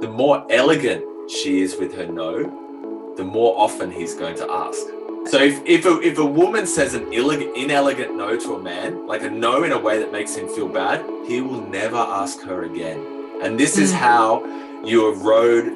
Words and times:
the 0.00 0.08
more 0.08 0.46
elegant 0.50 1.04
she 1.30 1.60
is 1.62 1.76
with 1.76 1.94
her 1.94 2.06
no, 2.06 3.14
the 3.16 3.24
more 3.24 3.58
often 3.58 3.90
he's 3.90 4.14
going 4.14 4.36
to 4.36 4.50
ask. 4.50 4.86
So 5.26 5.42
if, 5.42 5.62
if, 5.64 5.86
a, 5.86 6.00
if 6.00 6.18
a 6.18 6.24
woman 6.24 6.66
says 6.66 6.94
an 6.94 7.10
inelegant 7.12 8.14
no 8.14 8.38
to 8.38 8.54
a 8.56 8.62
man, 8.62 9.06
like 9.06 9.22
a 9.22 9.30
no 9.30 9.62
in 9.62 9.72
a 9.72 9.78
way 9.78 9.98
that 9.98 10.12
makes 10.12 10.34
him 10.34 10.48
feel 10.48 10.68
bad, 10.68 11.04
he 11.26 11.40
will 11.40 11.66
never 11.68 11.96
ask 11.96 12.42
her 12.42 12.64
again. 12.64 13.40
And 13.42 13.58
this 13.58 13.78
is 13.78 13.90
mm. 13.90 13.96
how 13.96 14.84
you 14.84 15.10
erode 15.10 15.68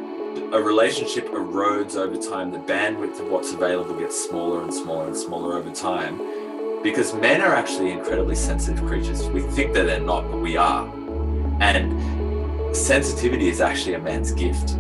a 0.53 0.61
relationship 0.61 1.29
erodes 1.29 1.97
over 1.97 2.17
time. 2.17 2.51
The 2.51 2.59
bandwidth 2.59 3.21
of 3.21 3.31
what's 3.31 3.53
available 3.53 3.99
gets 3.99 4.23
smaller 4.23 4.63
and 4.63 4.73
smaller 4.73 5.07
and 5.07 5.17
smaller 5.17 5.57
over 5.57 5.73
time 5.73 6.19
because 6.83 7.15
men 7.15 7.41
are 7.41 7.55
actually 7.55 7.91
incredibly 7.91 8.35
sensitive 8.35 8.85
creatures. 8.87 9.27
We 9.29 9.41
think 9.41 9.73
that 9.75 9.87
they're 9.87 10.01
not, 10.01 10.31
but 10.31 10.41
we 10.41 10.57
are. 10.57 10.87
And 11.61 11.98
sensitivity 12.73 13.49
is 13.49 13.61
actually 13.61 13.95
a 13.95 13.99
man's 13.99 14.33
gift. 14.33 14.77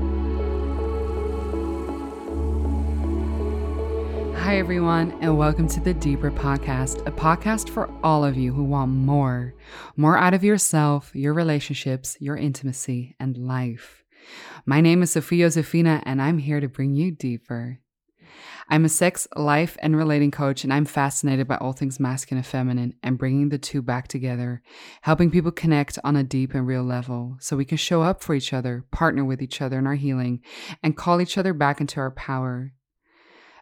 Hi, 4.39 4.59
everyone, 4.59 5.17
and 5.21 5.37
welcome 5.37 5.69
to 5.69 5.81
the 5.81 5.93
Deeper 5.93 6.31
Podcast, 6.31 7.07
a 7.07 7.13
podcast 7.13 7.69
for 7.69 7.91
all 8.03 8.25
of 8.25 8.37
you 8.37 8.53
who 8.53 8.65
want 8.65 8.91
more 8.91 9.55
more 9.97 10.17
out 10.17 10.33
of 10.33 10.43
yourself, 10.45 11.15
your 11.15 11.35
relationships, 11.35 12.17
your 12.21 12.37
intimacy, 12.37 13.15
and 13.21 13.37
life. 13.37 14.05
My 14.65 14.81
name 14.81 15.03
is 15.03 15.13
Sophia 15.13 15.47
Josefina, 15.47 16.03
and 16.07 16.23
I'm 16.23 16.39
here 16.39 16.61
to 16.61 16.69
bring 16.69 16.95
you 16.95 17.11
deeper. 17.11 17.81
I'm 18.71 18.85
a 18.85 18.89
sex, 18.89 19.27
life, 19.35 19.79
and 19.81 19.97
relating 19.97 20.31
coach, 20.31 20.63
and 20.63 20.73
I'm 20.73 20.85
fascinated 20.85 21.49
by 21.49 21.57
all 21.57 21.73
things 21.73 21.99
masculine 21.99 22.39
and 22.39 22.47
feminine 22.47 22.95
and 23.03 23.17
bringing 23.17 23.49
the 23.49 23.59
two 23.59 23.81
back 23.81 24.09
together, 24.09 24.63
helping 25.03 25.31
people 25.31 25.51
connect 25.51 25.99
on 26.05 26.17
a 26.17 26.23
deep 26.23 26.53
and 26.55 26.67
real 26.67 26.83
level 26.83 27.37
so 27.41 27.57
we 27.57 27.65
can 27.65 27.79
show 27.79 28.03
up 28.03 28.23
for 28.23 28.35
each 28.35 28.53
other, 28.53 28.85
partner 28.91 29.25
with 29.25 29.41
each 29.41 29.63
other 29.63 29.79
in 29.79 29.87
our 29.87 29.95
healing, 29.95 30.41
and 30.83 30.97
call 30.97 31.21
each 31.21 31.39
other 31.39 31.55
back 31.55 31.81
into 31.81 31.99
our 31.99 32.11
power. 32.11 32.73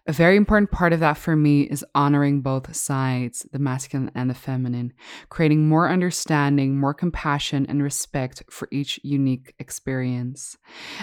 A 0.08 0.12
very 0.12 0.36
important 0.36 0.70
part 0.70 0.92
of 0.92 1.00
that 1.00 1.18
for 1.18 1.34
me 1.34 1.62
is 1.62 1.84
honoring 1.92 2.40
both 2.40 2.76
sides, 2.76 3.44
the 3.50 3.58
masculine 3.58 4.12
and 4.14 4.30
the 4.30 4.34
feminine, 4.34 4.92
creating 5.30 5.68
more 5.68 5.90
understanding, 5.90 6.78
more 6.78 6.94
compassion, 6.94 7.66
and 7.68 7.82
respect 7.82 8.44
for 8.48 8.68
each 8.70 9.00
unique 9.02 9.56
experience. 9.58 10.58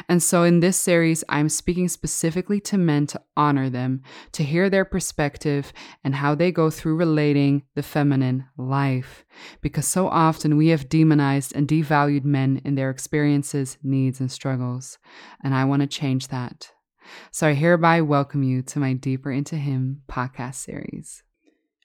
And 0.07 0.23
so 0.23 0.43
in 0.43 0.61
this 0.61 0.77
series, 0.77 1.21
I'm 1.27 1.49
speaking 1.49 1.89
specifically 1.89 2.61
to 2.61 2.77
men 2.77 3.05
to 3.07 3.21
honor 3.35 3.69
them, 3.69 4.03
to 4.31 4.43
hear 4.43 4.69
their 4.69 4.85
perspective 4.85 5.73
and 6.05 6.15
how 6.15 6.33
they 6.33 6.53
go 6.53 6.69
through 6.69 6.95
relating 6.95 7.63
the 7.75 7.83
feminine 7.83 8.45
life. 8.57 9.25
Because 9.59 9.85
so 9.85 10.07
often 10.07 10.55
we 10.55 10.69
have 10.69 10.88
demonized 10.88 11.53
and 11.53 11.67
devalued 11.67 12.23
men 12.23 12.61
in 12.63 12.75
their 12.75 12.89
experiences, 12.89 13.77
needs, 13.83 14.21
and 14.21 14.31
struggles. 14.31 14.97
And 15.43 15.53
I 15.53 15.65
want 15.65 15.81
to 15.81 15.88
change 15.88 16.29
that. 16.29 16.72
So 17.31 17.47
I 17.47 17.53
hereby 17.53 18.01
welcome 18.01 18.43
you 18.43 18.61
to 18.63 18.79
my 18.79 18.93
Deeper 18.93 19.31
Into 19.31 19.55
Him 19.55 20.01
podcast 20.07 20.55
series. 20.55 21.23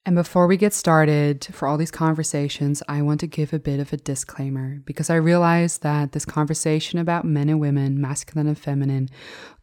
And 0.06 0.14
before 0.14 0.46
we 0.46 0.56
get 0.56 0.72
started 0.72 1.46
for 1.52 1.68
all 1.68 1.76
these 1.76 1.90
conversations, 1.90 2.82
I 2.88 3.02
want 3.02 3.20
to 3.20 3.26
give 3.26 3.52
a 3.52 3.58
bit 3.58 3.78
of 3.78 3.92
a 3.92 3.98
disclaimer 3.98 4.80
because 4.86 5.10
I 5.10 5.16
realize 5.16 5.78
that 5.78 6.12
this 6.12 6.24
conversation 6.24 6.98
about 6.98 7.26
men 7.26 7.50
and 7.50 7.60
women, 7.60 8.00
masculine 8.00 8.46
and 8.46 8.58
feminine, 8.58 9.10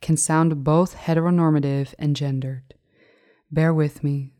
can 0.01 0.17
sound 0.17 0.63
both 0.63 0.95
heteronormative 0.95 1.95
and 1.97 2.15
gendered. 2.15 2.75
Bear 3.51 3.73
with 3.73 4.03
me. 4.03 4.33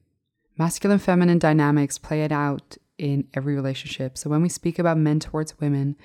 Masculine 0.57 0.99
feminine 0.99 1.39
dynamics 1.39 1.97
play 1.97 2.23
it 2.23 2.31
out 2.31 2.77
in 2.97 3.27
every 3.33 3.55
relationship. 3.55 4.17
So 4.17 4.29
when 4.29 4.41
we 4.41 4.49
speak 4.49 4.77
about 4.77 4.97
men 4.97 5.19
towards 5.19 5.59
women, 5.59 5.95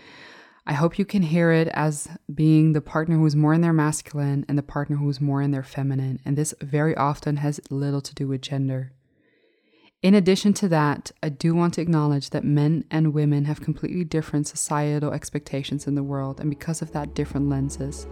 I 0.67 0.75
hope 0.75 0.99
you 0.99 1.05
can 1.05 1.23
hear 1.23 1.53
it 1.53 1.69
as 1.69 2.09
being 2.33 2.73
the 2.73 2.81
partner 2.81 3.17
who 3.17 3.27
is 3.27 3.35
more 3.35 3.55
in 3.55 3.61
their 3.61 3.73
masculine 3.73 4.45
and 4.49 4.57
the 4.57 4.63
partner 4.63 4.97
who 4.97 5.09
is 5.09 5.21
more 5.21 5.43
in 5.43 5.51
their 5.51 5.63
feminine. 5.63 6.21
And 6.25 6.37
this 6.37 6.55
very 6.61 6.95
often 6.97 7.37
has 7.37 7.61
little 7.71 8.01
to 8.01 8.15
do 8.15 8.29
with 8.29 8.43
gender. 8.43 8.93
In 10.03 10.15
addition 10.15 10.55
to 10.55 10.69
that, 10.69 11.11
I 11.23 11.29
do 11.29 11.55
want 11.55 11.75
to 11.75 11.83
acknowledge 11.83 12.31
that 12.31 12.43
men 12.43 12.85
and 12.91 13.13
women 13.13 13.45
have 13.45 13.61
completely 13.61 14.05
different 14.05 14.47
societal 14.47 15.13
expectations 15.13 15.87
in 15.87 15.95
the 15.95 16.03
world, 16.03 16.41
and 16.41 16.49
because 16.49 16.81
of 16.81 16.93
that, 16.93 17.15
different 17.15 17.51
lenses. 17.51 18.07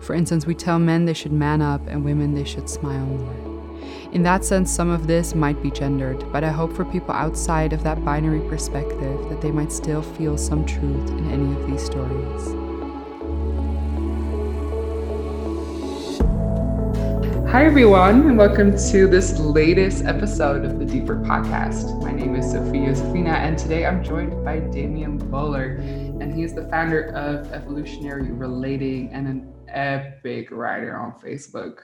For 0.00 0.14
instance, 0.14 0.46
we 0.46 0.54
tell 0.54 0.78
men 0.78 1.06
they 1.06 1.12
should 1.12 1.32
man 1.32 1.60
up 1.60 1.84
and 1.88 2.04
women 2.04 2.34
they 2.34 2.44
should 2.44 2.70
smile 2.70 3.06
more. 3.06 3.63
In 4.12 4.22
that 4.22 4.44
sense, 4.44 4.70
some 4.70 4.90
of 4.90 5.06
this 5.06 5.34
might 5.34 5.60
be 5.62 5.70
gendered, 5.70 6.30
but 6.32 6.44
I 6.44 6.50
hope 6.50 6.72
for 6.72 6.84
people 6.84 7.12
outside 7.12 7.72
of 7.72 7.82
that 7.82 8.04
binary 8.04 8.48
perspective 8.48 9.28
that 9.28 9.40
they 9.40 9.50
might 9.50 9.72
still 9.72 10.02
feel 10.02 10.38
some 10.38 10.64
truth 10.64 11.10
in 11.10 11.30
any 11.30 11.52
of 11.52 11.66
these 11.66 11.84
stories. 11.84 12.54
Hi, 17.54 17.66
everyone, 17.66 18.22
and 18.22 18.36
welcome 18.36 18.76
to 18.90 19.06
this 19.06 19.38
latest 19.38 20.04
episode 20.04 20.64
of 20.64 20.80
the 20.80 20.84
Deeper 20.84 21.14
Podcast. 21.14 22.02
My 22.02 22.10
name 22.10 22.34
is 22.34 22.50
Sophia 22.50 22.92
Josefina, 22.92 23.30
and 23.30 23.56
today 23.56 23.86
I'm 23.86 24.02
joined 24.02 24.44
by 24.44 24.58
Damien 24.58 25.20
Bohler, 25.30 25.78
and 26.20 26.34
he 26.34 26.42
is 26.42 26.52
the 26.52 26.68
founder 26.68 27.10
of 27.10 27.52
Evolutionary 27.52 28.32
Relating 28.32 29.10
and 29.12 29.28
an 29.28 29.54
epic 29.68 30.50
writer 30.50 30.96
on 30.96 31.12
Facebook. 31.12 31.82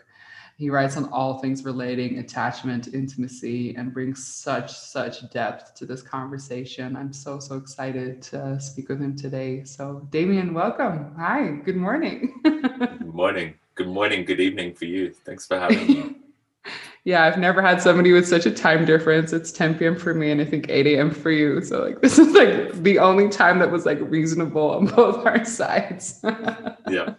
He 0.60 0.68
writes 0.68 0.98
on 0.98 1.06
all 1.06 1.38
things 1.38 1.64
relating 1.64 2.18
attachment, 2.18 2.88
intimacy, 2.92 3.74
and 3.76 3.94
brings 3.94 4.26
such, 4.26 4.70
such 4.70 5.30
depth 5.30 5.74
to 5.76 5.86
this 5.86 6.02
conversation. 6.02 6.96
I'm 6.96 7.14
so, 7.14 7.40
so 7.40 7.56
excited 7.56 8.20
to 8.24 8.60
speak 8.60 8.90
with 8.90 9.00
him 9.00 9.16
today. 9.16 9.64
So, 9.64 10.06
Damien, 10.10 10.52
welcome. 10.52 11.14
Hi, 11.16 11.52
good 11.64 11.76
morning. 11.76 12.42
good 12.44 13.14
morning. 13.14 13.54
Good 13.74 13.88
morning. 13.88 14.26
Good 14.26 14.40
evening 14.40 14.74
for 14.74 14.84
you. 14.84 15.14
Thanks 15.24 15.46
for 15.46 15.58
having 15.58 15.86
me. 15.86 16.16
yeah, 17.04 17.24
I've 17.24 17.38
never 17.38 17.62
had 17.62 17.80
somebody 17.80 18.12
with 18.12 18.28
such 18.28 18.44
a 18.44 18.50
time 18.50 18.84
difference. 18.84 19.32
It's 19.32 19.50
10 19.52 19.78
p.m. 19.78 19.96
for 19.96 20.12
me 20.12 20.30
and 20.30 20.42
I 20.42 20.44
think 20.44 20.66
8 20.68 20.86
a.m. 20.88 21.10
for 21.10 21.30
you. 21.30 21.62
So 21.62 21.82
like 21.82 22.00
this 22.02 22.18
is 22.18 22.34
like 22.34 22.74
the 22.82 22.98
only 22.98 23.30
time 23.30 23.60
that 23.60 23.70
was 23.70 23.86
like 23.86 23.98
reasonable 24.02 24.72
on 24.72 24.88
both 24.88 25.24
our 25.26 25.42
sides. 25.42 26.20
yeah. 26.22 27.14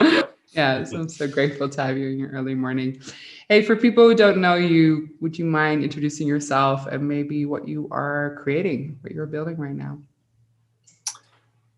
Yeah. 0.00 0.21
Yeah, 0.52 0.84
so 0.84 0.98
I'm 0.98 1.08
so 1.08 1.26
grateful 1.26 1.68
to 1.68 1.82
have 1.82 1.96
you 1.96 2.08
in 2.08 2.18
your 2.18 2.28
early 2.30 2.54
morning. 2.54 3.00
Hey, 3.48 3.62
for 3.62 3.74
people 3.74 4.06
who 4.06 4.14
don't 4.14 4.38
know 4.38 4.54
you, 4.54 5.08
would 5.20 5.38
you 5.38 5.46
mind 5.46 5.82
introducing 5.82 6.28
yourself 6.28 6.86
and 6.86 7.08
maybe 7.08 7.46
what 7.46 7.66
you 7.66 7.88
are 7.90 8.38
creating, 8.42 8.98
what 9.00 9.12
you're 9.12 9.26
building 9.26 9.56
right 9.56 9.74
now? 9.74 9.98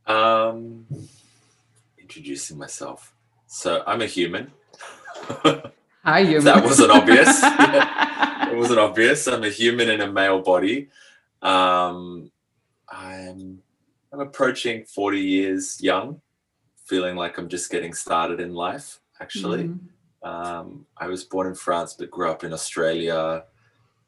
Um, 0.06 0.86
introducing 1.98 2.58
myself. 2.58 3.14
So 3.46 3.84
I'm 3.86 4.02
a 4.02 4.06
human. 4.06 4.50
Hi, 6.04 6.24
human. 6.24 6.44
that 6.44 6.64
wasn't 6.64 6.90
obvious. 6.90 7.42
yeah, 7.42 8.50
it 8.50 8.56
wasn't 8.56 8.80
obvious. 8.80 9.28
I'm 9.28 9.44
a 9.44 9.50
human 9.50 9.88
in 9.88 10.00
a 10.00 10.10
male 10.10 10.42
body. 10.42 10.88
Um, 11.42 12.32
I'm 12.88 13.62
I'm 14.12 14.20
approaching 14.20 14.84
40 14.84 15.20
years 15.20 15.80
young 15.80 16.20
feeling 16.84 17.16
like 17.16 17.38
I'm 17.38 17.48
just 17.48 17.70
getting 17.70 17.94
started 17.94 18.40
in 18.40 18.54
life, 18.54 19.00
actually. 19.20 19.64
Mm-hmm. 19.64 20.28
Um, 20.28 20.86
I 20.96 21.08
was 21.08 21.24
born 21.24 21.46
in 21.46 21.54
France, 21.54 21.94
but 21.98 22.10
grew 22.10 22.30
up 22.30 22.44
in 22.44 22.52
Australia. 22.52 23.44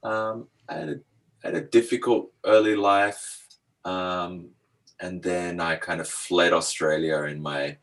Um, 0.02 0.48
I, 0.68 0.74
had 0.74 0.88
a, 0.88 1.00
had 1.42 1.54
a 1.54 1.60
difficult 1.60 2.32
early 2.44 2.76
life. 2.76 3.46
Um, 3.84 4.50
and 5.00 5.22
then 5.22 5.60
I 5.60 5.76
kind 5.76 6.00
of 6.00 6.08
fled 6.08 6.52
Australia 6.52 7.24
in 7.24 7.42
my 7.42 7.76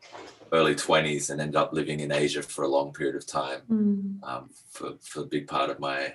early 0.51 0.75
20s 0.75 1.29
and 1.29 1.41
ended 1.41 1.55
up 1.55 1.73
living 1.73 1.99
in 1.99 2.11
Asia 2.11 2.41
for 2.41 2.63
a 2.63 2.67
long 2.67 2.93
period 2.93 3.15
of 3.15 3.25
time 3.25 3.61
mm. 3.69 4.49
for, 4.69 4.93
for 5.01 5.21
a 5.21 5.25
big 5.25 5.47
part 5.47 5.69
of 5.69 5.79
my 5.79 6.13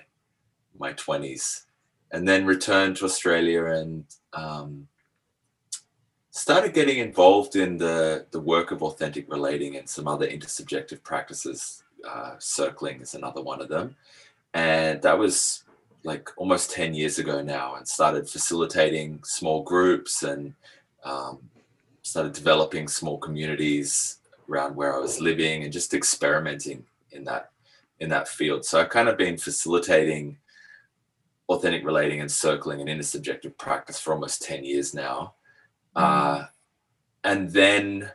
my 0.77 0.93
20s. 0.93 1.63
And 2.11 2.27
then 2.27 2.45
returned 2.45 2.97
to 2.97 3.05
Australia 3.05 3.65
and 3.65 4.05
um, 4.33 4.87
started 6.39 6.73
getting 6.73 6.99
involved 6.99 7.57
in 7.57 7.77
the, 7.77 8.25
the 8.31 8.39
work 8.39 8.71
of 8.71 8.81
authentic 8.81 9.29
relating 9.29 9.75
and 9.75 9.87
some 9.87 10.07
other 10.07 10.25
intersubjective 10.25 11.03
practices. 11.03 11.83
Uh, 12.07 12.35
circling 12.39 13.01
is 13.01 13.13
another 13.13 13.41
one 13.41 13.59
of 13.59 13.67
them. 13.67 13.93
And 14.53 15.01
that 15.01 15.19
was 15.19 15.65
like 16.05 16.29
almost 16.37 16.71
10 16.71 16.93
years 16.93 17.19
ago 17.19 17.41
now 17.41 17.75
and 17.75 17.85
started 17.85 18.29
facilitating 18.29 19.19
small 19.25 19.63
groups 19.63 20.23
and 20.23 20.53
um, 21.03 21.39
started 22.03 22.31
developing 22.31 22.87
small 22.87 23.17
communities 23.17 24.19
around 24.49 24.77
where 24.77 24.95
I 24.95 24.99
was 24.99 25.19
living 25.19 25.63
and 25.65 25.73
just 25.73 25.93
experimenting 25.93 26.85
in 27.11 27.25
that 27.25 27.51
in 27.99 28.07
that 28.09 28.29
field. 28.29 28.63
So 28.63 28.79
I've 28.79 28.87
kind 28.87 29.09
of 29.09 29.17
been 29.17 29.37
facilitating 29.37 30.37
authentic 31.49 31.83
relating 31.83 32.21
and 32.21 32.31
circling 32.31 32.79
and 32.79 32.89
intersubjective 32.89 33.57
practice 33.57 33.99
for 33.99 34.13
almost 34.13 34.41
10 34.43 34.63
years 34.63 34.93
now. 34.93 35.33
Uh, 35.95 36.45
and 37.23 37.49
then 37.49 38.11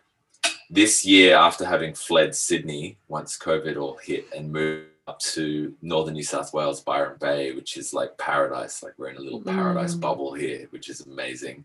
this 0.71 1.05
year, 1.05 1.37
after 1.37 1.65
having 1.65 1.94
fled 1.94 2.35
Sydney, 2.35 2.97
once 3.09 3.38
COVID 3.38 3.76
all 3.76 3.97
hit 3.97 4.26
and 4.35 4.53
moved 4.53 4.88
up 5.06 5.19
to 5.21 5.75
northern 5.82 6.15
New 6.15 6.23
South 6.23 6.53
Wales, 6.55 6.81
Byron 6.81 7.17
Bay, 7.21 7.53
which 7.53 7.76
is 7.76 7.93
like 7.93 8.17
paradise. 8.17 8.82
Like 8.82 8.94
we're 8.97 9.11
in 9.11 9.17
a 9.17 9.21
little 9.21 9.43
paradise 9.43 9.94
mm. 9.94 10.00
bubble 10.00 10.32
here, 10.32 10.67
which 10.71 10.88
is 10.88 11.03
amazing. 11.03 11.65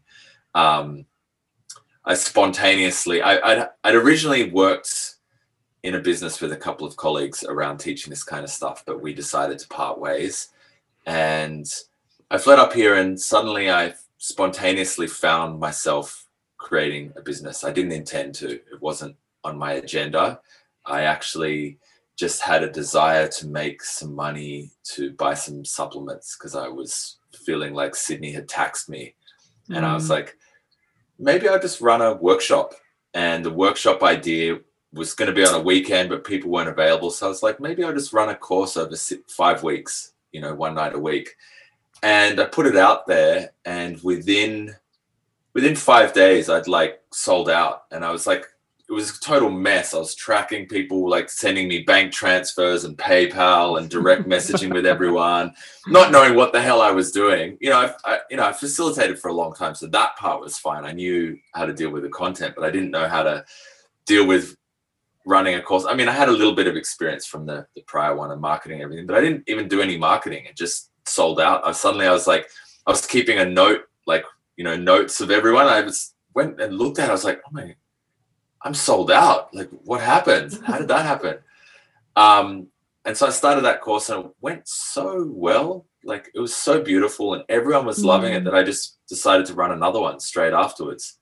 Um, 0.56 1.06
I 2.04 2.16
spontaneously, 2.16 3.22
I, 3.22 3.38
I'd, 3.38 3.70
I'd 3.84 3.96
originally 3.96 4.50
worked 4.50 5.16
in 5.84 5.96
a 5.96 6.00
business 6.00 6.42
with 6.42 6.52
a 6.52 6.58
couple 6.58 6.86
of 6.86 6.98
colleagues 6.98 7.44
around 7.44 7.78
teaching 7.78 8.10
this 8.10 8.24
kind 8.24 8.44
of 8.44 8.50
stuff, 8.50 8.84
but 8.86 9.02
we 9.02 9.14
decided 9.14 9.60
to 9.60 9.68
part 9.70 10.00
ways. 10.00 10.50
And 11.06 11.66
I 12.30 12.38
fled 12.38 12.60
up 12.60 12.74
here 12.74 12.96
and 12.96 13.20
suddenly 13.20 13.72
I 13.72 13.94
spontaneously 14.20 15.08
found 15.08 15.60
myself 15.60 16.28
creating 16.58 17.12
a 17.16 17.22
business. 17.22 17.64
I 17.64 17.72
didn't 17.72 17.94
intend 17.94 18.36
to, 18.36 18.52
it 18.52 18.82
wasn't 18.82 19.16
on 19.44 19.58
my 19.58 19.74
agenda. 19.74 20.42
I 20.86 21.04
actually 21.04 21.80
just 22.18 22.42
had 22.42 22.62
a 22.62 22.70
desire 22.70 23.30
to 23.30 23.48
make 23.48 23.82
some 23.82 24.14
money 24.14 24.72
to 24.84 25.14
buy 25.14 25.34
some 25.34 25.64
supplements 25.64 26.36
because 26.38 26.54
I 26.54 26.68
was 26.68 27.18
feeling 27.46 27.74
like 27.74 27.96
Sydney 27.96 28.34
had 28.34 28.50
taxed 28.50 28.90
me. 28.90 29.16
Mm. 29.70 29.78
And 29.78 29.86
I 29.86 29.94
was 29.94 30.08
mm. 30.08 30.12
like, 30.12 30.38
maybe 31.18 31.48
I'll 31.48 31.60
just 31.60 31.80
run 31.80 32.02
a 32.02 32.14
workshop. 32.14 32.74
And 33.14 33.44
the 33.44 33.54
workshop 33.54 34.04
idea 34.04 34.60
was 34.92 35.14
going 35.14 35.30
to 35.30 35.36
be 35.36 35.46
on 35.46 35.56
a 35.56 35.64
weekend, 35.64 36.10
but 36.10 36.26
people 36.26 36.52
weren't 36.52 36.68
available. 36.68 37.10
So 37.10 37.26
I 37.26 37.30
was 37.30 37.42
like, 37.42 37.62
maybe 37.62 37.86
I'll 37.86 37.94
just 37.94 38.14
run 38.14 38.30
a 38.30 38.36
course 38.36 38.76
over 38.76 38.96
five 39.30 39.64
weeks, 39.64 40.14
you 40.34 40.42
know, 40.42 40.54
one 40.54 40.76
night 40.76 40.94
a 40.94 41.00
week. 41.00 41.36
And 42.02 42.40
I 42.40 42.46
put 42.46 42.66
it 42.66 42.78
out 42.78 43.08
there, 43.08 43.52
and 43.66 44.02
within 44.04 44.76
within 45.54 45.76
five 45.76 46.14
days, 46.14 46.50
I'd 46.50 46.68
like 46.68 47.02
sold 47.12 47.50
out. 47.50 47.84
And 47.92 48.06
I 48.06 48.12
was 48.12 48.26
like, 48.26 48.46
it 48.90 48.94
was 48.94 49.16
a 49.16 49.20
total 49.20 49.50
mess. 49.52 49.94
I 49.94 50.00
was 50.00 50.16
tracking 50.16 50.68
people 50.68 51.08
like 51.08 51.30
sending 51.30 51.68
me 51.68 51.84
bank 51.84 52.12
transfers 52.12 52.86
and 52.86 52.98
PayPal 52.98 53.78
and 53.78 53.90
direct 53.90 54.24
messaging 54.28 54.74
with 54.74 54.86
everyone, 54.86 55.54
not 55.88 56.12
knowing 56.12 56.36
what 56.36 56.54
the 56.54 56.62
hell 56.62 56.82
I 56.82 56.92
was 56.92 57.12
doing. 57.12 57.58
You 57.62 57.70
know, 57.70 57.78
I, 57.78 57.94
I, 58.06 58.20
you 58.32 58.38
know, 58.38 58.46
I 58.46 58.52
facilitated 58.52 59.20
for 59.20 59.28
a 59.28 59.34
long 59.34 59.54
time, 59.54 59.76
so 59.76 59.86
that 59.88 60.16
part 60.18 60.42
was 60.42 60.58
fine. 60.58 60.86
I 60.86 60.92
knew 60.92 61.38
how 61.54 61.66
to 61.66 61.74
deal 61.74 61.92
with 61.92 62.04
the 62.04 62.10
content, 62.10 62.56
but 62.56 62.66
I 62.66 62.72
didn't 62.72 62.90
know 62.90 63.08
how 63.08 63.22
to 63.22 63.46
deal 64.08 64.26
with 64.26 64.56
running 65.26 65.54
a 65.54 65.62
course. 65.62 65.86
I 65.86 65.94
mean, 65.94 66.08
I 66.08 66.14
had 66.14 66.30
a 66.30 66.34
little 66.34 66.56
bit 66.56 66.66
of 66.66 66.76
experience 66.76 67.28
from 67.28 67.46
the, 67.46 67.68
the 67.76 67.84
prior 67.84 68.16
one 68.16 68.32
and 68.32 68.42
marketing 68.42 68.78
and 68.78 68.84
everything, 68.84 69.06
but 69.06 69.16
I 69.16 69.22
didn't 69.22 69.44
even 69.48 69.68
do 69.68 69.82
any 69.82 69.98
marketing. 69.98 70.46
It 70.46 70.56
just 70.56 70.89
sold 71.10 71.40
out. 71.40 71.66
I 71.66 71.72
suddenly 71.72 72.08
I 72.08 72.12
was 72.12 72.28
like, 72.28 72.48
I 72.88 72.92
was 72.92 73.06
keeping 73.06 73.40
a 73.40 73.46
note, 73.46 73.82
like 74.08 74.26
you 74.58 74.64
know, 74.64 74.78
notes 74.78 75.22
of 75.22 75.32
everyone. 75.32 75.68
I 75.68 75.82
was 75.82 76.14
went 76.36 76.62
and 76.62 76.78
looked 76.78 77.00
at. 77.00 77.06
it. 77.06 77.10
I 77.10 77.14
was 77.14 77.26
like, 77.26 77.42
oh 77.46 77.52
my 77.52 77.76
I'm 78.62 78.74
sold 78.74 79.12
out. 79.12 79.54
Like, 79.54 79.70
what 79.84 80.02
happened? 80.02 80.60
How 80.66 80.78
did 80.78 80.88
that 80.90 81.06
happen? 81.06 81.38
Um, 82.16 82.68
and 83.06 83.16
so 83.16 83.28
I 83.28 83.30
started 83.30 83.64
that 83.64 83.80
course 83.80 84.10
and 84.10 84.26
it 84.26 84.32
went 84.42 84.68
so 84.68 85.26
well. 85.32 85.86
Like, 86.04 86.30
it 86.36 86.40
was 86.40 86.54
so 86.54 86.82
beautiful 86.82 87.34
and 87.34 87.46
everyone 87.48 87.86
was 87.86 88.04
loving 88.04 88.34
it 88.34 88.42
mm. 88.42 88.46
that 88.46 88.56
I 88.56 88.64
just 88.64 88.98
decided 89.08 89.46
to 89.46 89.54
run 89.54 89.72
another 89.72 90.02
one 90.02 90.20
straight 90.20 90.52
afterwards. 90.52 91.18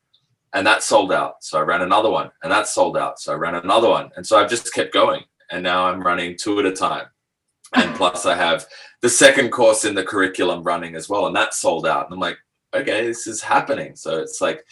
And 0.53 0.65
that 0.65 0.81
sold 0.81 1.13
out. 1.13 1.43
So 1.43 1.59
I 1.59 1.61
ran 1.61 1.83
another 1.83 2.09
one 2.09 2.31
and 2.41 2.51
that 2.51 2.67
sold 2.67 2.97
out. 2.97 3.19
So 3.19 3.31
I 3.31 3.35
ran 3.35 3.53
another 3.53 3.89
one. 3.89 4.09
And 4.15 4.25
so 4.25 4.39
I've 4.39 4.49
just 4.49 4.73
kept 4.73 4.91
going. 4.91 5.21
And 5.51 5.61
now 5.61 5.85
I'm 5.85 6.01
running 6.01 6.35
two 6.35 6.57
at 6.59 6.65
a 6.65 6.71
time. 6.71 7.07
And 7.75 7.95
plus, 7.95 8.25
I 8.25 8.35
have 8.35 8.65
the 9.01 9.09
second 9.09 9.51
course 9.51 9.85
in 9.85 9.93
the 9.93 10.03
curriculum 10.03 10.63
running 10.63 10.95
as 10.95 11.09
well. 11.09 11.27
And 11.27 11.35
that's 11.35 11.57
sold 11.57 11.85
out. 11.85 12.05
And 12.05 12.13
I'm 12.13 12.19
like, 12.19 12.37
okay, 12.73 13.05
this 13.05 13.27
is 13.27 13.41
happening. 13.41 13.95
So 13.95 14.19
it's 14.19 14.41
like 14.41 14.63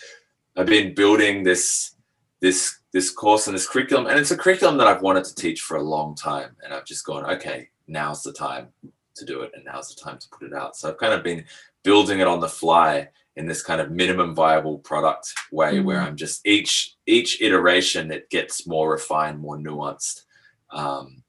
I've 0.56 0.66
been 0.66 0.96
building 0.96 1.44
this 1.44 1.96
this 2.42 2.80
this 2.94 3.10
course 3.10 3.48
and 3.48 3.56
this 3.56 3.68
curriculum 3.68 4.08
and 4.08 4.20
it's 4.20 4.32
a 4.32 4.38
curriculum 4.38 4.78
that 4.78 4.88
i've 4.88 5.02
wanted 5.02 5.24
to 5.24 5.36
teach 5.36 5.62
for 5.62 5.78
a 5.78 5.82
long 5.82 6.16
time 6.16 6.56
and 6.64 6.74
i've 6.74 6.86
just 6.86 7.06
gone 7.06 7.26
okay 7.26 7.68
now's 7.88 8.24
the 8.24 8.34
time 8.34 8.68
to 9.16 9.26
do 9.26 9.42
it 9.42 9.52
and 9.54 9.64
now's 9.66 9.94
the 9.94 10.02
time 10.02 10.18
to 10.18 10.28
put 10.30 10.48
it 10.48 10.54
out 10.54 10.76
so 10.76 10.90
i've 10.90 10.98
kind 10.98 11.14
of 11.14 11.24
been 11.24 11.44
building 11.84 12.20
it 12.20 12.28
on 12.28 12.40
the 12.40 12.48
fly 12.48 13.08
in 13.36 13.48
this 13.48 13.64
kind 13.64 13.82
of 13.82 13.92
minimum 13.92 14.36
viable 14.36 14.78
product 14.80 15.34
way 15.52 15.76
mm-hmm. 15.76 15.86
where 15.86 16.02
i'm 16.02 16.16
just 16.16 16.46
each 16.46 16.96
each 17.06 17.42
iteration 17.42 18.12
it 18.12 18.30
gets 18.30 18.68
more 18.68 18.92
refined 18.92 19.40
more 19.40 19.58
nuanced 19.58 20.24
um, 20.72 21.24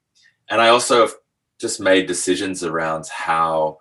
and 0.50 0.60
i 0.60 0.68
also 0.68 1.00
have 1.00 1.14
just 1.58 1.80
made 1.80 2.06
decisions 2.06 2.64
around 2.64 3.06
how 3.08 3.78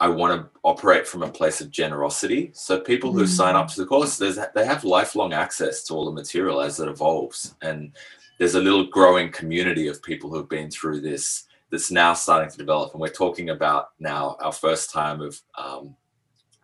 I 0.00 0.08
want 0.08 0.40
to 0.40 0.48
operate 0.62 1.06
from 1.06 1.22
a 1.22 1.30
place 1.30 1.60
of 1.60 1.70
generosity. 1.70 2.50
So 2.54 2.78
people 2.80 3.12
who 3.12 3.24
mm. 3.24 3.28
sign 3.28 3.56
up 3.56 3.68
to 3.68 3.80
the 3.80 3.86
course, 3.86 4.16
there's 4.16 4.38
they 4.54 4.64
have 4.64 4.84
lifelong 4.84 5.32
access 5.32 5.82
to 5.84 5.94
all 5.94 6.04
the 6.04 6.12
material 6.12 6.60
as 6.60 6.78
it 6.78 6.88
evolves, 6.88 7.56
and 7.62 7.92
there's 8.38 8.54
a 8.54 8.60
little 8.60 8.86
growing 8.86 9.32
community 9.32 9.88
of 9.88 10.02
people 10.02 10.30
who've 10.30 10.48
been 10.48 10.70
through 10.70 11.00
this 11.00 11.44
that's 11.70 11.90
now 11.90 12.14
starting 12.14 12.50
to 12.50 12.56
develop. 12.56 12.92
And 12.92 13.00
we're 13.00 13.08
talking 13.08 13.50
about 13.50 13.90
now 13.98 14.36
our 14.40 14.52
first 14.52 14.90
time 14.90 15.20
of 15.20 15.40
um, 15.56 15.96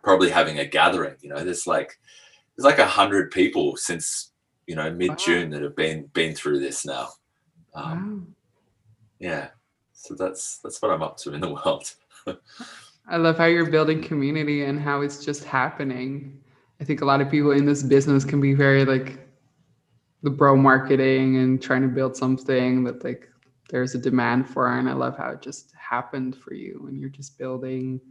probably 0.01 0.29
having 0.29 0.59
a 0.59 0.65
gathering. 0.65 1.15
You 1.21 1.29
know, 1.29 1.43
there's 1.43 1.67
like 1.67 1.99
there's 2.55 2.65
like 2.65 2.79
a 2.79 2.87
hundred 2.87 3.31
people 3.31 3.75
since 3.75 4.31
you 4.65 4.75
know 4.75 4.89
mid 4.91 5.17
June 5.17 5.49
wow. 5.49 5.57
that 5.57 5.63
have 5.63 5.75
been 5.75 6.05
been 6.13 6.33
through 6.33 6.59
this 6.61 6.85
now. 6.85 7.09
Um, 7.73 8.27
wow. 8.29 8.35
Yeah, 9.19 9.47
so 10.05 10.15
that's 10.15 10.57
that's 10.59 10.81
what 10.81 10.91
I'm 10.91 11.03
up 11.03 11.17
to 11.17 11.33
in 11.33 11.41
the 11.41 11.53
world. 11.65 11.93
I 13.07 13.17
love 13.17 13.37
how 13.37 13.45
you're 13.45 13.69
building 13.69 14.01
community 14.01 14.63
and 14.63 14.79
how 14.79 15.01
it's 15.01 15.23
just 15.23 15.43
happening. 15.43 16.39
I 16.81 16.83
think 16.83 17.01
a 17.01 17.05
lot 17.05 17.21
of 17.21 17.29
people 17.29 17.51
in 17.51 17.65
this 17.65 17.83
business 17.83 18.25
can 18.25 18.41
be 18.41 18.53
very 18.53 18.83
like 18.83 19.19
the 20.23 20.29
bro 20.31 20.55
marketing 20.55 21.37
and 21.37 21.61
trying 21.61 21.83
to 21.83 21.87
build 21.87 22.17
something 22.17 22.83
that 22.83 23.03
like 23.03 23.29
there's 23.69 23.95
a 23.95 23.99
demand 23.99 24.49
for. 24.49 24.71
And 24.71 24.89
I 24.89 24.93
love 24.93 25.17
how 25.17 25.29
it 25.29 25.41
just 25.41 25.73
happened 25.75 26.35
for 26.35 26.53
you 26.53 26.85
and 26.87 26.99
you're 26.99 27.09
just 27.09 27.37
building 27.37 28.01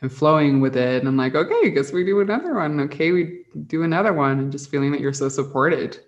and 0.00 0.12
flowing 0.12 0.60
with 0.60 0.76
it. 0.76 0.98
And 0.98 1.08
I'm 1.08 1.16
like, 1.16 1.36
okay, 1.36 1.60
I 1.64 1.68
guess 1.68 1.92
we 1.92 2.04
do 2.04 2.20
another 2.20 2.54
one. 2.54 2.80
Okay, 2.80 3.12
we 3.12 3.44
do 3.66 3.84
another 3.84 4.12
one. 4.12 4.40
And 4.40 4.52
just 4.52 4.70
feeling 4.70 4.90
that 4.90 5.00
you're 5.00 5.12
so 5.12 5.28
supported, 5.28 6.00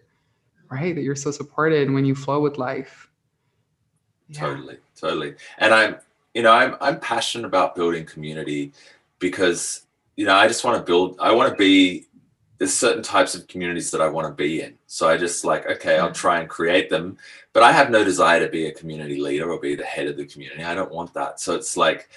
right? 0.71 0.95
That 0.95 1.03
you're 1.03 1.15
so 1.15 1.31
supported 1.31 1.91
when 1.91 2.05
you 2.05 2.15
flow 2.17 2.41
with 2.41 2.59
life. 2.59 3.09
Yeah. 4.29 4.41
Totally, 4.41 4.79
totally. 4.97 5.35
And 5.59 5.75
I'm 5.75 5.97
you 6.35 6.43
know, 6.43 6.53
I'm 6.53 6.76
I'm 6.81 7.00
passionate 7.00 7.47
about 7.47 7.75
building 7.76 8.05
community 8.05 8.73
because 9.21 9.87
you 10.17 10.26
know 10.26 10.35
I 10.35 10.49
just 10.49 10.65
want 10.65 10.76
to 10.76 10.82
build. 10.82 11.17
I 11.21 11.32
want 11.32 11.50
to 11.50 11.56
be. 11.56 12.06
There's 12.59 12.73
certain 12.73 13.03
types 13.03 13.35
of 13.35 13.49
communities 13.49 13.91
that 13.91 14.00
I 14.00 14.09
want 14.09 14.29
to 14.29 14.32
be 14.32 14.62
in. 14.62 14.75
So 14.87 15.09
I 15.09 15.17
just 15.17 15.44
like, 15.44 15.67
okay, 15.69 15.99
I'll 15.99 16.12
try 16.12 16.38
and 16.38 16.49
create 16.49 16.88
them, 16.88 17.19
but 17.53 17.65
I 17.65 17.73
have 17.73 17.91
no 17.91 18.05
desire 18.05 18.38
to 18.44 18.49
be 18.49 18.67
a 18.67 18.73
community 18.73 19.21
leader 19.21 19.50
or 19.50 19.59
be 19.59 19.75
the 19.75 19.85
head 19.85 20.06
of 20.06 20.17
the 20.17 20.25
community. 20.25 20.62
I 20.62 20.73
don't 20.73 20.93
want 20.93 21.12
that. 21.15 21.41
So 21.41 21.56
it's 21.56 21.76
like, 21.76 22.09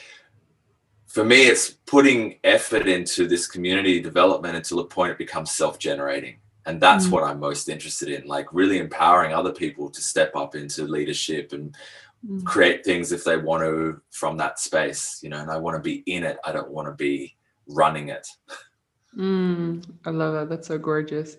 for 1.08 1.24
me, 1.26 1.48
it's 1.48 1.72
putting 1.72 2.36
effort 2.44 2.88
into 2.88 3.28
this 3.28 3.48
community 3.48 4.00
development 4.00 4.56
until 4.56 4.80
a 4.80 4.86
point 4.86 5.12
it 5.12 5.18
becomes 5.18 5.52
self-generating 5.52 6.38
and 6.68 6.80
that's 6.80 7.08
mm 7.08 7.12
what 7.12 7.24
i'm 7.24 7.40
most 7.40 7.70
interested 7.70 8.10
in 8.10 8.28
like 8.28 8.48
really 8.52 8.78
empowering 8.78 9.34
other 9.34 9.52
people 9.52 9.90
to 9.90 10.02
step 10.02 10.36
up 10.36 10.56
into 10.56 10.84
leadership 10.84 11.54
and 11.54 11.76
mm. 12.26 12.44
create 12.46 12.84
things 12.84 13.12
if 13.12 13.24
they 13.24 13.38
want 13.38 13.64
to 13.64 14.02
from 14.12 14.38
that 14.38 14.60
space, 14.60 15.20
you 15.22 15.30
know, 15.30 15.40
and 15.40 15.52
I 15.52 15.58
want 15.58 15.76
to 15.76 15.82
be 15.82 16.04
in 16.06 16.24
it. 16.24 16.38
I 16.46 16.52
don't 16.52 16.72
want 16.72 16.88
to 16.88 16.94
be 16.94 17.36
running 17.68 18.10
it. 18.10 18.28
Mm, 19.18 19.84
I 20.06 20.10
love 20.12 20.34
that. 20.34 20.50
That's 20.50 20.68
so 20.68 20.78
gorgeous. 20.78 21.38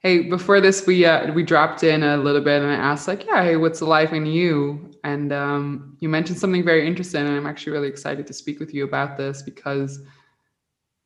Hey, 0.00 0.28
before 0.28 0.60
this, 0.60 0.86
we 0.86 1.04
uh, 1.04 1.32
we 1.32 1.42
dropped 1.42 1.82
in 1.82 2.04
a 2.04 2.16
little 2.16 2.40
bit, 2.40 2.62
and 2.62 2.70
I 2.70 2.76
asked 2.76 3.08
like, 3.08 3.26
yeah, 3.26 3.42
hey, 3.42 3.56
what's 3.56 3.80
the 3.80 3.86
life 3.86 4.12
in 4.12 4.24
you? 4.24 4.92
And 5.02 5.32
um, 5.32 5.96
you 6.00 6.08
mentioned 6.08 6.38
something 6.38 6.64
very 6.64 6.86
interesting, 6.86 7.26
and 7.26 7.36
I'm 7.36 7.46
actually 7.46 7.72
really 7.72 7.88
excited 7.88 8.26
to 8.28 8.32
speak 8.32 8.60
with 8.60 8.72
you 8.72 8.84
about 8.84 9.16
this 9.16 9.42
because 9.42 10.00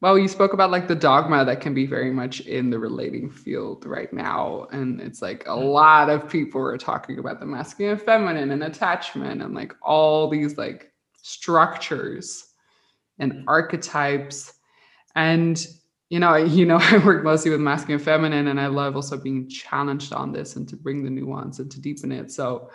well, 0.03 0.19
you 0.19 0.27
spoke 0.27 0.53
about 0.53 0.73
like 0.73 0.89
the 0.89 0.97
dogma 0.97 1.45
that 1.45 1.61
can 1.61 1.75
be 1.75 1.87
very 1.87 2.11
much 2.11 2.41
in 2.41 2.71
the 2.71 2.79
relating 2.79 3.31
field 3.31 3.87
right 3.87 4.13
now. 4.13 4.67
And 4.73 5.01
it's 5.01 5.23
like 5.23 5.45
a 5.47 5.51
mm. 5.51 5.73
lot 5.73 6.11
of 6.11 6.29
people 6.29 6.61
are 6.61 6.77
talking 6.77 7.21
about 7.21 7.39
the 7.39 7.47
masculine 7.47 7.93
and 7.93 8.03
feminine 8.03 8.51
and 8.51 8.65
attachment 8.65 9.43
and 9.43 9.55
like 9.55 9.73
all 9.81 10.29
these 10.29 10.59
like 10.59 10.91
structures 11.23 12.49
and 13.21 13.33
mm. 13.33 13.45
archetypes. 13.47 14.55
And 15.15 15.65
you 16.11 16.19
know, 16.19 16.35
you 16.35 16.67
know, 16.67 16.79
I 16.81 16.99
work 16.99 17.23
mostly 17.23 17.53
with 17.53 17.61
masculine 17.61 18.01
and 18.01 18.05
feminine, 18.05 18.49
and 18.49 18.61
I 18.61 18.67
love 18.67 18.97
also 18.97 19.17
being 19.17 19.49
challenged 19.49 20.13
on 20.13 20.33
this 20.33 20.57
and 20.57 20.69
to 20.69 20.77
bring 20.77 21.05
the 21.05 21.11
nuance 21.11 21.61
and 21.61 21.71
to 21.71 21.81
deepen 21.81 22.11
it. 22.11 22.33
So. 22.33 22.71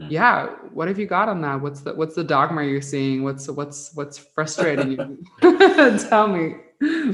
Hmm. 0.00 0.08
yeah, 0.10 0.46
what 0.72 0.88
have 0.88 0.98
you 0.98 1.06
got 1.06 1.28
on 1.28 1.40
that? 1.42 1.60
What's 1.60 1.80
the 1.80 1.94
what's 1.94 2.14
the 2.14 2.24
dogma 2.24 2.64
you're 2.64 2.82
seeing? 2.82 3.22
What's 3.22 3.48
what's 3.48 3.94
what's 3.94 4.18
frustrating 4.18 4.92
you? 4.92 5.24
Tell 6.08 6.28
me. 6.28 6.56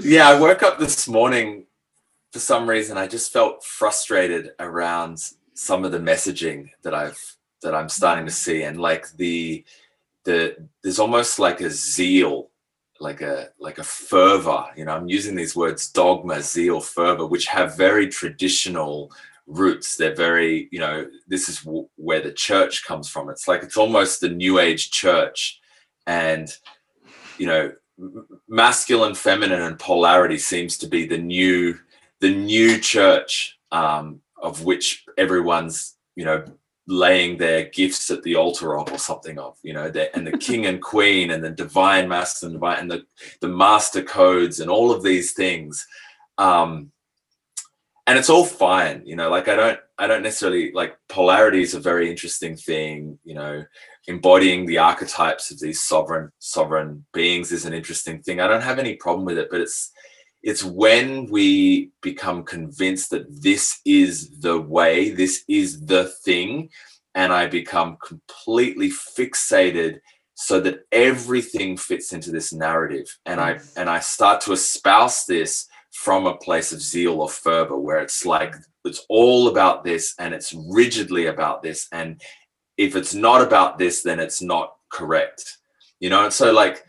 Yeah, 0.01 0.29
I 0.29 0.41
woke 0.41 0.63
up 0.65 0.79
this 0.79 1.07
morning 1.07 1.67
for 2.33 2.41
some 2.41 2.69
reason. 2.69 2.99
I 2.99 3.07
just 3.07 3.33
felt 3.33 3.63
frustrated 3.65 4.51
around 4.59 5.19
some 5.55 5.85
of 5.85 5.93
the 5.93 6.01
messaging 6.01 6.71
that 6.83 6.95
I've 6.95 7.21
that 7.63 7.75
I'm 7.75 7.89
starting 7.89 8.27
to 8.27 8.33
see, 8.33 8.65
and 8.65 8.81
like 8.81 9.13
the 9.13 9.65
the 10.25 10.57
there's 10.83 10.99
almost 10.99 11.39
like 11.39 11.61
a 11.61 11.71
zeal 11.71 12.49
like 13.01 13.21
a 13.21 13.49
like 13.59 13.79
a 13.79 13.83
fervor 13.83 14.65
you 14.77 14.85
know 14.85 14.93
i'm 14.95 15.09
using 15.09 15.35
these 15.35 15.57
words 15.57 15.91
dogma 15.91 16.41
zeal 16.41 16.81
fervor 16.81 17.27
which 17.27 17.47
have 17.47 17.77
very 17.77 18.07
traditional 18.07 19.11
roots. 19.53 19.97
They're 19.97 20.15
very 20.15 20.69
you 20.71 20.81
know 20.81 21.07
this 21.29 21.49
is 21.49 21.61
w- 21.61 21.89
where 21.97 22.21
the 22.21 22.33
church 22.33 22.85
comes 22.85 23.09
from. 23.09 23.31
It's 23.31 23.49
like 23.49 23.63
it's 23.63 23.77
almost 23.77 24.21
the 24.21 24.29
new 24.29 24.59
age 24.59 24.91
church. 24.91 25.61
And 26.07 26.49
you 27.39 27.47
know 27.47 27.73
masculine 28.49 29.15
feminine 29.15 29.63
and 29.63 29.79
polarity 29.79 30.39
seems 30.39 30.79
to 30.79 30.87
be 30.87 31.07
the 31.07 31.19
new 31.19 31.79
the 32.21 32.35
new 32.35 32.79
church 32.79 33.59
um, 33.73 34.21
of 34.41 34.65
which 34.65 35.05
everyone's 35.19 35.97
you 36.17 36.25
know 36.25 36.45
laying 36.89 37.37
their 37.37 37.65
gifts 37.67 38.11
at 38.11 38.23
the 38.23 38.35
altar 38.35 38.77
of 38.77 38.91
or 38.93 38.99
something 38.99 39.39
of 39.39 39.57
you 39.63 39.73
know 39.73 39.93
and 40.15 40.27
the 40.27 40.37
king 40.39 40.67
and 40.67 40.81
queen 40.83 41.31
and 41.31 41.43
the 41.43 41.51
divine 41.51 42.09
master 42.09 42.47
and 42.47 42.55
divine 42.55 42.79
and 42.79 42.91
the, 42.91 43.05
the 43.41 43.49
master 43.49 44.03
codes 44.03 44.61
and 44.61 44.71
all 44.71 44.91
of 44.93 45.03
these 45.03 45.33
things. 45.33 45.87
Um 46.39 46.92
and 48.07 48.19
it's 48.19 48.31
all 48.31 48.45
fine 48.45 49.03
you 49.05 49.15
know 49.15 49.31
like 49.31 49.49
i 49.49 49.57
don't 49.57 49.79
i 49.99 50.07
don't 50.07 50.23
necessarily 50.23 50.73
like 50.73 50.97
polarity 51.09 51.63
is 51.63 51.75
a 51.75 51.81
very 51.81 52.11
interesting 52.11 52.57
thing 52.57 53.19
you 53.25 53.35
know. 53.35 53.65
Embodying 54.09 54.67
the 54.67 54.79
archetypes 54.79 55.53
of 55.53 55.61
these 55.61 55.81
sovereign 55.81 56.29
sovereign 56.41 57.05
beings 57.13 57.53
is 57.53 57.67
an 57.67 57.73
interesting 57.73 58.21
thing. 58.21 58.41
I 58.41 58.49
don't 58.49 58.61
have 58.61 58.81
any 58.81 58.97
problem 58.97 59.25
with 59.25 59.39
it 59.39 59.49
but 59.49 59.61
it's 59.61 59.93
it's 60.43 60.65
when 60.65 61.27
we 61.27 61.93
become 62.01 62.43
convinced 62.43 63.11
that 63.11 63.27
this 63.31 63.79
is 63.85 64.41
the 64.41 64.61
way, 64.61 65.11
this 65.11 65.45
is 65.47 65.87
the 65.87 66.07
thing, 66.25 66.69
and 67.15 67.33
I 67.33 67.47
become 67.47 67.97
completely 68.05 68.91
fixated 68.91 70.01
so 70.35 70.59
that 70.61 70.81
everything 70.91 71.77
fits 71.77 72.13
into 72.13 72.33
this 72.33 72.53
narrative 72.53 73.07
and 73.27 73.39
i 73.41 73.61
and 73.77 73.89
i 73.89 74.01
start 74.01 74.41
to 74.41 74.53
espouse 74.53 75.27
this 75.27 75.69
from 75.93 76.27
a 76.27 76.37
place 76.37 76.73
of 76.73 76.81
zeal 76.81 77.21
or 77.21 77.29
fervor 77.29 77.79
where 77.79 77.99
it's 77.99 78.25
like 78.25 78.55
it's 78.85 79.05
all 79.09 79.49
about 79.49 79.85
this 79.85 80.15
and 80.19 80.35
it's 80.35 80.55
rigidly 80.55 81.27
about 81.27 81.63
this 81.63 81.87
and 81.93 82.21
if 82.79 82.97
it's 82.97 83.15
not 83.15 83.43
about 83.43 83.79
this 83.79 84.03
then 84.03 84.19
it's 84.19 84.41
not 84.41 84.75
correct 84.91 85.59
you 86.01 86.09
know 86.09 86.25
and 86.25 86.33
so 86.33 86.51
like 86.51 86.85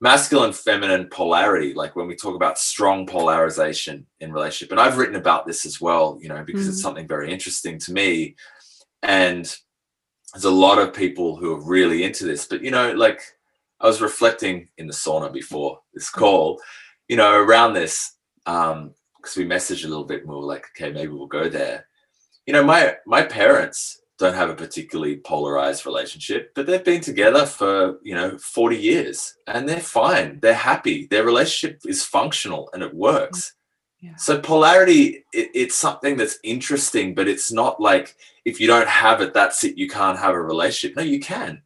masculine 0.00 0.52
feminine 0.52 1.06
polarity 1.08 1.72
like 1.72 1.94
when 1.94 2.08
we 2.08 2.16
talk 2.16 2.34
about 2.34 2.58
strong 2.58 3.06
polarization 3.06 4.04
in 4.18 4.32
relationship 4.32 4.72
and 4.72 4.80
i've 4.80 4.98
written 4.98 5.16
about 5.16 5.46
this 5.46 5.64
as 5.64 5.80
well 5.80 6.18
you 6.20 6.28
know 6.28 6.42
because 6.44 6.62
mm-hmm. 6.62 6.70
it's 6.70 6.82
something 6.82 7.06
very 7.06 7.32
interesting 7.32 7.78
to 7.78 7.92
me 7.92 8.34
and 9.04 9.56
there's 10.34 10.44
a 10.44 10.50
lot 10.50 10.78
of 10.78 10.92
people 10.92 11.36
who 11.36 11.52
are 11.54 11.64
really 11.64 12.02
into 12.02 12.24
this 12.24 12.46
but 12.46 12.62
you 12.62 12.72
know 12.72 12.92
like 12.92 13.20
i 13.80 13.86
was 13.86 14.02
reflecting 14.02 14.68
in 14.78 14.88
the 14.88 14.92
sauna 14.92 15.32
before 15.32 15.78
this 15.94 16.10
mm-hmm. 16.10 16.20
call 16.20 16.60
you 17.08 17.16
know 17.16 17.34
around 17.36 17.72
this 17.72 18.16
um 18.46 18.94
because 19.16 19.36
we 19.36 19.44
messaged 19.44 19.84
a 19.84 19.88
little 19.88 20.04
bit 20.04 20.26
more 20.26 20.42
like 20.42 20.66
okay 20.76 20.92
maybe 20.92 21.12
we'll 21.12 21.26
go 21.26 21.48
there 21.48 21.86
you 22.46 22.52
know 22.52 22.64
my 22.64 22.96
my 23.06 23.22
parents 23.22 24.02
don't 24.22 24.34
have 24.34 24.50
a 24.50 24.54
particularly 24.54 25.16
polarized 25.16 25.84
relationship, 25.84 26.52
but 26.54 26.64
they've 26.64 26.84
been 26.84 27.00
together 27.00 27.44
for, 27.44 27.98
you 28.02 28.14
know, 28.14 28.38
40 28.38 28.76
years 28.76 29.34
and 29.48 29.68
they're 29.68 29.80
fine. 29.80 30.38
They're 30.40 30.54
happy. 30.54 31.06
Their 31.06 31.24
relationship 31.24 31.80
is 31.86 32.04
functional 32.04 32.70
and 32.72 32.82
it 32.82 32.94
works. 32.94 33.54
Yeah. 34.00 34.14
So 34.16 34.38
polarity, 34.38 35.24
it, 35.32 35.50
it's 35.54 35.74
something 35.74 36.16
that's 36.16 36.38
interesting, 36.44 37.14
but 37.14 37.28
it's 37.28 37.50
not 37.50 37.80
like 37.80 38.16
if 38.44 38.60
you 38.60 38.66
don't 38.66 38.88
have 38.88 39.20
it, 39.20 39.34
that's 39.34 39.64
it. 39.64 39.76
You 39.76 39.88
can't 39.88 40.18
have 40.18 40.34
a 40.34 40.40
relationship. 40.40 40.96
No, 40.96 41.02
you 41.02 41.20
can. 41.20 41.62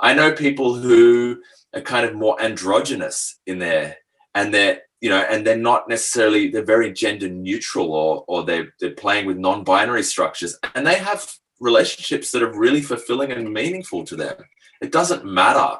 I 0.00 0.12
know 0.12 0.32
people 0.32 0.74
who 0.74 1.40
are 1.74 1.80
kind 1.80 2.06
of 2.06 2.14
more 2.14 2.40
androgynous 2.42 3.36
in 3.46 3.58
there 3.58 3.98
and 4.34 4.52
they're 4.52 4.82
you 5.00 5.08
know 5.08 5.20
and 5.30 5.46
they're 5.46 5.56
not 5.56 5.88
necessarily 5.88 6.48
they're 6.48 6.62
very 6.62 6.92
gender 6.92 7.28
neutral 7.28 7.92
or 7.92 8.24
or 8.28 8.44
they're 8.44 8.74
they're 8.80 8.90
playing 8.90 9.26
with 9.26 9.38
non-binary 9.38 10.02
structures 10.02 10.58
and 10.74 10.86
they 10.86 10.96
have 10.96 11.34
relationships 11.60 12.32
that 12.32 12.42
are 12.42 12.58
really 12.58 12.80
fulfilling 12.80 13.30
and 13.30 13.52
meaningful 13.52 14.04
to 14.04 14.16
them. 14.16 14.34
It 14.80 14.90
doesn't 14.90 15.24
matter, 15.24 15.78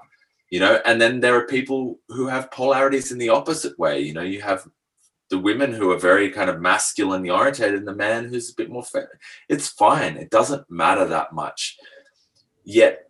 you 0.50 0.60
know. 0.60 0.80
And 0.84 1.00
then 1.00 1.20
there 1.20 1.34
are 1.36 1.46
people 1.46 1.98
who 2.08 2.28
have 2.28 2.50
polarities 2.50 3.10
in 3.10 3.18
the 3.18 3.30
opposite 3.30 3.78
way. 3.78 4.00
You 4.00 4.12
know, 4.12 4.22
you 4.22 4.42
have 4.42 4.68
the 5.30 5.38
women 5.38 5.72
who 5.72 5.90
are 5.90 5.98
very 5.98 6.30
kind 6.30 6.50
of 6.50 6.60
masculinely 6.60 7.30
orientated 7.30 7.76
and 7.76 7.88
the 7.88 7.94
man 7.94 8.28
who's 8.28 8.50
a 8.50 8.54
bit 8.54 8.70
more 8.70 8.84
feminine. 8.84 9.18
It's 9.48 9.68
fine. 9.68 10.16
It 10.16 10.30
doesn't 10.30 10.70
matter 10.70 11.06
that 11.06 11.32
much. 11.32 11.78
Yet 12.64 13.06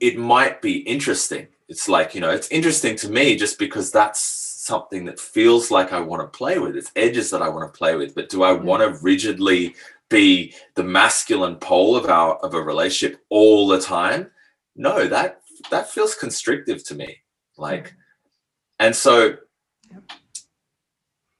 it 0.00 0.18
might 0.18 0.60
be 0.60 0.78
interesting. 0.78 1.48
It's 1.70 1.88
like, 1.88 2.14
you 2.14 2.20
know, 2.20 2.30
it's 2.30 2.50
interesting 2.50 2.96
to 2.96 3.08
me 3.08 3.36
just 3.36 3.58
because 3.58 3.90
that's 3.90 4.20
something 4.20 5.06
that 5.06 5.18
feels 5.18 5.70
like 5.70 5.94
I 5.94 6.00
want 6.00 6.20
to 6.20 6.36
play 6.36 6.58
with. 6.58 6.76
It's 6.76 6.92
edges 6.96 7.30
that 7.30 7.40
I 7.40 7.48
want 7.48 7.72
to 7.72 7.78
play 7.78 7.96
with. 7.96 8.14
But 8.14 8.28
do 8.28 8.42
I 8.42 8.52
want 8.52 8.82
to 8.82 9.02
rigidly 9.02 9.74
be 10.10 10.52
the 10.74 10.82
masculine 10.82 11.56
pole 11.56 11.96
of 11.96 12.06
our 12.06 12.36
of 12.38 12.52
a 12.54 12.60
relationship 12.62 13.24
all 13.30 13.66
the 13.66 13.80
time 13.80 14.30
no 14.76 15.06
that 15.06 15.40
that 15.70 15.88
feels 15.88 16.14
constrictive 16.14 16.84
to 16.84 16.94
me 16.94 17.16
like 17.56 17.94
and 18.80 18.94
so 18.94 19.36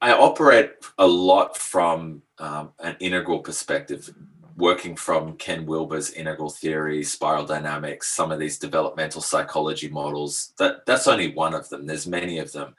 i 0.01 0.11
operate 0.11 0.71
a 0.97 1.05
lot 1.05 1.55
from 1.57 2.21
um, 2.39 2.71
an 2.79 2.95
integral 2.99 3.39
perspective 3.39 4.09
working 4.57 4.95
from 4.95 5.37
ken 5.37 5.65
wilber's 5.65 6.11
integral 6.11 6.49
theory 6.49 7.03
spiral 7.03 7.45
dynamics 7.45 8.07
some 8.07 8.31
of 8.31 8.39
these 8.39 8.57
developmental 8.57 9.21
psychology 9.21 9.89
models 9.89 10.53
that 10.57 10.85
that's 10.85 11.07
only 11.07 11.33
one 11.33 11.53
of 11.53 11.69
them. 11.69 11.85
There's 11.85 12.07
many 12.07 12.39
of 12.39 12.51
them. 12.51 12.75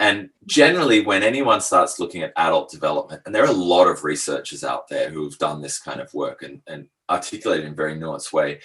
And 0.00 0.30
generally, 0.46 1.00
when 1.00 1.22
anyone 1.22 1.60
starts 1.60 1.98
looking 1.98 2.22
at 2.22 2.32
adult 2.36 2.70
development, 2.70 3.22
and 3.26 3.34
there 3.34 3.42
are 3.42 3.48
a 3.48 3.52
lot 3.52 3.88
of 3.88 4.04
researchers 4.04 4.62
out 4.62 4.86
there 4.88 5.10
who 5.10 5.24
have 5.24 5.38
done 5.38 5.60
this 5.60 5.80
kind 5.80 6.00
of 6.00 6.12
work 6.14 6.42
and, 6.42 6.62
and 6.68 6.86
articulated 7.10 7.66
in 7.66 7.72
a 7.72 7.76
very 7.76 7.96
nuanced 7.96 8.32
way, 8.32 8.60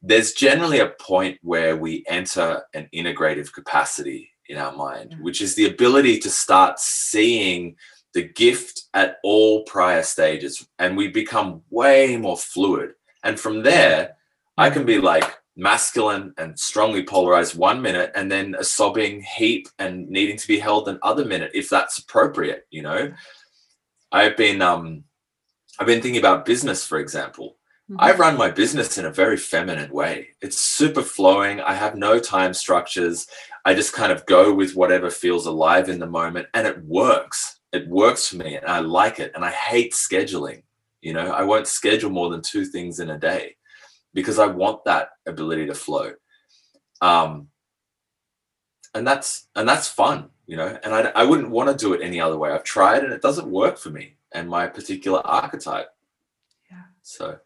there's 0.00 0.32
generally 0.32 0.78
a 0.78 0.94
point 1.00 1.38
where 1.42 1.76
we 1.76 2.04
enter 2.06 2.62
an 2.74 2.88
integrative 2.94 3.52
capacity 3.52 4.30
in 4.48 4.58
our 4.58 4.76
mind, 4.76 5.10
mm. 5.12 5.22
which 5.22 5.40
is 5.40 5.56
the 5.56 5.66
ability 5.66 6.20
to 6.20 6.30
start 6.30 6.78
seeing 6.78 7.74
the 8.14 8.22
gift 8.22 8.84
at 8.94 9.18
all 9.22 9.64
prior 9.64 10.02
stages. 10.02 10.66
And 10.78 10.96
we 10.96 11.08
become 11.08 11.62
way 11.70 12.16
more 12.16 12.36
fluid. 12.36 12.92
And 13.22 13.38
from 13.38 13.62
there, 13.62 14.16
I 14.56 14.70
can 14.70 14.86
be 14.86 14.98
like, 14.98 15.36
masculine 15.56 16.34
and 16.36 16.58
strongly 16.58 17.02
polarized 17.02 17.56
one 17.56 17.80
minute 17.80 18.12
and 18.14 18.30
then 18.30 18.54
a 18.58 18.64
sobbing 18.64 19.22
heap 19.22 19.68
and 19.78 20.08
needing 20.08 20.36
to 20.36 20.46
be 20.46 20.58
held 20.58 20.86
another 20.86 21.24
minute 21.24 21.50
if 21.54 21.70
that's 21.70 21.98
appropriate 21.98 22.66
you 22.70 22.82
know 22.82 23.10
i've 24.12 24.36
been 24.36 24.60
um 24.60 25.02
i've 25.78 25.86
been 25.86 26.02
thinking 26.02 26.20
about 26.20 26.44
business 26.44 26.86
for 26.86 26.98
example 26.98 27.56
mm-hmm. 27.90 27.96
i 27.98 28.12
run 28.12 28.36
my 28.36 28.50
business 28.50 28.98
in 28.98 29.06
a 29.06 29.10
very 29.10 29.38
feminine 29.38 29.90
way 29.90 30.28
it's 30.42 30.58
super 30.58 31.02
flowing 31.02 31.58
i 31.62 31.72
have 31.72 31.96
no 31.96 32.18
time 32.18 32.52
structures 32.52 33.26
i 33.64 33.72
just 33.72 33.94
kind 33.94 34.12
of 34.12 34.26
go 34.26 34.52
with 34.52 34.76
whatever 34.76 35.08
feels 35.08 35.46
alive 35.46 35.88
in 35.88 35.98
the 35.98 36.06
moment 36.06 36.46
and 36.52 36.66
it 36.66 36.84
works 36.84 37.55
it 37.76 37.88
works 37.88 38.28
for 38.28 38.36
me 38.36 38.56
and 38.56 38.66
i 38.66 38.80
like 38.80 39.18
it 39.20 39.32
and 39.34 39.44
i 39.44 39.50
hate 39.50 39.92
scheduling 39.92 40.62
you 41.00 41.12
know 41.12 41.30
i 41.32 41.42
won't 41.42 41.66
schedule 41.66 42.10
more 42.10 42.30
than 42.30 42.42
two 42.42 42.64
things 42.64 43.00
in 43.00 43.10
a 43.10 43.18
day 43.18 43.56
because 44.16 44.38
I 44.38 44.46
want 44.46 44.82
that 44.86 45.10
ability 45.26 45.66
to 45.66 45.74
flow. 45.74 46.12
Um, 47.02 47.48
and 48.94 49.06
that's 49.06 49.46
and 49.54 49.68
that's 49.68 49.86
fun, 49.86 50.30
you 50.46 50.56
know. 50.56 50.76
And 50.82 50.94
I 50.94 51.00
I 51.14 51.24
wouldn't 51.24 51.50
want 51.50 51.68
to 51.68 51.76
do 51.76 51.92
it 51.92 52.00
any 52.02 52.18
other 52.18 52.38
way. 52.38 52.50
I've 52.50 52.64
tried 52.64 53.04
and 53.04 53.12
it 53.12 53.20
doesn't 53.20 53.46
work 53.46 53.76
for 53.76 53.90
me 53.90 54.16
and 54.32 54.48
my 54.48 54.66
particular 54.66 55.20
archetype. 55.24 55.88
Yeah. 56.70 56.82
So. 57.02 57.38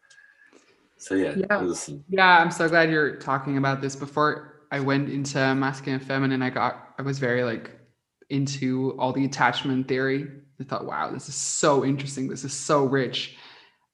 So 0.97 1.15
yeah. 1.15 1.33
Yeah. 1.35 1.73
Some... 1.73 2.05
yeah. 2.07 2.37
I'm 2.37 2.51
so 2.51 2.69
glad 2.69 2.89
you're 2.89 3.17
talking 3.17 3.57
about 3.57 3.81
this. 3.81 3.95
Before 3.97 4.61
I 4.71 4.79
went 4.79 5.09
into 5.09 5.53
masculine 5.53 5.99
and 5.99 6.07
feminine, 6.07 6.41
I 6.41 6.51
got 6.51 6.93
I 6.97 7.01
was 7.01 7.19
very 7.19 7.43
like 7.43 7.71
into 8.31 8.95
all 8.97 9.13
the 9.13 9.25
attachment 9.25 9.87
theory. 9.87 10.27
I 10.59 10.63
thought, 10.63 10.85
wow, 10.85 11.11
this 11.11 11.29
is 11.29 11.35
so 11.35 11.85
interesting. 11.85 12.27
This 12.27 12.43
is 12.43 12.53
so 12.53 12.85
rich. 12.85 13.37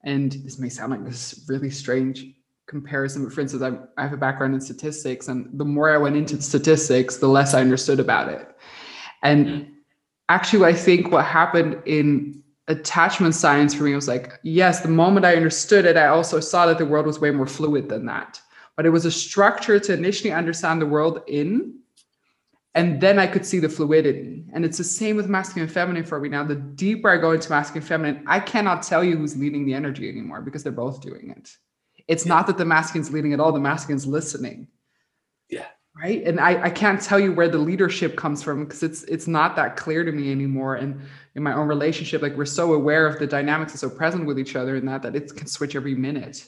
And 0.03 0.31
this 0.31 0.59
may 0.59 0.69
sound 0.69 0.91
like 0.91 1.03
this 1.03 1.33
is 1.33 1.45
really 1.49 1.69
strange 1.69 2.25
comparison 2.67 3.23
but 3.23 3.33
for 3.33 3.41
instance 3.41 3.63
I, 3.63 3.71
I 3.99 4.03
have 4.03 4.13
a 4.13 4.17
background 4.17 4.53
in 4.53 4.59
statistics 4.59 5.29
and 5.29 5.47
the 5.57 5.63
more 5.63 5.89
i 5.89 5.97
went 5.97 6.17
into 6.17 6.41
statistics 6.41 7.15
the 7.15 7.27
less 7.27 7.53
i 7.53 7.61
understood 7.61 7.99
about 7.99 8.27
it 8.27 8.45
and 9.23 9.47
mm-hmm. 9.47 9.71
actually 10.27 10.65
i 10.65 10.73
think 10.73 11.09
what 11.09 11.23
happened 11.23 11.81
in 11.85 12.43
attachment 12.67 13.35
science 13.35 13.73
for 13.73 13.83
me 13.83 13.95
was 13.95 14.09
like 14.09 14.33
yes 14.43 14.81
the 14.81 14.89
moment 14.89 15.25
i 15.25 15.33
understood 15.33 15.85
it 15.85 15.95
i 15.95 16.07
also 16.07 16.41
saw 16.41 16.65
that 16.65 16.77
the 16.77 16.85
world 16.85 17.05
was 17.05 17.21
way 17.21 17.31
more 17.31 17.47
fluid 17.47 17.87
than 17.87 18.05
that 18.05 18.41
but 18.75 18.85
it 18.85 18.89
was 18.89 19.05
a 19.05 19.11
structure 19.11 19.79
to 19.79 19.93
initially 19.93 20.33
understand 20.33 20.81
the 20.81 20.85
world 20.85 21.21
in 21.27 21.79
and 22.77 23.01
then 23.01 23.19
i 23.19 23.27
could 23.27 23.45
see 23.45 23.59
the 23.59 23.69
fluidity 23.69 24.45
and 24.53 24.63
it's 24.63 24.77
the 24.77 24.83
same 24.83 25.15
with 25.15 25.27
masculine 25.27 25.63
and 25.63 25.71
feminine 25.71 26.03
for 26.03 26.19
me 26.19 26.29
now 26.29 26.43
the 26.43 26.55
deeper 26.55 27.09
i 27.09 27.17
go 27.17 27.31
into 27.31 27.49
masculine 27.49 27.81
and 27.81 27.87
feminine 27.87 28.23
i 28.27 28.39
cannot 28.39 28.83
tell 28.83 29.03
you 29.03 29.17
who's 29.17 29.35
leading 29.35 29.65
the 29.65 29.73
energy 29.73 30.07
anymore 30.09 30.41
because 30.41 30.63
they're 30.63 30.71
both 30.71 31.01
doing 31.01 31.33
it 31.37 31.57
it's 32.07 32.25
yeah. 32.25 32.33
not 32.33 32.47
that 32.47 32.57
the 32.57 32.65
masculine's 32.65 33.11
leading 33.11 33.33
at 33.33 33.39
all, 33.39 33.51
the 33.51 33.59
masculine's 33.59 34.07
listening. 34.07 34.67
Yeah. 35.49 35.65
Right. 35.95 36.23
And 36.23 36.39
I, 36.39 36.63
I 36.65 36.69
can't 36.69 37.01
tell 37.01 37.19
you 37.19 37.33
where 37.33 37.49
the 37.49 37.57
leadership 37.57 38.15
comes 38.15 38.43
from 38.43 38.65
because 38.65 38.83
it's 38.83 39.03
it's 39.03 39.27
not 39.27 39.55
that 39.55 39.75
clear 39.75 40.03
to 40.03 40.11
me 40.11 40.31
anymore. 40.31 40.75
And 40.75 41.01
in 41.35 41.41
my 41.41 41.53
own 41.53 41.67
relationship, 41.67 42.21
like 42.21 42.37
we're 42.37 42.45
so 42.45 42.73
aware 42.73 43.07
of 43.07 43.17
the 43.17 43.25
dynamics 43.25 43.73
and 43.73 43.79
so 43.79 43.89
present 43.89 44.25
with 44.25 44.37
each 44.37 44.55
other 44.55 44.75
in 44.75 44.85
that 44.85 45.01
that 45.01 45.15
it 45.15 45.35
can 45.35 45.47
switch 45.47 45.75
every 45.75 45.95
minute. 45.95 46.47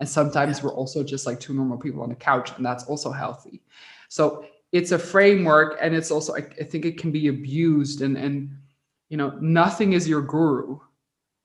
And 0.00 0.08
sometimes 0.08 0.58
yeah. 0.58 0.64
we're 0.64 0.74
also 0.74 1.04
just 1.04 1.26
like 1.26 1.38
two 1.38 1.54
normal 1.54 1.78
people 1.78 2.02
on 2.02 2.08
the 2.08 2.16
couch, 2.16 2.50
and 2.56 2.66
that's 2.66 2.84
also 2.84 3.12
healthy. 3.12 3.62
So 4.08 4.46
it's 4.72 4.92
a 4.92 4.98
framework 4.98 5.78
and 5.80 5.94
it's 5.94 6.10
also 6.10 6.34
I, 6.34 6.38
I 6.60 6.64
think 6.64 6.84
it 6.84 6.98
can 6.98 7.10
be 7.10 7.28
abused 7.28 8.02
and 8.02 8.16
and 8.16 8.50
you 9.08 9.16
know 9.16 9.30
nothing 9.40 9.94
is 9.94 10.08
your 10.08 10.22
guru. 10.22 10.78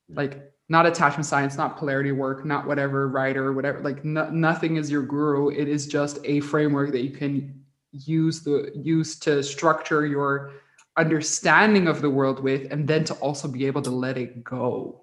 Like 0.09 0.51
not 0.69 0.85
attachment 0.85 1.25
science 1.25 1.57
not 1.57 1.77
polarity 1.77 2.11
work 2.11 2.45
not 2.45 2.65
whatever 2.65 3.07
writer 3.09 3.51
whatever 3.53 3.79
like 3.81 4.03
no, 4.03 4.29
nothing 4.29 4.75
is 4.77 4.91
your 4.91 5.03
guru. 5.03 5.49
It 5.49 5.67
is 5.67 5.87
just 5.87 6.19
a 6.23 6.41
framework 6.41 6.91
that 6.91 7.01
you 7.01 7.11
can 7.11 7.63
use 7.91 8.41
the 8.41 8.71
use 8.75 9.17
to 9.19 9.41
structure 9.43 10.05
your 10.05 10.51
understanding 10.97 11.87
of 11.87 12.01
the 12.01 12.09
world 12.09 12.39
with 12.39 12.71
and 12.71 12.87
then 12.87 13.03
to 13.05 13.13
also 13.15 13.47
be 13.47 13.65
able 13.65 13.81
to 13.81 13.91
let 13.91 14.17
it 14.17 14.43
go 14.43 14.99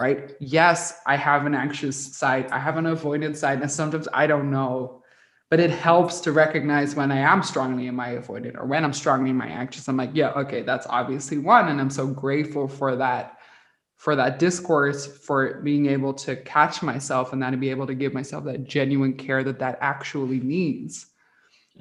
right? 0.00 0.34
Yes 0.40 0.98
i 1.06 1.16
have 1.16 1.46
an 1.46 1.54
anxious 1.54 2.16
side. 2.16 2.50
I 2.50 2.58
have 2.58 2.78
an 2.78 2.86
avoidant 2.86 3.36
side 3.36 3.60
and 3.60 3.70
sometimes 3.70 4.08
i 4.12 4.26
don't 4.26 4.50
know 4.50 5.01
but 5.52 5.60
it 5.60 5.70
helps 5.70 6.20
to 6.20 6.32
recognize 6.32 6.94
when 6.94 7.12
I 7.12 7.18
am 7.18 7.42
strongly 7.42 7.86
in 7.86 7.94
my 7.94 8.12
avoidant 8.12 8.56
or 8.56 8.64
when 8.64 8.86
I'm 8.86 8.94
strongly 8.94 9.28
in 9.28 9.36
my 9.36 9.48
anxious. 9.48 9.86
I'm 9.86 9.98
like, 9.98 10.08
yeah, 10.14 10.30
okay, 10.30 10.62
that's 10.62 10.86
obviously 10.88 11.36
one. 11.36 11.68
And 11.68 11.78
I'm 11.78 11.90
so 11.90 12.06
grateful 12.06 12.66
for 12.66 12.96
that, 12.96 13.36
for 13.96 14.16
that 14.16 14.38
discourse, 14.38 15.06
for 15.06 15.60
being 15.60 15.84
able 15.88 16.14
to 16.14 16.36
catch 16.36 16.82
myself 16.82 17.34
and 17.34 17.42
then 17.42 17.52
to 17.52 17.58
be 17.58 17.68
able 17.68 17.86
to 17.86 17.94
give 17.94 18.14
myself 18.14 18.44
that 18.44 18.64
genuine 18.64 19.12
care 19.12 19.44
that 19.44 19.58
that 19.58 19.76
actually 19.82 20.40
needs. 20.40 21.08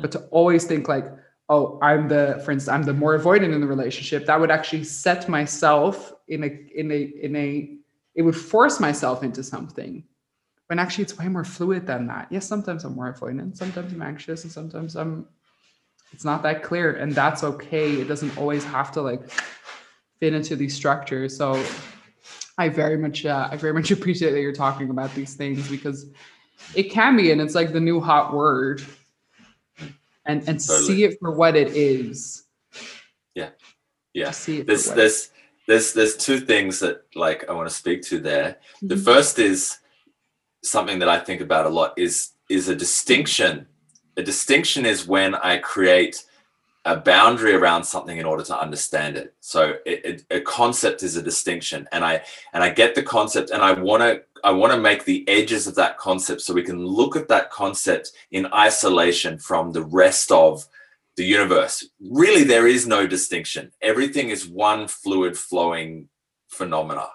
But 0.02 0.12
to 0.12 0.20
always 0.32 0.66
think 0.66 0.90
like, 0.90 1.06
oh, 1.48 1.80
I'm 1.82 2.10
the, 2.10 2.42
for 2.44 2.52
instance, 2.52 2.68
I'm 2.68 2.84
the 2.84 2.92
more 2.92 3.18
avoidant 3.18 3.54
in 3.54 3.62
the 3.62 3.68
relationship, 3.68 4.26
that 4.26 4.38
would 4.38 4.52
actually 4.52 4.84
set 4.84 5.30
myself 5.30 6.12
in 6.28 6.44
a, 6.44 6.48
in 6.76 6.92
a, 6.92 7.02
in 7.22 7.36
a, 7.38 7.78
it 8.16 8.24
would 8.24 8.36
force 8.36 8.82
myself 8.82 9.24
into 9.24 9.42
something 9.44 10.04
when 10.72 10.80
actually 10.80 11.04
it's 11.04 11.18
way 11.18 11.28
more 11.28 11.44
fluid 11.44 11.86
than 11.86 12.08
that. 12.08 12.28
Yes, 12.30 12.48
sometimes 12.48 12.86
I'm 12.86 12.96
more 12.96 13.14
avoidant, 13.14 13.58
sometimes 13.58 13.92
I'm 13.92 14.02
anxious, 14.02 14.46
and 14.46 14.54
sometimes 14.54 14.96
I'm 14.96 15.28
it's 16.14 16.24
not 16.24 16.44
that 16.44 16.64
clear. 16.64 16.94
And 16.94 17.14
that's 17.14 17.44
okay. 17.44 17.92
It 17.96 18.08
doesn't 18.08 18.38
always 18.38 18.64
have 18.64 18.90
to 18.94 19.02
like 19.02 19.30
fit 20.22 20.34
into 20.34 20.56
these 20.56 20.74
structures. 20.74 21.36
So 21.36 21.62
I 22.58 22.70
very 22.70 22.96
much 22.96 23.26
uh, 23.26 23.50
I 23.52 23.58
very 23.58 23.74
much 23.80 23.92
appreciate 23.92 24.32
that 24.32 24.40
you're 24.40 24.54
talking 24.54 24.90
about 24.90 25.14
these 25.14 25.34
things 25.34 25.70
because 25.70 26.06
it 26.74 26.84
can 26.84 27.18
be, 27.18 27.34
and 27.34 27.42
it's 27.42 27.54
like 27.54 27.74
the 27.74 27.82
new 27.82 28.00
hot 28.00 28.34
word. 28.34 28.82
And 30.26 30.48
and 30.48 30.58
totally. 30.58 30.86
see 30.86 31.04
it 31.04 31.20
for 31.20 31.32
what 31.32 31.58
it 31.58 31.76
is. 31.76 32.46
Yeah. 33.36 33.50
Yeah. 34.14 34.32
see 34.32 34.60
it 34.60 34.68
there's 34.68 34.86
there's 34.86 35.32
there's 35.68 35.92
there's 35.92 36.16
two 36.16 36.40
things 36.40 36.80
that 36.80 37.04
like 37.14 37.50
I 37.50 37.52
want 37.52 37.68
to 37.68 37.76
speak 37.76 38.04
to 38.04 38.20
there. 38.20 38.56
Mm-hmm. 38.78 38.88
The 38.88 38.96
first 38.96 39.38
is 39.38 39.80
something 40.64 41.00
that 41.00 41.10
I 41.10 41.20
think 41.20 41.42
about 41.42 41.66
a 41.66 41.70
lot 41.70 41.94
is 41.98 42.32
is 42.50 42.68
a 42.70 42.76
distinction. 42.76 43.68
A 44.18 44.24
distinction 44.24 44.86
is 44.86 45.08
when 45.08 45.36
I 45.36 45.58
create 45.58 46.24
a 46.86 46.98
boundary 46.98 47.54
around 47.54 47.84
something 47.84 48.18
in 48.18 48.26
order 48.26 48.44
to 48.44 48.60
understand 48.60 49.16
it. 49.16 49.36
So 49.40 49.76
it, 49.86 50.06
it, 50.06 50.26
a 50.32 50.42
concept 50.42 51.04
is 51.04 51.16
a 51.16 51.22
distinction, 51.22 51.88
and 51.92 52.04
I 52.04 52.22
and 52.54 52.64
I 52.64 52.70
get 52.70 52.96
the 52.96 53.04
concept, 53.04 53.52
and 53.52 53.62
I 53.62 53.74
want 53.74 54.02
to 54.02 54.24
I 54.44 54.52
want 54.52 54.74
to 54.74 54.80
make 54.80 55.06
the 55.06 55.28
edges 55.28 55.68
of 55.68 55.76
that 55.76 55.98
concept 55.98 56.42
so 56.42 56.54
we 56.54 56.64
can 56.64 56.86
look 56.86 57.16
at 57.16 57.28
that 57.28 57.52
concept 57.52 58.12
in 58.32 58.52
isolation 58.54 59.38
from 59.38 59.72
the 59.72 59.84
rest 59.84 60.32
of 60.32 60.68
the 61.16 61.24
universe. 61.24 61.88
Really, 62.00 62.44
there 62.44 62.68
is 62.68 62.88
no 62.88 63.06
distinction. 63.06 63.72
Everything 63.82 64.30
is 64.30 64.48
one 64.48 64.88
fluid 64.88 65.38
flowing 65.38 66.10
phenomena 66.48 67.08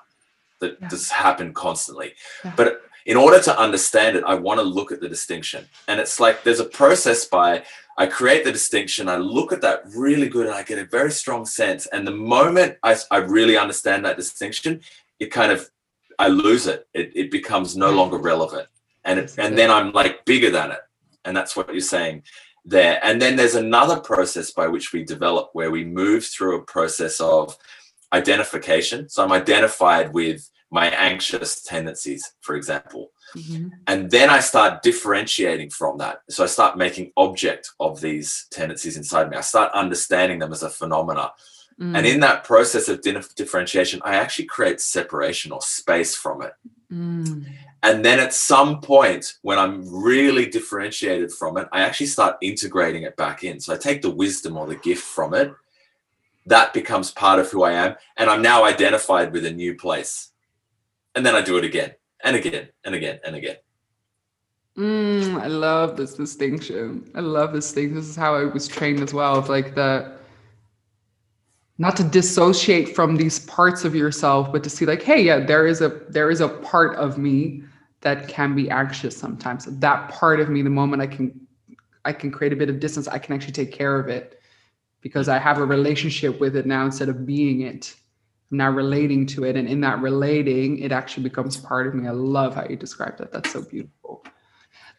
that 0.61 0.79
yeah. 0.81 0.89
just 0.89 1.11
happen 1.11 1.53
constantly. 1.53 2.15
Yeah. 2.45 2.53
But 2.57 2.83
in 3.07 3.17
order 3.17 3.41
to 3.41 3.59
understand 3.59 4.17
it, 4.17 4.25
I 4.25 4.35
want 4.35 4.59
to 4.59 4.65
look 4.65 4.93
at 4.93 5.01
the 5.01 5.09
distinction. 5.09 5.67
And 5.87 6.01
it's 6.01 6.21
like 6.21 6.43
there's 6.43 6.61
a 6.61 6.65
process 6.65 7.25
by 7.25 7.63
I 7.97 8.07
create 8.07 8.45
the 8.45 8.53
distinction, 8.53 9.09
I 9.09 9.17
look 9.17 9.53
at 9.53 9.63
that 9.63 9.85
really 9.97 10.29
good, 10.29 10.47
and 10.47 10.55
I 10.55 10.63
get 10.63 10.79
a 10.79 10.85
very 10.85 11.11
strong 11.11 11.47
sense. 11.47 11.87
And 11.87 12.07
the 12.07 12.11
moment 12.11 12.77
I, 12.83 12.97
I 13.11 13.19
really 13.19 13.57
understand 13.57 14.05
that 14.05 14.19
distinction, 14.19 14.83
it 15.19 15.27
kind 15.27 15.51
of 15.51 15.71
I 16.19 16.29
lose 16.29 16.67
it. 16.67 16.87
It, 16.93 17.13
it 17.15 17.31
becomes 17.31 17.77
no 17.77 17.93
mm. 17.93 17.97
longer 17.97 18.19
relevant. 18.19 18.69
And 19.05 19.21
it, 19.21 19.35
and 19.39 19.57
then 19.57 19.71
I'm 19.71 19.93
like 19.93 20.25
bigger 20.25 20.51
than 20.51 20.73
it. 20.73 20.81
And 21.25 21.37
that's 21.37 21.57
what 21.57 21.73
you're 21.73 21.81
saying 21.81 22.25
there. 22.65 22.99
And 23.03 23.23
then 23.23 23.37
there's 23.37 23.55
another 23.55 24.01
process 24.01 24.51
by 24.51 24.67
which 24.67 24.93
we 24.93 25.05
develop 25.05 25.51
where 25.53 25.71
we 25.71 25.85
move 25.85 26.25
through 26.25 26.57
a 26.57 26.63
process 26.63 27.21
of 27.21 27.57
identification. 28.13 29.09
So 29.09 29.23
I'm 29.23 29.33
identified 29.33 30.13
with 30.13 30.51
my 30.77 30.89
anxious 30.89 31.63
tendencies, 31.63 32.23
for 32.43 32.55
example. 32.55 33.11
Mm-hmm. 33.35 33.69
And 33.87 34.11
then 34.11 34.29
I 34.29 34.41
start 34.41 34.83
differentiating 34.83 35.71
from 35.71 35.97
that. 35.99 36.21
So 36.29 36.45
I 36.45 36.49
start 36.49 36.77
making 36.77 37.13
object 37.17 37.71
of 37.81 38.03
these 38.03 38.47
tendencies 38.51 38.99
inside 38.99 39.31
me. 39.31 39.39
I 39.39 39.41
start 39.41 39.73
understanding 39.73 40.39
them 40.39 40.53
as 40.53 40.63
a 40.63 40.69
phenomena. 40.69 41.33
Mm. 41.81 41.97
And 41.97 42.07
in 42.07 42.21
that 42.21 42.45
process 42.45 42.89
of 42.89 43.01
differentiation, 43.01 44.03
I 44.05 44.17
actually 44.17 44.49
create 44.57 44.83
separation 44.83 45.51
or 45.51 45.63
space 45.63 46.15
from 46.15 46.43
it. 46.43 46.53
Mm. 46.93 47.47
And 47.83 48.05
then 48.05 48.21
at 48.21 48.35
some 48.35 48.83
point, 48.83 49.25
when 49.41 49.59
I'm 49.59 49.77
really 50.11 50.45
differentiated 50.45 51.33
from 51.33 51.57
it, 51.57 51.69
I 51.73 51.81
actually 51.87 52.13
start 52.17 52.37
integrating 52.43 53.05
it 53.05 53.17
back 53.17 53.45
in. 53.45 53.61
So 53.61 53.73
I 53.73 53.79
take 53.79 54.03
the 54.03 54.11
wisdom 54.11 54.59
or 54.59 54.67
the 54.67 54.77
gift 54.77 55.05
from 55.05 55.33
it. 55.33 55.55
That 56.45 56.75
becomes 56.75 57.11
part 57.11 57.39
of 57.39 57.51
who 57.51 57.63
I 57.63 57.73
am. 57.73 57.97
And 58.19 58.29
I'm 58.29 58.43
now 58.43 58.65
identified 58.65 59.33
with 59.33 59.47
a 59.47 59.51
new 59.51 59.75
place 59.75 60.33
and 61.17 61.27
then 61.27 61.35
I 61.35 61.41
do 61.41 61.57
it 61.57 61.65
again 61.65 61.93
and 62.23 62.37
again 62.37 62.69
and 62.85 62.95
again 62.95 63.19
and 63.25 63.35
again. 63.35 63.57
Mm, 64.77 65.41
I 65.41 65.47
love 65.47 65.97
this 65.97 66.15
distinction. 66.15 67.11
I 67.15 67.21
love 67.21 67.55
this 67.55 67.73
thing. 67.73 67.95
This 67.95 68.07
is 68.07 68.15
how 68.15 68.35
I 68.35 68.45
was 68.45 68.69
trained 68.69 69.01
as 69.01 69.15
well. 69.15 69.37
Of 69.37 69.49
like 69.49 69.75
the 69.75 70.17
not 71.79 71.97
to 71.97 72.05
dissociate 72.05 72.95
from 72.95 73.17
these 73.17 73.41
parts 73.41 73.85
of 73.85 73.95
yourself, 73.95 74.53
but 74.53 74.63
to 74.65 74.71
see 74.71 74.85
like, 74.85 75.03
hey, 75.03 75.23
yeah, 75.23 75.41
there 75.41 75.67
is 75.67 75.81
a 75.81 75.89
there 76.11 76.31
is 76.31 76.43
a 76.43 76.49
part 76.49 76.97
of 76.97 77.17
me 77.17 77.63
that 78.03 78.29
can 78.29 78.55
be 78.55 78.71
anxious 78.71 79.17
sometimes. 79.17 79.65
That 79.65 80.11
part 80.11 80.41
of 80.41 80.51
me, 80.51 80.61
the 80.61 80.71
moment 80.71 81.01
I 81.01 81.07
can 81.07 81.41
I 82.05 82.13
can 82.13 82.31
create 82.31 82.53
a 82.53 82.57
bit 82.57 82.69
of 82.69 82.79
distance, 82.79 83.09
I 83.09 83.19
can 83.19 83.35
actually 83.35 83.53
take 83.53 83.73
care 83.73 83.99
of 83.99 84.09
it 84.09 84.41
because 85.01 85.29
I 85.29 85.39
have 85.39 85.59
a 85.59 85.65
relationship 85.65 86.39
with 86.39 86.55
it 86.55 86.67
now 86.67 86.85
instead 86.85 87.09
of 87.09 87.25
being 87.25 87.63
it. 87.63 87.95
I'm 88.51 88.59
now 88.59 88.71
relating 88.71 89.27
to 89.27 89.45
it. 89.45 89.57
And 89.57 89.69
in 89.69 89.81
that 89.81 90.01
relating, 90.01 90.79
it 90.79 90.93
actually 90.93 91.25
becomes 91.25 91.57
part 91.57 91.87
of 91.87 91.95
me. 91.95 92.07
I 92.07 92.13
love 92.13 92.55
how 92.55 92.67
you 92.69 92.77
described 92.77 93.19
that. 93.19 93.33
That's 93.33 93.53
so 93.53 93.63
beautiful. 93.63 94.25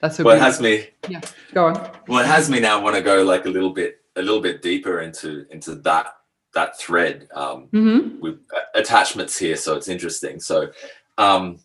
That's 0.02 0.18
so 0.18 0.24
well, 0.24 0.36
beautiful. 0.36 0.66
it 0.66 0.80
has 0.80 0.82
me. 0.82 0.90
Yeah. 1.10 1.22
Go 1.54 1.68
on. 1.68 1.92
Well, 2.08 2.20
it 2.20 2.28
has 2.28 2.50
me 2.50 2.60
now 2.60 2.82
want 2.82 2.96
to 2.96 3.02
go 3.02 3.24
like 3.24 3.46
a 3.46 3.50
little 3.50 3.72
bit, 3.72 4.02
a 4.16 4.22
little 4.22 4.42
bit 4.42 4.62
deeper 4.62 5.02
into 5.02 5.46
into 5.52 5.76
that 5.76 6.14
that 6.54 6.78
thread 6.78 7.28
um, 7.36 7.68
mm-hmm. 7.72 8.20
with 8.20 8.40
attachments 8.74 9.38
here. 9.38 9.56
So 9.56 9.76
it's 9.76 9.88
interesting. 9.88 10.40
So 10.40 10.72
um, 11.18 11.60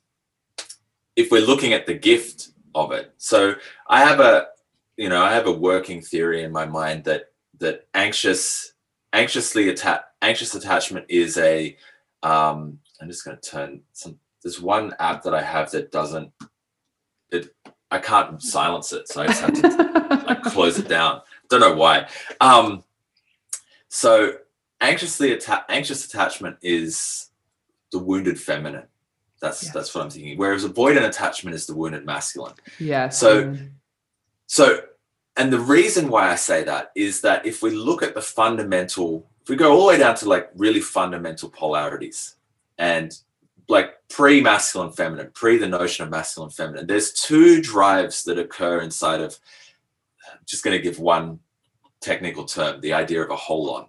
if 1.17 1.31
we're 1.31 1.47
looking 1.47 1.73
at 1.73 1.87
the 1.87 1.95
gift 1.95 2.51
of 2.75 2.93
it, 2.93 3.13
so 3.17 3.55
I 3.89 4.01
have 4.01 4.21
a, 4.21 4.49
you 4.97 5.09
know, 5.09 5.23
I 5.23 5.33
have 5.33 5.47
a 5.47 5.53
working 5.53 6.03
theory 6.03 6.43
in 6.43 6.53
my 6.53 6.67
mind 6.67 7.05
that 7.05 7.33
that 7.59 7.87
anxious, 7.95 8.72
anxiously 9.13 9.69
attached 9.69 10.05
anxious 10.23 10.55
attachment 10.55 11.05
is 11.09 11.37
a 11.39 11.77
um, 12.23 12.79
i'm 13.01 13.09
just 13.09 13.25
going 13.25 13.37
to 13.37 13.51
turn 13.51 13.81
some 13.93 14.19
there's 14.43 14.61
one 14.61 14.95
app 14.99 15.23
that 15.23 15.35
i 15.35 15.43
have 15.43 15.71
that 15.71 15.91
doesn't 15.91 16.31
it 17.31 17.55
i 17.91 17.99
can't 17.99 18.43
silence 18.43 18.93
it 18.93 19.09
so 19.09 19.23
i 19.23 19.27
just 19.27 19.41
have 19.41 19.53
to 19.53 19.93
like 20.27 20.43
close 20.53 20.79
it 20.79 20.89
down. 20.89 21.21
Don't 21.49 21.61
know 21.61 21.75
why. 21.75 22.09
Um, 22.41 22.85
so 23.89 24.35
anxiously 24.81 25.33
atta- 25.33 25.65
anxious 25.69 26.07
attachment 26.07 26.57
is 26.63 27.31
the 27.91 27.99
wounded 27.99 28.41
feminine. 28.41 28.87
That's 29.41 29.65
yes. 29.65 29.75
that's 29.75 29.95
what 29.95 30.05
i'm 30.05 30.11
thinking. 30.11 30.39
Whereas 30.39 30.65
avoidant 30.65 31.07
attachment 31.07 31.55
is 31.55 31.67
the 31.67 31.75
wounded 31.75 32.07
masculine. 32.07 32.55
Yeah 32.79 33.09
so 33.09 33.57
so 34.47 34.81
and 35.37 35.53
the 35.53 35.61
reason 35.61 36.09
why 36.09 36.31
i 36.31 36.35
say 36.35 36.63
that 36.63 36.93
is 36.95 37.21
that 37.21 37.45
if 37.47 37.63
we 37.63 37.71
look 37.71 38.03
at 38.03 38.15
the 38.15 38.23
fundamental 38.23 39.27
if 39.43 39.49
we 39.49 39.57
go 39.57 39.73
all 39.73 39.81
the 39.81 39.87
way 39.89 39.99
down 39.99 40.15
to 40.17 40.29
like 40.29 40.51
really 40.55 40.81
fundamental 40.81 41.51
polarities 41.51 42.37
and 42.79 43.19
like 43.69 43.95
pre 44.09 44.41
masculine 44.41 44.93
feminine, 44.93 45.31
pre 45.35 45.57
the 45.57 45.67
notion 45.69 46.05
of 46.05 46.11
masculine 46.11 46.51
feminine, 46.51 46.87
there's 46.87 47.13
two 47.13 47.61
drives 47.61 48.23
that 48.25 48.39
occur 48.39 48.81
inside 48.81 49.21
of, 49.21 49.37
I'm 50.31 50.39
just 50.47 50.63
going 50.63 50.77
to 50.77 50.83
give 50.83 50.99
one 50.99 51.41
technical 52.01 52.45
term, 52.45 52.81
the 52.81 52.93
idea 52.93 53.23
of 53.23 53.31
a 53.31 53.37
holon. 53.37 53.89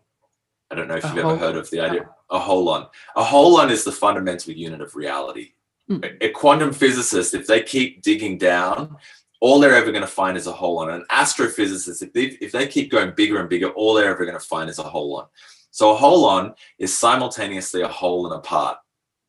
I 0.72 0.76
don't 0.76 0.88
know 0.88 0.96
if 0.96 1.06
a 1.06 1.10
you've 1.10 1.18
ever 1.20 1.38
heard 1.38 1.56
of 1.56 1.70
the 1.70 1.82
idea. 1.82 2.10
A 2.32 2.40
holon. 2.40 2.88
A 3.16 3.24
holon 3.24 3.70
is 3.70 3.84
the 3.84 3.92
fundamental 3.92 4.54
unit 4.54 4.82
of 4.82 4.96
reality. 4.96 5.52
Mm. 5.90 6.18
A 6.22 6.30
quantum 6.30 6.72
physicist, 6.72 7.34
if 7.34 7.46
they 7.46 7.62
keep 7.62 8.02
digging 8.02 8.38
down, 8.38 8.96
all 9.44 9.60
they're 9.60 9.76
ever 9.76 9.92
going 9.92 10.02
to 10.02 10.08
find 10.08 10.38
is 10.38 10.48
a 10.48 10.54
holon. 10.54 10.96
An 10.96 11.04
astrophysicist, 11.12 12.02
if 12.02 12.14
they, 12.14 12.38
if 12.40 12.54
they 12.54 12.66
keep 12.66 12.90
going 12.90 13.12
bigger 13.14 13.42
and 13.42 13.50
bigger, 13.50 13.68
all 13.72 13.94
they're 13.94 14.10
ever 14.10 14.24
going 14.24 14.40
to 14.40 14.46
find 14.46 14.70
is 14.70 14.80
a 14.80 14.84
holon. 14.84 15.28
So 15.70 15.94
a 15.94 16.00
holon 16.00 16.56
is 16.80 16.98
simultaneously 16.98 17.82
a 17.82 17.90
whole 17.90 18.26
and 18.26 18.36
a 18.36 18.40
part. 18.40 18.78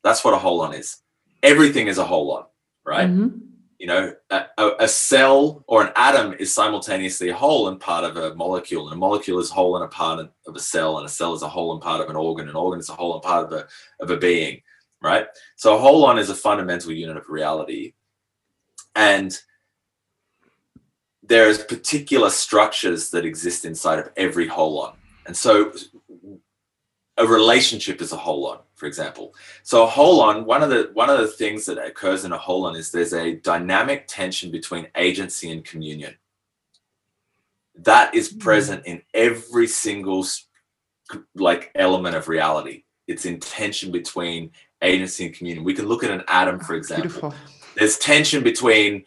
That's 0.05 0.23
what 0.23 0.33
a 0.33 0.37
holon 0.37 0.73
is. 0.73 1.01
Everything 1.43 1.87
is 1.87 1.97
a 1.97 2.05
holon, 2.05 2.45
right? 2.85 3.09
Mm-hmm. 3.09 3.39
you 3.77 3.87
know, 3.87 4.13
a, 4.29 4.45
a, 4.79 4.87
cell 4.87 5.65
or 5.67 5.83
an 5.83 5.91
atom 5.97 6.31
is 6.39 6.53
simultaneously 6.53 7.27
a 7.27 7.35
whole 7.35 7.67
and 7.67 7.77
part 7.77 8.05
of 8.05 8.15
a 8.15 8.33
molecule, 8.35 8.85
and 8.85 8.93
a 8.93 8.97
molecule 8.97 9.39
is 9.39 9.49
whole 9.49 9.75
and 9.75 9.83
a 9.83 9.89
part 9.89 10.19
of 10.47 10.55
a 10.55 10.59
cell, 10.61 10.97
and 10.97 11.05
a 11.05 11.09
cell 11.09 11.33
is 11.33 11.41
a 11.41 11.49
whole 11.49 11.73
and 11.73 11.81
part 11.81 11.99
of 11.99 12.09
an 12.09 12.15
organ, 12.15 12.47
an 12.47 12.55
organ 12.55 12.79
is 12.79 12.87
a 12.87 12.93
whole 12.93 13.15
and 13.15 13.21
part 13.21 13.47
of 13.47 13.51
a 13.51 13.67
of 13.99 14.11
a 14.11 14.15
being, 14.15 14.61
right? 15.01 15.27
So 15.57 15.77
a 15.77 15.81
holon 15.81 16.19
is 16.19 16.29
a 16.29 16.35
fundamental 16.35 16.93
unit 16.93 17.17
of 17.17 17.27
reality, 17.27 17.95
and 18.95 19.37
there's 21.27 21.63
particular 21.63 22.29
structures 22.29 23.09
that 23.11 23.25
exist 23.25 23.65
inside 23.65 23.99
of 23.99 24.11
every 24.17 24.47
holon, 24.47 24.95
and 25.25 25.35
so 25.35 25.71
a 27.17 27.25
relationship 27.25 28.01
is 28.01 28.11
a 28.11 28.17
holon 28.17 28.59
for 28.75 28.85
example. 28.85 29.33
So 29.63 29.87
a 29.87 29.89
holon, 29.89 30.45
one 30.45 30.61
of 30.61 30.69
the 30.69 30.91
one 30.93 31.09
of 31.09 31.17
the 31.17 31.27
things 31.27 31.65
that 31.65 31.83
occurs 31.83 32.25
in 32.25 32.33
a 32.33 32.37
holon 32.37 32.77
is 32.77 32.91
there's 32.91 33.13
a 33.13 33.35
dynamic 33.35 34.05
tension 34.07 34.51
between 34.51 34.87
agency 34.95 35.49
and 35.51 35.63
communion. 35.63 36.15
That 37.75 38.13
is 38.13 38.31
hmm. 38.31 38.39
present 38.39 38.85
in 38.85 39.01
every 39.13 39.67
single 39.67 40.25
like 41.33 41.71
element 41.75 42.15
of 42.15 42.27
reality. 42.27 42.83
It's 43.07 43.25
in 43.25 43.39
tension 43.39 43.91
between 43.91 44.51
agency 44.81 45.25
and 45.25 45.35
communion. 45.35 45.63
We 45.63 45.73
can 45.73 45.87
look 45.87 46.03
at 46.03 46.11
an 46.11 46.23
atom, 46.27 46.59
for 46.59 46.75
example. 46.75 47.09
Beautiful. 47.09 47.33
There's 47.75 47.97
tension 47.97 48.43
between 48.43 49.05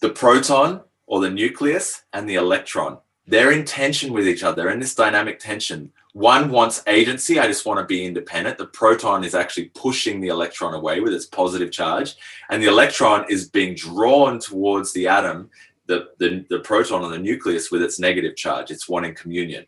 the 0.00 0.10
proton 0.10 0.82
or 1.06 1.20
the 1.20 1.30
nucleus 1.30 2.02
and 2.12 2.28
the 2.28 2.34
electron. 2.34 2.98
They're 3.26 3.52
in 3.52 3.64
tension 3.64 4.12
with 4.12 4.28
each 4.28 4.44
other. 4.44 4.70
In 4.70 4.78
this 4.78 4.94
dynamic 4.94 5.38
tension 5.38 5.92
one 6.16 6.50
wants 6.50 6.82
agency. 6.86 7.38
I 7.38 7.46
just 7.46 7.66
want 7.66 7.78
to 7.78 7.84
be 7.84 8.06
independent. 8.06 8.56
The 8.56 8.68
proton 8.68 9.22
is 9.22 9.34
actually 9.34 9.66
pushing 9.74 10.18
the 10.18 10.28
electron 10.28 10.72
away 10.72 11.00
with 11.00 11.12
its 11.12 11.26
positive 11.26 11.70
charge, 11.70 12.14
and 12.48 12.62
the 12.62 12.68
electron 12.68 13.26
is 13.28 13.50
being 13.50 13.74
drawn 13.74 14.38
towards 14.38 14.94
the 14.94 15.08
atom, 15.08 15.50
the, 15.84 16.08
the, 16.18 16.46
the 16.48 16.60
proton 16.60 17.02
on 17.02 17.10
the 17.10 17.18
nucleus 17.18 17.70
with 17.70 17.82
its 17.82 18.00
negative 18.00 18.34
charge. 18.34 18.70
It's 18.70 18.88
wanting 18.88 19.14
communion. 19.14 19.66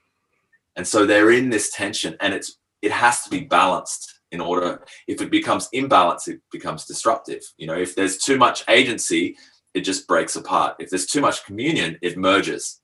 And 0.76 0.88
so 0.88 1.04
they're 1.04 1.32
in 1.32 1.50
this 1.50 1.70
tension, 1.70 2.16
and 2.22 2.32
it's 2.32 2.56
it 2.80 2.92
has 2.92 3.24
to 3.24 3.30
be 3.30 3.40
balanced 3.40 4.20
in 4.32 4.40
order. 4.40 4.86
If 5.06 5.20
it 5.20 5.30
becomes 5.30 5.68
imbalanced, 5.74 6.28
it 6.28 6.40
becomes 6.50 6.86
disruptive. 6.86 7.42
You 7.58 7.66
know, 7.66 7.76
if 7.76 7.94
there's 7.94 8.16
too 8.16 8.38
much 8.38 8.64
agency, 8.70 9.36
it 9.74 9.80
just 9.80 10.08
breaks 10.08 10.36
apart. 10.36 10.76
If 10.78 10.90
there's 10.90 11.06
too 11.06 11.20
much 11.20 11.44
communion, 11.44 11.98
it 12.02 12.16
merges. 12.16 12.80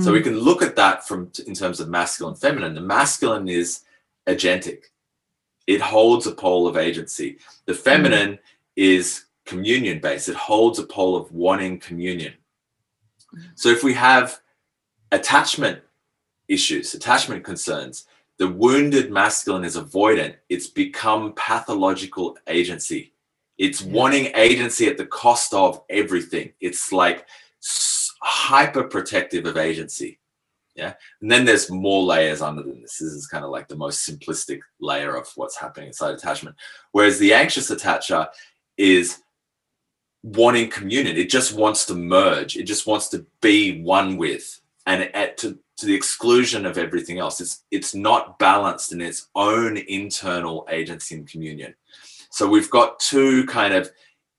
So 0.00 0.10
we 0.10 0.20
mm. 0.20 0.24
can 0.24 0.38
look 0.38 0.62
at 0.62 0.76
that 0.76 1.06
from 1.06 1.30
in 1.46 1.52
terms 1.52 1.78
of 1.78 1.88
masculine 1.88 2.32
and 2.32 2.40
feminine. 2.40 2.74
The 2.74 2.80
masculine 2.80 3.46
is 3.46 3.80
agentic. 4.26 4.84
It 5.66 5.82
holds 5.82 6.26
a 6.26 6.32
pole 6.32 6.66
of 6.66 6.78
agency. 6.78 7.38
The 7.66 7.74
feminine 7.74 8.32
mm. 8.32 8.38
is 8.74 9.26
communion 9.44 10.00
based. 10.00 10.30
It 10.30 10.36
holds 10.36 10.78
a 10.78 10.84
pole 10.84 11.14
of 11.14 11.30
wanting 11.32 11.78
communion. 11.78 12.32
So 13.54 13.68
if 13.68 13.84
we 13.84 13.92
have 13.94 14.40
attachment 15.10 15.80
issues, 16.48 16.94
attachment 16.94 17.44
concerns, 17.44 18.06
the 18.38 18.48
wounded 18.48 19.10
masculine 19.10 19.64
is 19.64 19.76
avoidant. 19.76 20.36
It's 20.48 20.68
become 20.68 21.34
pathological 21.34 22.38
agency. 22.46 23.11
It's 23.62 23.80
wanting 23.80 24.32
agency 24.34 24.88
at 24.88 24.96
the 24.96 25.06
cost 25.06 25.54
of 25.54 25.82
everything. 25.88 26.52
It's 26.60 26.90
like 26.90 27.28
hyper 28.20 28.82
protective 28.82 29.46
of 29.46 29.56
agency. 29.56 30.18
Yeah. 30.74 30.94
And 31.20 31.30
then 31.30 31.44
there's 31.44 31.70
more 31.70 32.02
layers 32.02 32.42
under 32.42 32.64
than 32.64 32.82
this. 32.82 32.98
This 32.98 33.12
is 33.12 33.28
kind 33.28 33.44
of 33.44 33.52
like 33.52 33.68
the 33.68 33.76
most 33.76 34.04
simplistic 34.04 34.58
layer 34.80 35.14
of 35.14 35.28
what's 35.36 35.56
happening 35.56 35.86
inside 35.86 36.12
attachment. 36.12 36.56
Whereas 36.90 37.20
the 37.20 37.34
anxious 37.34 37.70
attacher 37.70 38.26
is 38.76 39.18
wanting 40.24 40.68
communion. 40.68 41.16
It 41.16 41.30
just 41.30 41.54
wants 41.54 41.86
to 41.86 41.94
merge. 41.94 42.56
It 42.56 42.64
just 42.64 42.88
wants 42.88 43.10
to 43.10 43.24
be 43.40 43.80
one 43.82 44.16
with 44.16 44.60
and 44.86 45.04
at 45.14 45.38
to, 45.38 45.56
to 45.76 45.86
the 45.86 45.94
exclusion 45.94 46.66
of 46.66 46.78
everything 46.78 47.18
else. 47.18 47.40
It's 47.40 47.62
it's 47.70 47.94
not 47.94 48.40
balanced 48.40 48.92
in 48.92 49.00
its 49.00 49.28
own 49.36 49.76
internal 49.76 50.66
agency 50.68 51.14
and 51.14 51.30
communion. 51.30 51.76
So 52.32 52.48
we've 52.48 52.70
got 52.70 52.98
two 52.98 53.46
kind 53.46 53.74
of 53.74 53.90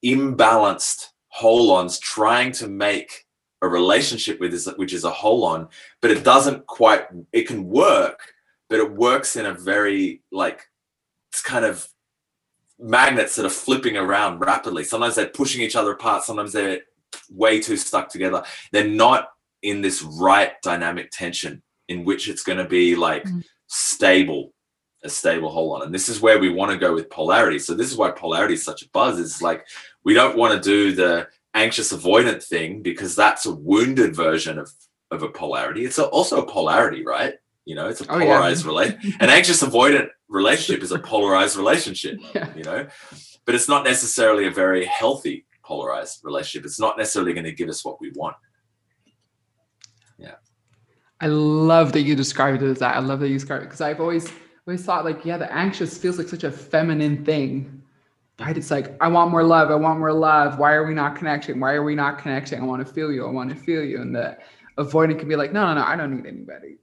imbalanced 0.06 1.08
holons 1.40 2.00
trying 2.00 2.52
to 2.52 2.68
make 2.68 3.26
a 3.62 3.68
relationship 3.68 4.40
with 4.42 4.54
is 4.54 4.70
which 4.76 4.94
is 4.94 5.06
a 5.06 5.12
holon 5.12 5.70
but 6.02 6.12
it 6.12 6.24
doesn't 6.26 6.68
quite 6.68 7.06
it 7.32 7.48
can 7.48 7.64
work 7.70 8.34
but 8.70 8.78
it 8.78 8.92
works 8.92 9.38
in 9.38 9.46
a 9.46 9.54
very 9.54 10.22
like 10.34 10.68
it's 11.32 11.42
kind 11.42 11.64
of 11.64 11.88
magnets 12.80 13.36
that 13.36 13.46
are 13.46 13.50
flipping 13.50 13.98
around 13.98 14.40
rapidly. 14.40 14.84
Sometimes 14.84 15.16
they're 15.16 15.28
pushing 15.28 15.62
each 15.62 15.76
other 15.76 15.92
apart. 15.94 16.24
Sometimes 16.24 16.52
they're 16.52 16.82
way 17.30 17.60
too 17.60 17.78
stuck 17.78 18.10
together. 18.10 18.44
They're 18.72 18.88
not 18.88 19.30
in 19.62 19.82
this 19.82 20.04
right 20.04 20.52
dynamic 20.62 21.10
tension 21.12 21.64
in 21.88 22.04
which 22.04 22.28
it's 22.28 22.44
going 22.44 22.58
to 22.58 22.66
be 22.66 22.96
like 22.96 23.24
mm. 23.24 23.44
stable 23.68 24.54
a 25.04 25.10
stable 25.10 25.52
holon. 25.52 25.84
and 25.84 25.94
this 25.94 26.10
is 26.10 26.22
where 26.22 26.40
we 26.40 26.50
want 26.50 26.72
to 26.72 26.78
go 26.78 26.94
with 26.94 27.10
polarity 27.10 27.60
so 27.60 27.74
this 27.74 27.92
is 27.92 27.98
why 27.98 28.10
polarity 28.10 28.54
is 28.54 28.64
such 28.64 28.84
a 28.84 28.90
buzz 28.90 29.20
it's 29.20 29.42
like 29.42 29.66
we 30.04 30.14
don't 30.14 30.38
want 30.38 30.54
to 30.54 30.62
do 30.62 30.94
the 30.94 31.28
anxious 31.54 31.94
avoidant 31.94 32.44
thing 32.44 32.82
because 32.82 33.16
that's 33.16 33.46
a 33.46 33.54
wounded 33.54 34.16
version 34.16 34.58
of 34.58 34.72
of 35.14 35.24
a 35.24 35.30
polarity. 35.30 35.86
It's 35.86 36.00
a, 36.00 36.06
also 36.06 36.42
a 36.42 36.46
polarity, 36.46 37.06
right? 37.06 37.36
You 37.66 37.76
know, 37.76 37.88
it's 37.88 38.02
a 38.02 38.06
polarized 38.06 38.66
oh, 38.66 38.72
yeah. 38.72 38.80
relation. 38.80 39.14
An 39.20 39.30
anxious 39.30 39.64
avoidant 39.64 40.10
relationship 40.28 40.84
is 40.84 40.92
a 40.92 41.00
polarized 41.00 41.56
relationship. 41.56 42.20
Yeah. 42.36 42.50
You 42.56 42.64
know, 42.64 42.88
but 43.46 43.56
it's 43.56 43.70
not 43.70 43.86
necessarily 43.86 44.48
a 44.48 44.52
very 44.52 44.86
healthy 44.86 45.46
polarized 45.64 46.22
relationship. 46.24 46.66
It's 46.66 46.80
not 46.80 46.98
necessarily 46.98 47.34
going 47.34 47.46
to 47.46 47.52
give 47.52 47.70
us 47.70 47.86
what 47.86 48.02
we 48.02 48.12
want. 48.16 48.36
Yeah. 50.18 50.36
I 51.22 51.28
love 51.28 51.94
that 51.94 52.02
you 52.02 52.16
described 52.16 52.64
it 52.64 52.70
as 52.70 52.80
that. 52.80 52.96
I 52.96 53.00
love 53.00 53.20
that 53.20 53.30
you 53.30 53.36
described 53.36 53.64
it 53.64 53.68
because 53.68 53.82
I've 53.82 54.02
always 54.02 54.30
always 54.68 54.84
thought 54.84 55.06
like, 55.06 55.26
yeah, 55.26 55.38
the 55.38 55.52
anxious 55.54 55.98
feels 55.98 56.18
like 56.18 56.28
such 56.28 56.44
a 56.44 56.52
feminine 56.52 57.26
thing 57.26 57.84
right? 58.40 58.58
It's 58.58 58.72
like, 58.72 58.96
I 59.02 59.08
want 59.08 59.32
more 59.32 59.44
love. 59.44 59.70
I 59.70 59.76
want 59.76 60.00
more 60.00 60.14
love. 60.14 60.60
Why 60.60 60.74
are 60.74 60.86
we 60.86 60.94
not 60.94 61.16
connecting? 61.16 61.60
Why 61.60 61.74
are 61.74 61.84
we 61.84 61.96
not 61.96 62.18
connecting? 62.20 62.60
I 62.60 62.66
want 62.66 62.86
to 62.86 62.92
feel 62.92 63.12
you. 63.12 63.26
I 63.28 63.32
want 63.32 63.50
to 63.50 63.56
feel 63.56 63.84
you. 63.84 64.02
And 64.02 64.16
the 64.16 64.38
avoiding 64.78 65.18
can 65.18 65.28
be 65.28 65.36
like, 65.36 65.54
no, 65.54 65.66
no, 65.68 65.76
no, 65.76 65.86
I 65.86 65.96
don't 65.96 66.16
need 66.16 66.26
anybody, 66.26 66.78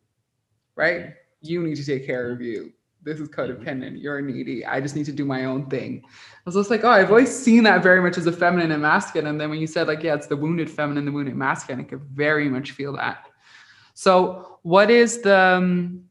right? 0.76 1.14
You 1.40 1.62
need 1.62 1.76
to 1.76 1.84
take 1.84 2.06
care 2.06 2.30
of 2.30 2.40
you. 2.40 2.72
This 3.02 3.18
is 3.18 3.28
codependent. 3.28 4.00
You're 4.00 4.20
needy. 4.20 4.64
I 4.64 4.80
just 4.80 4.94
need 4.94 5.06
to 5.06 5.12
do 5.12 5.24
my 5.24 5.46
own 5.46 5.66
thing. 5.70 6.02
I 6.04 6.40
was 6.44 6.54
just 6.54 6.70
like, 6.70 6.84
oh, 6.84 6.90
I've 6.90 7.08
always 7.08 7.34
seen 7.34 7.62
that 7.64 7.82
very 7.82 8.02
much 8.02 8.18
as 8.18 8.26
a 8.26 8.32
feminine 8.32 8.72
and 8.72 8.82
masculine. 8.82 9.26
And 9.26 9.40
then 9.40 9.48
when 9.48 9.58
you 9.58 9.66
said, 9.66 9.88
like, 9.88 10.02
yeah, 10.02 10.14
it's 10.14 10.26
the 10.26 10.36
wounded 10.36 10.70
feminine, 10.70 11.06
the 11.06 11.12
wounded 11.12 11.34
masculine, 11.34 11.80
I 11.80 11.88
could 11.88 12.02
very 12.02 12.48
much 12.50 12.72
feel 12.72 12.92
that. 12.96 13.26
So, 13.94 14.58
what 14.62 14.90
is 14.90 15.22
the, 15.22 15.38
um, 15.38 16.04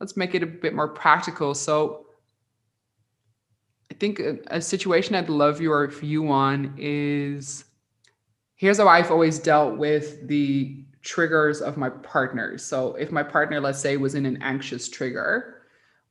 let's 0.00 0.16
make 0.16 0.34
it 0.34 0.42
a 0.42 0.46
bit 0.46 0.74
more 0.74 0.88
practical. 0.88 1.54
So, 1.54 2.06
I 3.90 3.94
think 3.94 4.20
a, 4.20 4.38
a 4.48 4.60
situation 4.60 5.14
I'd 5.14 5.28
love 5.28 5.60
your 5.60 5.86
view 5.88 6.30
on 6.30 6.74
is 6.76 7.64
here's 8.54 8.78
how 8.78 8.88
I've 8.88 9.10
always 9.10 9.38
dealt 9.38 9.78
with 9.78 10.28
the 10.28 10.84
triggers 11.02 11.60
of 11.62 11.76
my 11.76 11.88
partners. 11.88 12.62
So 12.62 12.94
if 12.96 13.10
my 13.10 13.22
partner, 13.22 13.60
let's 13.60 13.78
say, 13.78 13.96
was 13.96 14.14
in 14.14 14.26
an 14.26 14.42
anxious 14.42 14.88
trigger, 14.88 15.62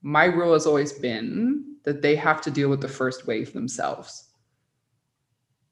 my 0.02 0.26
rule 0.26 0.54
has 0.54 0.65
always 0.65 0.93
been 0.93 1.76
that 1.84 2.02
they 2.02 2.15
have 2.15 2.41
to 2.41 2.52
deal 2.52 2.69
with 2.69 2.82
the 2.82 2.88
first 2.88 3.28
wave 3.28 3.54
themselves. 3.54 4.27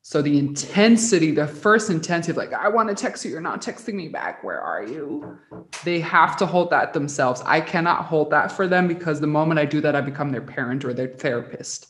So 0.08 0.22
the 0.22 0.38
intensity, 0.38 1.32
the 1.32 1.48
first 1.48 1.90
intensity 1.90 2.38
like, 2.38 2.54
I 2.54 2.70
want 2.70 2.90
to 2.90 2.96
text 2.96 3.26
you, 3.26 3.32
you're 3.32 3.42
not 3.42 3.60
texting 3.60 3.96
me 3.96 4.08
back. 4.08 4.44
Where 4.44 4.62
are 4.62 4.86
you? 4.86 5.40
They 5.84 6.00
have 6.02 6.38
to 6.38 6.46
hold 6.46 6.70
that 6.70 6.94
themselves. 6.94 7.42
I 7.44 7.60
cannot 7.60 8.06
hold 8.06 8.30
that 8.30 8.52
for 8.52 8.68
them 8.68 8.88
because 8.88 9.20
the 9.20 9.26
moment 9.26 9.60
I 9.60 9.66
do 9.66 9.82
that, 9.82 9.96
I 9.96 10.02
become 10.02 10.32
their 10.32 10.44
parent 10.44 10.86
or 10.86 10.94
their 10.94 11.08
therapist 11.08 11.88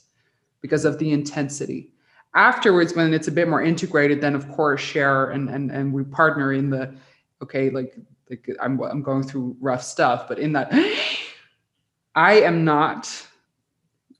because 0.61 0.85
of 0.85 0.97
the 0.97 1.11
intensity. 1.11 1.91
Afterwards, 2.35 2.95
when 2.95 3.13
it's 3.13 3.27
a 3.27 3.33
bit 3.33 3.49
more 3.49 3.61
integrated, 3.61 4.21
then 4.21 4.33
of 4.33 4.49
course 4.49 4.79
share 4.79 5.31
and 5.31 5.49
and 5.49 5.69
and 5.69 5.91
we 5.91 6.05
partner 6.05 6.53
in 6.53 6.69
the 6.69 6.95
okay, 7.43 7.69
like 7.69 7.97
like 8.29 8.49
I'm 8.61 8.81
I'm 8.81 9.01
going 9.01 9.23
through 9.23 9.57
rough 9.59 9.83
stuff, 9.83 10.29
but 10.29 10.39
in 10.39 10.53
that 10.53 10.71
I 12.15 12.35
am 12.35 12.63
not 12.63 13.11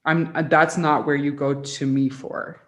I'm 0.04 0.34
that's 0.50 0.76
not 0.76 1.06
where 1.06 1.16
you 1.16 1.32
go 1.32 1.62
to 1.62 1.86
me 1.86 2.10
for. 2.10 2.65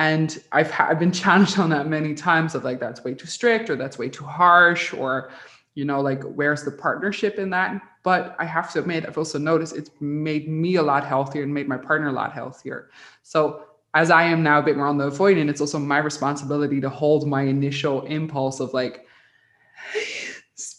And 0.00 0.42
I've 0.50 0.70
ha- 0.70 0.86
I've 0.88 0.98
been 0.98 1.12
challenged 1.12 1.58
on 1.58 1.68
that 1.70 1.86
many 1.86 2.14
times 2.14 2.54
of 2.54 2.64
like 2.64 2.80
that's 2.80 3.04
way 3.04 3.12
too 3.12 3.26
strict 3.26 3.68
or 3.68 3.76
that's 3.76 3.98
way 3.98 4.08
too 4.08 4.24
harsh 4.24 4.94
or 4.94 5.30
you 5.74 5.84
know 5.84 6.00
like 6.00 6.22
where's 6.22 6.64
the 6.64 6.70
partnership 6.72 7.38
in 7.38 7.50
that? 7.50 7.82
But 8.02 8.34
i 8.38 8.46
have 8.46 8.72
to 8.72 8.78
admit 8.78 9.04
i've 9.06 9.18
also 9.18 9.38
noticed 9.38 9.76
it's 9.76 9.90
made 10.00 10.48
me 10.48 10.76
a 10.76 10.82
lot 10.82 11.04
healthier 11.04 11.42
and 11.42 11.52
made 11.52 11.68
my 11.68 11.76
partner 11.76 12.08
a 12.08 12.12
lot 12.12 12.32
healthier. 12.32 12.88
So 13.22 13.66
as 13.92 14.10
i 14.10 14.22
am 14.22 14.42
now 14.42 14.58
a 14.58 14.62
bit 14.62 14.76
more 14.78 14.86
on 14.86 14.96
the 14.96 15.10
avoidant 15.10 15.50
it's 15.50 15.60
also 15.60 15.78
my 15.78 15.98
responsibility 15.98 16.80
to 16.80 16.88
hold 16.88 17.28
my 17.28 17.42
initial 17.42 17.96
impulse 18.06 18.58
of 18.60 18.72
like 18.72 19.06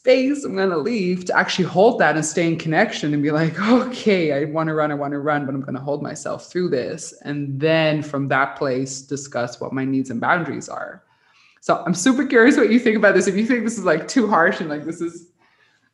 space 0.02 0.44
I'm 0.44 0.56
gonna 0.56 0.80
leave 0.80 1.26
to 1.26 1.38
actually 1.38 1.66
hold 1.66 2.00
that 2.00 2.16
and 2.16 2.26
stay 2.26 2.48
in 2.48 2.58
connection 2.58 3.14
and 3.14 3.22
be 3.22 3.30
like, 3.30 3.60
okay, 3.70 4.34
I 4.34 4.46
want 4.46 4.68
to 4.68 4.74
run, 4.74 4.92
I 4.92 4.96
want 4.96 5.12
to 5.12 5.20
run, 5.20 5.46
but 5.46 5.54
I'm 5.54 5.62
gonna 5.62 5.80
hold 5.80 6.02
myself 6.02 6.52
through 6.52 6.70
this. 6.70 7.14
And 7.24 7.60
then 7.60 8.02
from 8.02 8.28
that 8.30 8.56
place, 8.56 9.04
discuss 9.04 9.62
what 9.62 9.74
my 9.74 9.86
needs 9.86 10.10
and 10.10 10.20
boundaries 10.20 10.70
are. 10.70 11.04
So 11.62 11.84
I'm 11.86 11.94
super 11.94 12.26
curious 12.26 12.58
what 12.58 12.72
you 12.72 12.80
think 12.80 12.98
about 12.98 13.14
this. 13.14 13.28
If 13.28 13.36
you 13.36 13.46
think 13.46 13.64
this 13.64 13.78
is 13.78 13.86
like 13.86 14.08
too 14.08 14.28
harsh 14.28 14.60
and 14.60 14.70
like 14.70 14.86
this 14.86 15.02
is 15.02 15.28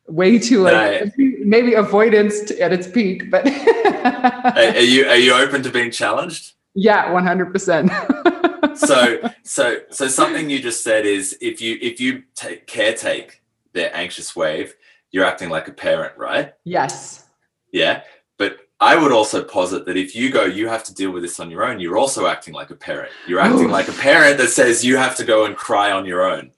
way 0.06 0.38
too 0.38 0.62
like 0.62 1.12
maybe 1.18 1.74
avoidance 1.74 2.50
at 2.52 2.72
its 2.72 2.88
peak, 2.88 3.30
but 3.30 3.46
are 3.46 4.80
you 4.80 5.06
are 5.06 5.16
you 5.16 5.34
open 5.34 5.62
to 5.64 5.70
being 5.70 5.90
challenged? 5.90 6.54
Yeah, 6.74 7.12
100 7.12 7.52
percent 7.52 7.92
so 8.74 9.20
so 9.42 9.80
so 9.90 10.08
something 10.08 10.48
you 10.48 10.60
just 10.60 10.82
said 10.82 11.04
is 11.04 11.36
if 11.42 11.60
you 11.60 11.76
if 11.82 12.00
you 12.00 12.22
take 12.34 12.66
caretake 12.66 13.37
their 13.72 13.94
anxious 13.94 14.34
wave, 14.34 14.74
you're 15.10 15.24
acting 15.24 15.50
like 15.50 15.68
a 15.68 15.72
parent, 15.72 16.16
right? 16.16 16.54
Yes. 16.64 17.26
Yeah. 17.72 18.02
But 18.36 18.58
I 18.80 18.96
would 18.96 19.12
also 19.12 19.42
posit 19.42 19.86
that 19.86 19.96
if 19.96 20.14
you 20.14 20.30
go, 20.30 20.44
you 20.44 20.68
have 20.68 20.84
to 20.84 20.94
deal 20.94 21.10
with 21.10 21.22
this 21.22 21.40
on 21.40 21.50
your 21.50 21.64
own, 21.64 21.80
you're 21.80 21.98
also 21.98 22.26
acting 22.26 22.54
like 22.54 22.70
a 22.70 22.76
parent. 22.76 23.10
You're 23.26 23.40
acting 23.40 23.70
like 23.70 23.88
a 23.88 23.92
parent 23.92 24.38
that 24.38 24.48
says 24.48 24.84
you 24.84 24.96
have 24.96 25.16
to 25.16 25.24
go 25.24 25.46
and 25.46 25.56
cry 25.56 25.90
on 25.90 26.06
your 26.06 26.28
own. 26.28 26.52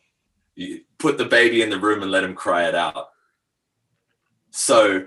You 0.54 0.80
put 0.98 1.16
the 1.16 1.24
baby 1.24 1.62
in 1.62 1.70
the 1.70 1.80
room 1.80 2.02
and 2.02 2.10
let 2.10 2.24
him 2.24 2.34
cry 2.34 2.68
it 2.68 2.74
out. 2.74 3.08
So, 4.50 5.06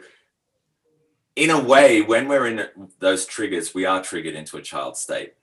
in 1.35 1.49
a 1.49 1.61
way, 1.61 2.01
when 2.01 2.27
we're 2.27 2.47
in 2.47 2.67
those 2.99 3.25
triggers, 3.25 3.73
we 3.73 3.85
are 3.85 4.01
triggered 4.01 4.35
into 4.35 4.57
a 4.57 4.61
child 4.61 4.97
state. 4.97 5.33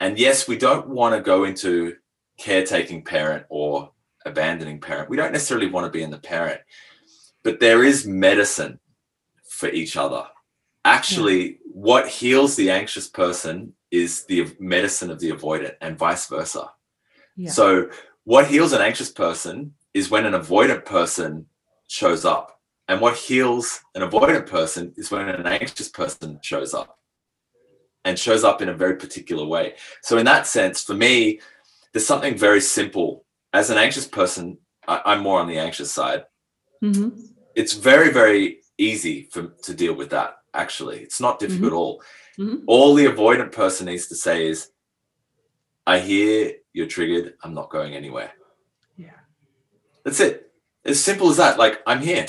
And 0.00 0.18
yes, 0.18 0.48
we 0.48 0.56
don't 0.56 0.88
want 0.88 1.14
to 1.14 1.20
go 1.20 1.44
into 1.44 1.96
caretaking 2.38 3.04
parent 3.04 3.46
or 3.48 3.92
abandoning 4.24 4.80
parent. 4.80 5.10
We 5.10 5.16
don't 5.16 5.32
necessarily 5.32 5.68
want 5.68 5.86
to 5.86 5.96
be 5.96 6.02
in 6.02 6.10
the 6.10 6.18
parent, 6.18 6.60
but 7.42 7.60
there 7.60 7.84
is 7.84 8.06
medicine 8.06 8.78
for 9.48 9.68
each 9.68 9.96
other. 9.96 10.24
Actually, 10.84 11.42
yeah. 11.44 11.56
what 11.72 12.08
heals 12.08 12.56
the 12.56 12.70
anxious 12.70 13.08
person 13.08 13.74
is 13.90 14.24
the 14.24 14.48
medicine 14.58 15.10
of 15.10 15.20
the 15.20 15.30
avoidant 15.30 15.74
and 15.80 15.98
vice 15.98 16.26
versa. 16.26 16.70
Yeah. 17.36 17.50
So, 17.50 17.90
what 18.24 18.48
heals 18.48 18.72
an 18.72 18.80
anxious 18.80 19.10
person 19.10 19.74
is 19.94 20.10
when 20.10 20.26
an 20.26 20.32
avoidant 20.32 20.84
person 20.84 21.46
shows 21.88 22.24
up. 22.24 22.60
And 22.88 23.00
what 23.00 23.16
heals 23.16 23.80
an 23.94 24.02
avoidant 24.02 24.46
person 24.46 24.92
is 24.96 25.10
when 25.10 25.28
an 25.28 25.46
anxious 25.46 25.88
person 25.88 26.40
shows 26.42 26.74
up 26.74 26.98
and 28.04 28.18
shows 28.18 28.42
up 28.44 28.60
in 28.60 28.68
a 28.68 28.74
very 28.74 28.96
particular 28.96 29.46
way. 29.46 29.74
So, 30.02 30.18
in 30.18 30.24
that 30.26 30.46
sense, 30.46 30.82
for 30.82 30.94
me, 30.94 31.40
there's 31.92 32.06
something 32.06 32.36
very 32.36 32.60
simple 32.60 33.21
as 33.52 33.70
an 33.70 33.78
anxious 33.78 34.06
person, 34.06 34.58
I, 34.86 35.14
am 35.14 35.22
more 35.22 35.40
on 35.40 35.48
the 35.48 35.58
anxious 35.58 35.92
side. 35.92 36.24
Mm-hmm. 36.82 37.20
It's 37.54 37.74
very, 37.74 38.12
very 38.12 38.60
easy 38.78 39.28
for 39.30 39.48
to 39.62 39.74
deal 39.74 39.94
with 39.94 40.10
that. 40.10 40.36
Actually, 40.54 41.00
it's 41.00 41.20
not 41.20 41.38
difficult 41.38 41.60
mm-hmm. 41.60 41.66
at 41.66 41.72
all. 41.72 42.02
Mm-hmm. 42.38 42.64
All 42.66 42.94
the 42.94 43.06
avoidant 43.06 43.52
person 43.52 43.86
needs 43.86 44.08
to 44.08 44.16
say 44.16 44.48
is, 44.48 44.70
"I 45.86 45.98
hear 45.98 46.54
you're 46.72 46.86
triggered. 46.86 47.34
I'm 47.42 47.54
not 47.54 47.70
going 47.70 47.94
anywhere." 47.94 48.32
Yeah, 48.96 49.20
that's 50.04 50.20
it. 50.20 50.50
As 50.84 51.02
simple 51.02 51.30
as 51.30 51.36
that. 51.36 51.58
Like 51.58 51.80
I'm 51.86 52.00
here. 52.00 52.26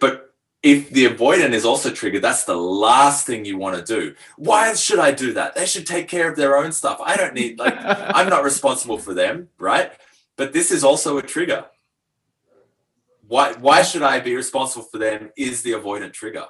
But 0.00 0.33
if 0.64 0.88
the 0.88 1.04
avoidant 1.04 1.52
is 1.52 1.66
also 1.66 1.90
triggered, 1.90 2.22
that's 2.22 2.44
the 2.44 2.56
last 2.56 3.26
thing 3.26 3.44
you 3.44 3.58
want 3.58 3.76
to 3.76 3.82
do. 3.82 4.14
Why 4.38 4.72
should 4.72 4.98
I 4.98 5.12
do 5.12 5.34
that? 5.34 5.54
They 5.54 5.66
should 5.66 5.86
take 5.86 6.08
care 6.08 6.30
of 6.30 6.36
their 6.36 6.56
own 6.56 6.72
stuff. 6.72 6.98
I 7.04 7.18
don't 7.18 7.34
need, 7.34 7.58
like, 7.58 7.76
I'm 7.78 8.30
not 8.30 8.44
responsible 8.44 8.96
for 8.96 9.12
them, 9.12 9.50
right? 9.58 9.92
But 10.36 10.54
this 10.54 10.70
is 10.70 10.82
also 10.82 11.18
a 11.18 11.22
trigger. 11.22 11.66
Why, 13.28 13.52
why 13.52 13.82
should 13.82 14.02
I 14.02 14.20
be 14.20 14.34
responsible 14.34 14.84
for 14.84 14.96
them? 14.96 15.30
Is 15.36 15.62
the 15.62 15.72
avoidant 15.72 16.14
trigger. 16.14 16.46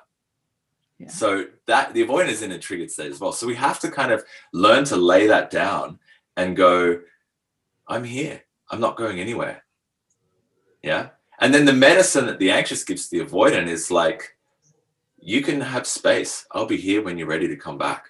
Yeah. 1.01 1.09
So 1.09 1.47
that 1.67 1.93
the 1.93 2.07
avoidant 2.07 2.29
is 2.29 2.43
in 2.43 2.53
a 2.53 2.59
triggered 2.59 2.93
state 2.93 3.11
as 3.11 3.19
well. 3.19 3.33
So 3.33 3.49
we 3.49 3.57
have 3.57 3.81
to 3.81 3.91
kind 3.91 4.13
of 4.13 4.23
learn 4.53 4.85
to 4.85 4.97
lay 4.97 5.27
that 5.27 5.51
down 5.51 5.99
and 6.37 6.57
go, 6.57 7.01
I'm 7.89 8.05
here. 8.05 8.43
I'm 8.71 8.81
not 8.81 8.97
going 8.97 9.19
anywhere. 9.19 9.65
Yeah. 10.85 11.09
And 11.41 11.53
then 11.53 11.65
the 11.65 11.73
medicine 11.73 12.27
that 12.27 12.39
the 12.39 12.51
anxious 12.51 12.85
gives 12.85 13.09
the 13.09 13.21
avoidant 13.21 13.67
is 13.67 13.91
like, 13.91 14.37
you 15.19 15.43
can 15.43 15.61
have 15.61 15.87
space. 15.87 16.47
I'll 16.53 16.67
be 16.67 16.77
here 16.77 17.03
when 17.03 17.19
you're 17.19 17.27
ready 17.27 17.49
to 17.49 17.57
come 17.57 17.79
back. 17.79 18.07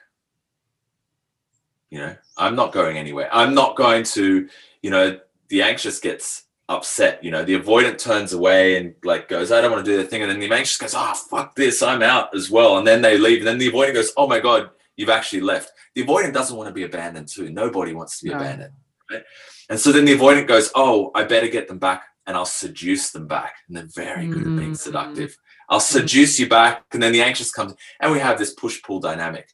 You 1.91 2.01
know, 2.01 2.17
I'm 2.37 2.57
not 2.57 2.73
going 2.73 2.99
anywhere. 2.99 3.29
I'm 3.33 3.55
not 3.55 3.77
going 3.77 4.03
to, 4.05 4.49
you 4.83 4.91
know, 4.91 5.19
the 5.49 5.63
anxious 5.63 6.01
gets 6.01 6.45
upset. 6.69 7.23
You 7.23 7.31
know, 7.31 7.45
the 7.45 7.59
avoidant 7.59 7.99
turns 7.99 8.33
away 8.33 8.77
and 8.77 8.95
like 9.05 9.29
goes, 9.29 9.53
I 9.53 9.61
don't 9.61 9.71
want 9.71 9.85
to 9.85 9.91
do 9.91 9.97
the 9.97 10.09
thing. 10.09 10.23
And 10.23 10.31
then 10.31 10.41
the 10.41 10.53
anxious 10.53 10.79
goes, 10.79 10.95
oh, 10.97 11.15
fuck 11.15 11.55
this. 11.55 11.83
I'm 11.83 12.03
out 12.03 12.35
as 12.35 12.51
well. 12.51 12.79
And 12.79 12.87
then 12.87 13.01
they 13.01 13.17
leave. 13.17 13.39
And 13.39 13.47
then 13.47 13.59
the 13.59 13.71
avoidant 13.71 13.95
goes, 13.95 14.13
oh 14.17 14.27
my 14.27 14.41
God, 14.41 14.71
you've 14.97 15.09
actually 15.09 15.43
left. 15.43 15.73
The 15.95 16.05
avoidant 16.05 16.33
doesn't 16.33 16.57
want 16.57 16.69
to 16.69 16.75
be 16.75 16.83
abandoned 16.83 17.29
too. 17.29 17.49
Nobody 17.51 17.95
wants 17.95 18.19
to 18.19 18.25
be 18.25 18.31
no. 18.31 18.39
abandoned. 18.39 18.73
Right? 19.11 19.23
And 19.71 19.79
so 19.79 19.93
then 19.93 20.05
the 20.05 20.17
avoidant 20.17 20.49
goes, 20.49 20.73
oh, 20.75 21.13
I 21.15 21.23
better 21.25 21.49
get 21.49 21.69
them 21.69 21.79
back 21.79 22.05
and 22.27 22.37
I'll 22.37 22.47
seduce 22.47 23.11
them 23.11 23.27
back. 23.27 23.57
And 23.69 23.77
they're 23.77 23.89
very 23.95 24.27
good 24.27 24.43
mm-hmm. 24.43 24.55
at 24.55 24.61
being 24.61 24.73
mm. 24.73 24.79
seductive. 24.79 25.37
I'll 25.69 25.81
seduce 25.81 26.39
you 26.39 26.49
back, 26.49 26.85
and 26.93 27.03
then 27.03 27.13
the 27.13 27.23
anxious 27.23 27.51
comes, 27.51 27.75
and 28.01 28.13
we 28.13 28.19
have 28.19 28.39
this 28.39 28.55
push 28.55 28.83
pull 28.83 29.01
dynamic. 29.01 29.49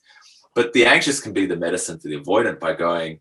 But 0.54 0.72
the 0.72 0.84
anxious 0.86 1.20
can 1.20 1.32
be 1.32 1.46
the 1.46 1.56
medicine 1.56 1.98
for 1.98 2.08
the 2.08 2.18
avoidant 2.18 2.58
by 2.58 2.74
going, 2.74 3.20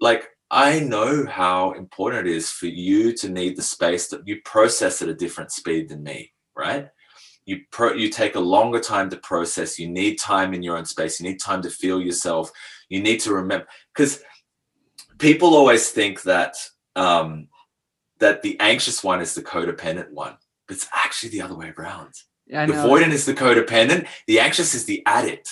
like, 0.00 0.28
I 0.50 0.80
know 0.80 1.26
how 1.26 1.72
important 1.72 2.26
it 2.26 2.32
is 2.32 2.50
for 2.50 2.66
you 2.66 3.12
to 3.14 3.28
need 3.28 3.56
the 3.56 3.62
space 3.62 4.08
that 4.08 4.26
you 4.26 4.40
process 4.44 5.02
at 5.02 5.08
a 5.08 5.14
different 5.14 5.52
speed 5.52 5.88
than 5.88 6.02
me, 6.02 6.32
right? 6.56 6.88
You 7.46 7.60
pro, 7.70 7.92
you 7.92 8.08
take 8.08 8.36
a 8.36 8.40
longer 8.40 8.80
time 8.80 9.10
to 9.10 9.16
process. 9.16 9.78
You 9.78 9.88
need 9.88 10.18
time 10.18 10.54
in 10.54 10.62
your 10.62 10.76
own 10.76 10.84
space. 10.84 11.20
You 11.20 11.28
need 11.28 11.40
time 11.40 11.62
to 11.62 11.70
feel 11.70 12.00
yourself. 12.00 12.50
You 12.88 13.02
need 13.02 13.20
to 13.20 13.32
remember 13.32 13.66
because 13.94 14.22
people 15.18 15.54
always 15.54 15.90
think 15.90 16.22
that 16.22 16.56
um, 16.96 17.48
that 18.24 18.40
the 18.40 18.58
anxious 18.58 19.04
one 19.04 19.20
is 19.20 19.34
the 19.34 19.42
codependent 19.42 20.10
one, 20.10 20.34
but 20.66 20.76
it's 20.76 20.88
actually 20.94 21.28
the 21.28 21.42
other 21.42 21.54
way 21.54 21.74
around. 21.76 22.14
Yeah, 22.46 22.64
the 22.64 22.72
avoidant 22.72 23.12
is 23.12 23.26
the 23.26 23.34
codependent, 23.34 24.06
the 24.26 24.40
anxious 24.40 24.74
is 24.74 24.86
the 24.86 25.02
addict. 25.04 25.50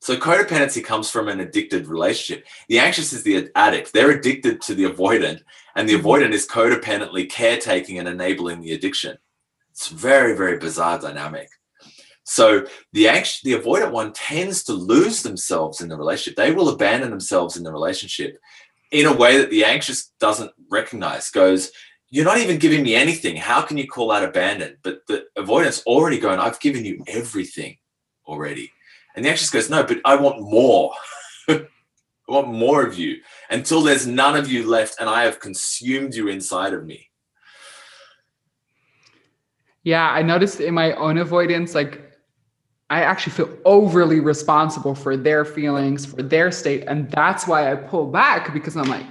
So 0.00 0.16
codependency 0.16 0.84
comes 0.84 1.10
from 1.10 1.26
an 1.26 1.40
addicted 1.40 1.88
relationship. 1.88 2.46
The 2.68 2.78
anxious 2.78 3.12
is 3.12 3.24
the 3.24 3.50
addict. 3.56 3.92
They're 3.92 4.12
addicted 4.12 4.60
to 4.62 4.74
the 4.76 4.84
avoidant, 4.84 5.40
and 5.74 5.88
the 5.88 5.94
mm-hmm. 5.94 6.06
avoidant 6.06 6.32
is 6.32 6.46
codependently 6.46 7.28
caretaking 7.28 7.98
and 7.98 8.06
enabling 8.06 8.60
the 8.60 8.72
addiction. 8.72 9.18
It's 9.72 9.88
very, 9.88 10.36
very 10.36 10.58
bizarre 10.58 11.00
dynamic. 11.00 11.48
So 12.22 12.66
the 12.92 13.08
anxious, 13.08 13.40
the 13.40 13.54
avoidant 13.54 13.90
one 13.90 14.12
tends 14.12 14.62
to 14.64 14.74
lose 14.74 15.24
themselves 15.24 15.80
in 15.80 15.88
the 15.88 15.96
relationship. 15.96 16.36
They 16.36 16.52
will 16.52 16.68
abandon 16.68 17.10
themselves 17.10 17.56
in 17.56 17.64
the 17.64 17.72
relationship 17.72 18.38
in 18.92 19.06
a 19.06 19.16
way 19.16 19.38
that 19.38 19.50
the 19.50 19.64
anxious 19.64 20.12
doesn't 20.20 20.52
recognize. 20.70 21.30
Goes, 21.30 21.72
you're 22.12 22.26
not 22.26 22.36
even 22.36 22.58
giving 22.58 22.82
me 22.82 22.94
anything. 22.94 23.36
How 23.36 23.62
can 23.62 23.78
you 23.78 23.88
call 23.88 24.08
that 24.08 24.22
abandoned? 24.22 24.76
But 24.82 25.06
the 25.06 25.24
avoidance 25.34 25.82
already 25.86 26.18
going, 26.18 26.38
I've 26.38 26.60
given 26.60 26.84
you 26.84 27.02
everything 27.06 27.78
already. 28.26 28.70
And 29.16 29.24
the 29.24 29.30
anxious 29.30 29.48
goes, 29.48 29.70
no, 29.70 29.82
but 29.82 29.98
I 30.04 30.16
want 30.16 30.42
more. 30.42 30.92
I 31.48 31.64
want 32.28 32.48
more 32.48 32.86
of 32.86 32.98
you 32.98 33.22
until 33.48 33.80
there's 33.80 34.06
none 34.06 34.36
of 34.36 34.52
you 34.52 34.68
left 34.68 35.00
and 35.00 35.08
I 35.08 35.24
have 35.24 35.40
consumed 35.40 36.14
you 36.14 36.28
inside 36.28 36.74
of 36.74 36.84
me. 36.84 37.08
Yeah, 39.82 40.10
I 40.10 40.20
noticed 40.20 40.60
in 40.60 40.74
my 40.74 40.92
own 40.92 41.16
avoidance, 41.16 41.74
like 41.74 42.12
I 42.90 43.04
actually 43.04 43.32
feel 43.32 43.56
overly 43.64 44.20
responsible 44.20 44.94
for 44.94 45.16
their 45.16 45.46
feelings, 45.46 46.04
for 46.04 46.22
their 46.22 46.52
state. 46.52 46.84
And 46.86 47.10
that's 47.10 47.46
why 47.46 47.72
I 47.72 47.74
pull 47.74 48.08
back 48.08 48.52
because 48.52 48.76
I'm 48.76 48.90
like, 48.90 49.06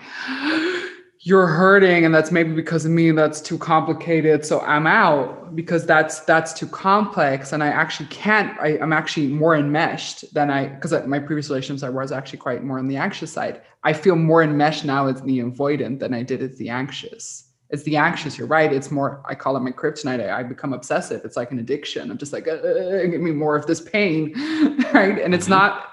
you're 1.23 1.45
hurting 1.45 2.03
and 2.03 2.15
that's 2.15 2.31
maybe 2.31 2.51
because 2.51 2.83
of 2.83 2.91
me 2.91 3.11
that's 3.11 3.39
too 3.39 3.57
complicated 3.57 4.43
so 4.43 4.59
i'm 4.61 4.87
out 4.87 5.55
because 5.55 5.85
that's 5.85 6.21
that's 6.21 6.51
too 6.51 6.65
complex 6.65 7.53
and 7.53 7.63
i 7.63 7.67
actually 7.67 8.07
can't 8.07 8.59
I, 8.59 8.77
am 8.77 8.91
actually 8.91 9.27
more 9.27 9.55
enmeshed 9.55 10.33
than 10.33 10.49
i 10.49 10.65
because 10.65 10.91
my 11.05 11.19
previous 11.19 11.49
relationships 11.49 11.83
i 11.83 11.89
was 11.89 12.11
actually 12.11 12.39
quite 12.39 12.63
more 12.63 12.79
on 12.79 12.87
the 12.87 12.97
anxious 12.97 13.31
side. 13.31 13.61
I 13.83 13.93
feel 13.93 14.15
more 14.15 14.43
enmeshed 14.43 14.85
now 14.85 15.07
as 15.07 15.21
the 15.21 15.39
avoidant 15.39 15.99
than 15.99 16.13
i 16.13 16.23
did 16.23 16.41
as 16.41 16.57
the 16.57 16.69
anxious. 16.69 17.47
It's 17.69 17.83
the 17.83 17.95
anxious 17.97 18.37
you're 18.37 18.47
right 18.47 18.73
it's 18.73 18.91
more 18.91 19.23
i 19.25 19.33
call 19.33 19.55
it 19.55 19.61
my 19.61 19.71
kryptonite 19.71 20.27
i, 20.27 20.39
I 20.39 20.43
become 20.43 20.73
obsessive 20.73 21.23
it's 21.23 21.37
like 21.37 21.51
an 21.51 21.59
addiction 21.59 22.11
i'm 22.11 22.17
just 22.17 22.33
like 22.33 22.45
uh, 22.45 22.57
give 23.05 23.21
me 23.21 23.31
more 23.31 23.55
of 23.55 23.65
this 23.65 23.79
pain 23.79 24.33
right? 24.93 25.19
And 25.19 25.33
it's 25.33 25.45
mm-hmm. 25.45 25.53
not 25.53 25.90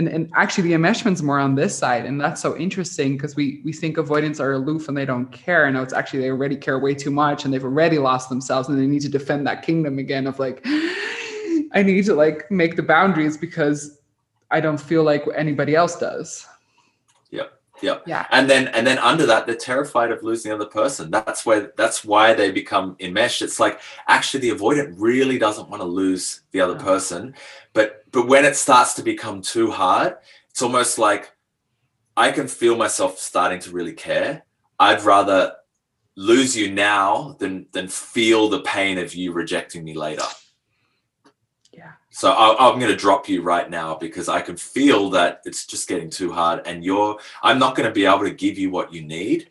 and, 0.00 0.08
and 0.08 0.30
actually 0.34 0.66
the 0.66 0.72
enmeshment's 0.72 1.20
more 1.20 1.38
on 1.38 1.54
this 1.54 1.76
side 1.76 2.06
and 2.06 2.18
that's 2.18 2.40
so 2.40 2.56
interesting 2.56 3.16
because 3.16 3.36
we 3.36 3.60
we 3.66 3.72
think 3.72 3.98
avoidants 3.98 4.40
are 4.40 4.52
aloof 4.52 4.88
and 4.88 4.96
they 4.96 5.04
don't 5.04 5.30
care. 5.30 5.66
And 5.66 5.76
it's 5.76 5.92
actually 5.92 6.20
they 6.20 6.30
already 6.30 6.56
care 6.56 6.78
way 6.78 6.94
too 6.94 7.10
much 7.10 7.44
and 7.44 7.52
they've 7.52 7.64
already 7.64 7.98
lost 7.98 8.30
themselves 8.30 8.68
and 8.68 8.80
they 8.80 8.86
need 8.86 9.02
to 9.02 9.10
defend 9.10 9.46
that 9.46 9.62
kingdom 9.62 9.98
again 9.98 10.26
of 10.26 10.38
like 10.38 10.60
i 11.72 11.82
need 11.84 12.04
to 12.06 12.14
like 12.14 12.50
make 12.50 12.76
the 12.76 12.82
boundaries 12.82 13.36
because 13.36 14.00
i 14.50 14.58
don't 14.58 14.80
feel 14.80 15.04
like 15.04 15.22
anybody 15.36 15.76
else 15.76 15.96
does 15.98 16.46
yeah 17.82 17.98
Yeah. 18.06 18.26
And 18.30 18.48
then 18.48 18.68
and 18.68 18.86
then 18.86 18.98
under 18.98 19.26
that, 19.26 19.46
they're 19.46 19.56
terrified 19.56 20.10
of 20.10 20.22
losing 20.22 20.50
the 20.50 20.56
other 20.56 20.66
person. 20.66 21.10
That's 21.10 21.44
where 21.46 21.72
that's 21.76 22.04
why 22.04 22.34
they 22.34 22.50
become 22.50 22.96
enmeshed. 23.00 23.42
It's 23.42 23.60
like 23.60 23.80
actually 24.08 24.40
the 24.40 24.56
avoidant 24.56 24.94
really 24.98 25.38
doesn't 25.38 25.68
want 25.68 25.82
to 25.82 25.86
lose 25.86 26.42
the 26.52 26.60
other 26.60 26.76
person. 26.76 27.34
But 27.72 28.04
but 28.12 28.26
when 28.26 28.44
it 28.44 28.56
starts 28.56 28.94
to 28.94 29.02
become 29.02 29.42
too 29.42 29.70
hard, 29.70 30.16
it's 30.50 30.62
almost 30.62 30.98
like 30.98 31.32
I 32.16 32.32
can 32.32 32.48
feel 32.48 32.76
myself 32.76 33.18
starting 33.18 33.60
to 33.60 33.70
really 33.70 33.92
care. 33.94 34.44
I'd 34.78 35.02
rather 35.02 35.54
lose 36.16 36.56
you 36.56 36.70
now 36.70 37.36
than 37.38 37.66
than 37.72 37.88
feel 37.88 38.48
the 38.48 38.60
pain 38.60 38.98
of 38.98 39.14
you 39.14 39.32
rejecting 39.32 39.84
me 39.84 39.94
later. 39.94 40.24
So 42.10 42.32
I, 42.32 42.68
I'm 42.68 42.78
going 42.78 42.90
to 42.90 42.96
drop 42.96 43.28
you 43.28 43.42
right 43.42 43.70
now 43.70 43.94
because 43.94 44.28
I 44.28 44.40
can 44.40 44.56
feel 44.56 45.10
that 45.10 45.40
it's 45.44 45.64
just 45.64 45.88
getting 45.88 46.10
too 46.10 46.32
hard, 46.32 46.66
and 46.66 46.84
you're. 46.84 47.18
I'm 47.42 47.58
not 47.58 47.76
going 47.76 47.88
to 47.88 47.94
be 47.94 48.04
able 48.04 48.24
to 48.24 48.32
give 48.32 48.58
you 48.58 48.70
what 48.70 48.92
you 48.92 49.02
need, 49.02 49.50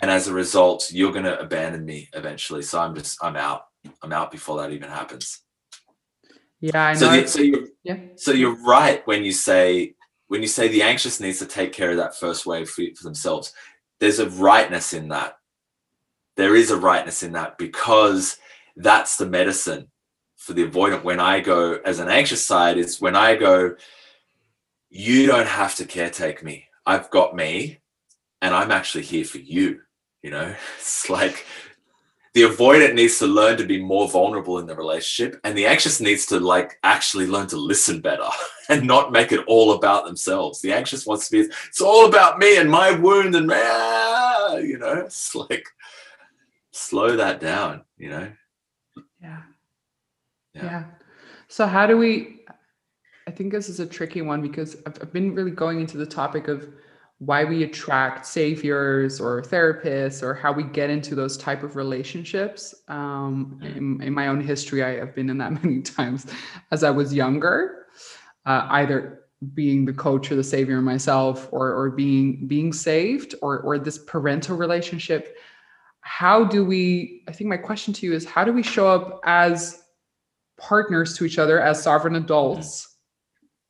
and 0.00 0.10
as 0.10 0.26
a 0.26 0.34
result, 0.34 0.90
you're 0.92 1.12
going 1.12 1.24
to 1.24 1.38
abandon 1.38 1.84
me 1.84 2.08
eventually. 2.14 2.62
So 2.62 2.80
I'm 2.80 2.94
just. 2.94 3.22
I'm 3.22 3.36
out. 3.36 3.66
I'm 4.02 4.12
out 4.12 4.30
before 4.30 4.58
that 4.58 4.72
even 4.72 4.88
happens. 4.88 5.42
Yeah, 6.60 6.86
I 6.86 6.92
know. 6.94 6.98
So, 6.98 7.10
the, 7.10 7.26
so 7.26 7.40
you're 7.42 7.66
yeah. 7.84 7.98
so 8.16 8.32
you're 8.32 8.62
right 8.64 9.06
when 9.06 9.22
you 9.22 9.32
say 9.32 9.94
when 10.28 10.42
you 10.42 10.48
say 10.48 10.68
the 10.68 10.82
anxious 10.82 11.20
needs 11.20 11.38
to 11.40 11.46
take 11.46 11.72
care 11.72 11.90
of 11.90 11.96
that 11.98 12.16
first 12.16 12.46
wave 12.46 12.68
for, 12.68 12.82
for 12.96 13.04
themselves. 13.04 13.52
There's 13.98 14.20
a 14.20 14.30
rightness 14.30 14.94
in 14.94 15.08
that. 15.08 15.34
There 16.36 16.56
is 16.56 16.70
a 16.70 16.76
rightness 16.78 17.22
in 17.22 17.32
that 17.32 17.58
because 17.58 18.38
that's 18.76 19.16
the 19.16 19.26
medicine 19.26 19.88
for 20.40 20.54
the 20.54 20.66
avoidant. 20.66 21.04
When 21.04 21.20
I 21.20 21.40
go 21.40 21.80
as 21.84 21.98
an 21.98 22.08
anxious 22.08 22.44
side, 22.44 22.78
is 22.78 23.00
when 23.00 23.14
I 23.14 23.36
go, 23.36 23.76
you 24.88 25.26
don't 25.26 25.46
have 25.46 25.74
to 25.76 25.84
caretake 25.84 26.42
me. 26.42 26.64
I've 26.86 27.10
got 27.10 27.36
me, 27.36 27.80
and 28.40 28.54
I'm 28.54 28.70
actually 28.70 29.04
here 29.04 29.24
for 29.24 29.38
you. 29.38 29.82
You 30.22 30.30
know, 30.30 30.54
it's 30.78 31.10
like 31.10 31.46
the 32.32 32.42
avoidant 32.42 32.94
needs 32.94 33.18
to 33.18 33.26
learn 33.26 33.58
to 33.58 33.66
be 33.66 33.82
more 33.82 34.08
vulnerable 34.08 34.58
in 34.58 34.66
the 34.66 34.74
relationship 34.74 35.38
and 35.44 35.58
the 35.58 35.66
anxious 35.66 36.00
needs 36.00 36.24
to 36.26 36.40
like 36.40 36.78
actually 36.84 37.26
learn 37.26 37.48
to 37.48 37.56
listen 37.56 38.00
better 38.00 38.28
and 38.70 38.86
not 38.86 39.12
make 39.12 39.32
it 39.32 39.44
all 39.48 39.72
about 39.72 40.04
themselves 40.04 40.60
the 40.60 40.72
anxious 40.72 41.06
wants 41.06 41.28
to 41.28 41.32
be 41.32 41.52
it's 41.68 41.80
all 41.80 42.06
about 42.06 42.38
me 42.38 42.56
and 42.56 42.70
my 42.70 42.92
wound 42.92 43.34
and 43.34 43.50
ah, 43.52 44.54
you 44.58 44.78
know 44.78 44.92
it's 44.92 45.34
like 45.34 45.66
slow 46.70 47.16
that 47.16 47.40
down 47.40 47.82
you 47.98 48.08
know 48.08 48.30
Yeah. 49.20 49.42
Yeah. 50.54 50.64
yeah. 50.64 50.84
So 51.48 51.66
how 51.66 51.86
do 51.86 51.96
we 51.96 52.40
I 53.26 53.32
think 53.32 53.52
this 53.52 53.68
is 53.68 53.78
a 53.78 53.86
tricky 53.86 54.22
one 54.22 54.42
because 54.42 54.76
I've, 54.86 54.98
I've 55.00 55.12
been 55.12 55.34
really 55.34 55.52
going 55.52 55.80
into 55.80 55.96
the 55.96 56.06
topic 56.06 56.48
of 56.48 56.68
why 57.18 57.44
we 57.44 57.62
attract 57.62 58.24
saviors 58.26 59.20
or 59.20 59.42
therapists 59.42 60.22
or 60.22 60.34
how 60.34 60.52
we 60.52 60.64
get 60.64 60.88
into 60.88 61.14
those 61.14 61.36
type 61.36 61.62
of 61.62 61.76
relationships. 61.76 62.74
Um, 62.88 63.60
in, 63.62 64.02
in 64.02 64.14
my 64.14 64.28
own 64.28 64.40
history, 64.40 64.82
I 64.82 64.96
have 64.96 65.14
been 65.14 65.28
in 65.28 65.38
that 65.38 65.52
many 65.62 65.82
times 65.82 66.26
as 66.70 66.82
I 66.82 66.90
was 66.90 67.14
younger, 67.14 67.86
uh, 68.46 68.66
either 68.70 69.20
being 69.54 69.84
the 69.84 69.92
coach 69.92 70.32
or 70.32 70.34
the 70.34 70.42
savior 70.42 70.80
myself 70.80 71.48
or, 71.52 71.72
or 71.72 71.90
being 71.90 72.46
being 72.46 72.72
saved 72.72 73.34
or, 73.42 73.60
or 73.60 73.78
this 73.78 73.98
parental 73.98 74.56
relationship. 74.56 75.36
How 76.00 76.42
do 76.42 76.64
we, 76.64 77.22
I 77.28 77.32
think 77.32 77.48
my 77.48 77.58
question 77.58 77.92
to 77.94 78.06
you 78.06 78.14
is 78.14 78.24
how 78.24 78.44
do 78.44 78.52
we 78.52 78.62
show 78.62 78.88
up 78.88 79.20
as 79.24 79.79
partners 80.60 81.16
to 81.16 81.24
each 81.24 81.38
other 81.38 81.60
as 81.60 81.82
sovereign 81.82 82.16
adults 82.16 82.86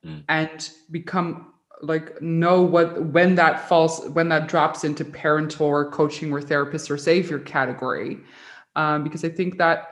Mm. 0.04 0.24
and 0.30 0.70
become 0.90 1.52
like 1.82 2.22
know 2.22 2.62
what 2.62 3.02
when 3.12 3.34
that 3.34 3.68
falls 3.68 4.00
when 4.14 4.30
that 4.30 4.48
drops 4.48 4.82
into 4.82 5.04
parental 5.04 5.66
or 5.66 5.90
coaching 5.90 6.32
or 6.32 6.40
therapist 6.40 6.90
or 6.90 6.96
savior 6.96 7.38
category. 7.38 8.18
Um, 8.76 9.04
because 9.04 9.24
i 9.24 9.28
think 9.28 9.58
that 9.58 9.88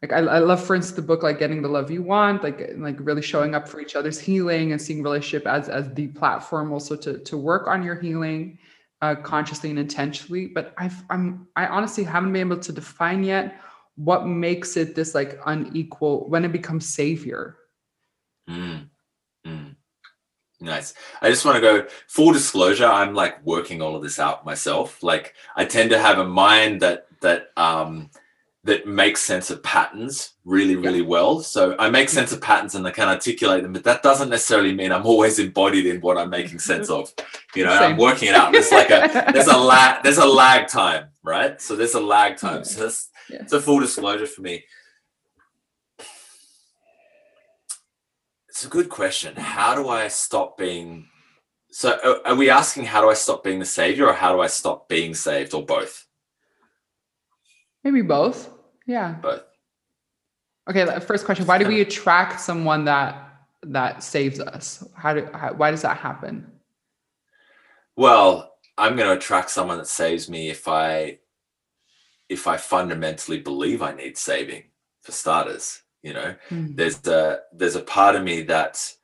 like 0.00 0.12
I, 0.12 0.18
I 0.18 0.38
love 0.38 0.64
for 0.64 0.74
instance 0.74 0.96
the 0.96 1.02
book 1.02 1.22
like 1.22 1.38
getting 1.38 1.60
the 1.60 1.68
love 1.68 1.90
you 1.90 2.02
want 2.02 2.42
like 2.42 2.70
like 2.76 2.96
really 2.98 3.20
showing 3.20 3.54
up 3.54 3.68
for 3.68 3.78
each 3.78 3.94
other's 3.94 4.18
healing 4.18 4.72
and 4.72 4.80
seeing 4.80 5.02
relationship 5.02 5.46
as 5.46 5.68
as 5.68 5.92
the 5.92 6.06
platform 6.08 6.72
also 6.72 6.96
to 6.96 7.18
to 7.18 7.36
work 7.36 7.66
on 7.66 7.82
your 7.82 7.96
healing 7.96 8.58
uh, 9.02 9.14
consciously 9.16 9.68
and 9.68 9.78
intentionally. 9.78 10.46
But 10.46 10.72
i've 10.78 11.02
i'm 11.10 11.46
i 11.56 11.66
honestly 11.66 12.04
haven't 12.04 12.32
been 12.32 12.48
able 12.50 12.62
to 12.62 12.72
define 12.72 13.22
yet 13.22 13.60
what 13.96 14.26
makes 14.26 14.76
it 14.76 14.94
this 14.94 15.14
like 15.14 15.38
unequal 15.46 16.28
when 16.28 16.44
it 16.44 16.52
becomes 16.52 16.86
savior 16.86 17.56
Mm. 18.48 18.88
Mm. 19.46 19.76
Nice. 20.60 20.94
I 21.20 21.30
just 21.30 21.44
want 21.44 21.56
to 21.56 21.60
go 21.60 21.86
full 22.08 22.32
disclosure. 22.32 22.86
I'm 22.86 23.14
like 23.14 23.44
working 23.44 23.82
all 23.82 23.96
of 23.96 24.02
this 24.02 24.18
out 24.18 24.46
myself. 24.46 25.02
Like 25.02 25.34
I 25.56 25.64
tend 25.64 25.90
to 25.90 25.98
have 25.98 26.18
a 26.18 26.24
mind 26.24 26.80
that 26.80 27.06
that 27.20 27.48
um 27.56 28.10
that 28.64 28.86
makes 28.86 29.20
sense 29.20 29.50
of 29.50 29.62
patterns 29.62 30.32
really, 30.46 30.74
really 30.74 31.02
well. 31.02 31.40
So 31.40 31.76
I 31.78 31.90
make 31.90 32.08
sense 32.08 32.32
of 32.32 32.40
patterns 32.40 32.74
and 32.74 32.86
I 32.86 32.92
can 32.92 33.10
articulate 33.10 33.62
them, 33.62 33.74
but 33.74 33.84
that 33.84 34.02
doesn't 34.02 34.30
necessarily 34.30 34.74
mean 34.74 34.90
I'm 34.90 35.04
always 35.04 35.38
embodied 35.38 35.84
in 35.84 36.00
what 36.00 36.16
I'm 36.16 36.30
making 36.30 36.60
sense 36.60 36.88
of. 36.88 37.12
You 37.54 37.64
know, 37.64 37.72
I'm 37.72 37.98
working 37.98 38.28
it 38.28 38.34
out. 38.34 38.52
There's 38.52 38.72
like 38.72 38.88
a 38.88 39.32
there's 39.32 39.48
a 39.48 39.56
lag 39.72 40.02
there's 40.02 40.18
a 40.18 40.26
lag 40.26 40.68
time, 40.68 41.08
right? 41.22 41.60
So 41.60 41.76
there's 41.76 41.94
a 41.94 42.00
lag 42.00 42.38
time. 42.38 42.64
So 42.64 42.84
that's 42.84 43.10
Yeah. 43.30 43.38
it's 43.42 43.52
a 43.52 43.60
full 43.60 43.80
disclosure 43.80 44.26
for 44.26 44.42
me. 44.42 44.64
It's 48.48 48.64
a 48.64 48.68
good 48.68 48.88
question. 48.88 49.34
How 49.36 49.74
do 49.74 49.88
I 49.88 50.08
stop 50.08 50.56
being? 50.56 51.08
So, 51.70 52.20
are- 52.24 52.34
we 52.36 52.50
asking 52.50 52.84
how 52.84 53.00
do 53.00 53.10
I 53.10 53.14
stop 53.14 53.42
being 53.42 53.58
the 53.58 53.64
savior, 53.64 54.06
or 54.06 54.12
how 54.12 54.32
do 54.32 54.40
I 54.40 54.46
stop 54.46 54.88
being 54.88 55.14
saved, 55.14 55.54
or 55.54 55.64
both? 55.64 56.06
maybe 57.82 58.00
both 58.00 58.48
yeah 58.86 59.12
Both. 59.20 59.42
Okay, 60.70 60.84
the 60.84 61.00
first 61.00 61.26
question: 61.26 61.46
Why 61.46 61.58
do 61.58 61.66
we 61.66 61.80
attract 61.82 62.40
someone 62.40 62.84
that 62.86 63.28
that 63.62 64.02
saves 64.02 64.40
us? 64.40 64.86
How 64.94 65.14
do 65.14 65.28
how, 65.34 65.52
why 65.54 65.70
does 65.70 65.82
that 65.82 65.98
happen? 65.98 66.50
Well, 67.96 68.52
I'm 68.78 68.96
going 68.96 69.08
to 69.08 69.16
attract 69.16 69.50
someone 69.50 69.78
that 69.78 69.86
saves 69.86 70.28
me 70.30 70.48
if 70.48 70.66
I 70.66 71.18
if 72.28 72.46
I 72.46 72.56
fundamentally 72.56 73.38
believe 73.40 73.82
I 73.82 73.92
need 73.94 74.16
saving. 74.16 74.64
For 75.02 75.12
starters, 75.12 75.82
you 76.02 76.14
know, 76.14 76.34
Hmm. 76.48 76.74
there's 76.74 77.06
a 77.06 77.40
there's 77.52 77.76
a 77.76 77.82
part 77.82 78.16
of 78.16 78.22
me 78.24 78.42
that 78.42 78.94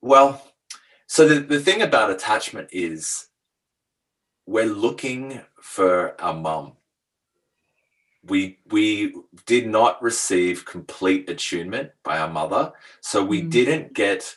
well 0.00 0.42
so 1.08 1.26
the, 1.26 1.40
the 1.40 1.60
thing 1.60 1.82
about 1.82 2.10
attachment 2.10 2.68
is 2.72 3.28
we're 4.46 4.66
looking 4.66 5.40
for 5.60 6.20
our 6.20 6.34
mum 6.34 6.74
we 8.24 8.58
we 8.70 9.14
did 9.46 9.66
not 9.66 10.00
receive 10.02 10.64
complete 10.64 11.28
attunement 11.28 11.90
by 12.04 12.18
our 12.18 12.28
mother 12.30 12.72
so 13.00 13.24
we 13.24 13.42
Mm. 13.42 13.50
didn't 13.50 13.92
get 13.94 14.36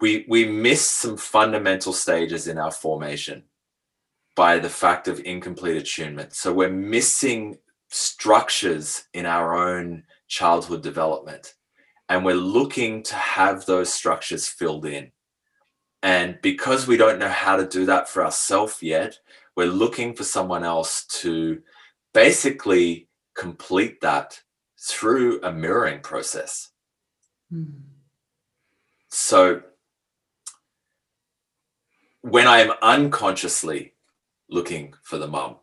we 0.00 0.24
we 0.28 0.46
missed 0.46 0.92
some 0.92 1.16
fundamental 1.18 1.92
stages 1.92 2.48
in 2.48 2.58
our 2.58 2.70
formation 2.70 3.42
by 4.38 4.56
the 4.56 4.70
fact 4.70 5.08
of 5.08 5.18
incomplete 5.24 5.76
attunement. 5.76 6.32
So 6.32 6.52
we're 6.52 6.70
missing 6.70 7.58
structures 7.88 9.02
in 9.12 9.26
our 9.26 9.56
own 9.56 10.04
childhood 10.28 10.80
development 10.80 11.54
and 12.08 12.24
we're 12.24 12.36
looking 12.36 13.02
to 13.02 13.16
have 13.16 13.66
those 13.66 13.92
structures 13.92 14.46
filled 14.46 14.86
in. 14.86 15.10
And 16.04 16.38
because 16.40 16.86
we 16.86 16.96
don't 16.96 17.18
know 17.18 17.28
how 17.28 17.56
to 17.56 17.66
do 17.66 17.84
that 17.86 18.08
for 18.08 18.24
ourselves 18.24 18.80
yet 18.80 19.18
we're 19.56 19.66
looking 19.66 20.14
for 20.14 20.22
someone 20.22 20.62
else 20.62 21.04
to 21.22 21.60
basically 22.14 23.08
complete 23.34 24.00
that 24.02 24.40
through 24.78 25.42
a 25.42 25.52
mirroring 25.52 25.98
process. 25.98 26.70
Hmm. 27.50 27.64
so 29.08 29.62
when 32.20 32.46
i'm 32.46 32.72
unconsciously 32.82 33.94
looking 34.48 34.94
for 35.02 35.18
the 35.18 35.28
mum 35.28 35.56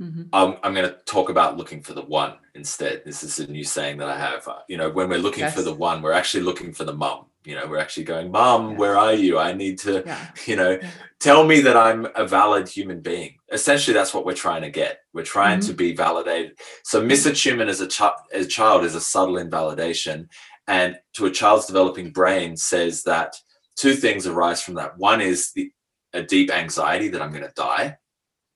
Mhm. 0.00 0.28
I'm, 0.34 0.56
I'm 0.62 0.74
going 0.74 0.86
to 0.90 0.98
talk 1.06 1.30
about 1.30 1.56
looking 1.56 1.82
for 1.82 1.94
the 1.94 2.02
one 2.02 2.34
instead. 2.54 3.00
This 3.06 3.22
is 3.22 3.38
a 3.40 3.46
new 3.50 3.64
saying 3.64 3.96
that 3.96 4.10
I 4.10 4.18
have. 4.18 4.46
Uh, 4.46 4.58
you 4.68 4.76
know, 4.76 4.90
when 4.90 5.08
we're 5.08 5.16
looking 5.18 5.48
for 5.48 5.62
the 5.62 5.72
one, 5.72 6.02
we're 6.02 6.12
actually 6.12 6.42
looking 6.42 6.70
for 6.74 6.84
the 6.84 6.92
mum. 6.92 7.26
You 7.46 7.54
know, 7.54 7.66
we're 7.66 7.78
actually 7.78 8.04
going, 8.04 8.30
Mum, 8.30 8.72
Yes. 8.72 8.78
where 8.78 8.98
are 8.98 9.14
you? 9.14 9.38
I 9.38 9.52
need 9.54 9.78
to, 9.78 10.02
Yeah. 10.04 10.26
you 10.46 10.56
know, 10.56 10.72
Yeah. 10.72 10.90
tell 11.18 11.44
me 11.46 11.60
that 11.62 11.78
I'm 11.78 12.06
a 12.14 12.26
valid 12.26 12.68
human 12.68 13.00
being. 13.00 13.36
Essentially, 13.50 13.94
that's 13.94 14.12
what 14.12 14.26
we're 14.26 14.34
trying 14.34 14.60
to 14.62 14.70
get. 14.70 14.98
We're 15.14 15.22
trying 15.24 15.60
Mm-hmm. 15.60 15.68
to 15.68 15.74
be 15.74 15.94
validated. 15.96 16.58
So, 16.84 17.00
misattunement 17.02 17.68
as 17.70 17.80
a, 17.80 17.86
chi- 17.88 18.12
as 18.34 18.44
a 18.44 18.48
child 18.50 18.84
is 18.84 18.96
a 18.96 19.00
subtle 19.00 19.38
invalidation. 19.38 20.28
And 20.66 20.98
to 21.14 21.24
a 21.24 21.30
child's 21.30 21.64
developing 21.64 22.10
brain 22.10 22.58
says 22.58 23.02
that 23.04 23.34
two 23.76 23.94
things 23.94 24.26
arise 24.26 24.60
from 24.60 24.74
that. 24.74 24.98
One 24.98 25.22
is 25.22 25.52
the 25.52 25.70
a 26.12 26.22
deep 26.22 26.50
anxiety 26.50 27.08
that 27.08 27.22
I'm 27.22 27.30
going 27.30 27.44
to 27.44 27.52
die. 27.56 27.96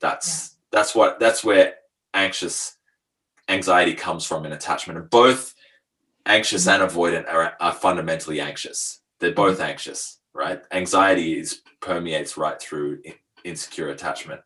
That's 0.00 0.56
that's 0.70 0.94
what 0.94 1.20
that's 1.20 1.44
where 1.44 1.74
anxious 2.14 2.76
anxiety 3.48 3.94
comes 3.94 4.24
from 4.24 4.46
in 4.46 4.52
attachment 4.52 4.98
and 4.98 5.10
both 5.10 5.54
anxious 6.26 6.66
mm-hmm. 6.66 6.82
and 6.82 6.90
avoidant 6.90 7.28
are, 7.32 7.54
are 7.60 7.72
fundamentally 7.72 8.40
anxious 8.40 9.00
they're 9.18 9.30
mm-hmm. 9.30 9.36
both 9.36 9.60
anxious 9.60 10.20
right? 10.34 10.62
Anxiety 10.72 11.38
is 11.38 11.62
permeates 11.80 12.36
right 12.36 12.60
through 12.60 13.02
insecure 13.44 13.88
attachment. 13.88 14.40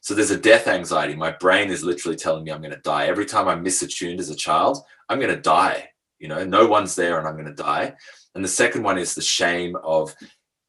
So 0.00 0.14
there's 0.14 0.30
a 0.30 0.38
death 0.38 0.66
anxiety. 0.66 1.14
My 1.14 1.30
brain 1.30 1.70
is 1.70 1.84
literally 1.84 2.16
telling 2.16 2.44
me 2.44 2.50
I'm 2.50 2.62
going 2.62 2.74
to 2.74 2.80
die. 2.80 3.06
Every 3.06 3.26
time 3.26 3.48
I'm 3.48 3.64
misattuned 3.64 4.18
as 4.18 4.30
a 4.30 4.34
child, 4.34 4.78
I'm 5.08 5.18
going 5.18 5.34
to 5.34 5.40
die. 5.40 5.90
You 6.18 6.28
know, 6.28 6.44
no 6.44 6.66
one's 6.66 6.94
there 6.94 7.18
and 7.18 7.28
I'm 7.28 7.34
going 7.34 7.54
to 7.54 7.62
die. 7.62 7.94
And 8.34 8.44
the 8.44 8.48
second 8.48 8.82
one 8.82 8.98
is 8.98 9.14
the 9.14 9.22
shame 9.22 9.76
of 9.82 10.14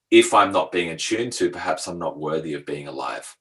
if 0.09 0.33
I'm 0.33 0.51
not 0.51 0.71
being 0.71 0.89
attuned 0.89 1.33
to, 1.33 1.49
perhaps 1.49 1.87
I'm 1.87 1.99
not 1.99 2.19
worthy 2.19 2.53
of 2.53 2.65
being 2.65 2.87
alive. 2.87 3.35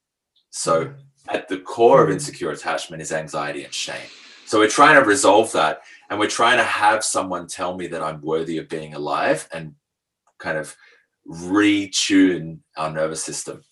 So 0.50 0.92
at 1.28 1.48
the 1.48 1.58
core 1.58 2.02
of 2.02 2.10
insecure 2.10 2.50
attachment 2.50 3.02
is 3.02 3.12
anxiety 3.12 3.64
and 3.64 3.72
shame. 3.72 4.08
So 4.46 4.58
we're 4.58 4.68
trying 4.68 5.00
to 5.00 5.08
resolve 5.08 5.52
that 5.52 5.82
and 6.10 6.18
we're 6.18 6.28
trying 6.28 6.58
to 6.58 6.64
have 6.64 7.04
someone 7.04 7.46
tell 7.46 7.76
me 7.76 7.86
that 7.86 8.02
I'm 8.02 8.20
worthy 8.20 8.58
of 8.58 8.68
being 8.68 8.94
alive 8.94 9.48
and 9.52 9.74
kind 10.38 10.58
of 10.58 10.74
retune 11.28 12.58
our 12.76 12.90
nervous 12.90 13.22
system. 13.22 13.62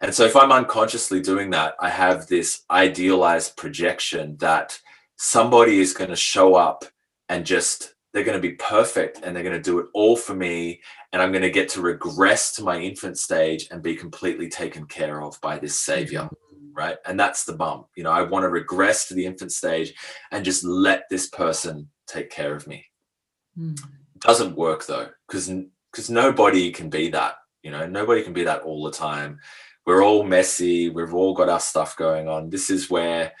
And 0.00 0.14
so 0.14 0.24
if 0.24 0.36
I'm 0.36 0.52
unconsciously 0.52 1.20
doing 1.20 1.50
that, 1.50 1.74
I 1.80 1.90
have 1.90 2.28
this 2.28 2.62
idealized 2.70 3.56
projection 3.56 4.36
that 4.36 4.78
somebody 5.16 5.80
is 5.80 5.92
going 5.92 6.10
to 6.10 6.16
show 6.16 6.54
up 6.54 6.84
and 7.28 7.44
just 7.44 7.94
they're 8.12 8.24
going 8.24 8.40
to 8.40 8.48
be 8.48 8.54
perfect 8.54 9.20
and 9.22 9.34
they're 9.34 9.42
going 9.42 9.56
to 9.56 9.62
do 9.62 9.78
it 9.78 9.86
all 9.94 10.16
for 10.16 10.34
me 10.34 10.80
and 11.12 11.20
i'm 11.20 11.32
going 11.32 11.42
to 11.42 11.50
get 11.50 11.68
to 11.68 11.80
regress 11.80 12.52
to 12.54 12.64
my 12.64 12.78
infant 12.78 13.18
stage 13.18 13.68
and 13.70 13.82
be 13.82 13.94
completely 13.94 14.48
taken 14.48 14.86
care 14.86 15.22
of 15.22 15.40
by 15.40 15.58
this 15.58 15.78
savior 15.80 16.22
mm-hmm. 16.22 16.72
right? 16.74 16.96
And 17.06 17.18
that's 17.18 17.44
the 17.44 17.54
bump 17.54 17.86
you 17.96 18.02
know? 18.02 18.10
I 18.10 18.22
want 18.22 18.44
to 18.44 18.48
regress 18.48 19.08
to 19.08 19.14
the 19.14 19.26
infant 19.26 19.52
stage 19.52 19.94
and 20.30 20.44
just 20.44 20.64
let 20.64 21.04
this 21.10 21.28
person 21.28 21.88
take 22.06 22.30
care 22.30 22.54
of 22.54 22.66
me. 22.66 22.84
Mm. 23.58 23.76
doesn't 24.20 24.56
work 24.56 24.86
though 24.86 25.08
because 25.26 25.50
because 25.90 26.08
nobody 26.10 26.70
can 26.70 26.88
be 26.88 27.08
that 27.10 27.34
you 27.62 27.70
know? 27.70 27.86
Nobody 27.86 28.22
can 28.22 28.32
be 28.32 28.44
that 28.44 28.62
all 28.62 28.84
the 28.84 28.92
time. 28.92 29.38
We're 29.84 30.04
all 30.04 30.22
messy. 30.22 30.90
We've 30.90 31.14
all 31.14 31.34
got 31.34 31.48
our 31.48 31.60
stuff 31.60 31.96
going 31.96 32.28
on. 32.28 32.50
This 32.50 32.70
is 32.70 32.90
where 32.90 33.32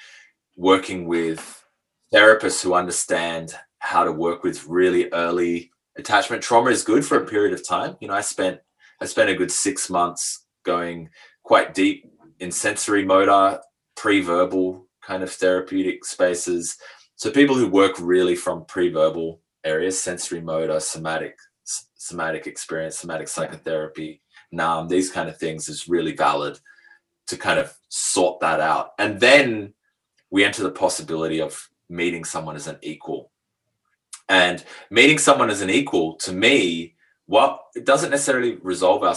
working 0.56 1.06
with 1.06 1.64
therapists 2.12 2.62
who 2.62 2.74
understand 2.74 3.54
how 3.80 4.04
to 4.04 4.12
work 4.12 4.42
with 4.42 4.66
really 4.66 5.12
early 5.12 5.70
attachment 5.96 6.42
trauma 6.42 6.70
is 6.70 6.84
good 6.84 7.04
for 7.04 7.18
a 7.18 7.26
period 7.26 7.52
of 7.52 7.66
time. 7.66 7.96
You 8.00 8.08
know, 8.08 8.14
I 8.14 8.20
spent 8.20 8.60
I 9.00 9.06
spent 9.06 9.30
a 9.30 9.34
good 9.34 9.50
six 9.50 9.90
months 9.90 10.46
going 10.64 11.10
quite 11.44 11.74
deep 11.74 12.10
in 12.40 12.50
sensorimotor, 12.50 13.60
pre-verbal 13.96 14.86
kind 15.02 15.22
of 15.22 15.30
therapeutic 15.30 16.04
spaces. 16.04 16.76
So 17.16 17.30
people 17.30 17.56
who 17.56 17.68
work 17.68 17.94
really 17.98 18.36
from 18.36 18.64
pre-verbal 18.66 19.40
areas, 19.64 19.96
sensorimotor, 19.96 20.80
somatic, 20.80 21.36
somatic 21.94 22.46
experience, 22.46 22.98
somatic 22.98 23.28
psychotherapy, 23.28 24.22
NARM, 24.52 24.88
these 24.88 25.10
kind 25.10 25.28
of 25.28 25.38
things 25.38 25.68
is 25.68 25.88
really 25.88 26.14
valid 26.14 26.58
to 27.28 27.36
kind 27.36 27.58
of 27.58 27.74
sort 27.88 28.40
that 28.40 28.60
out. 28.60 28.90
And 28.98 29.20
then 29.20 29.74
we 30.30 30.44
enter 30.44 30.62
the 30.62 30.70
possibility 30.70 31.40
of 31.40 31.68
meeting 31.88 32.24
someone 32.24 32.56
as 32.56 32.66
an 32.66 32.78
equal 32.82 33.30
and 34.28 34.64
meeting 34.90 35.18
someone 35.18 35.50
as 35.50 35.62
an 35.62 35.70
equal 35.70 36.16
to 36.16 36.32
me, 36.32 36.94
what 37.26 37.60
it 37.74 37.84
doesn't 37.84 38.10
necessarily 38.10 38.56
resolve 38.62 39.02
our 39.02 39.16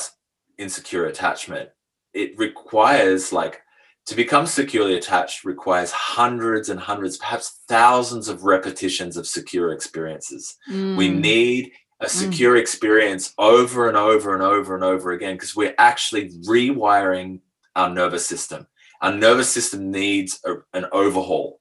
insecure 0.58 1.06
attachment. 1.06 1.70
It 2.14 2.38
requires 2.38 3.32
like 3.32 3.62
to 4.08 4.16
become 4.16 4.46
securely 4.46 4.96
attached 4.96 5.44
requires 5.44 5.92
hundreds 5.92 6.70
and 6.70 6.80
hundreds, 6.80 7.18
perhaps 7.18 7.62
thousands 7.68 8.28
of 8.28 8.44
repetitions 8.44 9.16
of 9.16 9.28
secure 9.28 9.72
experiences. 9.72 10.58
Mm. 10.70 10.98
We 10.98 11.10
need 11.10 11.72
a 12.00 12.06
mm. 12.06 12.10
secure 12.10 12.56
mm. 12.56 12.62
experience 12.62 13.34
over 13.38 13.88
and 13.88 13.96
over 13.96 14.34
and 14.34 14.44
over 14.44 14.76
and 14.76 14.84
over 14.84 15.12
again 15.12 15.36
because 15.36 15.56
we're 15.56 15.76
actually 15.78 16.30
rewiring 16.48 17.40
our 17.76 17.90
nervous 17.90 18.26
system. 18.26 18.68
Our 19.02 19.14
nervous 19.14 19.50
system 19.50 19.92
needs 19.92 20.40
a, 20.46 20.56
an 20.74 20.86
overhaul 20.92 21.61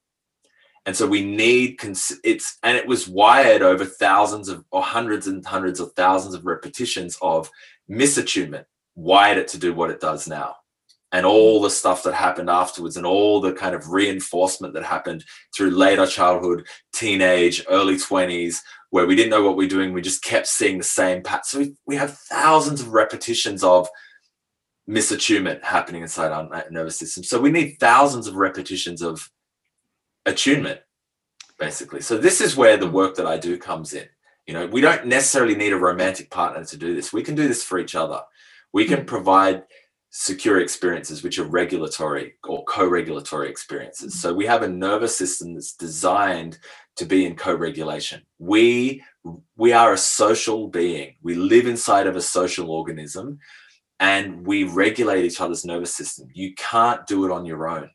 and 0.90 0.96
so 0.96 1.06
we 1.06 1.24
need 1.24 1.78
cons- 1.78 2.18
it's 2.24 2.58
and 2.64 2.76
it 2.76 2.84
was 2.84 3.06
wired 3.06 3.62
over 3.62 3.84
thousands 3.84 4.48
of 4.48 4.64
or 4.72 4.82
hundreds 4.82 5.28
and 5.28 5.46
hundreds 5.46 5.78
of 5.78 5.92
thousands 5.92 6.34
of 6.34 6.44
repetitions 6.44 7.16
of 7.22 7.48
misattunement 7.88 8.64
wired 8.96 9.38
it 9.38 9.46
to 9.46 9.56
do 9.56 9.72
what 9.72 9.90
it 9.90 10.00
does 10.00 10.26
now. 10.26 10.56
And 11.12 11.24
all 11.24 11.62
the 11.62 11.70
stuff 11.70 12.02
that 12.02 12.14
happened 12.14 12.50
afterwards 12.50 12.96
and 12.96 13.06
all 13.06 13.40
the 13.40 13.52
kind 13.52 13.76
of 13.76 13.90
reinforcement 13.90 14.74
that 14.74 14.82
happened 14.82 15.24
through 15.56 15.70
later 15.70 16.06
childhood 16.06 16.66
teenage 16.92 17.64
early 17.68 17.94
20s 17.94 18.56
where 18.90 19.06
we 19.06 19.14
didn't 19.14 19.30
know 19.30 19.44
what 19.44 19.56
we 19.56 19.66
were 19.66 19.70
doing 19.70 19.92
we 19.92 20.02
just 20.02 20.24
kept 20.24 20.48
seeing 20.48 20.76
the 20.76 20.82
same 20.82 21.22
pattern 21.22 21.44
so 21.44 21.58
we, 21.60 21.72
we 21.86 21.94
have 21.94 22.18
thousands 22.18 22.80
of 22.80 22.88
repetitions 22.88 23.62
of 23.62 23.88
misattunement 24.88 25.62
happening 25.62 26.02
inside 26.02 26.32
our 26.32 26.64
nervous 26.72 26.98
system. 26.98 27.22
So 27.22 27.40
we 27.40 27.52
need 27.52 27.76
thousands 27.78 28.26
of 28.26 28.34
repetitions 28.34 29.02
of 29.02 29.30
attunement 30.26 30.80
basically. 31.58 32.00
So 32.00 32.16
this 32.16 32.40
is 32.40 32.56
where 32.56 32.78
the 32.78 32.90
work 32.90 33.14
that 33.16 33.26
i 33.26 33.36
do 33.36 33.58
comes 33.58 33.92
in. 33.92 34.08
You 34.46 34.54
know 34.54 34.66
we 34.66 34.80
don't 34.80 35.06
necessarily 35.06 35.54
need 35.54 35.72
a 35.72 35.78
romantic 35.78 36.30
partner 36.30 36.64
to 36.64 36.76
do 36.76 36.94
this. 36.94 37.12
We 37.12 37.22
can 37.22 37.34
do 37.34 37.46
this 37.46 37.62
for 37.62 37.78
each 37.78 37.94
other. 37.94 38.20
We 38.72 38.84
can 38.86 39.00
mm. 39.00 39.06
provide 39.06 39.64
secure 40.10 40.60
experiences 40.60 41.22
which 41.22 41.38
are 41.38 41.44
regulatory 41.44 42.34
or 42.48 42.64
co-regulatory 42.64 43.48
experiences. 43.48 44.20
So 44.20 44.34
we 44.34 44.44
have 44.46 44.62
a 44.62 44.68
nervous 44.68 45.16
system 45.16 45.54
that's 45.54 45.74
designed 45.74 46.58
to 46.96 47.04
be 47.04 47.24
in 47.26 47.36
co-regulation. 47.36 48.22
We 48.38 49.02
we 49.56 49.72
are 49.72 49.92
a 49.92 49.98
social 49.98 50.66
being. 50.68 51.14
We 51.22 51.34
live 51.34 51.66
inside 51.66 52.06
of 52.06 52.16
a 52.16 52.22
social 52.22 52.70
organism 52.70 53.38
and 54.00 54.46
we 54.46 54.64
regulate 54.64 55.24
each 55.24 55.40
other's 55.40 55.64
nervous 55.64 55.94
system. 55.94 56.28
You 56.32 56.54
can't 56.54 57.06
do 57.06 57.24
it 57.26 57.30
on 57.30 57.44
your 57.44 57.68
own 57.68 57.90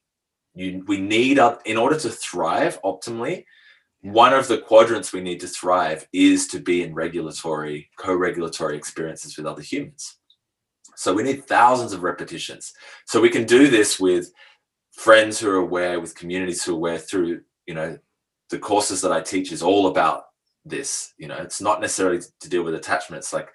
you 0.56 0.84
we 0.88 1.00
need 1.00 1.38
up 1.38 1.62
in 1.66 1.78
order 1.78 2.00
to 2.00 2.10
thrive 2.10 2.82
optimally 2.84 3.46
one 4.06 4.34
of 4.34 4.48
the 4.48 4.60
quadrants 4.60 5.12
we 5.12 5.22
need 5.22 5.40
to 5.40 5.48
thrive 5.48 6.08
is 6.14 6.46
to 6.48 6.60
be 6.60 6.84
in 6.84 6.94
regulatory 6.94 7.90
co-regulatory 7.98 8.78
experiences 8.78 9.36
with 9.36 9.48
other 9.48 9.64
humans. 9.64 10.18
So 10.96 11.12
we 11.12 11.24
need 11.24 11.46
thousands 11.46 11.92
of 11.92 12.04
repetitions. 12.04 12.74
So 13.06 13.20
we 13.20 13.32
can 13.32 13.46
do 13.46 13.68
this 13.68 14.00
with 14.00 14.32
friends 14.92 15.40
who 15.40 15.50
are 15.50 15.56
aware 15.56 16.00
with 16.00 16.16
communities 16.16 16.64
who 16.64 16.74
are 16.74 16.76
aware 16.76 17.00
through 17.00 17.42
you 17.66 17.74
know 17.74 17.98
the 18.50 18.60
courses 18.60 19.02
that 19.02 19.12
i 19.12 19.20
teach 19.20 19.52
is 19.52 19.62
all 19.62 19.88
about 19.88 20.28
this 20.64 21.14
you 21.18 21.28
know. 21.28 21.36
It's 21.36 21.60
not 21.60 21.82
necessarily 21.82 22.22
to 22.40 22.50
deal 22.50 22.64
with 22.64 22.76
attachment 22.76 23.20
it's 23.20 23.34
like 23.34 23.50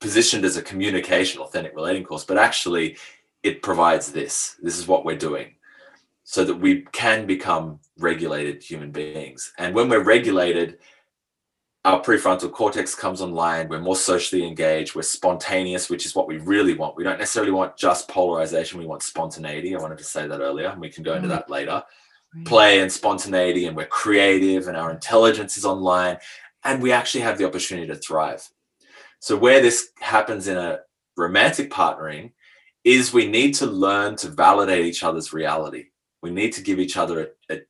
positioned 0.00 0.44
as 0.44 0.56
a 0.56 0.62
communication 0.62 1.40
authentic 1.40 1.74
relating 1.74 2.04
course 2.04 2.24
but 2.24 2.38
actually 2.38 2.96
it 3.44 3.62
provides 3.62 4.10
this. 4.10 4.56
This 4.62 4.78
is 4.78 4.88
what 4.88 5.04
we're 5.04 5.16
doing 5.16 5.54
so 6.24 6.42
that 6.44 6.54
we 6.54 6.86
can 6.92 7.26
become 7.26 7.78
regulated 7.98 8.62
human 8.62 8.90
beings. 8.90 9.52
And 9.58 9.74
when 9.74 9.90
we're 9.90 10.02
regulated, 10.02 10.78
our 11.84 12.00
prefrontal 12.00 12.50
cortex 12.50 12.94
comes 12.94 13.20
online. 13.20 13.68
We're 13.68 13.80
more 13.80 13.94
socially 13.94 14.46
engaged. 14.46 14.94
We're 14.94 15.02
spontaneous, 15.02 15.90
which 15.90 16.06
is 16.06 16.14
what 16.14 16.26
we 16.26 16.38
really 16.38 16.72
want. 16.72 16.96
We 16.96 17.04
don't 17.04 17.18
necessarily 17.18 17.52
want 17.52 17.76
just 17.76 18.08
polarization. 18.08 18.80
We 18.80 18.86
want 18.86 19.02
spontaneity. 19.02 19.76
I 19.76 19.78
wanted 19.78 19.98
to 19.98 20.04
say 20.04 20.26
that 20.26 20.40
earlier, 20.40 20.68
and 20.68 20.80
we 20.80 20.88
can 20.88 21.04
go 21.04 21.14
into 21.14 21.28
mm. 21.28 21.32
that 21.32 21.50
later. 21.50 21.82
Play 22.46 22.80
and 22.80 22.90
spontaneity, 22.90 23.66
and 23.66 23.76
we're 23.76 23.86
creative, 23.86 24.66
and 24.66 24.76
our 24.76 24.90
intelligence 24.90 25.56
is 25.56 25.66
online, 25.66 26.16
and 26.64 26.82
we 26.82 26.90
actually 26.90 27.20
have 27.20 27.38
the 27.38 27.46
opportunity 27.46 27.86
to 27.86 27.94
thrive. 27.94 28.48
So, 29.20 29.36
where 29.36 29.60
this 29.60 29.90
happens 30.00 30.48
in 30.48 30.56
a 30.56 30.80
romantic 31.16 31.70
partnering 31.70 32.32
is 32.84 33.12
we 33.12 33.26
need 33.26 33.54
to 33.54 33.66
learn 33.66 34.14
to 34.16 34.28
validate 34.28 34.84
each 34.84 35.02
other's 35.02 35.32
reality. 35.32 35.86
We 36.22 36.30
need 36.30 36.52
to 36.52 36.62
give 36.62 36.78
each 36.78 36.96
other 36.96 37.32
a, 37.50 37.54
a 37.54 37.60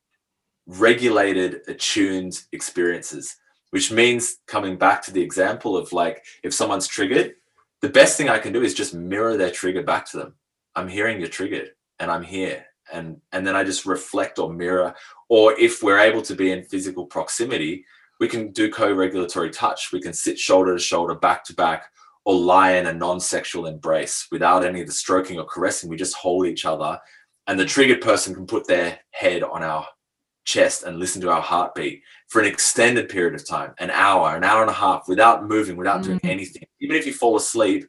regulated, 0.67 1.63
attuned 1.69 2.41
experiences, 2.53 3.37
which 3.71 3.93
means 3.93 4.39
coming 4.47 4.77
back 4.77 5.03
to 5.03 5.13
the 5.13 5.23
example 5.23 5.77
of 5.77 5.93
like 5.93 6.25
if 6.43 6.53
someone's 6.53 6.89
triggered, 6.89 7.35
the 7.81 7.89
best 7.89 8.17
thing 8.17 8.29
I 8.29 8.39
can 8.39 8.53
do 8.53 8.63
is 8.63 8.75
just 8.75 8.95
mirror 8.95 9.37
their 9.37 9.51
trigger 9.51 9.83
back 9.83 10.11
to 10.11 10.17
them. 10.17 10.35
I'm 10.75 10.89
hearing 10.89 11.21
you're 11.21 11.29
triggered 11.29 11.71
and 12.01 12.11
I'm 12.11 12.23
here. 12.23 12.65
And 12.93 13.21
and 13.33 13.47
then 13.47 13.57
I 13.57 13.65
just 13.65 13.87
reflect 13.87 14.39
or 14.39 14.53
mirror. 14.53 14.95
Or 15.29 15.59
if 15.59 15.83
we're 15.83 15.99
able 15.99 16.23
to 16.23 16.35
be 16.35 16.51
in 16.51 16.65
physical 16.65 17.07
proximity, 17.07 17.85
we 18.21 18.29
can 18.29 18.53
do 18.53 18.71
co-regulatory 18.71 19.51
touch. 19.51 19.91
We 19.93 20.01
can 20.01 20.13
sit 20.13 20.39
shoulder 20.39 20.75
to 20.75 20.83
shoulder, 20.83 21.15
back 21.15 21.45
to 21.45 21.55
back, 21.55 21.87
or 22.25 22.35
lie 22.35 22.73
in 22.73 22.87
a 22.87 22.93
non-sexual 22.93 23.67
embrace 23.67 24.27
without 24.31 24.65
any 24.65 24.81
of 24.81 24.87
the 24.87 24.93
stroking 24.93 25.39
or 25.39 25.45
caressing. 25.45 25.91
We 25.91 25.97
just 25.97 26.17
hold 26.17 26.47
each 26.47 26.65
other, 26.65 26.99
and 27.47 27.59
the 27.59 27.67
triggered 27.67 28.01
person 28.01 28.35
can 28.35 28.47
put 28.47 28.67
their 28.67 28.99
head 29.11 29.43
on 29.43 29.63
our 29.63 29.87
chest 30.45 30.85
and 30.85 30.99
listen 30.99 31.21
to 31.23 31.31
our 31.31 31.41
heartbeat 31.41 32.03
for 32.29 32.41
an 32.41 32.47
extended 32.47 33.09
period 33.09 33.35
of 33.35 33.47
time, 33.47 33.75
an 33.79 33.91
hour, 33.91 34.37
an 34.37 34.45
hour 34.45 34.63
and 34.63 34.71
a 34.71 34.75
half, 34.75 35.09
without 35.09 35.47
moving, 35.47 35.77
without 35.77 36.01
mm-hmm. 36.01 36.19
doing 36.19 36.21
anything. 36.25 36.65
Even 36.81 36.97
if 36.97 37.07
you 37.07 37.13
fall 37.13 37.37
asleep, 37.37 37.87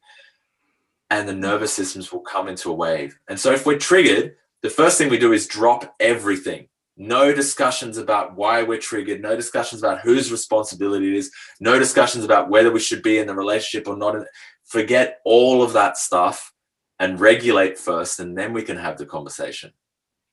and 1.10 1.30
the 1.30 1.34
nervous 1.34 1.74
systems 1.74 2.12
will 2.12 2.22
come 2.22 2.48
into 2.48 2.72
a 2.72 2.76
wave. 2.76 3.18
And 3.30 3.40
so, 3.40 3.52
if 3.52 3.66
we're 3.66 3.78
triggered, 3.78 4.36
the 4.64 4.70
first 4.70 4.98
thing 4.98 5.10
we 5.10 5.20
do 5.20 5.34
is 5.34 5.48
drop 5.48 5.96
everything. 6.00 6.68
No 6.98 7.34
discussions 7.34 7.98
about 7.98 8.36
why 8.36 8.64
we're 8.64 8.80
triggered, 8.80 9.22
no 9.22 9.36
discussions 9.36 9.82
about 9.82 10.02
whose 10.02 10.32
responsibility 10.32 11.10
it 11.10 11.18
is, 11.18 11.32
no 11.60 11.78
discussions 11.78 12.24
about 12.24 12.50
whether 12.50 12.72
we 12.72 12.80
should 12.80 13.04
be 13.04 13.18
in 13.18 13.28
the 13.28 13.36
relationship 13.36 13.88
or 13.88 13.98
not. 13.98 14.16
Forget 14.64 15.20
all 15.26 15.62
of 15.62 15.74
that 15.74 15.98
stuff 15.98 16.54
and 17.00 17.20
regulate 17.20 17.78
first, 17.78 18.20
and 18.20 18.38
then 18.38 18.54
we 18.54 18.64
can 18.64 18.78
have 18.78 18.98
the 18.98 19.06
conversation. 19.06 19.72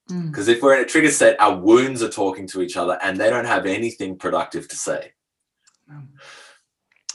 Because 0.09 0.49
mm. 0.49 0.53
if 0.53 0.63
we're 0.63 0.77
in 0.77 0.83
a 0.83 0.89
trigger 0.89 1.11
state, 1.11 1.37
our 1.39 1.57
wounds 1.57 2.03
are 2.03 2.09
talking 2.09 2.47
to 2.49 2.63
each 2.63 2.77
other 2.77 2.99
and 3.03 3.17
they 3.17 3.31
don't 3.31 3.45
have 3.45 3.67
anything 3.67 4.17
productive 4.17 4.69
to 4.69 4.77
say. 4.77 5.13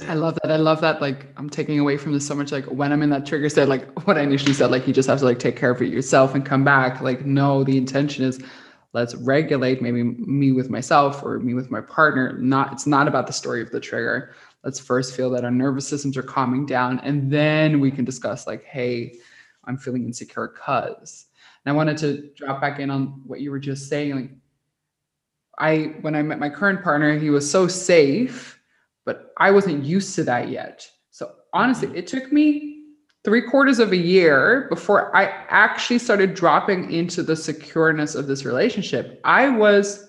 I 0.08 0.14
love 0.14 0.38
that. 0.42 0.52
I 0.52 0.58
love 0.58 0.82
that. 0.82 1.02
Like 1.02 1.28
I'm 1.38 1.50
taking 1.50 1.80
away 1.80 1.98
from 1.98 2.14
this 2.14 2.26
so 2.26 2.36
much. 2.36 2.52
Like 2.52 2.66
when 2.66 2.94
I'm 2.94 3.02
in 3.02 3.10
that 3.10 3.26
trigger 3.26 3.50
state, 3.50 3.68
like 3.68 4.08
what 4.08 4.18
I 4.18 4.22
initially 4.22 4.54
said, 4.54 4.72
like 4.72 4.88
you 4.88 4.94
just 4.94 5.10
have 5.10 5.20
to 5.20 5.26
like 5.26 5.40
take 5.40 5.58
care 5.58 5.72
of 5.72 5.82
it 5.82 5.90
yourself 5.90 6.36
and 6.36 6.46
come 6.46 6.64
back. 6.64 7.02
Like 7.02 7.26
no, 7.26 7.64
the 7.64 7.78
intention 7.78 8.24
is 8.24 8.42
let's 9.00 9.16
regulate 9.16 9.82
maybe 9.82 10.04
me 10.04 10.52
with 10.52 10.70
myself 10.70 11.24
or 11.24 11.40
me 11.40 11.54
with 11.54 11.72
my 11.72 11.82
partner. 11.82 12.38
Not 12.40 12.74
it's 12.74 12.88
not 12.88 13.08
about 13.08 13.28
the 13.28 13.34
story 13.34 13.62
of 13.62 13.72
the 13.72 13.80
trigger. 13.80 14.36
Let's 14.64 14.80
first 14.80 15.16
feel 15.16 15.30
that 15.32 15.46
our 15.46 15.52
nervous 15.52 15.88
systems 15.88 16.18
are 16.18 16.24
calming 16.24 16.66
down, 16.66 17.00
and 17.00 17.32
then 17.32 17.80
we 17.80 17.92
can 17.92 18.06
discuss 18.06 18.48
like, 18.48 18.64
hey, 18.64 19.16
I'm 19.66 19.78
feeling 19.78 20.06
insecure 20.06 20.48
because. 20.48 21.26
And 21.66 21.74
I 21.74 21.76
wanted 21.76 21.98
to 21.98 22.30
drop 22.36 22.62
back 22.62 22.80
in 22.80 22.90
on 22.90 23.22
what 23.26 23.40
you 23.40 23.52
were 23.52 23.60
just 23.60 23.90
saying. 23.90 24.16
Like 24.16 24.32
I 25.60 25.96
when 26.02 26.16
I 26.16 26.22
met 26.22 26.40
my 26.40 26.50
current 26.50 26.84
partner, 26.84 27.18
he 27.18 27.30
was 27.30 27.50
so 27.50 27.68
safe 27.68 28.58
but 29.08 29.32
I 29.38 29.52
wasn't 29.52 29.86
used 29.86 30.14
to 30.16 30.24
that 30.26 30.50
yet. 30.50 30.86
So 31.12 31.32
honestly, 31.54 31.88
mm-hmm. 31.88 31.96
it 31.96 32.08
took 32.08 32.30
me 32.32 32.77
three 33.24 33.42
quarters 33.42 33.80
of 33.80 33.92
a 33.92 33.98
year 33.98 34.68
before 34.70 35.16
I 35.16 35.26
actually 35.50 36.00
started 36.00 36.34
dropping 36.34 36.92
into 36.92 37.24
the 37.24 37.34
secureness 37.34 38.16
of 38.16 38.28
this 38.28 38.46
relationship. 38.46 39.20
I 39.24 39.50
was 39.50 40.08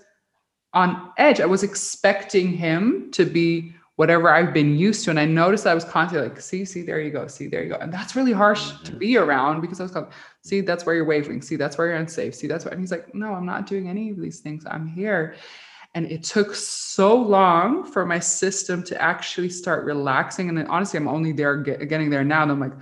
on 0.74 1.12
edge. 1.18 1.40
I 1.40 1.46
was 1.46 1.62
expecting 1.62 2.52
him 2.52 3.10
to 3.12 3.24
be 3.24 3.74
whatever 3.96 4.30
I've 4.30 4.54
been 4.54 4.78
used 4.78 5.04
to. 5.04 5.10
And 5.10 5.18
I 5.18 5.24
noticed 5.24 5.66
I 5.66 5.74
was 5.74 5.84
constantly 5.84 6.28
like, 6.28 6.40
see, 6.40 6.64
see, 6.64 6.82
there 6.82 7.00
you 7.00 7.10
go. 7.10 7.26
See, 7.26 7.48
there 7.48 7.64
you 7.64 7.70
go. 7.70 7.78
And 7.80 7.92
that's 7.92 8.14
really 8.14 8.32
harsh 8.32 8.70
to 8.84 8.92
be 8.92 9.14
mm-hmm. 9.14 9.28
around 9.28 9.60
because 9.60 9.80
I 9.80 9.82
was 9.82 9.92
like, 9.92 10.12
see, 10.42 10.60
that's 10.60 10.86
where 10.86 10.94
you're 10.94 11.04
wavering. 11.04 11.42
See, 11.42 11.56
that's 11.56 11.76
where 11.76 11.88
you're 11.88 11.96
unsafe. 11.96 12.36
See, 12.36 12.46
that's 12.46 12.64
where, 12.64 12.72
and 12.72 12.80
he's 12.80 12.92
like, 12.92 13.12
no, 13.12 13.34
I'm 13.34 13.44
not 13.44 13.66
doing 13.66 13.88
any 13.88 14.10
of 14.10 14.20
these 14.20 14.38
things. 14.38 14.64
I'm 14.70 14.86
here. 14.86 15.34
And 15.98 16.06
it 16.12 16.22
took 16.22 16.54
so 16.54 17.12
long 17.16 17.84
for 17.84 18.06
my 18.06 18.20
system 18.20 18.84
to 18.84 19.02
actually 19.02 19.48
start 19.48 19.84
relaxing. 19.84 20.48
And 20.48 20.68
honestly, 20.68 20.96
I'm 20.96 21.08
only 21.08 21.32
there 21.32 21.56
get, 21.56 21.88
getting 21.88 22.08
there 22.08 22.22
now. 22.22 22.44
And 22.44 22.52
I'm 22.52 22.60
like, 22.60 22.74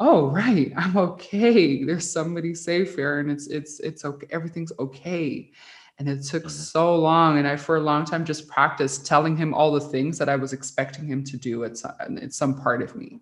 oh, 0.00 0.26
right, 0.26 0.70
I'm 0.76 0.94
okay. 0.98 1.82
There's 1.82 2.12
somebody 2.12 2.54
safe 2.54 2.94
here 2.94 3.20
and 3.20 3.30
it's, 3.30 3.46
it's, 3.46 3.80
it's 3.80 4.04
okay. 4.04 4.26
Everything's 4.28 4.72
okay. 4.78 5.50
And 5.98 6.10
it 6.10 6.22
took 6.24 6.42
mm-hmm. 6.42 6.50
so 6.50 6.94
long. 6.94 7.38
And 7.38 7.48
I, 7.48 7.56
for 7.56 7.76
a 7.76 7.80
long 7.80 8.04
time, 8.04 8.26
just 8.26 8.48
practiced 8.48 9.06
telling 9.06 9.34
him 9.34 9.54
all 9.54 9.72
the 9.72 9.80
things 9.80 10.18
that 10.18 10.28
I 10.28 10.36
was 10.36 10.52
expecting 10.52 11.06
him 11.06 11.24
to 11.24 11.38
do 11.38 11.64
at 11.64 11.78
some, 11.78 12.18
at 12.20 12.34
some 12.34 12.54
part 12.54 12.82
of 12.82 12.94
me. 12.94 13.18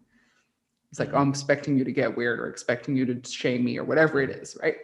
It's 0.90 0.98
like, 0.98 1.10
oh, 1.12 1.18
I'm 1.18 1.30
expecting 1.30 1.78
you 1.78 1.84
to 1.84 1.92
get 1.92 2.16
weird 2.16 2.40
or 2.40 2.48
expecting 2.48 2.96
you 2.96 3.06
to 3.14 3.30
shame 3.30 3.64
me 3.64 3.78
or 3.78 3.84
whatever 3.84 4.20
it 4.20 4.30
is, 4.30 4.56
right? 4.60 4.78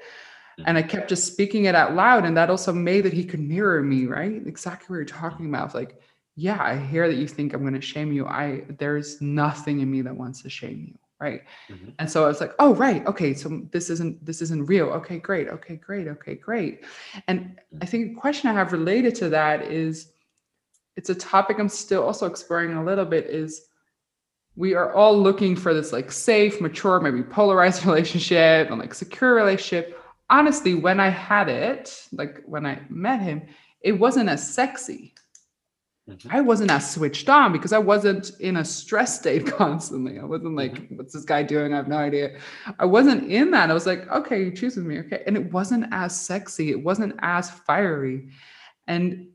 And 0.66 0.76
I 0.76 0.82
kept 0.82 1.08
just 1.08 1.26
speaking 1.26 1.64
it 1.64 1.74
out 1.74 1.94
loud. 1.94 2.24
And 2.24 2.36
that 2.36 2.50
also 2.50 2.72
made 2.72 3.02
that 3.02 3.12
he 3.12 3.24
could 3.24 3.40
mirror 3.40 3.82
me, 3.82 4.06
right? 4.06 4.46
Exactly 4.46 4.86
what 4.88 4.96
you're 4.96 5.04
talking 5.04 5.46
about. 5.48 5.74
Like, 5.74 6.00
yeah, 6.36 6.62
I 6.62 6.76
hear 6.76 7.08
that 7.08 7.16
you 7.16 7.28
think 7.28 7.52
I'm 7.52 7.62
going 7.62 7.74
to 7.74 7.80
shame 7.80 8.12
you. 8.12 8.26
I, 8.26 8.64
there's 8.78 9.20
nothing 9.20 9.80
in 9.80 9.90
me 9.90 10.02
that 10.02 10.16
wants 10.16 10.42
to 10.42 10.50
shame 10.50 10.86
you. 10.88 10.98
Right. 11.20 11.42
Mm-hmm. 11.70 11.90
And 12.00 12.10
so 12.10 12.24
I 12.24 12.26
was 12.26 12.40
like, 12.40 12.52
oh, 12.58 12.74
right. 12.74 13.06
Okay. 13.06 13.32
So 13.34 13.62
this 13.70 13.90
isn't, 13.90 14.24
this 14.24 14.42
isn't 14.42 14.66
real. 14.66 14.86
Okay, 14.88 15.18
great. 15.18 15.48
Okay, 15.48 15.76
great. 15.76 16.08
Okay, 16.08 16.34
great. 16.34 16.84
And 17.28 17.60
I 17.80 17.86
think 17.86 18.16
a 18.16 18.20
question 18.20 18.50
I 18.50 18.54
have 18.54 18.72
related 18.72 19.14
to 19.16 19.28
that 19.28 19.62
is 19.70 20.12
it's 20.96 21.10
a 21.10 21.14
topic 21.14 21.58
I'm 21.60 21.68
still 21.68 22.02
also 22.02 22.26
exploring 22.26 22.72
a 22.74 22.84
little 22.84 23.04
bit 23.04 23.26
is 23.26 23.68
we 24.56 24.74
are 24.74 24.92
all 24.92 25.16
looking 25.16 25.56
for 25.56 25.72
this 25.72 25.92
like 25.92 26.10
safe, 26.12 26.60
mature, 26.60 27.00
maybe 27.00 27.22
polarized 27.22 27.86
relationship 27.86 28.70
and 28.70 28.80
like 28.80 28.92
secure 28.92 29.34
relationship 29.34 30.01
honestly, 30.32 30.74
when 30.74 30.98
I 30.98 31.10
had 31.10 31.48
it, 31.48 32.08
like 32.10 32.42
when 32.46 32.66
I 32.66 32.80
met 32.88 33.20
him, 33.20 33.42
it 33.82 33.92
wasn't 33.92 34.30
as 34.30 34.54
sexy. 34.54 35.14
Mm-hmm. 36.08 36.28
I 36.32 36.40
wasn't 36.40 36.72
as 36.72 36.90
switched 36.90 37.28
on 37.28 37.52
because 37.52 37.72
I 37.72 37.78
wasn't 37.78 38.32
in 38.40 38.56
a 38.56 38.64
stress 38.64 39.20
state 39.20 39.46
constantly. 39.58 40.18
I 40.18 40.24
wasn't 40.24 40.56
like, 40.56 40.72
mm-hmm. 40.72 40.96
what's 40.96 41.12
this 41.12 41.24
guy 41.24 41.42
doing? 41.42 41.72
I 41.72 41.76
have 41.76 41.86
no 41.86 41.98
idea. 41.98 42.38
I 42.78 42.86
wasn't 42.86 43.30
in 43.30 43.50
that. 43.52 43.70
I 43.70 43.74
was 43.74 43.86
like, 43.86 44.10
okay, 44.10 44.42
you 44.42 44.50
choose 44.50 44.74
with 44.74 44.86
me. 44.86 44.98
Okay. 45.00 45.22
And 45.26 45.36
it 45.36 45.52
wasn't 45.52 45.86
as 45.92 46.18
sexy. 46.18 46.70
It 46.70 46.82
wasn't 46.82 47.14
as 47.20 47.50
fiery. 47.50 48.30
And 48.88 49.28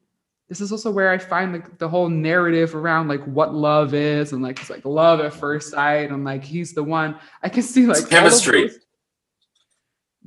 this 0.49 0.61
is 0.61 0.71
also 0.71 0.89
where 0.91 1.11
I 1.11 1.19
find 1.19 1.53
like 1.53 1.77
the 1.77 1.87
whole 1.87 2.09
narrative 2.09 2.73
around 2.73 3.07
like 3.07 3.23
what 3.25 3.53
love 3.53 3.93
is 3.93 4.33
and 4.33 4.41
like 4.41 4.59
it's 4.59 4.69
like 4.69 4.83
love 4.85 5.19
at 5.19 5.33
first 5.33 5.71
sight 5.71 6.09
and 6.09 6.25
like 6.25 6.43
he's 6.43 6.73
the 6.73 6.83
one. 6.83 7.19
I 7.43 7.49
can 7.49 7.63
see 7.63 7.85
like 7.85 8.09
chemistry 8.09 8.71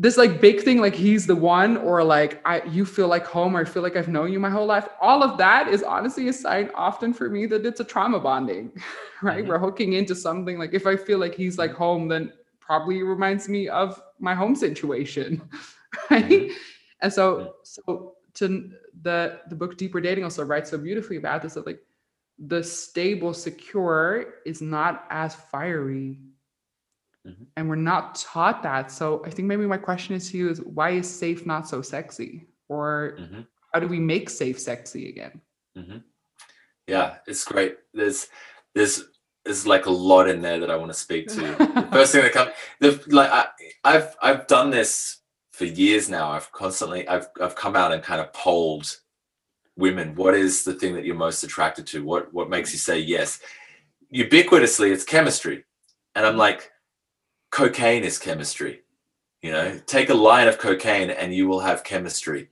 this 0.01 0.17
like 0.17 0.41
big 0.41 0.63
thing 0.63 0.79
like 0.79 0.95
he's 0.95 1.27
the 1.27 1.37
one 1.37 1.77
or 1.77 2.03
like 2.03 2.41
i 2.47 2.63
you 2.63 2.87
feel 2.87 3.07
like 3.07 3.27
home 3.27 3.55
or 3.55 3.61
i 3.61 3.65
feel 3.65 3.83
like 3.83 3.97
i've 3.97 4.09
known 4.09 4.33
you 4.33 4.41
my 4.41 4.49
whole 4.49 4.65
life 4.65 4.89
all 4.99 5.23
of 5.23 5.37
that 5.37 5.69
is 5.69 5.83
honestly 5.83 6.27
a 6.29 6.33
sign 6.33 6.71
often 6.75 7.13
for 7.13 7.29
me 7.29 7.45
that 7.45 7.67
it's 7.67 7.81
a 7.81 7.85
trauma 7.85 8.19
bonding 8.19 8.73
right 9.23 9.41
mm-hmm. 9.41 9.49
we're 9.49 9.59
hooking 9.59 9.93
into 9.93 10.15
something 10.15 10.59
like 10.59 10.73
if 10.73 10.87
i 10.87 10.97
feel 10.97 11.19
like 11.19 11.35
he's 11.35 11.59
like 11.59 11.73
home 11.73 12.09
then 12.09 12.33
probably 12.61 13.03
reminds 13.03 13.47
me 13.47 13.69
of 13.69 14.01
my 14.19 14.35
home 14.35 14.57
situation 14.57 15.43
right 16.11 16.25
mm-hmm. 16.25 16.55
and 17.03 17.13
so 17.13 17.57
so 17.63 18.15
to 18.33 18.71
the 19.03 19.41
the 19.51 19.55
book 19.55 19.77
deeper 19.77 20.01
dating 20.01 20.25
also 20.25 20.43
writes 20.43 20.71
so 20.71 20.79
beautifully 20.79 21.19
about 21.19 21.43
this 21.43 21.55
that 21.55 21.67
like 21.67 21.81
the 22.47 22.65
stable 22.65 23.35
secure 23.35 24.37
is 24.47 24.63
not 24.63 25.05
as 25.11 25.35
fiery 25.35 26.19
Mm-hmm. 27.27 27.45
And 27.57 27.69
we're 27.69 27.77
not 27.77 28.15
taught 28.15 28.63
that. 28.63 28.91
So 28.91 29.23
I 29.27 29.31
think 29.31 29.47
maybe 29.47 29.67
my 29.67 29.77
question 29.77 30.15
is 30.15 30.31
to 30.31 30.39
you 30.39 30.51
is 30.51 30.61
why 30.61 30.91
is 30.91 31.09
safe 31.09 31.47
not 31.47 31.69
so 31.69 31.83
sexy? 31.83 32.47
Or 32.69 33.17
mm-hmm. 33.21 33.41
how 33.73 33.81
do 33.81 33.87
we 33.87 33.99
make 33.99 34.31
safe 34.31 34.59
sexy 34.59 35.09
again? 35.09 35.41
Mm-hmm. 35.77 35.99
Yeah, 36.87 37.17
it's 37.27 37.45
great. 37.45 37.77
There's 37.93 38.29
there's 38.75 39.05
there's 39.45 39.67
like 39.67 39.87
a 39.87 39.91
lot 39.91 40.29
in 40.29 40.43
there 40.43 40.61
that 40.61 40.71
I 40.71 40.77
want 40.77 40.93
to 40.93 40.99
speak 40.99 41.29
to. 41.29 41.41
the 41.41 41.89
first 41.93 42.13
thing 42.13 42.23
that 42.23 42.33
comes 42.33 42.51
the 42.81 43.03
like 43.09 43.31
I, 43.31 43.47
I've 43.85 44.17
I've 44.23 44.47
done 44.47 44.71
this 44.71 45.19
for 45.53 45.67
years 45.67 46.09
now. 46.09 46.31
I've 46.31 46.51
constantly 46.53 47.07
I've 47.07 47.29
I've 47.41 47.55
come 47.55 47.77
out 47.77 47.93
and 47.93 48.03
kind 48.03 48.21
of 48.21 48.33
polled 48.33 48.97
women. 49.77 50.15
What 50.15 50.35
is 50.35 50.65
the 50.65 50.75
thing 50.75 50.95
that 50.95 51.05
you're 51.05 51.15
most 51.15 51.43
attracted 51.43 51.87
to? 51.89 52.05
What 52.05 52.33
what 52.33 52.51
makes 52.51 52.73
you 52.73 52.79
say 52.79 52.99
yes? 52.99 53.41
Ubiquitously, 54.15 54.91
it's 54.91 55.05
chemistry. 55.05 55.65
And 56.15 56.27
I'm 56.27 56.37
like, 56.37 56.70
cocaine 57.51 58.05
is 58.05 58.19
chemistry. 58.19 58.83
You 59.43 59.53
know, 59.53 59.81
take 59.87 60.11
a 60.11 60.15
line 60.15 60.49
of 60.49 60.59
cocaine 60.59 61.11
and 61.11 61.35
you 61.35 61.49
will 61.49 61.61
have 61.61 61.85
chemistry, 61.85 62.51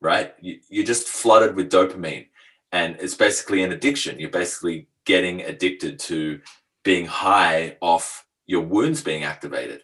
right? 0.00 0.34
You, 0.40 0.60
you're 0.68 0.86
just 0.86 1.08
flooded 1.08 1.56
with 1.56 1.70
dopamine. 1.70 2.26
And 2.72 2.96
it's 3.00 3.14
basically 3.14 3.62
an 3.62 3.72
addiction. 3.72 4.20
You're 4.20 4.30
basically 4.30 4.86
getting 5.04 5.42
addicted 5.42 5.98
to 5.98 6.40
being 6.84 7.06
high 7.06 7.76
off 7.80 8.26
your 8.46 8.62
wounds 8.62 9.02
being 9.02 9.24
activated. 9.24 9.82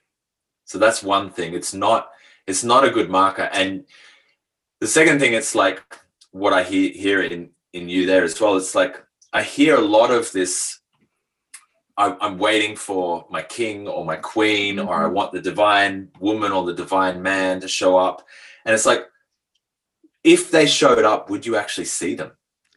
So 0.64 0.78
that's 0.78 1.02
one 1.02 1.30
thing. 1.30 1.54
It's 1.54 1.74
not 1.74 2.10
it's 2.46 2.64
not 2.64 2.84
a 2.84 2.90
good 2.90 3.10
marker. 3.10 3.48
And 3.52 3.84
the 4.80 4.86
second 4.86 5.18
thing, 5.18 5.32
it's 5.32 5.54
like 5.54 5.82
what 6.30 6.52
I 6.52 6.62
hear 6.62 6.92
hear 6.92 7.22
in 7.22 7.50
in 7.72 7.88
you 7.88 8.06
there 8.06 8.24
as 8.24 8.40
well. 8.40 8.56
It's 8.56 8.74
like 8.74 9.04
I 9.32 9.42
hear 9.42 9.76
a 9.76 9.80
lot 9.80 10.10
of 10.10 10.30
this 10.32 10.80
I'm 11.98 12.38
waiting 12.38 12.76
for 12.76 13.26
my 13.30 13.42
king 13.42 13.88
or 13.88 14.04
my 14.04 14.16
queen, 14.16 14.76
mm-hmm. 14.76 14.88
or 14.88 14.94
I 14.94 15.04
mm-hmm. 15.04 15.14
want 15.14 15.32
the 15.32 15.40
divine 15.40 16.08
woman 16.20 16.52
or 16.52 16.64
the 16.64 16.74
divine 16.74 17.22
man 17.22 17.60
to 17.60 17.68
show 17.68 17.96
up. 17.96 18.26
And 18.64 18.74
it's 18.74 18.86
like, 18.86 19.06
if 20.22 20.50
they 20.50 20.66
showed 20.66 21.04
up, 21.04 21.30
would 21.30 21.46
you 21.46 21.56
actually 21.56 21.86
see 21.86 22.14
them? 22.14 22.32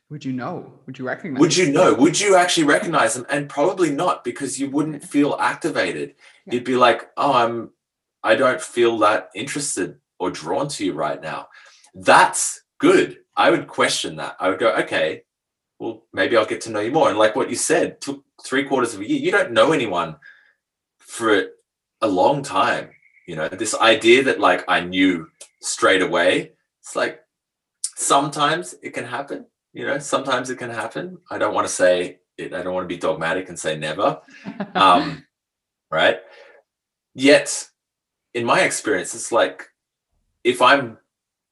Would 0.10 0.26
you 0.26 0.34
know? 0.34 0.72
Would 0.86 0.98
you 0.98 1.06
recognize? 1.06 1.40
Would 1.40 1.56
you 1.56 1.72
know? 1.72 1.94
Would 1.94 2.20
you 2.20 2.36
actually 2.36 2.64
recognize 2.64 3.14
them? 3.14 3.26
And 3.30 3.48
probably 3.50 3.92
not, 3.92 4.24
because 4.24 4.60
you 4.60 4.70
wouldn't 4.70 5.04
feel 5.04 5.36
activated. 5.40 6.16
Yeah. 6.46 6.56
You'd 6.56 6.64
be 6.64 6.76
like, 6.76 7.10
"Oh, 7.16 7.34
I'm, 7.34 7.72
I 8.24 8.36
don't 8.36 8.62
feel 8.62 8.98
that 9.00 9.30
interested 9.36 9.98
or 10.20 10.32
drawn 10.32 10.68
to 10.70 10.86
you 10.86 10.94
right 10.94 11.22
now." 11.22 11.50
That's 11.94 12.62
good. 12.80 13.20
I 13.36 13.52
would 13.52 13.68
question 13.68 14.16
that. 14.16 14.36
I 14.40 14.50
would 14.50 14.58
go, 14.58 14.74
"Okay, 14.78 15.24
well, 15.78 16.06
maybe 16.12 16.36
I'll 16.38 16.46
get 16.46 16.62
to 16.62 16.72
know 16.72 16.80
you 16.80 16.92
more." 16.92 17.10
And 17.10 17.20
like 17.20 17.36
what 17.36 17.52
you 17.52 17.56
said, 17.56 18.02
took 18.02 18.24
three 18.44 18.64
quarters 18.64 18.94
of 18.94 19.02
a 19.02 19.10
year. 19.10 19.20
You 19.20 19.32
don't 19.32 19.52
know 19.52 19.72
anyone 19.72 20.16
for 21.00 21.48
a 22.02 22.08
long 22.08 22.44
time. 22.44 22.90
You 23.28 23.36
know, 23.36 23.48
this 23.50 23.76
idea 23.76 24.24
that 24.24 24.40
like 24.40 24.64
I 24.68 24.82
knew 24.82 25.28
straight 25.62 26.02
away, 26.02 26.54
it's 26.82 26.96
like 26.96 27.22
sometimes 27.96 28.76
it 28.82 28.92
can 28.92 29.06
happen. 29.06 29.46
You 29.74 29.86
know, 29.86 30.00
sometimes 30.00 30.50
it 30.50 30.58
can 30.58 30.70
happen. 30.70 31.18
I 31.30 31.38
don't 31.38 31.54
want 31.54 31.68
to 31.68 31.74
say 31.74 32.20
it, 32.38 32.54
I 32.54 32.64
don't 32.64 32.74
want 32.74 32.86
to 32.86 32.96
be 32.96 33.00
dogmatic 33.00 33.50
and 33.50 33.60
say 33.60 33.78
never. 33.78 34.22
Um, 34.76 35.26
right. 35.92 36.20
Yet, 37.14 37.68
in 38.34 38.46
my 38.46 38.62
experience, 38.62 39.14
it's 39.14 39.32
like 39.32 39.68
if 40.44 40.62
I'm 40.62 40.98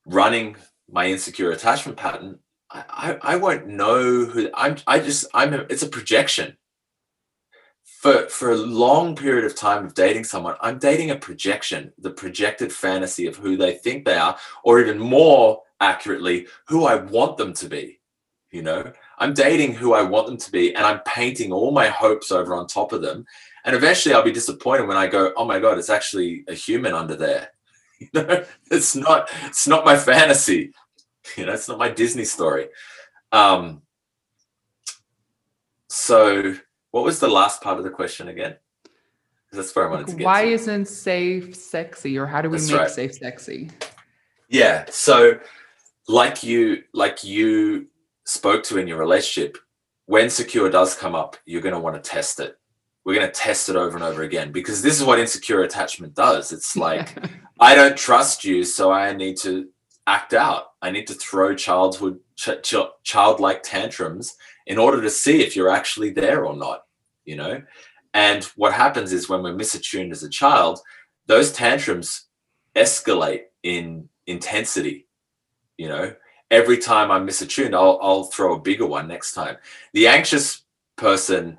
running 0.05 0.55
my 0.89 1.07
insecure 1.07 1.51
attachment 1.51 1.97
pattern, 1.97 2.39
I, 2.69 2.83
I, 2.89 3.33
I 3.33 3.35
won't 3.37 3.67
know 3.67 4.25
who 4.25 4.49
I'm. 4.53 4.77
I 4.87 4.99
just 4.99 5.25
I'm. 5.33 5.53
A, 5.53 5.57
it's 5.69 5.83
a 5.83 5.89
projection. 5.89 6.57
For 7.97 8.29
for 8.29 8.51
a 8.51 8.55
long 8.55 9.15
period 9.15 9.43
of 9.43 9.55
time 9.55 9.83
of 9.83 9.95
dating 9.95 10.25
someone, 10.25 10.55
I'm 10.61 10.77
dating 10.77 11.09
a 11.09 11.15
projection, 11.15 11.91
the 11.97 12.11
projected 12.11 12.71
fantasy 12.71 13.25
of 13.25 13.37
who 13.37 13.57
they 13.57 13.73
think 13.73 14.05
they 14.05 14.13
are, 14.13 14.37
or 14.63 14.79
even 14.79 14.99
more 14.99 15.63
accurately, 15.79 16.45
who 16.67 16.85
I 16.85 16.93
want 16.93 17.37
them 17.37 17.53
to 17.53 17.67
be. 17.67 17.99
You 18.51 18.61
know, 18.61 18.91
I'm 19.17 19.33
dating 19.33 19.73
who 19.73 19.93
I 19.93 20.03
want 20.03 20.27
them 20.27 20.37
to 20.37 20.51
be, 20.51 20.75
and 20.75 20.85
I'm 20.85 20.99
painting 21.07 21.51
all 21.51 21.71
my 21.71 21.87
hopes 21.87 22.31
over 22.31 22.53
on 22.53 22.67
top 22.67 22.93
of 22.93 23.01
them. 23.01 23.25
And 23.65 23.75
eventually, 23.75 24.13
I'll 24.13 24.21
be 24.21 24.31
disappointed 24.31 24.87
when 24.87 24.95
I 24.97 25.07
go, 25.07 25.33
"Oh 25.35 25.45
my 25.45 25.57
god, 25.57 25.79
it's 25.79 25.89
actually 25.89 26.43
a 26.47 26.53
human 26.53 26.93
under 26.93 27.15
there." 27.15 27.49
You 27.99 28.09
know, 28.13 28.45
it's 28.69 28.95
not. 28.95 29.27
It's 29.45 29.67
not 29.67 29.83
my 29.83 29.97
fantasy. 29.97 30.71
You 31.35 31.47
know, 31.47 31.53
it's 31.53 31.67
not 31.67 31.79
my 31.79 31.89
Disney 31.89 32.25
story. 32.25 32.67
Um. 33.31 33.81
So, 35.87 36.57
what 36.97 37.05
was 37.05 37.19
the 37.19 37.27
last 37.27 37.61
part 37.61 37.77
of 37.77 37.83
the 37.83 37.91
question 37.91 38.27
again? 38.27 38.55
That's 39.51 39.75
where 39.75 39.87
I 39.87 39.91
wanted 39.91 40.07
to 40.07 40.15
get. 40.15 40.25
Why 40.25 40.45
to. 40.45 40.51
isn't 40.51 40.87
safe 40.87 41.55
sexy, 41.55 42.17
or 42.17 42.25
how 42.25 42.41
do 42.41 42.49
we 42.49 42.57
That's 42.57 42.71
make 42.71 42.79
right. 42.79 42.89
safe 42.89 43.13
sexy? 43.13 43.69
Yeah. 44.49 44.85
So, 44.89 45.39
like 46.07 46.43
you, 46.43 46.81
like 46.95 47.23
you 47.23 47.85
spoke 48.25 48.63
to 48.63 48.79
in 48.79 48.87
your 48.87 48.97
relationship, 48.97 49.59
when 50.07 50.31
secure 50.31 50.71
does 50.71 50.95
come 50.95 51.13
up, 51.13 51.37
you're 51.45 51.61
going 51.61 51.75
to 51.75 51.79
want 51.79 52.03
to 52.03 52.09
test 52.09 52.39
it. 52.39 52.57
We're 53.05 53.13
going 53.13 53.27
to 53.27 53.31
test 53.31 53.69
it 53.69 53.75
over 53.75 53.95
and 53.95 54.03
over 54.03 54.23
again 54.23 54.51
because 54.51 54.81
this 54.81 54.99
is 54.99 55.05
what 55.05 55.19
insecure 55.19 55.61
attachment 55.61 56.15
does. 56.15 56.51
It's 56.51 56.75
like, 56.87 57.15
I 57.59 57.75
don't 57.75 57.95
trust 57.95 58.43
you, 58.43 58.63
so 58.63 58.91
I 58.91 59.13
need 59.13 59.37
to 59.41 59.69
act 60.07 60.33
out. 60.33 60.71
I 60.81 60.89
need 60.89 61.05
to 61.07 61.13
throw 61.13 61.53
childhood, 61.53 62.19
ch- 62.35 62.63
ch- 62.63 62.75
childlike 63.03 63.61
tantrums 63.61 64.35
in 64.65 64.77
order 64.77 65.01
to 65.01 65.09
see 65.09 65.41
if 65.41 65.55
you're 65.55 65.69
actually 65.69 66.09
there 66.09 66.45
or 66.45 66.55
not, 66.55 66.81
you 67.27 67.35
know? 67.35 67.61
And 68.15 68.43
what 68.55 68.73
happens 68.73 69.13
is 69.13 69.29
when 69.29 69.43
we're 69.43 69.53
misattuned 69.53 70.11
as 70.11 70.23
a 70.23 70.29
child, 70.29 70.79
those 71.27 71.51
tantrums 71.51 72.25
escalate 72.75 73.43
in 73.61 74.09
intensity, 74.25 75.07
you 75.77 75.87
know? 75.87 76.15
Every 76.49 76.77
time 76.77 77.11
I'm 77.11 77.27
misattuned, 77.27 77.75
I'll, 77.75 77.99
I'll 78.01 78.23
throw 78.23 78.55
a 78.55 78.59
bigger 78.59 78.87
one 78.87 79.07
next 79.07 79.33
time. 79.33 79.57
The 79.93 80.07
anxious 80.07 80.63
person, 80.95 81.57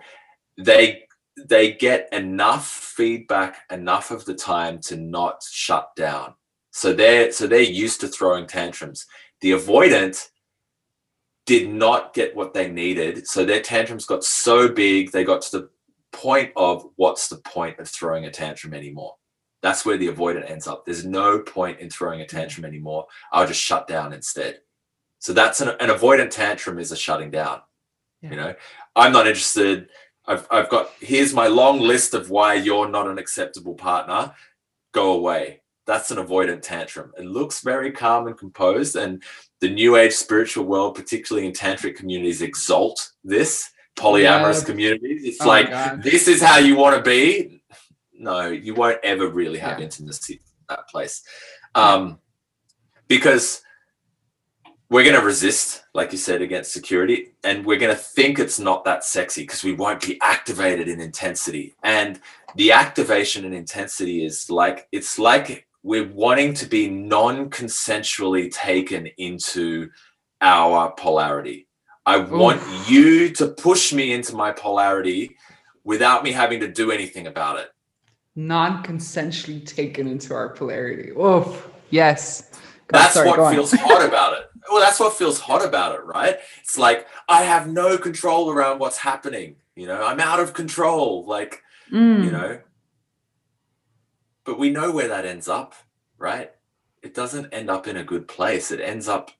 they 0.56 1.04
they 1.46 1.72
get 1.72 2.08
enough 2.12 2.66
feedback 2.66 3.58
enough 3.70 4.10
of 4.10 4.24
the 4.24 4.34
time 4.34 4.80
to 4.80 4.96
not 4.96 5.42
shut 5.48 5.94
down. 5.94 6.34
So 6.72 6.92
they're 6.92 7.30
so 7.32 7.46
they're 7.46 7.60
used 7.60 8.00
to 8.00 8.08
throwing 8.08 8.46
tantrums. 8.46 9.06
The 9.40 9.52
avoidant 9.52 10.28
did 11.48 11.70
not 11.70 12.12
get 12.12 12.36
what 12.36 12.52
they 12.52 12.70
needed. 12.70 13.26
So 13.26 13.42
their 13.42 13.62
tantrums 13.62 14.04
got 14.04 14.22
so 14.22 14.68
big, 14.68 15.12
they 15.12 15.24
got 15.24 15.40
to 15.42 15.58
the 15.58 15.70
point 16.12 16.52
of 16.56 16.86
what's 16.96 17.28
the 17.28 17.38
point 17.38 17.78
of 17.78 17.88
throwing 17.88 18.26
a 18.26 18.30
tantrum 18.30 18.74
anymore? 18.74 19.14
That's 19.62 19.86
where 19.86 19.96
the 19.96 20.08
avoidant 20.08 20.50
ends 20.50 20.66
up. 20.66 20.84
There's 20.84 21.06
no 21.06 21.38
point 21.38 21.80
in 21.80 21.88
throwing 21.88 22.20
a 22.20 22.26
tantrum 22.26 22.66
anymore. 22.66 23.06
I'll 23.32 23.46
just 23.46 23.62
shut 23.62 23.88
down 23.88 24.12
instead. 24.12 24.60
So 25.20 25.32
that's 25.32 25.62
an, 25.62 25.70
an 25.80 25.88
avoidant 25.88 26.30
tantrum 26.30 26.78
is 26.78 26.92
a 26.92 26.96
shutting 26.96 27.30
down. 27.30 27.62
Yeah. 28.20 28.30
You 28.30 28.36
know, 28.36 28.54
I'm 28.94 29.12
not 29.12 29.26
interested. 29.26 29.88
I've, 30.26 30.46
I've 30.50 30.68
got 30.68 30.90
here's 31.00 31.32
my 31.32 31.46
long 31.46 31.80
list 31.80 32.12
of 32.12 32.28
why 32.28 32.54
you're 32.54 32.90
not 32.90 33.08
an 33.08 33.16
acceptable 33.16 33.74
partner. 33.74 34.34
Go 34.92 35.12
away. 35.12 35.57
That's 35.88 36.10
an 36.10 36.18
avoidant 36.18 36.60
tantrum. 36.60 37.12
It 37.16 37.24
looks 37.24 37.62
very 37.62 37.90
calm 37.90 38.26
and 38.26 38.36
composed, 38.36 38.94
and 38.94 39.22
the 39.60 39.70
new 39.70 39.96
age 39.96 40.12
spiritual 40.12 40.66
world, 40.66 40.94
particularly 40.94 41.46
in 41.46 41.54
tantric 41.54 41.96
communities, 41.96 42.42
exalt 42.42 43.12
this 43.24 43.70
polyamorous 43.96 44.60
Yeah. 44.60 44.66
communities. 44.66 45.24
It's 45.24 45.40
Oh 45.40 45.48
like 45.48 45.70
this 46.02 46.28
is 46.28 46.42
how 46.42 46.58
you 46.58 46.76
want 46.76 46.94
to 46.96 47.02
be. 47.02 47.62
No, 48.12 48.50
you 48.50 48.74
won't 48.74 49.00
ever 49.02 49.28
really 49.28 49.58
have 49.60 49.78
Yeah. 49.78 49.86
intimacy 49.86 50.34
in 50.34 50.64
that 50.68 50.88
place, 50.88 51.22
um, 51.74 52.18
because 53.06 53.62
we're 54.90 55.04
going 55.04 55.18
to 55.18 55.24
resist, 55.24 55.84
like 55.94 56.12
you 56.12 56.18
said, 56.18 56.42
against 56.42 56.72
security, 56.72 57.32
and 57.44 57.64
we're 57.64 57.78
going 57.78 57.96
to 57.96 58.02
think 58.02 58.38
it's 58.38 58.58
not 58.58 58.84
that 58.84 59.04
sexy 59.04 59.42
because 59.42 59.64
we 59.64 59.72
won't 59.72 60.02
be 60.06 60.18
activated 60.20 60.86
in 60.88 61.00
intensity. 61.00 61.74
And 61.82 62.20
the 62.56 62.72
activation 62.72 63.46
in 63.46 63.54
intensity 63.54 64.22
is 64.24 64.50
like 64.50 64.86
it's 64.92 65.18
like 65.18 65.64
we're 65.88 66.12
wanting 66.12 66.52
to 66.52 66.66
be 66.66 66.86
non-consensually 66.86 68.52
taken 68.52 69.06
into 69.16 69.88
our 70.42 70.92
polarity. 70.92 71.66
I 72.04 72.18
want 72.18 72.60
you 72.86 73.30
to 73.30 73.48
push 73.48 73.90
me 73.94 74.12
into 74.12 74.36
my 74.36 74.52
polarity 74.52 75.36
without 75.84 76.24
me 76.24 76.32
having 76.32 76.60
to 76.60 76.68
do 76.68 76.90
anything 76.90 77.26
about 77.26 77.58
it. 77.58 77.70
Non-consensually 78.36 79.64
taken 79.66 80.06
into 80.06 80.34
our 80.34 80.50
polarity. 80.50 81.10
Oof. 81.12 81.68
Yes. 81.88 82.50
God, 82.88 82.98
That's 83.00 83.14
sorry, 83.14 83.30
what 83.30 83.54
feels 83.54 83.72
hot 83.72 84.04
about 84.06 84.34
it. 84.34 84.44
Well, 84.70 84.80
that's 84.80 85.00
what 85.00 85.14
feels 85.14 85.40
hot 85.40 85.64
about 85.64 85.94
it, 85.94 86.04
right? 86.04 86.36
It's 86.60 86.76
like 86.76 87.06
I 87.30 87.44
have 87.44 87.66
no 87.66 87.96
control 87.96 88.50
around 88.50 88.78
what's 88.78 88.98
happening. 88.98 89.56
You 89.74 89.86
know, 89.86 90.04
I'm 90.04 90.20
out 90.20 90.38
of 90.40 90.52
control. 90.52 91.24
Like, 91.26 91.62
Mm. 91.90 92.24
you 92.24 92.30
know. 92.30 92.60
But 94.48 94.58
we 94.58 94.70
know 94.70 94.90
where 94.90 95.08
that 95.08 95.26
ends 95.26 95.46
up, 95.46 95.74
right? 96.16 96.50
It 97.02 97.12
doesn't 97.12 97.52
end 97.52 97.68
up 97.68 97.86
in 97.86 97.98
a 97.98 98.02
good 98.02 98.26
place. 98.26 98.70
It 98.70 98.80
ends 98.80 99.06
up 99.06 99.30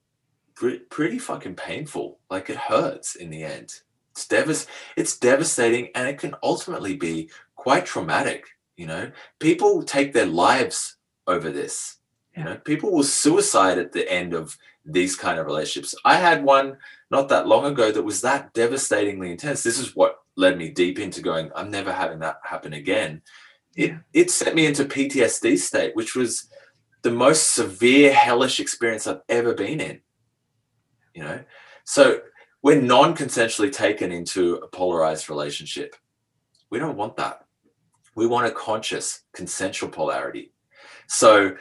pre- 0.53 0.77
pretty 0.77 1.17
fucking 1.17 1.55
painful. 1.55 2.19
Like 2.29 2.51
it 2.51 2.57
hurts 2.57 3.15
in 3.15 3.31
the 3.31 3.43
end. 3.43 3.73
It's 4.11 4.27
devas- 4.27 4.67
it's 4.95 5.17
devastating 5.17 5.89
and 5.95 6.07
it 6.07 6.19
can 6.19 6.35
ultimately 6.43 6.95
be 6.95 7.31
quite 7.55 7.87
traumatic, 7.87 8.45
you 8.77 8.85
know. 8.85 9.11
People 9.39 9.81
take 9.81 10.13
their 10.13 10.27
lives 10.27 10.97
over 11.25 11.49
this. 11.49 11.97
You 12.37 12.43
know, 12.43 12.57
people 12.57 12.91
will 12.91 13.01
suicide 13.01 13.79
at 13.79 13.91
the 13.91 14.07
end 14.11 14.35
of 14.35 14.55
these 14.85 15.15
kind 15.15 15.39
of 15.39 15.47
relationships. 15.47 15.95
I 16.05 16.17
had 16.17 16.43
one 16.43 16.77
not 17.09 17.29
that 17.29 17.47
long 17.47 17.65
ago 17.65 17.91
that 17.91 18.03
was 18.03 18.21
that 18.21 18.53
devastatingly 18.53 19.31
intense. 19.31 19.63
This 19.63 19.79
is 19.79 19.95
what 19.95 20.19
led 20.35 20.55
me 20.55 20.69
deep 20.69 20.99
into 20.99 21.23
going, 21.23 21.49
I'm 21.55 21.71
never 21.71 21.91
having 21.91 22.19
that 22.19 22.41
happen 22.43 22.73
again. 22.73 23.23
It 23.75 23.93
it 24.13 24.31
set 24.31 24.55
me 24.55 24.65
into 24.65 24.85
PTSD 24.85 25.57
state, 25.57 25.95
which 25.95 26.15
was 26.15 26.49
the 27.01 27.11
most 27.11 27.53
severe 27.53 28.13
hellish 28.13 28.59
experience 28.59 29.07
I've 29.07 29.21
ever 29.29 29.53
been 29.53 29.79
in. 29.79 30.01
You 31.13 31.23
know, 31.23 31.39
so 31.85 32.21
we're 32.61 32.81
non-consensually 32.81 33.71
taken 33.71 34.11
into 34.11 34.55
a 34.55 34.67
polarized 34.67 35.29
relationship. 35.29 35.95
We 36.69 36.79
don't 36.79 36.97
want 36.97 37.15
that. 37.17 37.45
We 38.15 38.27
want 38.27 38.47
a 38.47 38.51
conscious, 38.51 39.21
consensual 39.33 39.89
polarity. 39.89 40.51
So 41.07 41.55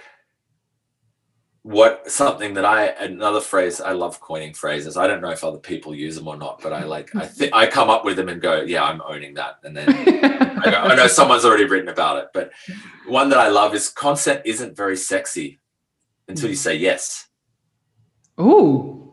what 1.69 2.11
something 2.11 2.55
that 2.55 2.65
I 2.65 2.87
another 2.99 3.43
phrase 3.43 3.79
I 3.79 3.93
love 3.93 4.23
coining 4.23 4.55
phrases. 4.55 4.97
I 4.97 5.07
don't 5.07 5.21
know 5.21 5.29
if 5.29 5.45
other 5.45 5.59
people 5.59 5.95
use 5.95 6.17
them 6.17 6.27
or 6.27 6.39
not, 6.39 6.63
but 6.63 6.73
I 6.73 6.85
like 6.85 7.15
I 7.15 7.27
think 7.27 7.53
I 7.53 7.67
come 7.67 7.91
up 7.91 8.07
with 8.07 8.17
them 8.17 8.31
and 8.31 8.41
go, 8.41 8.63
yeah, 8.63 8.85
I'm 8.85 9.03
owning 9.03 9.35
that. 9.35 9.59
And 9.63 9.77
then 9.77 9.91
I, 9.91 10.71
go, 10.71 10.77
I 10.79 10.95
know 10.95 11.07
someone's 11.09 11.45
already 11.45 11.67
written 11.67 11.91
about 11.91 12.23
it, 12.23 12.31
but 12.33 12.53
one 13.07 13.29
that 13.29 13.39
I 13.39 13.49
love 13.49 13.75
is 13.75 13.91
consent 13.91 14.41
isn't 14.47 14.79
very 14.79 14.97
sexy 14.97 15.61
until 16.27 16.49
you 16.49 16.55
mm. 16.55 16.59
say 16.59 16.75
yes, 16.77 17.29
Ooh. 18.41 19.13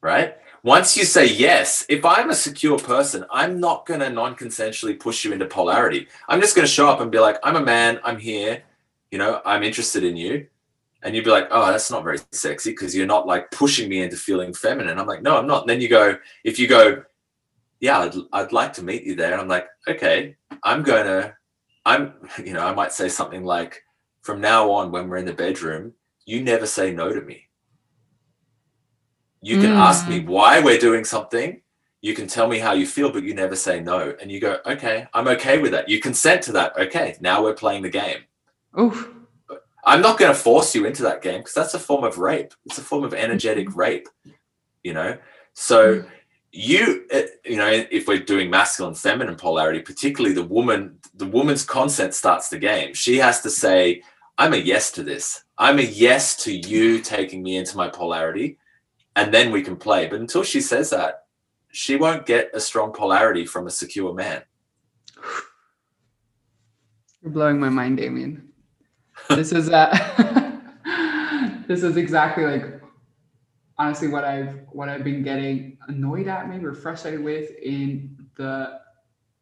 right? 0.00 0.38
Once 0.62 0.96
you 0.96 1.04
say 1.04 1.26
yes, 1.26 1.84
if 1.90 2.06
I'm 2.06 2.30
a 2.30 2.34
secure 2.34 2.78
person, 2.78 3.26
I'm 3.30 3.60
not 3.60 3.84
going 3.84 4.00
to 4.00 4.08
non 4.08 4.34
consensually 4.34 4.98
push 4.98 5.26
you 5.26 5.32
into 5.34 5.44
polarity. 5.44 6.08
I'm 6.26 6.40
just 6.40 6.56
going 6.56 6.66
to 6.66 6.72
show 6.72 6.88
up 6.88 7.02
and 7.02 7.12
be 7.12 7.18
like, 7.18 7.36
I'm 7.42 7.56
a 7.56 7.60
man, 7.60 8.00
I'm 8.02 8.18
here, 8.18 8.62
you 9.10 9.18
know, 9.18 9.42
I'm 9.44 9.62
interested 9.62 10.02
in 10.02 10.16
you. 10.16 10.46
And 11.06 11.14
you'd 11.14 11.24
be 11.24 11.30
like, 11.30 11.46
oh, 11.52 11.70
that's 11.70 11.88
not 11.88 12.02
very 12.02 12.18
sexy 12.32 12.72
because 12.72 12.92
you're 12.92 13.06
not 13.06 13.28
like 13.28 13.48
pushing 13.52 13.88
me 13.88 14.02
into 14.02 14.16
feeling 14.16 14.52
feminine. 14.52 14.98
I'm 14.98 15.06
like, 15.06 15.22
no, 15.22 15.38
I'm 15.38 15.46
not. 15.46 15.60
And 15.60 15.70
then 15.70 15.80
you 15.80 15.88
go, 15.88 16.18
if 16.42 16.58
you 16.58 16.66
go, 16.66 17.04
yeah, 17.78 18.00
I'd, 18.00 18.14
I'd 18.32 18.50
like 18.50 18.72
to 18.72 18.82
meet 18.82 19.04
you 19.04 19.14
there. 19.14 19.30
And 19.30 19.40
I'm 19.40 19.46
like, 19.46 19.68
okay, 19.86 20.34
I'm 20.64 20.82
going 20.82 21.06
to, 21.06 21.32
I'm, 21.84 22.14
you 22.44 22.54
know, 22.54 22.66
I 22.66 22.74
might 22.74 22.92
say 22.92 23.08
something 23.08 23.44
like, 23.44 23.84
from 24.22 24.40
now 24.40 24.68
on, 24.72 24.90
when 24.90 25.08
we're 25.08 25.18
in 25.18 25.26
the 25.26 25.32
bedroom, 25.32 25.92
you 26.24 26.42
never 26.42 26.66
say 26.66 26.90
no 26.90 27.12
to 27.12 27.20
me. 27.20 27.46
You 29.42 29.60
can 29.60 29.70
ask 29.70 30.08
me 30.08 30.22
mm. 30.22 30.26
why 30.26 30.58
we're 30.58 30.76
doing 30.76 31.04
something. 31.04 31.62
You 32.00 32.14
can 32.14 32.26
tell 32.26 32.48
me 32.48 32.58
how 32.58 32.72
you 32.72 32.84
feel, 32.84 33.12
but 33.12 33.22
you 33.22 33.32
never 33.32 33.54
say 33.54 33.78
no. 33.78 34.16
And 34.20 34.32
you 34.32 34.40
go, 34.40 34.58
okay, 34.66 35.06
I'm 35.14 35.28
okay 35.28 35.58
with 35.58 35.70
that. 35.70 35.88
You 35.88 36.00
consent 36.00 36.42
to 36.42 36.52
that. 36.52 36.76
Okay, 36.76 37.16
now 37.20 37.44
we're 37.44 37.54
playing 37.54 37.82
the 37.82 37.90
game. 37.90 38.24
Oof. 38.80 39.15
I'm 39.86 40.02
not 40.02 40.18
going 40.18 40.34
to 40.34 40.38
force 40.38 40.74
you 40.74 40.84
into 40.84 41.04
that 41.04 41.22
game 41.22 41.38
because 41.38 41.54
that's 41.54 41.74
a 41.74 41.78
form 41.78 42.02
of 42.02 42.18
rape. 42.18 42.52
It's 42.64 42.78
a 42.78 42.82
form 42.82 43.04
of 43.04 43.14
energetic 43.14 43.74
rape, 43.76 44.08
you 44.82 44.92
know? 44.92 45.16
So, 45.54 46.04
you, 46.50 47.06
uh, 47.14 47.22
you 47.44 47.56
know, 47.56 47.68
if 47.68 48.08
we're 48.08 48.18
doing 48.18 48.50
masculine 48.50 48.94
feminine 48.94 49.36
polarity, 49.36 49.80
particularly 49.80 50.34
the 50.34 50.42
woman, 50.42 50.98
the 51.14 51.26
woman's 51.26 51.64
consent 51.64 52.14
starts 52.14 52.48
the 52.48 52.58
game. 52.58 52.94
She 52.94 53.18
has 53.18 53.42
to 53.42 53.50
say, 53.50 54.02
I'm 54.38 54.54
a 54.54 54.58
yes 54.58 54.90
to 54.92 55.04
this. 55.04 55.44
I'm 55.56 55.78
a 55.78 55.82
yes 55.82 56.36
to 56.44 56.52
you 56.52 57.00
taking 57.00 57.42
me 57.42 57.56
into 57.56 57.76
my 57.76 57.88
polarity, 57.88 58.58
and 59.14 59.32
then 59.32 59.52
we 59.52 59.62
can 59.62 59.76
play. 59.76 60.08
But 60.08 60.20
until 60.20 60.42
she 60.42 60.60
says 60.60 60.90
that, 60.90 61.26
she 61.70 61.96
won't 61.96 62.26
get 62.26 62.50
a 62.54 62.60
strong 62.60 62.92
polarity 62.92 63.46
from 63.46 63.66
a 63.66 63.70
secure 63.70 64.12
man. 64.12 64.42
You're 67.22 67.32
blowing 67.32 67.60
my 67.60 67.68
mind, 67.68 67.98
Damien. 67.98 68.45
This 69.30 69.52
is 69.52 69.68
uh 69.70 69.90
this 71.68 71.82
is 71.82 71.96
exactly 71.96 72.44
like 72.44 72.80
honestly 73.78 74.08
what 74.08 74.24
I've 74.24 74.60
what 74.70 74.88
I've 74.88 75.04
been 75.04 75.22
getting 75.22 75.78
annoyed 75.88 76.28
at 76.28 76.48
maybe 76.48 76.64
or 76.64 76.74
frustrated 76.74 77.22
with 77.22 77.50
in 77.58 78.16
the 78.36 78.80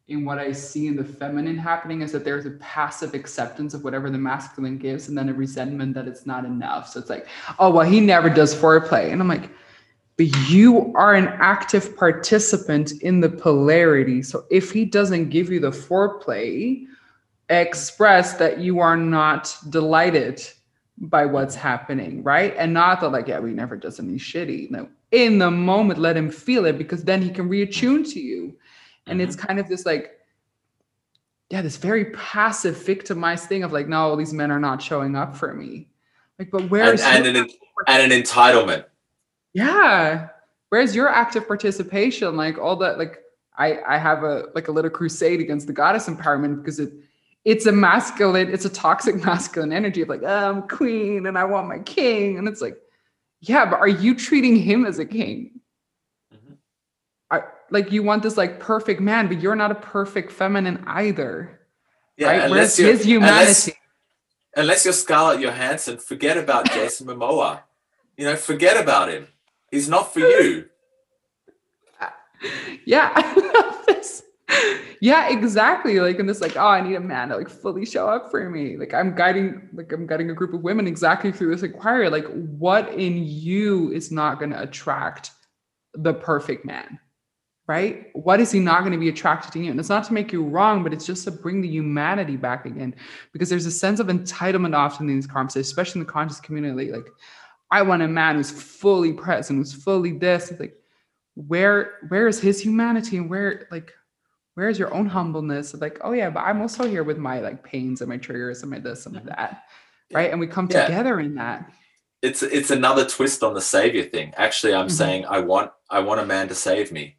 in 0.08 0.24
what 0.24 0.38
I 0.38 0.52
see 0.52 0.86
in 0.86 0.96
the 0.96 1.04
feminine 1.04 1.56
happening 1.56 2.02
is 2.02 2.12
that 2.12 2.24
there's 2.24 2.44
a 2.44 2.50
passive 2.52 3.14
acceptance 3.14 3.72
of 3.72 3.84
whatever 3.84 4.10
the 4.10 4.18
masculine 4.18 4.76
gives 4.76 5.08
and 5.08 5.16
then 5.16 5.30
a 5.30 5.34
resentment 5.34 5.94
that 5.94 6.06
it's 6.06 6.26
not 6.26 6.44
enough. 6.44 6.90
So 6.90 7.00
it's 7.00 7.08
like, 7.08 7.26
oh 7.58 7.70
well, 7.70 7.86
he 7.86 8.00
never 8.00 8.28
does 8.28 8.54
foreplay. 8.54 9.12
And 9.12 9.22
I'm 9.22 9.28
like, 9.28 9.50
but 10.16 10.26
you 10.48 10.92
are 10.94 11.14
an 11.14 11.28
active 11.28 11.96
participant 11.96 12.92
in 13.02 13.20
the 13.20 13.30
polarity. 13.30 14.22
So 14.22 14.44
if 14.50 14.70
he 14.70 14.84
doesn't 14.84 15.30
give 15.30 15.50
you 15.50 15.58
the 15.58 15.70
foreplay, 15.70 16.86
express 17.48 18.34
that 18.34 18.58
you 18.58 18.80
are 18.80 18.96
not 18.96 19.56
delighted 19.68 20.42
by 20.98 21.26
what's 21.26 21.54
happening, 21.54 22.22
right? 22.22 22.54
And 22.56 22.72
not 22.72 23.00
that 23.00 23.10
like, 23.10 23.28
yeah, 23.28 23.40
we 23.40 23.52
never 23.52 23.76
does 23.76 23.98
any 23.98 24.14
shitty. 24.14 24.70
No, 24.70 24.88
in 25.10 25.38
the 25.38 25.50
moment, 25.50 25.98
let 25.98 26.16
him 26.16 26.30
feel 26.30 26.64
it 26.64 26.78
because 26.78 27.04
then 27.04 27.22
he 27.22 27.30
can 27.30 27.48
reattune 27.48 28.10
to 28.12 28.20
you. 28.20 28.56
And 29.06 29.20
mm-hmm. 29.20 29.28
it's 29.28 29.36
kind 29.36 29.58
of 29.58 29.68
this 29.68 29.84
like, 29.84 30.18
yeah, 31.50 31.62
this 31.62 31.76
very 31.76 32.06
passive 32.06 32.76
victimized 32.84 33.48
thing 33.48 33.62
of 33.64 33.72
like, 33.72 33.88
no, 33.88 33.98
all 33.98 34.16
these 34.16 34.32
men 34.32 34.50
are 34.50 34.60
not 34.60 34.80
showing 34.82 35.14
up 35.14 35.36
for 35.36 35.52
me. 35.52 35.88
Like, 36.38 36.50
but 36.50 36.68
where's 36.70 37.02
and, 37.02 37.26
and, 37.26 37.36
an, 37.36 37.48
and 37.86 38.12
an 38.12 38.22
entitlement. 38.22 38.86
Yeah. 39.52 40.28
Where's 40.70 40.96
your 40.96 41.08
active 41.08 41.46
participation? 41.46 42.36
Like 42.36 42.58
all 42.58 42.76
that, 42.76 42.98
like 42.98 43.18
I 43.56 43.78
I 43.86 43.98
have 43.98 44.24
a 44.24 44.46
like 44.54 44.68
a 44.68 44.72
little 44.72 44.90
crusade 44.90 45.40
against 45.40 45.66
the 45.66 45.72
goddess 45.72 46.08
empowerment 46.08 46.56
because 46.56 46.80
it 46.80 46.92
it's 47.44 47.66
a 47.66 47.72
masculine, 47.72 48.52
it's 48.52 48.64
a 48.64 48.70
toxic 48.70 49.16
masculine 49.24 49.72
energy 49.72 50.02
of 50.02 50.08
like, 50.08 50.22
oh, 50.22 50.50
I'm 50.50 50.68
queen 50.68 51.26
and 51.26 51.38
I 51.38 51.44
want 51.44 51.68
my 51.68 51.78
king. 51.80 52.38
And 52.38 52.48
it's 52.48 52.60
like, 52.60 52.76
yeah, 53.40 53.66
but 53.66 53.78
are 53.80 53.88
you 53.88 54.14
treating 54.14 54.56
him 54.56 54.86
as 54.86 54.98
a 54.98 55.04
king? 55.04 55.60
Mm-hmm. 56.34 56.54
Like 57.70 57.92
you 57.92 58.02
want 58.02 58.22
this 58.22 58.36
like 58.36 58.60
perfect 58.60 59.00
man, 59.00 59.28
but 59.28 59.40
you're 59.40 59.56
not 59.56 59.70
a 59.70 59.74
perfect 59.74 60.32
feminine 60.32 60.82
either. 60.86 61.60
Yeah, 62.16 62.28
right? 62.28 62.50
Where's 62.50 62.76
his 62.76 63.04
humanity? 63.04 63.32
Unless, 63.34 63.70
unless 64.56 64.84
you're 64.84 64.94
Scarlett 64.94 65.40
Johansson, 65.40 65.98
forget 65.98 66.36
about 66.36 66.70
Jason 66.70 67.06
Momoa. 67.06 67.60
You 68.16 68.26
know, 68.26 68.36
forget 68.36 68.80
about 68.80 69.08
him. 69.08 69.26
He's 69.70 69.88
not 69.88 70.12
for 70.12 70.20
you. 70.20 70.66
yeah, 72.86 73.12
I 73.14 73.34
love 73.60 73.86
this 73.86 74.22
yeah, 75.00 75.28
exactly. 75.30 76.00
Like 76.00 76.18
in 76.18 76.26
this, 76.26 76.40
like, 76.40 76.56
oh, 76.56 76.66
I 76.66 76.80
need 76.80 76.94
a 76.94 77.00
man 77.00 77.28
to 77.28 77.36
like 77.36 77.48
fully 77.48 77.84
show 77.84 78.08
up 78.08 78.30
for 78.30 78.48
me. 78.48 78.76
Like 78.76 78.94
I'm 78.94 79.14
guiding, 79.14 79.68
like 79.72 79.92
I'm 79.92 80.06
guiding 80.06 80.30
a 80.30 80.34
group 80.34 80.54
of 80.54 80.62
women 80.62 80.86
exactly 80.86 81.32
through 81.32 81.50
this 81.50 81.62
inquiry. 81.62 82.08
Like, 82.08 82.26
what 82.26 82.92
in 82.94 83.24
you 83.24 83.92
is 83.92 84.10
not 84.10 84.38
going 84.38 84.50
to 84.50 84.62
attract 84.62 85.32
the 85.94 86.14
perfect 86.14 86.64
man? 86.64 86.98
Right? 87.66 88.08
What 88.12 88.40
is 88.40 88.52
he 88.52 88.60
not 88.60 88.80
going 88.80 88.92
to 88.92 88.98
be 88.98 89.08
attracted 89.08 89.52
to 89.52 89.58
you? 89.58 89.70
And 89.70 89.80
it's 89.80 89.88
not 89.88 90.04
to 90.04 90.12
make 90.12 90.32
you 90.32 90.44
wrong, 90.44 90.82
but 90.82 90.92
it's 90.92 91.06
just 91.06 91.24
to 91.24 91.30
bring 91.30 91.62
the 91.62 91.68
humanity 91.68 92.36
back 92.36 92.66
again. 92.66 92.94
Because 93.32 93.48
there's 93.48 93.64
a 93.64 93.70
sense 93.70 94.00
of 94.00 94.08
entitlement 94.08 94.76
often 94.76 95.08
in 95.08 95.16
these 95.16 95.26
conversations, 95.26 95.68
especially 95.68 96.02
in 96.02 96.06
the 96.06 96.12
conscious 96.12 96.40
community. 96.40 96.92
Like, 96.92 97.06
I 97.70 97.80
want 97.80 98.02
a 98.02 98.08
man 98.08 98.36
who's 98.36 98.50
fully 98.50 99.14
present, 99.14 99.58
who's 99.58 99.72
fully 99.72 100.12
this. 100.12 100.50
It's 100.50 100.60
like, 100.60 100.76
where 101.36 101.98
where 102.08 102.28
is 102.28 102.40
his 102.40 102.60
humanity 102.60 103.16
and 103.16 103.28
where 103.28 103.66
like 103.70 103.92
where's 104.54 104.78
your 104.78 104.92
own 104.94 105.06
humbleness 105.06 105.74
of 105.74 105.80
like 105.80 105.98
oh 106.02 106.12
yeah 106.12 106.30
but 106.30 106.40
i'm 106.40 106.60
also 106.60 106.86
here 106.86 107.02
with 107.02 107.18
my 107.18 107.40
like 107.40 107.62
pains 107.62 108.00
and 108.00 108.08
my 108.08 108.16
triggers 108.16 108.62
and 108.62 108.70
my 108.70 108.78
this 108.78 109.06
and 109.06 109.14
my 109.14 109.20
mm-hmm. 109.20 109.28
that 109.28 109.64
right? 110.12 110.30
And 110.30 110.38
we 110.38 110.46
come 110.46 110.68
yeah. 110.70 110.86
together 110.86 111.18
in 111.18 111.34
that. 111.36 111.72
It's 112.22 112.42
it's 112.42 112.70
another 112.70 113.04
twist 113.04 113.42
on 113.42 113.54
the 113.54 113.60
savior 113.60 114.04
thing. 114.04 114.32
Actually 114.36 114.74
i'm 114.74 114.86
mm-hmm. 114.86 114.94
saying 114.94 115.26
i 115.26 115.40
want 115.40 115.72
i 115.90 116.00
want 116.00 116.20
a 116.20 116.26
man 116.26 116.48
to 116.48 116.54
save 116.54 116.90
me 116.92 117.16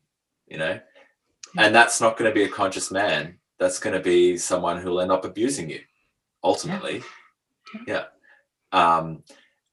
you 0.47 0.57
know? 0.57 0.79
And 1.57 1.73
that's 1.73 2.01
not 2.01 2.17
going 2.17 2.29
to 2.29 2.35
be 2.35 2.43
a 2.43 2.49
conscious 2.49 2.91
man. 2.91 3.39
That's 3.59 3.79
going 3.79 3.95
to 3.95 4.01
be 4.01 4.37
someone 4.37 4.81
who'll 4.81 4.99
end 4.99 5.11
up 5.11 5.23
abusing 5.23 5.69
you 5.69 5.79
ultimately. 6.43 7.01
Yeah. 7.87 8.03
yeah. 8.73 8.87
Um 8.97 9.23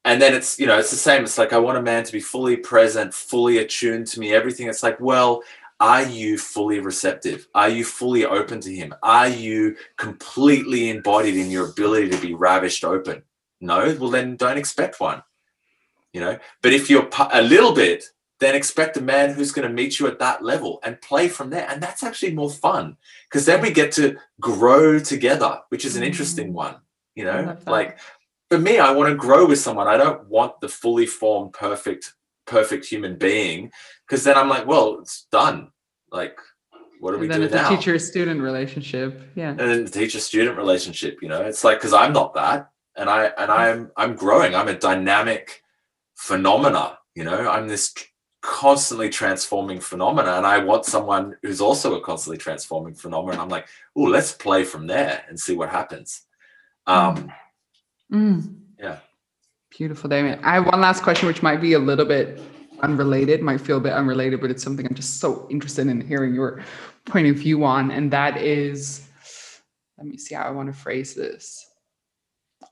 and 0.05 0.21
then 0.21 0.33
it's 0.33 0.59
you 0.59 0.65
know 0.65 0.77
it's 0.77 0.91
the 0.91 0.97
same. 0.97 1.23
It's 1.23 1.37
like 1.37 1.53
i 1.53 1.57
want 1.57 1.77
a 1.77 1.81
man 1.81 2.03
to 2.03 2.11
be 2.11 2.19
fully 2.19 2.57
present 2.57 3.13
fully 3.13 3.57
attuned 3.57 4.07
to 4.07 4.19
me 4.19 4.33
everything. 4.33 4.67
It's 4.67 4.83
like 4.83 4.99
well 4.99 5.43
are 5.83 6.03
you 6.03 6.37
fully 6.37 6.79
receptive? 6.79 7.45
Are 7.53 7.67
you 7.67 7.83
fully 7.83 8.25
open 8.25 8.61
to 8.61 8.73
him? 8.73 8.95
Are 9.03 9.27
you 9.27 9.75
completely 9.97 10.89
embodied 10.89 11.35
in 11.35 11.51
your 11.51 11.71
ability 11.71 12.09
to 12.11 12.21
be 12.21 12.33
ravished 12.33 12.85
open? 12.85 13.23
No, 13.59 13.93
well, 13.99 14.09
then 14.09 14.37
don't 14.37 14.57
expect 14.57 15.01
one. 15.01 15.23
You 16.13 16.21
know, 16.21 16.39
but 16.61 16.71
if 16.71 16.89
you're 16.89 17.09
a 17.33 17.41
little 17.41 17.73
bit, 17.73 18.05
then 18.39 18.55
expect 18.55 18.95
a 18.95 19.01
man 19.01 19.33
who's 19.33 19.51
going 19.51 19.67
to 19.67 19.73
meet 19.73 19.99
you 19.99 20.07
at 20.07 20.19
that 20.19 20.41
level 20.41 20.79
and 20.85 21.01
play 21.01 21.27
from 21.27 21.49
there. 21.49 21.67
And 21.69 21.83
that's 21.83 22.01
actually 22.01 22.33
more 22.33 22.49
fun 22.49 22.95
because 23.29 23.45
then 23.45 23.61
we 23.61 23.69
get 23.69 23.91
to 23.93 24.15
grow 24.39 24.99
together, 24.99 25.59
which 25.67 25.83
is 25.83 25.97
an 25.97 26.03
interesting 26.03 26.51
mm. 26.51 26.53
one. 26.53 26.75
You 27.13 27.25
know, 27.25 27.57
like 27.67 27.99
for 28.49 28.57
me, 28.57 28.79
I 28.79 28.91
want 28.91 29.09
to 29.09 29.15
grow 29.15 29.45
with 29.45 29.59
someone. 29.59 29.89
I 29.89 29.97
don't 29.97 30.29
want 30.29 30.61
the 30.61 30.69
fully 30.69 31.07
formed, 31.07 31.51
perfect, 31.51 32.13
perfect 32.45 32.85
human 32.85 33.17
being 33.17 33.69
because 34.07 34.23
then 34.23 34.37
I'm 34.37 34.47
like, 34.47 34.65
well, 34.65 34.99
it's 35.01 35.27
done. 35.29 35.71
Like, 36.13 36.37
what 36.99 37.11
do 37.11 37.15
and 37.15 37.21
we 37.21 37.27
then 37.27 37.39
do 37.39 37.45
it's 37.47 37.53
now? 37.55 37.73
a 37.73 37.75
teacher 37.75 37.97
student 37.99 38.39
relationship. 38.39 39.19
Yeah. 39.35 39.49
And 39.49 39.59
then 39.59 39.83
the 39.83 39.91
teacher 39.91 40.19
student 40.19 40.55
relationship, 40.55 41.17
you 41.21 41.27
know, 41.27 41.41
it's 41.41 41.63
like 41.63 41.79
because 41.79 41.91
I'm 41.91 42.13
not 42.13 42.35
that, 42.35 42.69
and 42.95 43.09
I 43.09 43.25
and 43.37 43.51
I'm 43.51 43.91
I'm 43.97 44.15
growing. 44.15 44.55
I'm 44.55 44.69
a 44.69 44.77
dynamic 44.77 45.63
phenomena. 46.15 46.99
You 47.15 47.25
know, 47.25 47.49
I'm 47.49 47.67
this 47.67 47.93
constantly 48.41 49.09
transforming 49.09 49.79
phenomena, 49.79 50.33
and 50.33 50.45
I 50.45 50.59
want 50.59 50.85
someone 50.85 51.35
who's 51.41 51.61
also 51.61 51.95
a 51.95 52.01
constantly 52.01 52.37
transforming 52.37 52.93
phenomena. 52.93 53.41
I'm 53.41 53.49
like, 53.49 53.67
oh, 53.95 54.03
let's 54.03 54.31
play 54.31 54.63
from 54.63 54.85
there 54.85 55.23
and 55.27 55.39
see 55.39 55.55
what 55.55 55.69
happens. 55.69 56.21
Um, 56.85 57.31
mm. 58.11 58.55
Yeah. 58.79 58.97
Beautiful, 59.75 60.09
Damien. 60.09 60.39
I 60.43 60.53
have 60.53 60.67
one 60.67 60.79
last 60.79 61.01
question, 61.01 61.27
which 61.27 61.41
might 61.41 61.59
be 61.59 61.73
a 61.73 61.79
little 61.79 62.05
bit 62.05 62.39
unrelated, 62.81 63.41
might 63.41 63.61
feel 63.61 63.77
a 63.77 63.81
bit 63.81 63.93
unrelated, 63.93 64.41
but 64.41 64.51
it's 64.51 64.63
something 64.63 64.85
I'm 64.85 64.95
just 64.95 65.19
so 65.19 65.47
interested 65.49 65.87
in 65.87 66.01
hearing 66.01 66.33
your 66.33 66.63
point 67.05 67.27
of 67.27 67.35
view 67.35 67.63
on. 67.63 67.91
And 67.91 68.11
that 68.11 68.37
is, 68.37 69.07
let 69.97 70.07
me 70.07 70.17
see 70.17 70.35
how 70.35 70.43
I 70.43 70.51
want 70.51 70.73
to 70.73 70.79
phrase 70.79 71.13
this. 71.13 71.65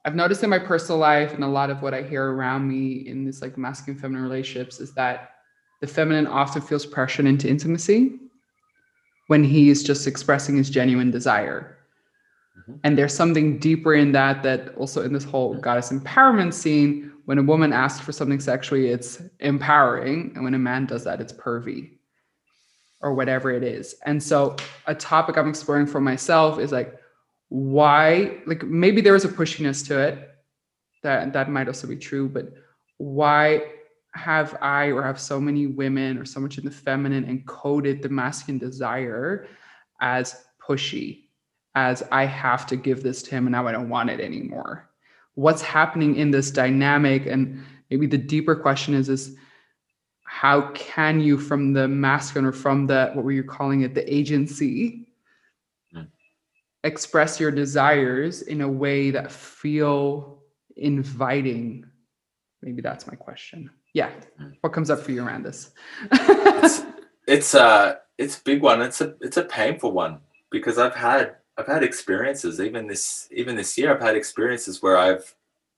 I've 0.04 0.14
noticed 0.14 0.42
in 0.42 0.50
my 0.50 0.58
personal 0.58 0.98
life 0.98 1.32
and 1.32 1.44
a 1.44 1.48
lot 1.48 1.70
of 1.70 1.82
what 1.82 1.94
I 1.94 2.02
hear 2.02 2.32
around 2.32 2.68
me 2.68 3.06
in 3.06 3.24
this 3.24 3.40
like 3.42 3.56
masculine 3.56 4.00
feminine 4.00 4.22
relationships 4.22 4.80
is 4.80 4.94
that 4.94 5.30
the 5.80 5.86
feminine 5.86 6.26
often 6.26 6.62
feels 6.62 6.86
pressured 6.86 7.26
into 7.26 7.48
intimacy 7.48 8.18
when 9.28 9.44
he 9.44 9.68
is 9.70 9.82
just 9.82 10.06
expressing 10.06 10.56
his 10.56 10.70
genuine 10.70 11.10
desire. 11.10 11.78
Mm-hmm. 12.62 12.74
And 12.84 12.98
there's 12.98 13.14
something 13.14 13.58
deeper 13.58 13.94
in 13.94 14.12
that, 14.12 14.42
that 14.42 14.74
also 14.76 15.02
in 15.02 15.12
this 15.12 15.24
whole 15.24 15.54
goddess 15.54 15.90
empowerment 15.90 16.54
scene, 16.54 17.12
when 17.24 17.38
a 17.38 17.42
woman 17.42 17.72
asks 17.72 18.04
for 18.04 18.12
something 18.12 18.40
sexually, 18.40 18.88
it's 18.88 19.22
empowering. 19.40 20.32
And 20.34 20.44
when 20.44 20.54
a 20.54 20.58
man 20.58 20.86
does 20.86 21.04
that, 21.04 21.20
it's 21.20 21.32
pervy 21.32 21.98
or 23.00 23.14
whatever 23.14 23.50
it 23.50 23.62
is. 23.62 23.94
And 24.06 24.22
so 24.22 24.56
a 24.86 24.94
topic 24.94 25.36
I'm 25.36 25.48
exploring 25.48 25.86
for 25.86 26.00
myself 26.00 26.58
is 26.58 26.72
like, 26.72 26.98
why, 27.48 28.38
like 28.46 28.64
maybe 28.64 29.00
there 29.00 29.14
is 29.14 29.24
a 29.24 29.28
pushiness 29.28 29.86
to 29.88 30.00
it. 30.00 30.28
That 31.02 31.32
that 31.32 31.50
might 31.50 31.66
also 31.66 31.88
be 31.88 31.96
true, 31.96 32.28
but 32.28 32.52
why 32.98 33.64
have 34.14 34.56
I 34.62 34.86
or 34.86 35.02
have 35.02 35.20
so 35.20 35.40
many 35.40 35.66
women 35.66 36.16
or 36.16 36.24
so 36.24 36.38
much 36.38 36.58
in 36.58 36.64
the 36.64 36.70
feminine 36.70 37.24
encoded 37.24 38.02
the 38.02 38.08
masculine 38.08 38.58
desire 38.58 39.48
as 40.00 40.44
pushy, 40.66 41.21
as 41.74 42.02
I 42.12 42.26
have 42.26 42.66
to 42.66 42.76
give 42.76 43.02
this 43.02 43.22
to 43.24 43.30
him 43.30 43.46
and 43.46 43.52
now 43.52 43.66
I 43.66 43.72
don't 43.72 43.88
want 43.88 44.10
it 44.10 44.20
anymore? 44.20 44.88
what's 45.34 45.62
happening 45.62 46.16
in 46.16 46.30
this 46.30 46.50
dynamic 46.50 47.26
and 47.26 47.62
maybe 47.90 48.06
the 48.06 48.18
deeper 48.18 48.54
question 48.54 48.94
is 48.94 49.08
is 49.08 49.36
how 50.24 50.70
can 50.72 51.20
you 51.20 51.38
from 51.38 51.72
the 51.72 51.86
masculine 51.88 52.46
or 52.46 52.52
from 52.52 52.86
the 52.86 53.10
what 53.14 53.24
were 53.24 53.32
you 53.32 53.44
calling 53.44 53.82
it 53.82 53.94
the 53.94 54.14
agency 54.14 55.06
mm. 55.94 56.06
express 56.84 57.40
your 57.40 57.50
desires 57.50 58.42
in 58.42 58.60
a 58.60 58.68
way 58.68 59.10
that 59.10 59.32
feel 59.32 60.42
inviting 60.76 61.84
maybe 62.62 62.82
that's 62.82 63.06
my 63.06 63.14
question 63.14 63.70
yeah 63.94 64.10
mm. 64.40 64.54
what 64.60 64.72
comes 64.72 64.90
up 64.90 65.00
for 65.00 65.12
you 65.12 65.24
around 65.24 65.44
this 65.44 65.70
it's, 66.10 66.82
it's 67.26 67.54
a 67.54 67.98
it's 68.18 68.38
a 68.38 68.42
big 68.42 68.60
one 68.60 68.82
it's 68.82 69.00
a 69.00 69.14
it's 69.22 69.38
a 69.38 69.44
painful 69.44 69.92
one 69.92 70.18
because 70.50 70.76
i've 70.76 70.94
had 70.94 71.36
I've 71.62 71.68
had 71.68 71.84
experiences 71.84 72.60
even 72.60 72.88
this 72.88 73.28
even 73.30 73.54
this 73.54 73.78
year 73.78 73.94
I've 73.94 74.02
had 74.02 74.16
experiences 74.16 74.82
where 74.82 74.98
I've 74.98 75.32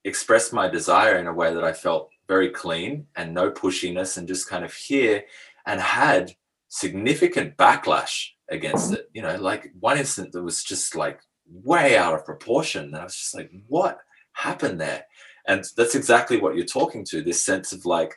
expressed 0.05 0.53
my 0.53 0.66
desire 0.66 1.18
in 1.18 1.26
a 1.26 1.32
way 1.32 1.53
that 1.53 1.62
I 1.62 1.74
felt 1.74 2.09
very 2.26 2.49
clean 2.49 3.07
and 3.16 3.35
no 3.35 3.51
pushiness 3.51 4.16
and 4.16 4.26
just 4.26 4.49
kind 4.49 4.64
of 4.64 4.72
here 4.72 5.24
and 5.66 5.78
had 5.78 6.35
significant 6.68 7.57
backlash 7.59 8.28
against 8.49 8.95
it. 8.95 9.11
You 9.12 9.20
know, 9.20 9.37
like 9.37 9.72
one 9.78 9.99
instant 9.99 10.32
that 10.32 10.43
was 10.43 10.64
just 10.64 10.97
like 10.97 11.20
way 11.47 11.99
out 11.99 12.14
of 12.14 12.24
proportion. 12.24 12.87
And 12.87 12.97
I 12.97 13.05
was 13.05 13.16
just 13.16 13.35
like, 13.35 13.51
what 13.68 13.99
happened 14.32 14.80
there? 14.80 15.05
And 15.47 15.66
that's 15.76 15.95
exactly 15.95 16.39
what 16.39 16.57
you're 16.57 16.64
talking 16.64 17.05
to 17.07 17.22
this 17.22 17.43
sense 17.43 17.72
of 17.72 17.85
like, 17.85 18.14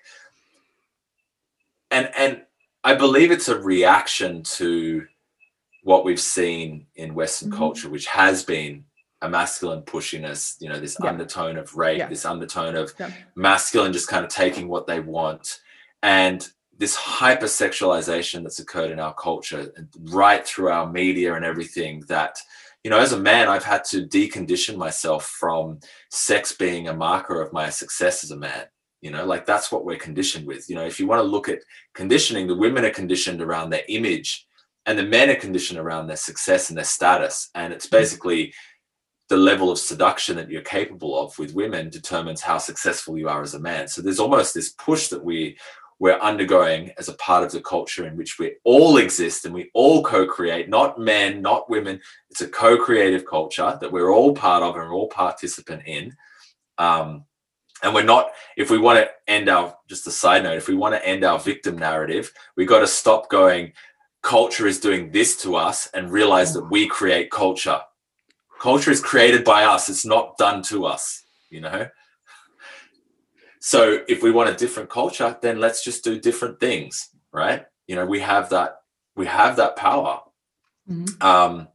and, 1.92 2.10
and 2.18 2.44
I 2.86 2.96
believe 2.96 3.32
it's 3.32 3.50
a 3.50 3.60
reaction 3.60 4.44
to 4.44 5.06
what 5.88 6.04
we've 6.04 6.20
seen 6.20 6.86
in 6.98 7.14
Western 7.14 7.50
mm-hmm. 7.50 7.60
culture, 7.60 7.90
which 7.90 8.08
has 8.08 8.44
been 8.44 8.84
a 9.22 9.30
masculine 9.30 9.82
pushiness, 9.84 10.60
you 10.60 10.68
know, 10.68 10.78
this 10.82 10.98
yeah. 11.02 11.10
undertone 11.10 11.58
of 11.58 11.74
rape, 11.78 12.00
yeah. 12.00 12.10
this 12.10 12.26
undertone 12.26 12.76
of 12.76 12.94
yeah. 13.00 13.10
masculine 13.36 13.94
just 13.94 14.10
kind 14.10 14.26
of 14.26 14.30
taking 14.30 14.68
what 14.68 14.86
they 14.86 15.00
want. 15.00 15.62
And 16.04 16.46
this 16.78 16.98
hypersexualization 16.98 18.44
that's 18.44 18.60
occurred 18.60 18.92
in 18.92 19.00
our 19.00 19.14
culture 19.14 19.74
right 20.02 20.46
through 20.46 20.68
our 20.68 20.92
media 20.92 21.36
and 21.36 21.46
everything 21.46 22.04
that 22.10 22.38
you 22.84 22.92
know 22.92 23.00
as 23.00 23.14
a 23.14 23.20
man 23.20 23.48
i've 23.48 23.64
had 23.64 23.84
to 23.84 24.06
decondition 24.06 24.78
myself 24.78 25.26
from 25.26 25.80
sex 26.12 26.54
being 26.54 26.88
a 26.88 26.94
marker 26.94 27.42
of 27.42 27.52
my 27.52 27.68
success 27.68 28.24
as 28.24 28.30
a 28.30 28.38
man 28.38 28.66
you 29.02 29.10
know 29.10 29.26
like 29.26 29.44
that's 29.48 29.72
what 29.72 29.86
we're 29.86 29.98
conditioned 29.98 30.46
with 30.46 30.70
you 30.70 30.76
know 30.76 30.86
if 30.86 31.00
you 31.00 31.08
want 31.08 31.20
to 31.20 31.28
look 31.28 31.50
at 31.50 31.64
conditioning 31.96 32.46
the 32.46 32.56
women 32.56 32.86
are 32.86 32.92
conditioned 32.92 33.42
around 33.42 33.72
their 33.72 33.84
image 33.90 34.47
and 34.88 34.98
the 34.98 35.04
men 35.04 35.30
are 35.30 35.36
conditioned 35.36 35.80
around 35.80 36.08
their 36.08 36.16
success 36.16 36.70
and 36.70 36.78
their 36.78 36.86
status. 36.86 37.50
And 37.54 37.74
it's 37.74 37.88
basically 37.88 38.54
the 39.28 39.36
level 39.36 39.70
of 39.70 39.78
seduction 39.78 40.38
that 40.38 40.50
you're 40.50 40.62
capable 40.62 41.20
of 41.20 41.38
with 41.38 41.54
women 41.54 41.90
determines 41.90 42.42
how 42.42 42.58
successful 42.58 43.18
you 43.18 43.28
are 43.28 43.42
as 43.42 43.54
a 43.54 43.60
man. 43.60 43.90
So 43.90 44.02
there's 44.02 44.20
almost 44.20 44.54
this 44.54 44.70
push 44.70 45.10
that 45.10 45.24
we 45.24 45.58
we're 46.00 46.20
undergoing 46.20 46.92
as 47.00 47.10
a 47.10 47.16
part 47.16 47.44
of 47.44 47.52
the 47.52 47.60
culture 47.60 48.06
in 48.06 48.16
which 48.16 48.38
we 48.38 48.56
all 48.64 48.98
exist 48.98 49.46
and 49.46 49.54
we 49.54 49.72
all 49.74 50.04
co-create 50.04 50.70
not 50.70 51.00
men 51.00 51.42
not 51.42 51.70
women. 51.70 52.00
It's 52.30 52.42
a 52.42 52.48
co-creative 52.48 53.26
culture 53.26 53.78
that 53.82 53.92
we're 53.92 54.12
all 54.12 54.34
part 54.34 54.64
of 54.64 54.76
and 54.76 54.86
we're 54.86 54.94
all 54.94 55.10
participant 55.10 55.82
in. 55.86 56.16
Um, 56.78 57.26
and 57.84 57.94
we're 57.94 58.04
not 58.04 58.30
if 58.56 58.70
we 58.70 58.78
want 58.78 59.00
to 59.00 59.10
end 59.28 59.50
our 59.50 59.76
just 59.90 60.08
a 60.08 60.12
side 60.12 60.44
note 60.44 60.58
if 60.58 60.68
we 60.68 60.76
want 60.76 60.96
to 60.96 61.06
end 61.06 61.24
our 61.24 61.40
victim 61.40 61.78
narrative 61.78 62.32
we 62.56 62.66
got 62.66 62.80
to 62.80 62.88
stop 62.88 63.30
going 63.30 63.74
culture 64.24 64.68
is 64.68 64.80
doing 64.80 65.12
this 65.12 65.42
to 65.42 65.56
us 65.56 65.90
and 65.94 66.12
realize 66.12 66.54
that 66.54 66.70
we 66.70 66.88
create 66.88 67.32
culture 67.32 67.80
culture 68.60 68.92
is 68.92 69.02
created 69.02 69.44
by 69.44 69.64
us 69.64 69.90
it's 69.90 70.06
not 70.06 70.38
done 70.38 70.62
to 70.62 70.86
us 70.86 71.24
you 71.50 71.62
know 71.62 71.88
so 73.68 74.00
if 74.08 74.24
we 74.24 74.32
want 74.32 74.50
a 74.50 74.56
different 74.56 74.90
culture, 74.90 75.38
then 75.42 75.60
let's 75.60 75.84
just 75.84 76.02
do 76.02 76.18
different 76.18 76.58
things, 76.58 77.10
right? 77.34 77.66
You 77.86 77.98
know, 77.98 78.06
we 78.06 78.22
have 78.22 78.50
that 78.52 78.78
we 79.18 79.26
have 79.26 79.58
that 79.58 79.76
power. 79.76 80.22
Mm-hmm. 80.90 81.22
Um, 81.22 81.68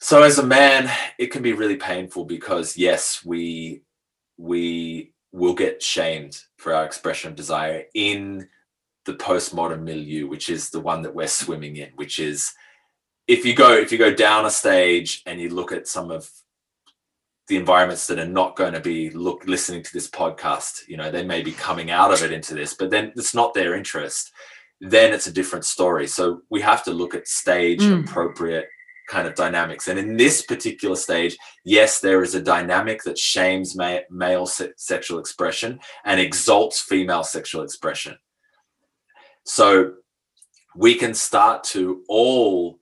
so 0.00 0.22
as 0.22 0.38
a 0.38 0.46
man, 0.46 0.88
it 1.18 1.32
can 1.32 1.42
be 1.42 1.52
really 1.52 1.78
painful 1.78 2.26
because 2.26 2.76
yes, 2.76 3.24
we 3.24 3.82
we 4.36 5.12
will 5.32 5.54
get 5.54 5.82
shamed 5.82 6.40
for 6.58 6.72
our 6.72 6.84
expression 6.84 7.30
of 7.30 7.36
desire 7.36 7.86
in 7.94 8.48
the 9.04 9.14
postmodern 9.14 9.82
milieu, 9.82 10.28
which 10.28 10.48
is 10.48 10.70
the 10.70 10.80
one 10.80 11.02
that 11.02 11.14
we're 11.14 11.26
swimming 11.26 11.76
in, 11.76 11.90
which 11.96 12.18
is 12.18 12.52
if 13.26 13.44
you 13.44 13.54
go 13.54 13.72
if 13.72 13.92
you 13.92 13.98
go 13.98 14.12
down 14.14 14.46
a 14.46 14.50
stage 14.50 15.22
and 15.26 15.40
you 15.40 15.48
look 15.48 15.72
at 15.72 15.88
some 15.88 16.10
of 16.10 16.30
the 17.48 17.56
environments 17.56 18.06
that 18.06 18.18
are 18.18 18.26
not 18.26 18.56
going 18.56 18.72
to 18.72 18.80
be 18.80 19.10
look 19.10 19.44
listening 19.46 19.82
to 19.82 19.92
this 19.92 20.08
podcast 20.08 20.86
you 20.88 20.96
know 20.96 21.10
they 21.10 21.24
may 21.24 21.42
be 21.42 21.52
coming 21.52 21.90
out 21.90 22.12
of 22.12 22.22
it 22.22 22.32
into 22.32 22.54
this 22.54 22.74
but 22.74 22.90
then 22.90 23.12
it's 23.16 23.34
not 23.34 23.52
their 23.52 23.74
interest 23.74 24.32
then 24.82 25.14
it's 25.14 25.28
a 25.28 25.32
different 25.32 25.64
story. 25.64 26.08
So 26.08 26.42
we 26.50 26.60
have 26.60 26.82
to 26.84 26.92
look 26.92 27.14
at 27.14 27.28
stage 27.28 27.80
mm. 27.80 28.04
appropriate 28.04 28.66
kind 29.08 29.28
of 29.28 29.34
dynamics. 29.34 29.88
And 29.88 29.98
in 29.98 30.16
this 30.16 30.42
particular 30.42 30.96
stage 30.96 31.36
yes 31.64 32.00
there 32.00 32.22
is 32.22 32.34
a 32.34 32.42
dynamic 32.42 33.02
that 33.04 33.18
shames 33.18 33.76
ma- 33.76 33.98
male 34.10 34.46
se- 34.46 34.72
sexual 34.76 35.18
expression 35.18 35.78
and 36.04 36.20
exalts 36.20 36.80
female 36.80 37.22
sexual 37.22 37.62
expression 37.62 38.16
so 39.44 39.94
we 40.76 40.94
can 40.94 41.14
start 41.14 41.64
to 41.64 42.02
all 42.08 42.78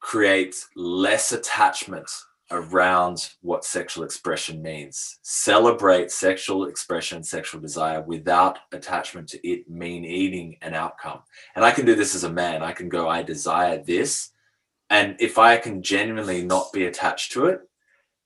create 0.00 0.56
less 0.74 1.32
attachment 1.32 2.08
around 2.50 3.30
what 3.42 3.64
sexual 3.64 4.04
expression 4.04 4.62
means. 4.62 5.18
Celebrate 5.22 6.10
sexual 6.10 6.66
expression, 6.66 7.22
sexual 7.22 7.60
desire 7.60 8.02
without 8.02 8.58
attachment 8.72 9.28
to 9.28 9.48
it 9.48 9.68
mean 9.68 10.04
eating 10.04 10.56
an 10.62 10.74
outcome. 10.74 11.20
And 11.56 11.64
I 11.64 11.72
can 11.72 11.84
do 11.84 11.94
this 11.94 12.14
as 12.14 12.24
a 12.24 12.32
man. 12.32 12.62
I 12.62 12.72
can 12.72 12.88
go, 12.88 13.08
I 13.08 13.22
desire 13.22 13.82
this. 13.82 14.30
And 14.90 15.16
if 15.18 15.38
I 15.38 15.56
can 15.56 15.82
genuinely 15.82 16.44
not 16.44 16.72
be 16.72 16.86
attached 16.86 17.32
to 17.32 17.46
it, 17.46 17.60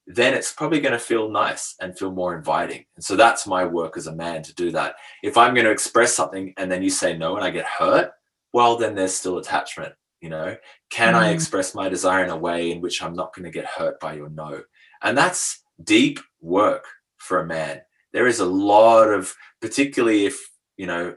then 0.06 0.34
it's 0.34 0.52
probably 0.52 0.80
going 0.80 0.92
to 0.92 0.98
feel 0.98 1.30
nice 1.30 1.76
and 1.80 1.96
feel 1.96 2.10
more 2.10 2.36
inviting. 2.36 2.84
And 2.96 3.04
so 3.04 3.16
that's 3.16 3.46
my 3.46 3.64
work 3.64 3.96
as 3.96 4.06
a 4.06 4.14
man 4.14 4.42
to 4.42 4.54
do 4.54 4.72
that. 4.72 4.96
If 5.22 5.36
I'm 5.36 5.54
going 5.54 5.66
to 5.66 5.72
express 5.72 6.14
something 6.14 6.52
and 6.56 6.70
then 6.70 6.82
you 6.82 6.90
say 6.90 7.16
no 7.16 7.36
and 7.36 7.44
I 7.44 7.50
get 7.50 7.66
hurt, 7.66 8.12
well, 8.52 8.76
then 8.76 8.94
there's 8.94 9.14
still 9.14 9.38
attachment 9.38 9.94
you 10.20 10.28
know 10.28 10.56
can 10.90 11.14
mm. 11.14 11.18
i 11.18 11.30
express 11.30 11.74
my 11.74 11.88
desire 11.88 12.24
in 12.24 12.30
a 12.30 12.36
way 12.36 12.70
in 12.70 12.80
which 12.80 13.02
i'm 13.02 13.14
not 13.14 13.34
going 13.34 13.44
to 13.44 13.50
get 13.50 13.64
hurt 13.64 13.98
by 14.00 14.14
your 14.14 14.28
no 14.30 14.62
and 15.02 15.16
that's 15.16 15.62
deep 15.82 16.20
work 16.40 16.84
for 17.18 17.40
a 17.40 17.46
man 17.46 17.80
there 18.12 18.26
is 18.26 18.40
a 18.40 18.46
lot 18.46 19.08
of 19.08 19.34
particularly 19.60 20.26
if 20.26 20.38
you 20.76 20.86
know 20.86 21.14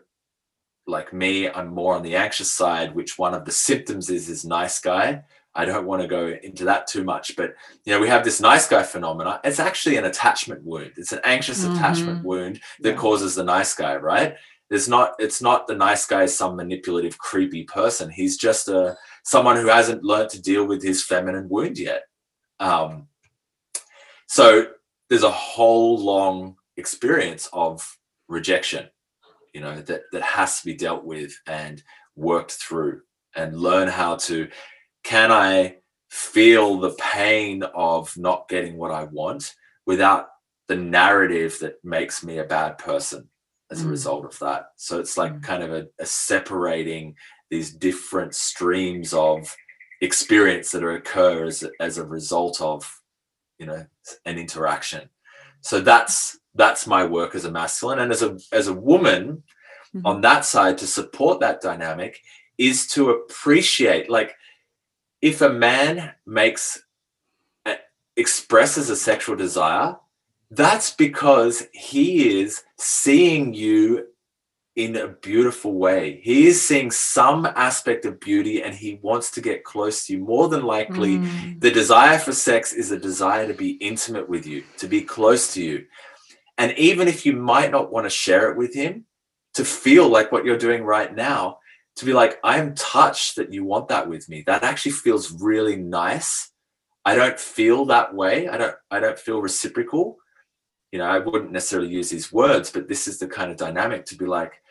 like 0.87 1.13
me 1.13 1.49
i'm 1.49 1.73
more 1.73 1.95
on 1.95 2.03
the 2.03 2.15
anxious 2.15 2.53
side 2.53 2.95
which 2.95 3.17
one 3.17 3.33
of 3.33 3.45
the 3.45 3.51
symptoms 3.51 4.09
is 4.09 4.29
is 4.29 4.45
nice 4.45 4.79
guy 4.79 5.21
i 5.55 5.65
don't 5.65 5.85
want 5.85 6.01
to 6.01 6.07
go 6.07 6.27
into 6.43 6.65
that 6.65 6.87
too 6.87 7.03
much 7.03 7.35
but 7.35 7.53
you 7.85 7.93
know 7.93 7.99
we 7.99 8.07
have 8.07 8.23
this 8.23 8.41
nice 8.41 8.67
guy 8.67 8.83
phenomena. 8.83 9.39
It's 9.43 9.59
actually 9.59 9.97
an 9.97 10.05
attachment 10.05 10.63
wound. 10.63 10.93
It's 10.97 11.11
an 11.11 11.19
anxious 11.23 11.63
mm-hmm. 11.63 11.75
attachment 11.75 12.23
wound 12.23 12.61
that 12.81 12.97
causes 12.97 13.35
the 13.35 13.43
nice 13.43 13.73
guy 13.73 13.95
right? 13.95 14.35
There's 14.69 14.89
not 14.89 15.13
it's 15.19 15.41
not 15.41 15.67
the 15.67 15.75
nice 15.75 16.05
guy 16.05 16.23
is 16.23 16.37
some 16.37 16.55
manipulative 16.55 17.17
creepy 17.17 17.63
person. 17.63 18.09
He's 18.09 18.37
just 18.37 18.67
a 18.67 18.97
someone 19.23 19.57
who 19.57 19.67
hasn't 19.67 20.03
learned 20.03 20.29
to 20.31 20.41
deal 20.41 20.65
with 20.65 20.81
his 20.83 21.03
feminine 21.03 21.49
wound 21.49 21.77
yet. 21.77 22.03
Um, 22.59 23.07
so 24.27 24.67
there's 25.09 25.23
a 25.23 25.31
whole 25.31 25.97
long 25.97 26.55
experience 26.77 27.49
of 27.53 27.97
rejection 28.27 28.89
you 29.53 29.61
know 29.61 29.79
that 29.81 30.01
that 30.11 30.21
has 30.21 30.59
to 30.59 30.65
be 30.65 30.73
dealt 30.73 31.05
with 31.05 31.39
and 31.47 31.83
worked 32.15 32.51
through 32.51 33.01
and 33.35 33.59
learn 33.59 33.87
how 33.87 34.15
to 34.15 34.47
can 35.03 35.31
i 35.31 35.75
feel 36.09 36.79
the 36.79 36.95
pain 36.99 37.63
of 37.73 38.15
not 38.17 38.47
getting 38.49 38.77
what 38.77 38.91
i 38.91 39.03
want 39.05 39.55
without 39.85 40.29
the 40.67 40.75
narrative 40.75 41.57
that 41.59 41.83
makes 41.83 42.23
me 42.23 42.37
a 42.37 42.43
bad 42.43 42.77
person 42.77 43.27
as 43.73 43.81
a 43.81 43.85
mm. 43.85 43.91
result 43.91 44.25
of 44.25 44.37
that. 44.39 44.67
So 44.75 44.99
it's 44.99 45.17
like 45.17 45.33
mm. 45.33 45.43
kind 45.43 45.63
of 45.63 45.73
a, 45.73 45.87
a, 45.99 46.05
separating 46.05 47.15
these 47.49 47.71
different 47.73 48.33
streams 48.35 49.13
of 49.13 49.55
experience 50.01 50.71
that 50.71 50.87
occur 50.87 51.45
as, 51.45 51.65
as 51.79 51.97
a 51.97 52.05
result 52.05 52.61
of, 52.61 53.01
you 53.57 53.65
know, 53.65 53.85
an 54.25 54.37
interaction. 54.37 55.09
So 55.61 55.81
that's 55.81 56.37
that's 56.55 56.85
my 56.85 57.03
work 57.03 57.35
as 57.35 57.45
a 57.45 57.51
masculine, 57.51 57.99
and 57.99 58.11
as 58.11 58.21
a 58.21 58.37
as 58.51 58.67
a 58.67 58.73
woman, 58.73 59.43
mm-hmm. 59.95 60.05
on 60.05 60.21
that 60.21 60.45
side 60.45 60.77
to 60.79 60.87
support 60.87 61.39
that 61.39 61.61
dynamic 61.61 62.19
is 62.57 62.85
to 62.87 63.09
appreciate 63.11 64.09
like 64.09 64.35
if 65.23 65.41
a 65.41 65.49
man 65.49 66.11
makes 66.27 66.83
expresses 68.15 68.91
a 68.91 68.95
sexual 68.95 69.35
desire 69.35 69.95
that's 70.51 70.91
because 70.91 71.67
he 71.71 72.41
is 72.41 72.63
seeing 72.77 73.55
you 73.55 74.05
in 74.75 74.95
a 74.97 75.07
beautiful 75.07 75.73
way. 75.73 76.19
He 76.21 76.47
is 76.47 76.61
seeing 76.61 76.91
some 76.91 77.45
aspect 77.45 78.05
of 78.05 78.19
beauty 78.19 78.61
and 78.61 78.75
he 78.75 78.99
wants 79.01 79.31
to 79.31 79.41
get 79.41 79.63
close 79.63 80.05
to 80.05 80.13
you. 80.13 80.19
More 80.19 80.47
than 80.49 80.63
likely, 80.63 81.17
mm. 81.17 81.59
the 81.59 81.71
desire 81.71 82.19
for 82.19 82.33
sex 82.33 82.73
is 82.73 82.91
a 82.91 82.99
desire 82.99 83.47
to 83.47 83.53
be 83.53 83.71
intimate 83.71 84.29
with 84.29 84.45
you, 84.45 84.63
to 84.77 84.87
be 84.87 85.01
close 85.01 85.53
to 85.55 85.63
you. 85.63 85.85
And 86.59 86.77
even 86.77 87.07
if 87.07 87.25
you 87.25 87.33
might 87.33 87.71
not 87.71 87.91
want 87.91 88.05
to 88.05 88.11
share 88.11 88.51
it 88.51 88.57
with 88.57 88.75
him, 88.75 89.05
to 89.55 89.63
feel 89.65 90.07
like 90.07 90.31
what 90.31 90.45
you're 90.45 90.57
doing 90.57 90.83
right 90.83 91.15
now, 91.15 91.59
to 91.97 92.05
be 92.05 92.13
like, 92.13 92.39
I'm 92.43 92.75
touched 92.75 93.35
that 93.35 93.53
you 93.53 93.63
want 93.63 93.87
that 93.89 94.09
with 94.09 94.27
me. 94.29 94.43
That 94.45 94.63
actually 94.63 94.93
feels 94.93 95.31
really 95.41 95.75
nice. 95.75 96.51
I 97.05 97.15
don't 97.15 97.39
feel 97.39 97.85
that 97.85 98.13
way. 98.15 98.47
I 98.47 98.57
don't 98.57 98.75
I 98.89 98.99
don't 98.99 99.19
feel 99.19 99.41
reciprocal 99.41 100.17
you 100.93 100.99
know, 100.99 101.05
I 101.05 101.17
wouldn't 101.17 101.51
necessarily 101.51 101.89
use 101.89 102.11
these 102.11 102.31
words, 102.31 102.69
but 102.69 102.87
this 102.87 103.07
is 103.07 103.17
the 103.17 103.27
kind 103.27 103.49
of 103.49 103.57
dynamic 103.57 104.05
to 104.05 104.15
be 104.15 104.27
like, 104.27 104.61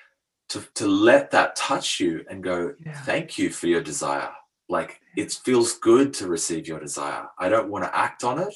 to, 0.51 0.65
to 0.77 0.87
let 0.87 1.33
that 1.33 1.57
touch 1.57 1.99
you 1.99 2.25
and 2.31 2.45
go, 2.45 2.75
yeah. 2.87 2.95
thank 3.03 3.39
you 3.39 3.51
for 3.51 3.67
your 3.67 3.83
desire. 3.83 4.31
Like 4.69 5.01
it 5.17 5.33
feels 5.33 5.79
good 5.79 6.15
to 6.15 6.29
receive 6.29 6.69
your 6.69 6.79
desire. 6.79 7.27
I 7.41 7.49
don't 7.49 7.71
want 7.71 7.87
to 7.87 7.99
act 7.99 8.23
on 8.23 8.39
it, 8.39 8.55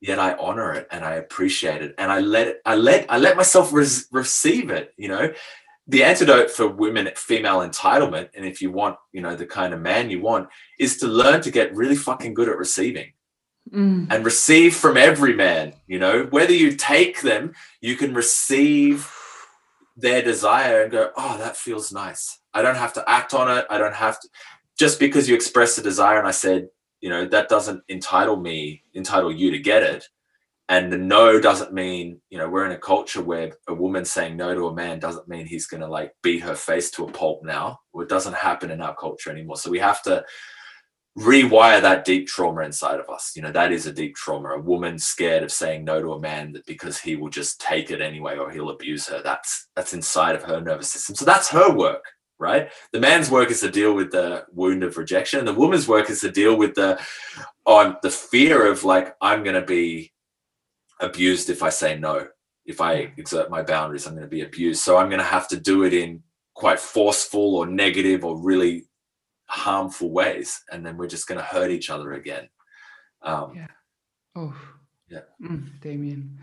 yet 0.00 0.18
I 0.18 0.34
honor 0.34 0.72
it 0.72 0.88
and 0.90 1.04
I 1.04 1.14
appreciate 1.14 1.80
it 1.80 1.94
and 1.96 2.10
I 2.10 2.18
let 2.18 2.48
it, 2.48 2.62
I 2.66 2.74
let 2.74 3.06
I 3.08 3.18
let 3.18 3.36
myself 3.36 3.72
res- 3.72 4.08
receive 4.10 4.68
it. 4.70 4.92
You 4.96 5.08
know, 5.08 5.32
the 5.86 6.04
antidote 6.04 6.50
for 6.50 6.68
women 6.68 7.08
female 7.16 7.58
entitlement, 7.58 8.30
and 8.34 8.46
if 8.46 8.62
you 8.62 8.70
want, 8.70 8.96
you 9.12 9.20
know, 9.20 9.34
the 9.34 9.46
kind 9.46 9.74
of 9.74 9.80
man 9.80 10.10
you 10.10 10.20
want, 10.20 10.48
is 10.78 10.96
to 10.98 11.06
learn 11.06 11.40
to 11.42 11.50
get 11.50 11.74
really 11.74 11.96
fucking 11.96 12.34
good 12.34 12.48
at 12.48 12.56
receiving. 12.56 13.12
Mm. 13.72 14.08
And 14.10 14.24
receive 14.24 14.74
from 14.74 14.96
every 14.96 15.34
man, 15.34 15.74
you 15.86 15.98
know, 15.98 16.24
whether 16.30 16.52
you 16.52 16.74
take 16.74 17.22
them, 17.22 17.54
you 17.80 17.96
can 17.96 18.12
receive 18.12 19.08
their 19.96 20.22
desire 20.22 20.82
and 20.82 20.90
go, 20.90 21.10
oh, 21.16 21.38
that 21.38 21.56
feels 21.56 21.92
nice. 21.92 22.40
I 22.52 22.62
don't 22.62 22.76
have 22.76 22.92
to 22.94 23.08
act 23.08 23.34
on 23.34 23.56
it. 23.56 23.66
I 23.70 23.78
don't 23.78 23.94
have 23.94 24.18
to, 24.20 24.28
just 24.78 24.98
because 24.98 25.28
you 25.28 25.34
express 25.34 25.78
a 25.78 25.82
desire 25.82 26.18
and 26.18 26.26
I 26.26 26.32
said, 26.32 26.68
you 27.02 27.10
know 27.10 27.26
that 27.26 27.50
doesn't 27.50 27.82
entitle 27.88 28.36
me 28.36 28.82
entitle 28.94 29.32
you 29.32 29.50
to 29.50 29.58
get 29.58 29.82
it 29.82 30.08
and 30.72 30.90
the 30.90 30.96
no 30.96 31.38
doesn't 31.38 31.74
mean 31.74 32.18
you 32.30 32.38
know 32.38 32.48
we're 32.48 32.64
in 32.64 32.72
a 32.72 32.78
culture 32.78 33.22
where 33.22 33.52
a 33.68 33.74
woman 33.74 34.06
saying 34.06 34.38
no 34.38 34.54
to 34.54 34.68
a 34.68 34.74
man 34.74 34.98
doesn't 34.98 35.28
mean 35.28 35.44
he's 35.44 35.66
going 35.66 35.82
to 35.82 35.86
like 35.86 36.12
beat 36.22 36.42
her 36.42 36.54
face 36.54 36.90
to 36.92 37.04
a 37.04 37.12
pulp 37.12 37.44
now. 37.44 37.78
It 37.94 38.08
doesn't 38.08 38.34
happen 38.34 38.70
in 38.70 38.80
our 38.80 38.96
culture 38.96 39.30
anymore. 39.30 39.58
So 39.58 39.70
we 39.70 39.80
have 39.80 40.02
to 40.04 40.24
rewire 41.18 41.82
that 41.82 42.06
deep 42.06 42.26
trauma 42.26 42.62
inside 42.62 43.00
of 43.00 43.10
us. 43.10 43.32
You 43.36 43.42
know 43.42 43.52
that 43.52 43.70
is 43.70 43.86
a 43.86 43.92
deep 43.92 44.16
trauma. 44.16 44.48
A 44.48 44.60
woman 44.60 44.98
scared 44.98 45.42
of 45.42 45.52
saying 45.52 45.84
no 45.84 46.00
to 46.00 46.14
a 46.14 46.20
man 46.20 46.56
because 46.66 46.98
he 46.98 47.16
will 47.16 47.28
just 47.28 47.60
take 47.60 47.90
it 47.90 48.00
anyway 48.00 48.38
or 48.38 48.50
he'll 48.50 48.70
abuse 48.70 49.06
her. 49.08 49.20
That's 49.22 49.68
that's 49.76 49.92
inside 49.92 50.36
of 50.36 50.42
her 50.44 50.58
nervous 50.58 50.88
system. 50.88 51.14
So 51.16 51.26
that's 51.26 51.50
her 51.50 51.70
work 51.70 52.04
right? 52.38 52.72
The 52.92 52.98
man's 52.98 53.30
work 53.30 53.52
is 53.52 53.60
to 53.60 53.70
deal 53.70 53.94
with 53.94 54.10
the 54.10 54.44
wound 54.50 54.82
of 54.82 54.96
rejection, 54.96 55.38
and 55.38 55.46
the 55.46 55.54
woman's 55.54 55.86
work 55.86 56.10
is 56.10 56.22
to 56.22 56.30
deal 56.30 56.56
with 56.56 56.74
the 56.74 57.00
on 57.66 57.98
the 58.02 58.10
fear 58.10 58.66
of 58.66 58.82
like 58.82 59.14
I'm 59.20 59.44
going 59.44 59.54
to 59.54 59.64
be 59.64 60.12
abused 61.02 61.50
if 61.50 61.62
I 61.62 61.68
say 61.68 61.98
no. 61.98 62.28
If 62.64 62.80
I 62.80 63.12
exert 63.16 63.50
my 63.50 63.62
boundaries, 63.62 64.06
I'm 64.06 64.14
going 64.14 64.24
to 64.24 64.30
be 64.30 64.42
abused. 64.42 64.82
So 64.82 64.96
I'm 64.96 65.08
going 65.08 65.18
to 65.18 65.24
have 65.24 65.48
to 65.48 65.60
do 65.60 65.82
it 65.82 65.92
in 65.92 66.22
quite 66.54 66.78
forceful 66.78 67.56
or 67.56 67.66
negative 67.66 68.24
or 68.24 68.38
really 68.38 68.84
harmful 69.46 70.10
ways, 70.10 70.62
and 70.70 70.86
then 70.86 70.96
we're 70.96 71.08
just 71.08 71.26
going 71.26 71.38
to 71.38 71.44
hurt 71.44 71.70
each 71.70 71.90
other 71.90 72.12
again. 72.12 72.48
Um, 73.20 73.52
yeah. 73.54 73.66
Oh. 74.36 74.54
Yeah. 75.08 75.20
Mm, 75.42 75.80
Damien. 75.80 76.38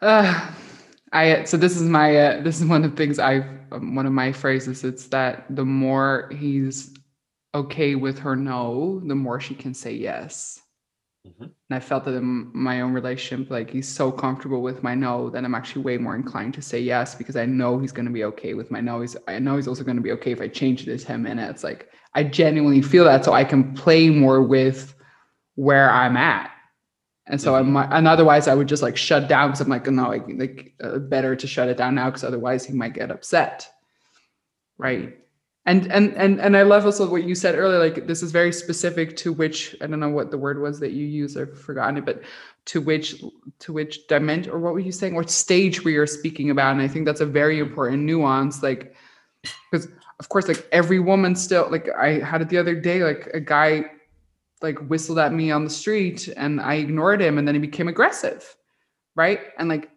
Uh, 0.00 0.52
I 1.12 1.44
so 1.44 1.56
this 1.56 1.76
is 1.76 1.82
my 1.82 2.16
uh, 2.16 2.42
this 2.42 2.60
is 2.60 2.66
one 2.66 2.84
of 2.84 2.92
the 2.92 2.96
things 2.96 3.18
I 3.18 3.38
um, 3.72 3.96
one 3.96 4.06
of 4.06 4.12
my 4.12 4.32
phrases. 4.32 4.84
It's 4.84 5.06
that 5.08 5.44
the 5.50 5.64
more 5.64 6.30
he's 6.32 6.94
okay 7.54 7.96
with 7.96 8.18
her 8.20 8.36
no, 8.36 9.02
the 9.04 9.16
more 9.16 9.40
she 9.40 9.54
can 9.54 9.74
say 9.74 9.92
yes. 9.92 10.59
Mm-hmm. 11.26 11.42
And 11.42 11.52
I 11.70 11.80
felt 11.80 12.04
that 12.04 12.14
in 12.14 12.50
my 12.54 12.80
own 12.80 12.92
relationship, 12.92 13.50
like 13.50 13.70
he's 13.70 13.88
so 13.88 14.10
comfortable 14.10 14.62
with 14.62 14.82
my 14.82 14.94
no 14.94 15.28
that 15.30 15.44
I'm 15.44 15.54
actually 15.54 15.82
way 15.82 15.98
more 15.98 16.16
inclined 16.16 16.54
to 16.54 16.62
say 16.62 16.80
yes 16.80 17.14
because 17.14 17.36
I 17.36 17.44
know 17.44 17.78
he's 17.78 17.92
going 17.92 18.06
to 18.06 18.12
be 18.12 18.24
okay 18.24 18.54
with 18.54 18.70
my 18.70 18.80
no. 18.80 19.00
He's 19.02 19.16
I 19.28 19.38
know 19.38 19.56
he's 19.56 19.68
also 19.68 19.84
going 19.84 19.96
to 19.96 20.02
be 20.02 20.12
okay 20.12 20.32
if 20.32 20.40
I 20.40 20.48
change 20.48 20.84
to 20.84 20.98
10 20.98 21.22
minutes. 21.22 21.62
Like 21.62 21.90
I 22.14 22.24
genuinely 22.24 22.82
feel 22.82 23.04
that, 23.04 23.24
so 23.24 23.32
I 23.32 23.44
can 23.44 23.74
play 23.74 24.08
more 24.08 24.42
with 24.42 24.94
where 25.56 25.90
I'm 25.90 26.16
at 26.16 26.50
and 27.30 27.40
so 27.40 27.52
mm-hmm. 27.52 27.76
I 27.76 27.84
and 27.96 28.08
otherwise 28.08 28.48
I 28.48 28.54
would 28.54 28.68
just 28.68 28.82
like 28.82 28.96
shut 28.96 29.28
down 29.28 29.50
because 29.50 29.60
I'm 29.60 29.68
like, 29.68 29.86
no, 29.86 30.08
like, 30.08 30.24
like 30.28 30.74
uh, 30.82 30.98
better 30.98 31.36
to 31.36 31.46
shut 31.46 31.68
it 31.68 31.76
down 31.76 31.94
now 31.94 32.06
because 32.06 32.24
otherwise 32.24 32.64
he 32.64 32.72
might 32.72 32.92
get 32.92 33.10
upset, 33.10 33.68
right? 34.78 35.16
And 35.66 35.92
and 35.92 36.14
and 36.14 36.40
and 36.40 36.56
I 36.56 36.62
love 36.62 36.86
also 36.86 37.08
what 37.08 37.24
you 37.24 37.34
said 37.34 37.54
earlier. 37.54 37.78
Like 37.78 38.06
this 38.06 38.22
is 38.22 38.32
very 38.32 38.52
specific 38.52 39.16
to 39.18 39.32
which 39.32 39.76
I 39.80 39.86
don't 39.86 40.00
know 40.00 40.08
what 40.08 40.30
the 40.30 40.38
word 40.38 40.60
was 40.60 40.80
that 40.80 40.92
you 40.92 41.06
used. 41.06 41.38
I've 41.38 41.60
forgotten 41.60 41.98
it, 41.98 42.06
but 42.06 42.22
to 42.66 42.80
which 42.80 43.22
to 43.58 43.72
which 43.72 44.06
dimension 44.06 44.52
or 44.52 44.58
what 44.58 44.72
were 44.72 44.80
you 44.80 44.92
saying? 44.92 45.14
What 45.14 45.30
stage 45.30 45.84
we 45.84 45.96
are 45.96 46.06
speaking 46.06 46.50
about? 46.50 46.72
And 46.72 46.80
I 46.80 46.88
think 46.88 47.04
that's 47.04 47.20
a 47.20 47.26
very 47.26 47.58
important 47.58 48.04
nuance. 48.04 48.62
Like 48.62 48.94
because 49.70 49.88
of 50.18 50.28
course, 50.28 50.48
like 50.48 50.66
every 50.72 50.98
woman 50.98 51.36
still 51.36 51.68
like 51.70 51.88
I 51.90 52.20
had 52.20 52.40
it 52.40 52.48
the 52.48 52.58
other 52.58 52.74
day. 52.74 53.04
Like 53.04 53.28
a 53.34 53.40
guy 53.40 53.84
like 54.62 54.78
whistled 54.88 55.18
at 55.18 55.32
me 55.32 55.50
on 55.50 55.64
the 55.64 55.70
street 55.70 56.28
and 56.36 56.60
I 56.60 56.74
ignored 56.74 57.20
him 57.20 57.38
and 57.38 57.46
then 57.46 57.54
he 57.54 57.60
became 57.60 57.88
aggressive. 57.88 58.56
Right. 59.16 59.40
And 59.58 59.68
like, 59.68 59.90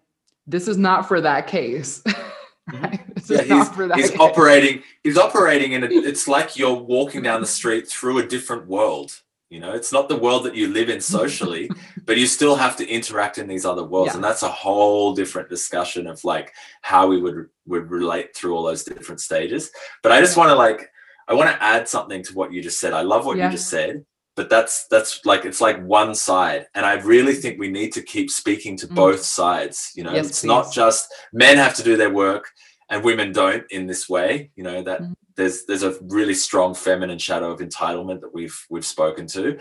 this 0.47 0.67
is 0.67 0.77
not 0.77 1.07
for 1.07 1.21
that 1.21 1.47
case. 1.47 2.03
Mm-hmm. 2.71 3.33
yeah, 3.33 3.95
he's, 3.95 4.11
he's 4.11 4.19
operating, 4.19 4.83
he's 5.03 5.17
operating 5.17 5.73
in 5.73 5.83
a, 5.83 5.87
it's 5.87 6.27
like 6.27 6.57
you're 6.57 6.73
walking 6.73 7.21
down 7.21 7.41
the 7.41 7.47
street 7.47 7.87
through 7.87 8.19
a 8.19 8.27
different 8.27 8.67
world. 8.67 9.19
You 9.49 9.59
know, 9.59 9.73
it's 9.73 9.93
not 9.93 10.09
the 10.09 10.17
world 10.17 10.45
that 10.45 10.55
you 10.55 10.69
live 10.69 10.89
in 10.89 10.99
socially, 11.17 11.69
but 12.05 12.17
you 12.17 12.25
still 12.25 12.55
have 12.55 12.75
to 12.77 12.87
interact 12.87 13.37
in 13.37 13.47
these 13.47 13.65
other 13.65 13.83
worlds. 13.83 14.11
Yeah. 14.11 14.15
And 14.15 14.23
that's 14.23 14.43
a 14.43 14.49
whole 14.49 15.13
different 15.13 15.49
discussion 15.49 16.07
of 16.07 16.23
like 16.23 16.53
how 16.81 17.07
we 17.07 17.21
would 17.21 17.49
would 17.67 17.91
relate 17.91 18.35
through 18.35 18.55
all 18.55 18.63
those 18.63 18.83
different 18.83 19.21
stages. 19.21 19.71
But 20.01 20.11
I 20.11 20.19
just 20.19 20.37
want 20.37 20.49
to 20.49 20.55
like 20.55 20.89
I 21.27 21.33
want 21.33 21.49
to 21.49 21.63
add 21.63 21.87
something 21.87 22.23
to 22.23 22.33
what 22.33 22.51
you 22.51 22.61
just 22.61 22.79
said. 22.79 22.93
I 22.93 23.01
love 23.01 23.25
what 23.25 23.37
yeah. 23.37 23.45
you 23.45 23.51
just 23.51 23.69
said 23.69 24.05
but 24.35 24.49
that's 24.49 24.87
that's 24.87 25.25
like 25.25 25.45
it's 25.45 25.61
like 25.61 25.83
one 25.83 26.15
side 26.15 26.65
and 26.75 26.85
i 26.85 26.93
really 26.93 27.33
think 27.33 27.59
we 27.59 27.67
need 27.67 27.91
to 27.91 28.01
keep 28.01 28.29
speaking 28.29 28.75
to 28.77 28.87
mm. 28.87 28.95
both 28.95 29.21
sides 29.21 29.91
you 29.95 30.03
know 30.03 30.13
yes, 30.13 30.27
it's 30.27 30.41
please. 30.41 30.47
not 30.47 30.73
just 30.73 31.13
men 31.31 31.57
have 31.57 31.75
to 31.75 31.83
do 31.83 31.95
their 31.95 32.09
work 32.11 32.49
and 32.89 33.03
women 33.03 33.31
don't 33.31 33.63
in 33.71 33.85
this 33.87 34.09
way 34.09 34.51
you 34.55 34.63
know 34.63 34.81
that 34.81 35.01
mm. 35.01 35.13
there's 35.35 35.65
there's 35.65 35.83
a 35.83 35.97
really 36.03 36.33
strong 36.33 36.73
feminine 36.73 37.19
shadow 37.19 37.51
of 37.51 37.59
entitlement 37.59 38.21
that 38.21 38.33
we've 38.33 38.65
we've 38.69 38.85
spoken 38.85 39.27
to 39.27 39.57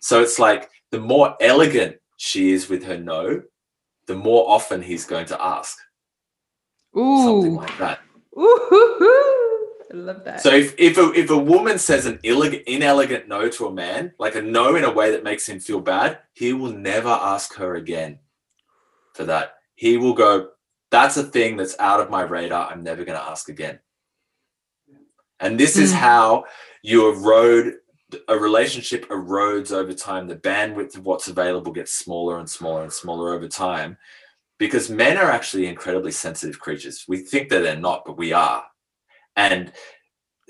so 0.00 0.20
it's 0.20 0.38
like 0.38 0.70
the 0.90 1.00
more 1.00 1.36
elegant 1.40 1.96
she 2.16 2.52
is 2.52 2.68
with 2.68 2.84
her 2.84 2.98
no 2.98 3.42
the 4.06 4.14
more 4.14 4.48
often 4.48 4.80
he's 4.80 5.04
going 5.04 5.26
to 5.26 5.40
ask 5.42 5.78
Ooh. 6.96 7.24
something 7.24 7.54
like 7.54 7.78
that 7.78 8.00
Ooh, 8.38 9.37
I 9.92 9.96
love 9.96 10.24
that. 10.24 10.40
So 10.40 10.50
if 10.50 10.74
if 10.78 10.98
a, 10.98 11.12
if 11.12 11.30
a 11.30 11.38
woman 11.38 11.78
says 11.78 12.06
an 12.06 12.18
illeg- 12.18 12.64
inelegant 12.64 13.26
no 13.28 13.48
to 13.48 13.66
a 13.66 13.72
man, 13.72 14.12
like 14.18 14.34
a 14.34 14.42
no 14.42 14.76
in 14.76 14.84
a 14.84 14.92
way 14.92 15.10
that 15.10 15.24
makes 15.24 15.48
him 15.48 15.60
feel 15.60 15.80
bad, 15.80 16.18
he 16.34 16.52
will 16.52 16.72
never 16.72 17.08
ask 17.08 17.54
her 17.54 17.76
again 17.76 18.18
for 19.14 19.24
that. 19.24 19.54
He 19.74 19.96
will 19.96 20.14
go, 20.14 20.50
that's 20.90 21.16
a 21.16 21.24
thing 21.24 21.56
that's 21.56 21.78
out 21.78 22.00
of 22.00 22.10
my 22.10 22.22
radar. 22.22 22.70
I'm 22.70 22.82
never 22.82 23.04
going 23.04 23.18
to 23.18 23.24
ask 23.24 23.48
again. 23.48 23.78
And 25.40 25.58
this 25.58 25.76
is 25.76 25.92
hmm. 25.92 25.98
how 25.98 26.44
you 26.82 27.12
erode 27.12 27.74
a 28.26 28.36
relationship 28.36 29.08
erodes 29.08 29.72
over 29.72 29.92
time. 29.92 30.26
The 30.26 30.36
bandwidth 30.36 30.96
of 30.96 31.04
what's 31.04 31.28
available 31.28 31.72
gets 31.72 31.92
smaller 31.92 32.38
and 32.38 32.48
smaller 32.48 32.82
and 32.82 32.92
smaller 32.92 33.34
over 33.34 33.48
time 33.48 33.96
because 34.58 34.90
men 34.90 35.16
are 35.16 35.30
actually 35.30 35.66
incredibly 35.66 36.12
sensitive 36.12 36.58
creatures. 36.58 37.04
We 37.06 37.18
think 37.18 37.48
that 37.50 37.62
they're 37.62 37.76
not, 37.76 38.04
but 38.04 38.18
we 38.18 38.32
are. 38.32 38.64
And 39.38 39.72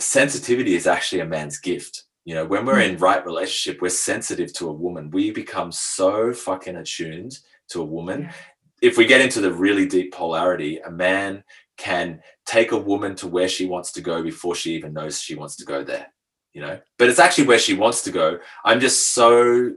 sensitivity 0.01 0.74
is 0.74 0.86
actually 0.86 1.20
a 1.20 1.26
man's 1.26 1.59
gift. 1.59 2.05
You 2.24 2.34
know, 2.34 2.47
when 2.47 2.66
we're 2.66 2.82
hmm. 2.82 2.95
in 2.95 2.99
right 2.99 3.24
relationship, 3.24 3.80
we're 3.80 3.91
sensitive 3.91 4.53
to 4.55 4.68
a 4.68 4.72
woman. 4.72 5.11
We 5.11 5.30
become 5.30 5.70
so 5.70 6.32
fucking 6.32 6.76
attuned 6.76 7.39
to 7.68 7.82
a 7.82 7.84
woman. 7.84 8.22
Yeah. 8.22 8.32
If 8.80 8.97
we 8.97 9.07
get 9.07 9.20
into 9.20 9.41
the 9.41 9.53
really 9.53 9.86
deep 9.86 10.12
polarity, 10.12 10.78
a 10.78 10.91
man 10.91 11.45
can 11.76 12.20
take 12.47 12.72
a 12.72 12.78
woman 12.78 13.14
to 13.16 13.28
where 13.28 13.49
she 13.49 13.66
wants 13.66 13.93
to 13.93 14.01
go 14.01 14.22
before 14.22 14.55
she 14.55 14.74
even 14.74 14.93
knows 14.93 15.20
she 15.20 15.34
wants 15.34 15.57
to 15.57 15.64
go 15.64 15.84
there. 15.84 16.07
You 16.55 16.62
know, 16.62 16.80
but 16.99 17.09
it's 17.09 17.18
actually 17.18 17.47
where 17.47 17.59
she 17.59 17.74
wants 17.74 18.03
to 18.03 18.11
go. 18.11 18.39
I'm 18.64 18.80
just 18.80 19.12
so 19.12 19.72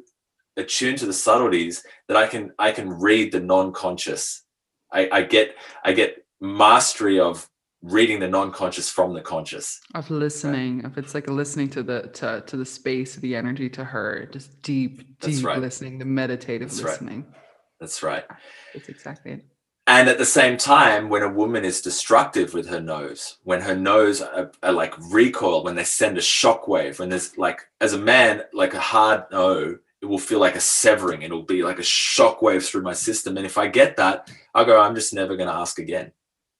attuned 0.55 0.99
to 0.99 1.05
the 1.05 1.13
subtleties 1.13 1.83
that 2.07 2.17
I 2.17 2.27
can 2.27 2.51
I 2.57 2.71
can 2.71 2.89
read 2.89 3.31
the 3.31 3.41
non-conscious. 3.41 4.43
I, 4.91 5.09
I 5.11 5.21
get 5.23 5.55
I 5.83 5.91
get 5.91 6.25
mastery 6.39 7.19
of 7.19 7.50
reading 7.81 8.19
the 8.19 8.27
non-conscious 8.27 8.89
from 8.89 9.13
the 9.13 9.21
conscious. 9.21 9.81
Of 9.95 10.09
listening 10.11 10.83
if 10.85 10.97
it's 10.97 11.13
like 11.13 11.29
listening 11.29 11.69
to 11.71 11.83
the 11.83 12.03
to, 12.13 12.43
to 12.45 12.57
the 12.57 12.65
space 12.65 13.15
the 13.15 13.35
energy 13.35 13.69
to 13.69 13.83
her 13.83 14.27
just 14.31 14.61
deep 14.61 15.19
deep 15.19 15.43
right. 15.43 15.59
listening 15.59 15.97
the 15.97 16.05
meditative 16.05 16.69
that's 16.69 16.81
listening. 16.81 17.23
Right. 17.23 17.41
that's 17.79 18.03
right. 18.03 18.25
That's 18.73 18.89
exactly 18.89 19.33
it. 19.33 19.45
And 19.87 20.07
at 20.07 20.19
the 20.19 20.25
same 20.25 20.57
time 20.57 21.09
when 21.09 21.23
a 21.23 21.29
woman 21.29 21.65
is 21.65 21.81
destructive 21.81 22.53
with 22.53 22.69
her 22.69 22.79
nose 22.79 23.37
when 23.43 23.61
her 23.61 23.75
nose 23.75 24.21
are, 24.21 24.51
are 24.61 24.71
like 24.71 24.93
recoil 25.11 25.63
when 25.63 25.75
they 25.75 25.83
send 25.83 26.17
a 26.17 26.21
shock 26.21 26.67
wave 26.67 26.99
when 26.99 27.09
there's 27.09 27.37
like 27.37 27.61
as 27.81 27.93
a 27.93 27.97
man 27.97 28.43
like 28.53 28.73
a 28.73 28.79
hard 28.79 29.23
no 29.31 29.77
it 30.01 30.07
will 30.07 30.17
feel 30.17 30.39
like 30.39 30.55
a 30.55 30.59
severing. 30.59 31.21
It'll 31.21 31.43
be 31.43 31.61
like 31.61 31.77
a 31.77 31.83
shock 31.83 32.41
wave 32.41 32.65
through 32.65 32.81
my 32.81 32.93
system. 32.93 33.37
And 33.37 33.45
if 33.45 33.57
i 33.57 33.67
get 33.67 33.97
that 33.97 34.31
i 34.53 34.63
go 34.63 34.79
i'm 34.79 34.95
just 34.95 35.13
never 35.13 35.35
going 35.35 35.49
to 35.49 35.55
ask 35.55 35.79
again 35.79 36.11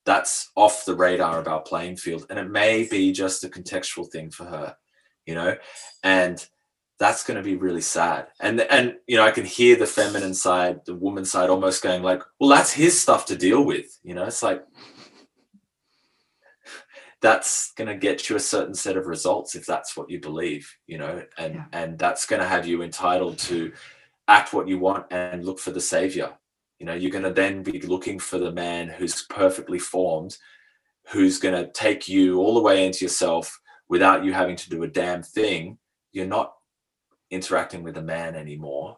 that's 0.06 0.52
off 0.56 0.86
the 0.86 0.96
radar 0.96 1.40
of 1.40 1.48
our 1.48 1.62
playing 1.62 1.96
field 1.96 2.26
and 2.30 2.40
it 2.40 2.50
may 2.50 2.88
be 2.88 3.12
just 3.12 3.44
a 3.44 3.50
contextual 3.50 4.10
thing 4.10 4.30
for 4.32 4.46
her 4.46 4.76
you 5.26 5.36
know 5.36 5.56
and 6.04 6.48
that's 7.00 7.24
going 7.24 7.38
to 7.38 7.44
be 7.44 7.56
really 7.56 7.82
sad 7.82 8.28
and 8.40 8.62
and 8.62 8.96
you 9.08 9.18
know 9.18 9.24
i 9.24 9.32
can 9.32 9.46
hear 9.46 9.76
the 9.76 9.86
feminine 9.86 10.34
side 10.34 10.80
the 10.86 10.96
woman 10.96 11.26
side 11.26 11.50
almost 11.50 11.84
going 11.84 12.02
like 12.02 12.22
well 12.40 12.50
that's 12.50 12.74
his 12.74 13.00
stuff 13.00 13.26
to 13.26 13.36
deal 13.36 13.64
with 13.64 14.00
you 14.04 14.14
know 14.14 14.24
it's 14.24 14.44
like 14.44 14.64
that's 17.22 17.72
going 17.74 17.88
to 17.88 17.96
get 17.96 18.30
you 18.30 18.36
a 18.36 18.40
certain 18.40 18.74
set 18.74 18.98
of 18.98 19.06
results 19.06 19.54
if 19.54 19.66
that's 19.68 19.96
what 19.96 20.10
you 20.10 20.20
believe 20.20 20.76
you 20.88 20.98
know 20.98 21.24
and 21.38 21.56
yeah. 21.56 21.66
and 21.74 22.00
that's 22.00 22.26
going 22.26 22.42
to 22.42 22.48
have 22.48 22.66
you 22.66 22.82
entitled 22.82 23.38
to 23.38 23.72
act 24.32 24.54
what 24.54 24.68
you 24.68 24.80
want 24.80 25.06
and 25.12 25.46
look 25.46 25.60
for 25.60 25.72
the 25.72 25.82
savior. 25.82 26.32
You 26.82 26.88
know, 26.88 26.96
you're 26.96 27.12
going 27.12 27.26
to 27.26 27.32
then 27.32 27.62
be 27.62 27.80
looking 27.82 28.18
for 28.18 28.40
the 28.40 28.52
man 28.52 28.90
who's 28.90 29.22
perfectly 29.30 29.78
formed, 29.78 30.36
who's 31.10 31.38
going 31.38 31.54
to 31.54 31.72
take 31.74 32.08
you 32.08 32.40
all 32.40 32.56
the 32.56 32.62
way 32.64 32.88
into 32.88 33.06
yourself 33.06 33.62
without 33.88 34.26
you 34.26 34.34
having 34.34 34.56
to 34.56 34.68
do 34.68 34.82
a 34.82 34.88
damn 34.88 35.22
thing. 35.22 35.78
You're 36.12 36.26
not 36.26 36.56
interacting 37.30 37.84
with 37.84 37.98
a 37.98 38.02
man 38.02 38.34
anymore. 38.34 38.98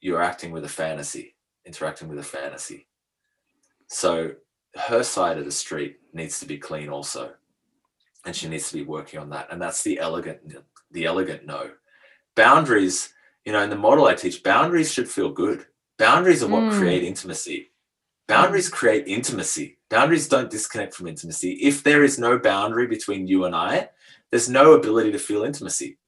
You're 0.00 0.20
acting 0.20 0.50
with 0.50 0.64
a 0.64 0.68
fantasy, 0.68 1.36
interacting 1.64 2.08
with 2.08 2.18
a 2.18 2.24
fantasy. 2.24 2.88
So 3.86 4.32
her 4.74 5.04
side 5.04 5.38
of 5.38 5.44
the 5.44 5.52
street 5.52 5.98
needs 6.12 6.40
to 6.40 6.46
be 6.46 6.58
clean 6.58 6.88
also. 6.88 7.34
And 8.26 8.34
she 8.34 8.48
needs 8.48 8.70
to 8.70 8.76
be 8.76 8.82
working 8.82 9.20
on 9.20 9.30
that. 9.30 9.46
And 9.52 9.62
that's 9.62 9.84
the 9.84 10.00
elegant, 10.00 10.40
the 10.90 11.04
elegant 11.04 11.46
no. 11.46 11.70
Boundaries, 12.34 13.14
you 13.44 13.52
know, 13.52 13.62
in 13.62 13.70
the 13.70 13.76
model 13.76 14.06
I 14.06 14.16
teach, 14.16 14.42
boundaries 14.42 14.92
should 14.92 15.08
feel 15.08 15.30
good. 15.30 15.64
Boundaries 15.98 16.42
are 16.42 16.48
what 16.48 16.62
mm. 16.62 16.78
create 16.78 17.02
intimacy. 17.02 17.70
Boundaries 18.28 18.68
create 18.68 19.08
intimacy. 19.08 19.78
Boundaries 19.88 20.28
don't 20.28 20.50
disconnect 20.50 20.94
from 20.94 21.08
intimacy. 21.08 21.52
If 21.52 21.82
there 21.82 22.04
is 22.04 22.18
no 22.18 22.38
boundary 22.38 22.86
between 22.86 23.26
you 23.26 23.46
and 23.46 23.54
I, 23.54 23.88
there's 24.30 24.48
no 24.48 24.72
ability 24.72 25.12
to 25.12 25.18
feel 25.18 25.44
intimacy. 25.44 25.98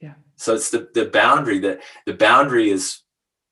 Yeah. 0.00 0.14
So 0.36 0.54
it's 0.54 0.70
the, 0.70 0.88
the 0.94 1.06
boundary 1.06 1.58
that 1.60 1.80
the 2.06 2.14
boundary 2.14 2.70
is 2.70 3.00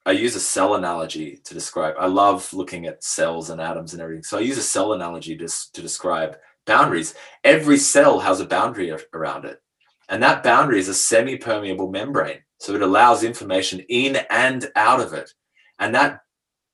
I 0.04 0.12
use 0.12 0.34
a 0.34 0.40
cell 0.40 0.74
analogy 0.74 1.36
to 1.44 1.54
describe. 1.54 1.94
I 1.98 2.06
love 2.06 2.52
looking 2.52 2.86
at 2.86 3.04
cells 3.04 3.50
and 3.50 3.60
atoms 3.60 3.92
and 3.92 4.02
everything. 4.02 4.24
So 4.24 4.38
I 4.38 4.40
use 4.40 4.58
a 4.58 4.62
cell 4.62 4.94
analogy 4.94 5.36
to, 5.36 5.48
to 5.72 5.80
describe 5.80 6.38
boundaries. 6.66 7.14
Every 7.44 7.78
cell 7.78 8.18
has 8.18 8.40
a 8.40 8.46
boundary 8.46 8.92
around 9.14 9.44
it. 9.44 9.60
And 10.08 10.22
that 10.22 10.42
boundary 10.42 10.80
is 10.80 10.88
a 10.88 10.94
semi 10.94 11.36
permeable 11.36 11.88
membrane. 11.88 12.40
So 12.58 12.74
it 12.74 12.82
allows 12.82 13.24
information 13.24 13.80
in 13.88 14.16
and 14.28 14.70
out 14.74 15.00
of 15.00 15.12
it. 15.12 15.32
And 15.78 15.94
that 15.94 16.20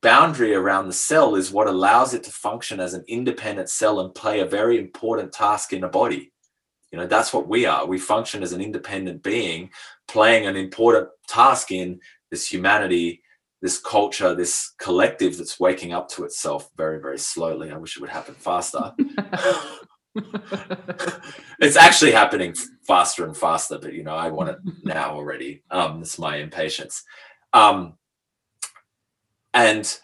boundary 0.03 0.55
around 0.55 0.86
the 0.86 0.92
cell 0.92 1.34
is 1.34 1.51
what 1.51 1.66
allows 1.66 2.14
it 2.14 2.22
to 2.24 2.30
function 2.30 2.80
as 2.80 2.94
an 2.94 3.05
independent 3.09 3.68
cell 3.68 4.01
and 4.01 4.14
play 4.14 4.40
a 4.40 4.46
very 4.46 4.78
important 4.78 5.32
task 5.32 5.72
in 5.72 5.84
a 5.84 5.88
body. 5.88 6.32
You 6.92 6.99
know, 6.99 7.07
that's 7.07 7.32
what 7.32 7.49
we 7.49 7.66
are. 7.66 7.86
We 7.86 7.99
function 7.99 8.42
as 8.42 8.53
an 8.53 8.61
independent 8.61 9.22
being 9.22 9.70
playing 10.07 10.46
an 10.46 10.57
important 10.57 11.09
task 11.26 11.70
in 11.70 12.01
this 12.30 12.51
humanity, 12.51 13.22
this 13.61 13.78
culture, 13.78 14.34
this 14.34 14.72
collective 14.78 15.36
that's 15.36 15.61
waking 15.61 15.92
up 15.92 16.09
to 16.11 16.24
itself 16.24 16.70
very, 16.76 17.01
very 17.01 17.18
slowly. 17.18 17.70
I 17.70 17.76
wish 17.76 17.96
it 17.96 18.01
would 18.01 18.11
happen 18.11 18.34
faster. 18.34 18.92
it's 21.61 21.76
actually 21.76 22.12
happening 22.12 22.55
faster 22.86 23.24
and 23.24 23.36
faster, 23.36 23.78
but 23.78 23.92
you 23.92 24.03
know, 24.03 24.14
I 24.14 24.28
want 24.28 24.51
it 24.51 24.59
now 24.84 25.12
already. 25.12 25.62
Um, 25.70 26.03
it's 26.03 26.18
my 26.18 26.36
impatience. 26.36 27.05
Um, 27.53 27.94
and 29.55 29.99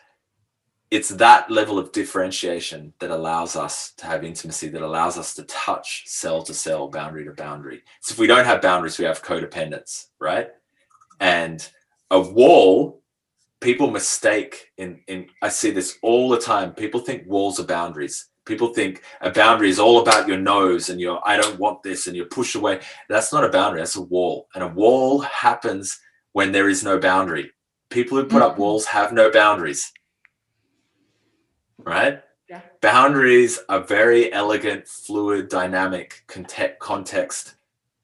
it's 0.91 1.09
that 1.09 1.51
level 1.51 1.79
of 1.79 1.91
differentiation 1.93 2.93
that 3.01 3.11
allows 3.11 3.57
us 3.57 3.93
to 3.97 4.07
have 4.07 4.23
intimacy, 4.23 4.69
that 4.69 4.83
allows 4.83 5.19
us 5.19 5.35
to 5.35 5.43
touch 5.45 6.05
cell 6.07 6.43
to 6.43 6.55
cell, 6.55 6.89
boundary 6.89 7.25
to 7.25 7.33
boundary. 7.33 7.83
So 8.01 8.13
if 8.13 8.19
we 8.19 8.29
don't 8.29 8.45
have 8.45 8.63
boundaries, 8.63 8.99
we 8.99 9.05
have 9.05 9.23
codependence, 9.23 10.07
right? 10.21 10.51
And 11.21 11.69
a 12.11 12.21
wall 12.21 13.03
people 13.61 13.91
mistake 13.91 14.71
in 14.77 15.01
in 15.09 15.27
i 15.41 15.49
see 15.49 15.71
this 15.71 15.99
all 16.03 16.29
the 16.29 16.39
time. 16.39 16.73
People 16.73 17.01
think 17.01 17.27
walls 17.27 17.59
are 17.59 17.65
boundaries. 17.67 18.29
People 18.45 18.75
think 18.75 19.03
a 19.23 19.31
boundary 19.31 19.71
is 19.71 19.79
all 19.79 20.03
about 20.03 20.29
your 20.29 20.37
nose 20.37 20.91
and 20.91 21.01
your 21.01 21.27
i 21.27 21.37
don't 21.37 21.59
want 21.59 21.83
this 21.83 22.07
and 22.07 22.15
you 22.17 22.27
push 22.27 22.55
away. 22.55 22.81
That's 23.09 23.33
not 23.33 23.43
a 23.43 23.49
boundary 23.49 23.81
that's 23.81 23.97
a 23.97 24.03
wall. 24.03 24.49
And 24.55 24.63
a 24.63 24.69
wall 24.69 25.21
happens 25.21 25.99
when 26.35 26.53
there 26.53 26.69
is 26.69 26.85
no 26.85 26.99
boundary 26.99 27.51
people 27.95 28.19
who 28.19 28.25
put 28.25 28.43
up 28.43 28.53
mm-hmm. 28.53 28.63
walls 28.63 28.87
have 28.87 29.13
no 29.13 29.31
boundaries 29.31 29.93
right 31.79 32.23
yeah. 32.49 32.61
boundaries 32.83 33.59
are 33.69 33.81
very 33.81 34.33
elegant 34.33 34.87
fluid 34.87 35.49
dynamic 35.49 36.25
context 36.79 37.55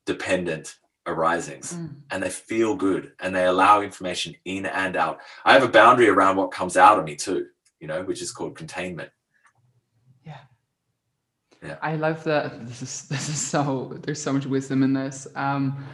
dependent 0.07 0.79
arisings 1.07 1.75
mm. 1.75 1.95
and 2.11 2.23
they 2.23 2.31
feel 2.31 2.75
good 2.75 3.13
and 3.21 3.35
they 3.35 3.47
allow 3.47 3.83
information 3.83 4.35
in 4.45 4.67
and 4.67 4.97
out. 4.97 5.21
I 5.45 5.53
have 5.53 5.63
a 5.63 5.69
boundary 5.69 6.09
around 6.09 6.37
what 6.37 6.51
comes 6.51 6.77
out 6.77 6.99
of 6.99 7.05
me 7.05 7.17
too, 7.17 7.47
you 7.81 7.87
know, 7.87 8.03
which 8.03 8.23
is 8.23 8.33
called 8.33 8.57
containment. 8.57 9.11
Yeah. 10.25 10.39
Yeah. 11.63 11.77
I 11.83 11.97
love 11.97 12.25
that. 12.25 12.61
This 12.67 12.83
is 12.83 13.09
this 13.09 13.29
is 13.29 13.41
so 13.41 13.97
there's 14.03 14.23
so 14.23 14.33
much 14.33 14.47
wisdom 14.47 14.83
in 14.83 14.93
this. 14.93 15.27
Um 15.35 15.85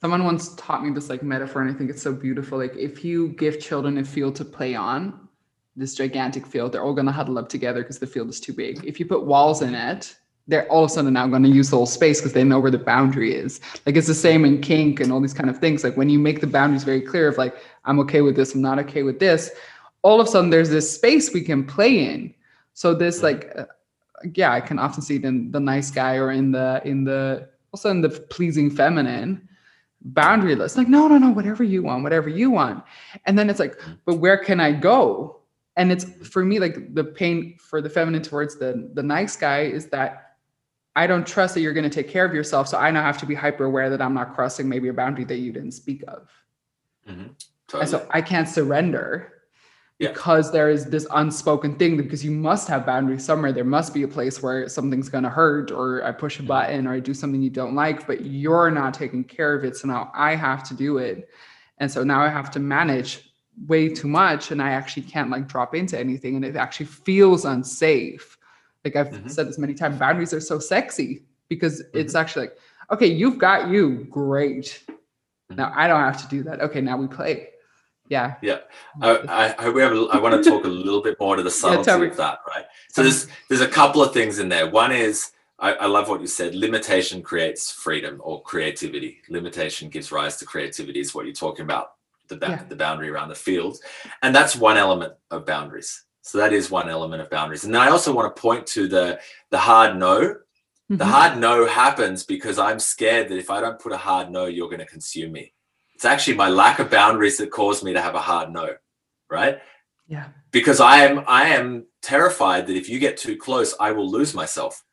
someone 0.00 0.24
once 0.24 0.54
taught 0.54 0.84
me 0.84 0.90
this 0.90 1.08
like 1.08 1.22
metaphor 1.22 1.62
and 1.62 1.70
I 1.70 1.74
think 1.74 1.90
it's 1.90 2.02
so 2.02 2.12
beautiful. 2.12 2.58
Like 2.58 2.76
if 2.76 3.04
you 3.04 3.28
give 3.30 3.60
children 3.60 3.98
a 3.98 4.04
field 4.04 4.36
to 4.36 4.44
play 4.44 4.74
on, 4.74 5.28
this 5.76 5.94
gigantic 5.94 6.46
field, 6.46 6.72
they're 6.72 6.82
all 6.82 6.94
gonna 6.94 7.12
huddle 7.12 7.38
up 7.38 7.48
together 7.48 7.82
because 7.82 7.98
the 7.98 8.06
field 8.06 8.28
is 8.28 8.40
too 8.40 8.52
big. 8.52 8.84
If 8.84 8.98
you 8.98 9.06
put 9.06 9.24
walls 9.24 9.62
in 9.62 9.74
it, 9.74 10.16
they're 10.48 10.66
all 10.72 10.84
of 10.84 10.90
a 10.90 10.94
sudden 10.94 11.12
now 11.12 11.26
going 11.26 11.42
to 11.42 11.48
use 11.48 11.68
the 11.70 11.76
whole 11.76 11.86
space 11.86 12.20
because 12.20 12.32
they 12.32 12.42
know 12.42 12.58
where 12.58 12.70
the 12.70 12.78
boundary 12.78 13.34
is. 13.34 13.60
Like 13.84 13.96
it's 13.96 14.06
the 14.06 14.14
same 14.14 14.46
in 14.46 14.60
kink 14.62 14.98
and 14.98 15.12
all 15.12 15.20
these 15.20 15.34
kind 15.34 15.50
of 15.50 15.58
things. 15.58 15.84
Like 15.84 15.96
when 15.96 16.08
you 16.08 16.18
make 16.18 16.40
the 16.40 16.46
boundaries 16.46 16.84
very 16.84 17.02
clear 17.02 17.28
of 17.28 17.36
like, 17.36 17.54
I'm 17.84 18.00
okay 18.00 18.22
with 18.22 18.34
this, 18.34 18.54
I'm 18.54 18.62
not 18.62 18.78
okay 18.78 19.02
with 19.02 19.18
this, 19.18 19.50
all 20.02 20.20
of 20.20 20.26
a 20.26 20.30
sudden 20.30 20.48
there's 20.48 20.70
this 20.70 20.90
space 20.90 21.34
we 21.34 21.42
can 21.42 21.64
play 21.64 22.10
in. 22.10 22.34
So 22.72 22.94
this 22.94 23.22
like, 23.22 23.52
uh, 23.56 23.66
yeah, 24.34 24.52
I 24.52 24.60
can 24.60 24.78
often 24.78 25.02
see 25.02 25.16
it 25.16 25.24
in 25.24 25.50
the 25.50 25.60
nice 25.60 25.90
guy 25.90 26.16
or 26.16 26.32
in 26.32 26.50
the, 26.50 26.80
in 26.84 27.04
the, 27.04 27.48
also 27.72 27.90
in 27.90 28.00
the 28.00 28.08
pleasing 28.08 28.70
feminine 28.70 29.46
boundaryless. 30.12 30.76
Like, 30.76 30.88
no, 30.88 31.08
no, 31.08 31.18
no, 31.18 31.30
whatever 31.30 31.64
you 31.64 31.82
want, 31.82 32.02
whatever 32.02 32.28
you 32.28 32.50
want. 32.50 32.84
And 33.26 33.38
then 33.38 33.50
it's 33.50 33.60
like, 33.60 33.80
but 34.04 34.16
where 34.16 34.36
can 34.36 34.60
I 34.60 34.72
go? 34.72 35.40
And 35.76 35.92
it's 35.92 36.04
for 36.28 36.44
me, 36.44 36.58
like 36.58 36.94
the 36.94 37.04
pain 37.04 37.56
for 37.58 37.80
the 37.80 37.90
feminine 37.90 38.22
towards 38.22 38.58
the, 38.58 38.90
the 38.94 39.02
nice 39.02 39.36
guy 39.36 39.62
is 39.62 39.86
that 39.86 40.36
I 40.96 41.06
don't 41.06 41.26
trust 41.26 41.54
that 41.54 41.60
you're 41.60 41.72
going 41.72 41.88
to 41.88 41.90
take 41.90 42.08
care 42.08 42.24
of 42.24 42.34
yourself. 42.34 42.66
So 42.66 42.78
I 42.78 42.90
now 42.90 43.02
have 43.02 43.18
to 43.18 43.26
be 43.26 43.34
hyper 43.34 43.64
aware 43.64 43.88
that 43.90 44.02
I'm 44.02 44.14
not 44.14 44.34
crossing 44.34 44.68
maybe 44.68 44.88
a 44.88 44.92
boundary 44.92 45.24
that 45.26 45.36
you 45.36 45.52
didn't 45.52 45.72
speak 45.72 46.02
of. 46.08 46.28
Mm-hmm. 47.08 47.28
Totally. 47.68 47.82
And 47.82 47.90
so 47.90 48.08
I 48.10 48.20
can't 48.20 48.48
surrender 48.48 49.37
yeah. 49.98 50.08
because 50.08 50.50
there 50.52 50.70
is 50.70 50.86
this 50.86 51.06
unspoken 51.12 51.76
thing 51.76 51.96
because 51.96 52.24
you 52.24 52.30
must 52.30 52.68
have 52.68 52.86
boundaries 52.86 53.24
somewhere. 53.24 53.52
There 53.52 53.64
must 53.64 53.94
be 53.94 54.02
a 54.02 54.08
place 54.08 54.42
where 54.42 54.68
something's 54.68 55.08
going 55.08 55.24
to 55.24 55.30
hurt 55.30 55.70
or 55.70 56.04
I 56.04 56.12
push 56.12 56.38
a 56.40 56.42
button 56.42 56.86
or 56.86 56.94
I 56.94 57.00
do 57.00 57.14
something 57.14 57.42
you 57.42 57.50
don't 57.50 57.74
like, 57.74 58.06
but 58.06 58.24
you're 58.24 58.70
not 58.70 58.94
taking 58.94 59.24
care 59.24 59.54
of 59.54 59.64
it. 59.64 59.76
So 59.76 59.88
now 59.88 60.10
I 60.14 60.34
have 60.34 60.62
to 60.68 60.74
do 60.74 60.98
it. 60.98 61.28
And 61.78 61.90
so 61.90 62.02
now 62.04 62.22
I 62.22 62.28
have 62.28 62.50
to 62.52 62.60
manage 62.60 63.32
way 63.66 63.88
too 63.88 64.08
much 64.08 64.52
and 64.52 64.62
I 64.62 64.70
actually 64.70 65.02
can't 65.02 65.30
like 65.30 65.48
drop 65.48 65.74
into 65.74 65.98
anything 65.98 66.36
and 66.36 66.44
it 66.44 66.56
actually 66.56 66.86
feels 66.86 67.44
unsafe 67.44 68.38
like 68.84 68.96
I've 68.96 69.12
mm-hmm. 69.12 69.28
said 69.28 69.48
this 69.48 69.58
many 69.58 69.74
times, 69.74 69.98
boundaries 69.98 70.32
are 70.32 70.40
so 70.40 70.58
sexy 70.58 71.22
because 71.48 71.82
mm-hmm. 71.82 71.98
it's 71.98 72.14
actually 72.14 72.46
like, 72.46 72.58
okay, 72.90 73.06
you've 73.06 73.38
got 73.38 73.68
you, 73.68 74.06
great. 74.10 74.82
Mm-hmm. 74.88 75.56
Now 75.56 75.72
I 75.74 75.86
don't 75.88 76.00
have 76.00 76.20
to 76.22 76.28
do 76.28 76.42
that. 76.44 76.60
Okay, 76.60 76.80
now 76.80 76.96
we 76.96 77.06
play. 77.06 77.48
Yeah. 78.08 78.34
Yeah. 78.42 78.58
I, 79.00 79.54
I, 79.58 79.68
we 79.68 79.82
have, 79.82 79.92
I 79.92 80.18
want 80.18 80.42
to 80.42 80.50
talk 80.50 80.64
a 80.64 80.68
little 80.68 81.02
bit 81.02 81.18
more 81.20 81.36
to 81.36 81.42
the 81.42 81.50
subtlety 81.62 81.90
yeah, 81.90 82.10
of 82.10 82.16
that, 82.16 82.38
right? 82.48 82.64
So 82.90 83.02
there's 83.02 83.28
there's 83.48 83.60
a 83.60 83.68
couple 83.68 84.02
of 84.02 84.12
things 84.12 84.38
in 84.38 84.48
there. 84.48 84.68
One 84.68 84.92
is 84.92 85.32
I, 85.58 85.72
I, 85.74 85.86
love 85.86 86.08
what 86.08 86.20
you 86.20 86.26
said. 86.26 86.54
Limitation 86.54 87.22
creates 87.22 87.70
freedom 87.70 88.20
or 88.22 88.42
creativity. 88.42 89.18
Limitation 89.28 89.88
gives 89.88 90.12
rise 90.12 90.36
to 90.36 90.44
creativity. 90.44 91.00
Is 91.00 91.14
what 91.14 91.26
you're 91.26 91.34
talking 91.34 91.64
about. 91.64 91.92
The 92.28 92.36
ba- 92.36 92.46
yeah. 92.48 92.64
the 92.68 92.76
boundary 92.76 93.08
around 93.08 93.28
the 93.28 93.34
field, 93.34 93.78
and 94.22 94.34
that's 94.34 94.54
one 94.54 94.76
element 94.76 95.14
of 95.30 95.46
boundaries. 95.46 96.04
So 96.22 96.38
that 96.38 96.52
is 96.52 96.70
one 96.70 96.88
element 96.88 97.22
of 97.22 97.30
boundaries. 97.30 97.64
And 97.64 97.74
then 97.74 97.80
I 97.80 97.88
also 97.88 98.12
want 98.12 98.34
to 98.34 98.40
point 98.40 98.66
to 98.68 98.86
the 98.86 99.18
the 99.50 99.58
hard 99.58 99.96
no. 99.96 100.20
Mm-hmm. 100.20 100.96
The 100.96 101.04
hard 101.06 101.38
no 101.38 101.66
happens 101.66 102.24
because 102.24 102.58
I'm 102.58 102.78
scared 102.78 103.28
that 103.28 103.38
if 103.38 103.50
I 103.50 103.60
don't 103.60 103.78
put 103.78 103.92
a 103.92 103.96
hard 103.96 104.30
no, 104.30 104.46
you're 104.46 104.68
going 104.68 104.78
to 104.78 104.86
consume 104.86 105.32
me. 105.32 105.52
It's 105.98 106.04
actually 106.04 106.36
my 106.36 106.48
lack 106.48 106.78
of 106.78 106.92
boundaries 106.92 107.38
that 107.38 107.50
caused 107.50 107.82
me 107.82 107.92
to 107.92 108.00
have 108.00 108.14
a 108.14 108.20
hard 108.20 108.52
no, 108.52 108.76
right? 109.28 109.58
Yeah. 110.06 110.28
Because 110.52 110.78
I 110.78 110.98
am 110.98 111.24
I 111.26 111.48
am 111.48 111.86
terrified 112.02 112.68
that 112.68 112.76
if 112.76 112.88
you 112.88 113.00
get 113.00 113.16
too 113.16 113.36
close, 113.36 113.74
I 113.80 113.90
will 113.90 114.08
lose 114.08 114.32
myself. 114.32 114.84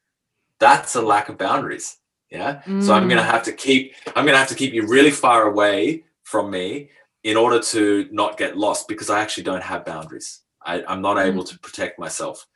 That's 0.59 0.95
a 0.95 1.03
lack 1.03 1.29
of 1.29 1.37
boundaries. 1.37 1.97
Yeah. 2.31 2.63
Mm. 2.65 2.83
So 2.83 2.95
I'm 2.95 3.07
going 3.07 3.21
to 3.21 3.23
mm. 3.23 3.29
have 3.29 3.43
to 3.43 3.51
keep 3.51 3.93
I'm 4.15 4.25
going 4.25 4.33
to 4.33 4.39
have 4.39 4.47
to 4.47 4.55
keep 4.55 4.73
you 4.73 4.87
really 4.87 5.11
far 5.11 5.43
away 5.43 6.05
from 6.23 6.49
me 6.49 6.89
in 7.23 7.37
order 7.37 7.59
to 7.59 8.09
not 8.11 8.35
get 8.35 8.57
lost 8.57 8.87
because 8.87 9.11
I 9.11 9.21
actually 9.21 9.43
don't 9.43 9.61
have 9.61 9.85
boundaries. 9.85 10.41
I, 10.65 10.81
am 10.91 11.03
not 11.03 11.19
able 11.19 11.43
mm. 11.43 11.49
to 11.49 11.59
protect 11.59 11.99
myself. 11.99 12.47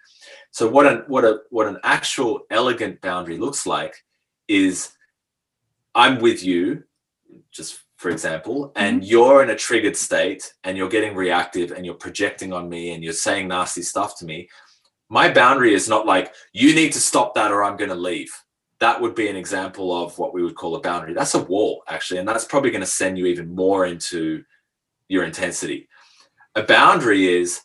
So 0.49 0.67
what 0.67 0.87
an 0.87 1.03
what 1.05 1.23
a 1.23 1.41
what 1.51 1.67
an 1.67 1.77
actual 1.83 2.47
elegant 2.49 2.99
boundary 3.01 3.37
looks 3.37 3.67
like 3.67 3.93
is 4.47 4.93
I'm 5.93 6.19
with 6.19 6.43
you, 6.43 6.85
just 7.51 7.81
for 7.99 8.09
example, 8.09 8.71
and 8.77 9.01
mm-hmm. 9.01 9.09
you're 9.09 9.43
in 9.43 9.49
a 9.49 9.55
triggered 9.57 9.97
state 9.97 10.53
and 10.63 10.77
you're 10.77 10.87
getting 10.87 11.15
reactive 11.15 11.71
and 11.71 11.85
you're 11.85 11.95
projecting 11.95 12.53
on 12.53 12.69
me 12.69 12.91
and 12.91 13.03
you're 13.03 13.11
saying 13.11 13.49
nasty 13.49 13.81
stuff 13.81 14.17
to 14.17 14.25
me. 14.25 14.47
My 15.09 15.29
boundary 15.29 15.73
is 15.73 15.89
not 15.89 16.05
like 16.05 16.33
you 16.53 16.73
need 16.73 16.93
to 16.93 16.99
stop 17.01 17.35
that 17.35 17.51
or 17.51 17.61
I'm 17.61 17.75
going 17.75 17.89
to 17.89 17.95
leave. 17.95 18.31
That 18.79 19.01
would 19.01 19.15
be 19.15 19.27
an 19.27 19.35
example 19.35 19.91
of 19.91 20.17
what 20.17 20.33
we 20.33 20.41
would 20.41 20.55
call 20.55 20.77
a 20.77 20.79
boundary. 20.79 21.13
That's 21.13 21.33
a 21.33 21.43
wall, 21.43 21.83
actually, 21.89 22.21
and 22.21 22.27
that's 22.27 22.45
probably 22.45 22.71
going 22.71 22.79
to 22.79 22.87
send 22.87 23.17
you 23.17 23.25
even 23.25 23.53
more 23.53 23.85
into 23.85 24.45
your 25.09 25.25
intensity. 25.25 25.89
A 26.55 26.63
boundary 26.63 27.27
is 27.27 27.63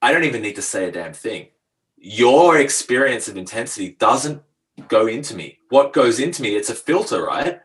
I 0.00 0.10
don't 0.10 0.24
even 0.24 0.40
need 0.40 0.56
to 0.56 0.62
say 0.62 0.88
a 0.88 0.92
damn 0.92 1.12
thing. 1.12 1.48
Your 1.98 2.56
experience 2.56 3.28
of 3.28 3.36
intensity 3.36 3.96
doesn't 3.98 4.40
go 4.88 5.06
into 5.06 5.36
me. 5.36 5.58
What 5.68 5.92
goes 5.92 6.18
into 6.18 6.40
me, 6.40 6.56
it's 6.56 6.70
a 6.70 6.74
filter, 6.74 7.24
right? 7.24 7.60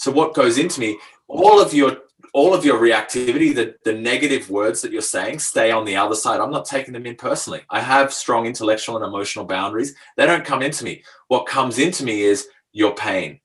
So 0.00 0.10
what 0.10 0.32
goes 0.32 0.56
into 0.56 0.80
me, 0.80 0.98
all 1.28 1.60
of 1.60 1.74
your 1.74 1.98
all 2.32 2.54
of 2.54 2.64
your 2.64 2.80
reactivity, 2.80 3.54
the, 3.54 3.74
the 3.84 3.92
negative 3.92 4.48
words 4.48 4.80
that 4.80 4.92
you're 4.92 5.02
saying 5.02 5.40
stay 5.40 5.72
on 5.72 5.84
the 5.84 5.96
other 5.96 6.14
side. 6.14 6.40
I'm 6.40 6.50
not 6.50 6.64
taking 6.64 6.94
them 6.94 7.04
in 7.04 7.16
personally. 7.16 7.60
I 7.68 7.80
have 7.80 8.10
strong 8.10 8.46
intellectual 8.46 8.96
and 8.96 9.04
emotional 9.04 9.44
boundaries. 9.44 9.94
They 10.16 10.24
don't 10.24 10.44
come 10.44 10.62
into 10.62 10.84
me. 10.84 11.02
What 11.28 11.44
comes 11.44 11.78
into 11.78 12.02
me 12.02 12.22
is 12.22 12.46
your 12.72 12.94
pain. 12.94 13.40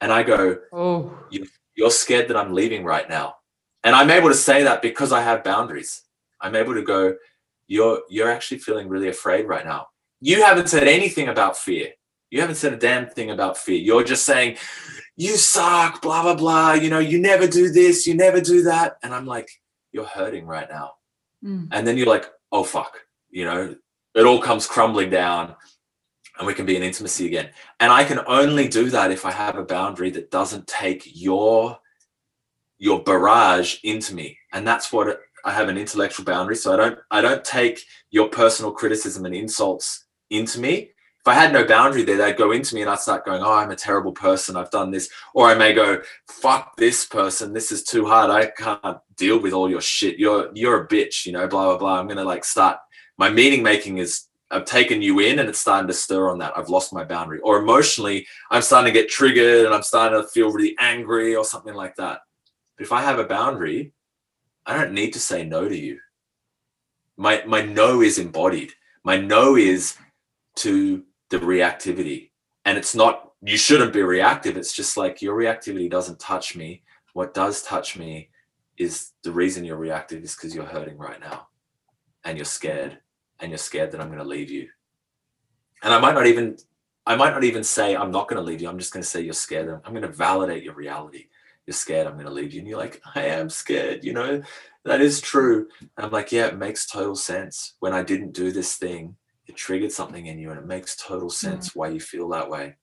And 0.00 0.12
I 0.12 0.24
go, 0.24 0.58
Oh, 0.72 1.16
you're 1.76 1.90
scared 1.90 2.26
that 2.28 2.36
I'm 2.36 2.52
leaving 2.52 2.84
right 2.84 3.08
now. 3.08 3.36
And 3.84 3.94
I'm 3.94 4.10
able 4.10 4.28
to 4.28 4.34
say 4.34 4.64
that 4.64 4.82
because 4.82 5.12
I 5.12 5.20
have 5.22 5.44
boundaries. 5.44 6.02
I'm 6.40 6.56
able 6.56 6.74
to 6.74 6.82
go, 6.82 7.14
you're 7.68 8.00
you're 8.10 8.30
actually 8.30 8.58
feeling 8.58 8.88
really 8.88 9.08
afraid 9.08 9.46
right 9.46 9.64
now. 9.64 9.86
You 10.20 10.42
haven't 10.42 10.68
said 10.68 10.88
anything 10.88 11.28
about 11.28 11.56
fear. 11.56 11.92
You 12.32 12.40
haven't 12.40 12.56
said 12.56 12.72
a 12.72 12.78
damn 12.78 13.06
thing 13.06 13.30
about 13.30 13.58
fear. 13.58 13.76
You're 13.76 14.04
just 14.04 14.24
saying, 14.24 14.56
you 15.16 15.36
suck, 15.36 16.00
blah, 16.00 16.22
blah, 16.22 16.34
blah. 16.34 16.72
You 16.72 16.88
know, 16.88 16.98
you 16.98 17.20
never 17.20 17.46
do 17.46 17.70
this, 17.70 18.06
you 18.06 18.14
never 18.14 18.40
do 18.40 18.62
that. 18.62 18.96
And 19.02 19.12
I'm 19.12 19.26
like, 19.26 19.50
you're 19.92 20.06
hurting 20.06 20.46
right 20.46 20.66
now. 20.66 20.92
Mm. 21.44 21.68
And 21.72 21.86
then 21.86 21.98
you're 21.98 22.06
like, 22.06 22.24
oh, 22.50 22.64
fuck. 22.64 23.00
You 23.28 23.44
know, 23.44 23.76
it 24.14 24.24
all 24.24 24.40
comes 24.40 24.66
crumbling 24.66 25.10
down 25.10 25.54
and 26.38 26.46
we 26.46 26.54
can 26.54 26.64
be 26.64 26.74
in 26.74 26.82
intimacy 26.82 27.26
again. 27.26 27.50
And 27.80 27.92
I 27.92 28.02
can 28.02 28.20
only 28.26 28.66
do 28.66 28.88
that 28.88 29.12
if 29.12 29.26
I 29.26 29.30
have 29.30 29.58
a 29.58 29.64
boundary 29.64 30.08
that 30.12 30.30
doesn't 30.30 30.66
take 30.66 31.02
your 31.14 31.78
your 32.78 33.02
barrage 33.04 33.76
into 33.84 34.14
me. 34.14 34.38
And 34.54 34.66
that's 34.66 34.90
what 34.90 35.06
it, 35.08 35.20
I 35.44 35.52
have 35.52 35.68
an 35.68 35.76
intellectual 35.76 36.24
boundary. 36.24 36.56
So 36.56 36.72
I 36.72 36.76
don't 36.76 36.98
I 37.10 37.20
don't 37.20 37.44
take 37.44 37.78
your 38.10 38.28
personal 38.28 38.72
criticism 38.72 39.26
and 39.26 39.34
insults 39.34 40.06
into 40.30 40.58
me. 40.58 40.92
If 41.24 41.28
I 41.28 41.34
had 41.34 41.52
no 41.52 41.64
boundary 41.64 42.02
there, 42.02 42.16
they'd 42.16 42.36
go 42.36 42.50
into 42.50 42.74
me 42.74 42.80
and 42.80 42.90
I'd 42.90 42.98
start 42.98 43.24
going, 43.24 43.42
Oh, 43.42 43.52
I'm 43.54 43.70
a 43.70 43.76
terrible 43.76 44.10
person. 44.10 44.56
I've 44.56 44.72
done 44.72 44.90
this. 44.90 45.08
Or 45.34 45.46
I 45.46 45.54
may 45.54 45.72
go, 45.72 46.02
fuck 46.26 46.76
this 46.76 47.04
person. 47.04 47.52
This 47.52 47.70
is 47.70 47.84
too 47.84 48.06
hard. 48.06 48.28
I 48.28 48.46
can't 48.46 48.98
deal 49.16 49.40
with 49.40 49.52
all 49.52 49.70
your 49.70 49.80
shit. 49.80 50.18
You're 50.18 50.50
you're 50.52 50.82
a 50.82 50.88
bitch, 50.88 51.24
you 51.24 51.30
know, 51.30 51.46
blah, 51.46 51.68
blah, 51.68 51.78
blah. 51.78 52.00
I'm 52.00 52.08
gonna 52.08 52.24
like 52.24 52.44
start 52.44 52.78
my 53.18 53.30
meaning 53.30 53.62
making 53.62 53.98
is 53.98 54.24
I've 54.50 54.64
taken 54.64 55.00
you 55.00 55.20
in 55.20 55.38
and 55.38 55.48
it's 55.48 55.60
starting 55.60 55.86
to 55.86 55.94
stir 55.94 56.28
on 56.28 56.38
that. 56.40 56.58
I've 56.58 56.68
lost 56.68 56.92
my 56.92 57.04
boundary. 57.04 57.38
Or 57.38 57.58
emotionally, 57.60 58.26
I'm 58.50 58.62
starting 58.62 58.92
to 58.92 59.00
get 59.00 59.08
triggered 59.08 59.64
and 59.64 59.72
I'm 59.72 59.84
starting 59.84 60.20
to 60.20 60.28
feel 60.28 60.50
really 60.50 60.74
angry 60.80 61.36
or 61.36 61.44
something 61.44 61.74
like 61.74 61.94
that. 61.96 62.18
But 62.76 62.84
if 62.84 62.90
I 62.90 63.00
have 63.00 63.20
a 63.20 63.24
boundary, 63.24 63.92
I 64.66 64.76
don't 64.76 64.92
need 64.92 65.12
to 65.12 65.20
say 65.20 65.44
no 65.44 65.68
to 65.68 65.78
you. 65.78 66.00
My 67.16 67.44
my 67.46 67.62
no 67.62 68.02
is 68.02 68.18
embodied. 68.18 68.72
My 69.04 69.16
no 69.16 69.54
is 69.54 69.96
to 70.56 71.04
the 71.32 71.38
reactivity. 71.38 72.30
And 72.66 72.78
it's 72.78 72.94
not 72.94 73.32
you 73.42 73.56
shouldn't 73.56 73.92
be 73.92 74.02
reactive. 74.02 74.56
It's 74.56 74.72
just 74.72 74.96
like 74.96 75.20
your 75.20 75.36
reactivity 75.36 75.90
doesn't 75.90 76.20
touch 76.20 76.54
me. 76.54 76.82
What 77.14 77.34
does 77.34 77.62
touch 77.62 77.98
me 77.98 78.28
is 78.76 79.12
the 79.24 79.32
reason 79.32 79.64
you're 79.64 79.76
reactive 79.76 80.22
is 80.22 80.36
because 80.36 80.54
you're 80.54 80.64
hurting 80.64 80.98
right 80.98 81.18
now 81.18 81.48
and 82.24 82.36
you're 82.38 82.44
scared 82.44 82.98
and 83.40 83.50
you're 83.50 83.58
scared 83.58 83.90
that 83.90 84.00
I'm 84.00 84.08
going 84.08 84.18
to 84.18 84.24
leave 84.24 84.50
you. 84.50 84.68
And 85.82 85.92
I 85.92 85.98
might 85.98 86.14
not 86.14 86.26
even 86.26 86.56
I 87.06 87.16
might 87.16 87.32
not 87.32 87.44
even 87.44 87.64
say 87.64 87.96
I'm 87.96 88.12
not 88.12 88.28
going 88.28 88.36
to 88.36 88.48
leave 88.48 88.60
you. 88.60 88.68
I'm 88.68 88.78
just 88.78 88.92
going 88.92 89.02
to 89.02 89.08
say 89.08 89.22
you're 89.22 89.32
scared. 89.32 89.68
I'm 89.84 89.92
going 89.92 90.02
to 90.02 90.08
validate 90.12 90.62
your 90.62 90.74
reality. 90.74 91.24
You're 91.66 91.74
scared 91.74 92.06
I'm 92.06 92.14
going 92.14 92.26
to 92.26 92.32
leave 92.32 92.52
you. 92.52 92.60
And 92.60 92.68
you're 92.68 92.78
like, 92.78 93.00
I 93.14 93.22
am 93.22 93.48
scared. 93.48 94.04
You 94.04 94.12
know, 94.12 94.42
that 94.84 95.00
is 95.00 95.20
true. 95.20 95.66
And 95.80 96.06
I'm 96.06 96.12
like, 96.12 96.30
yeah, 96.30 96.46
it 96.48 96.58
makes 96.58 96.86
total 96.86 97.16
sense. 97.16 97.74
When 97.80 97.94
I 97.94 98.02
didn't 98.02 98.32
do 98.34 98.52
this 98.52 98.76
thing, 98.76 99.16
it 99.52 99.56
triggered 99.56 99.92
something 99.92 100.26
in 100.26 100.38
you 100.38 100.50
and 100.50 100.58
it 100.58 100.66
makes 100.66 100.96
total 100.96 101.28
sense 101.28 101.76
why 101.76 101.88
you 101.88 102.00
feel 102.00 102.28
that 102.30 102.48
way. 102.48 102.74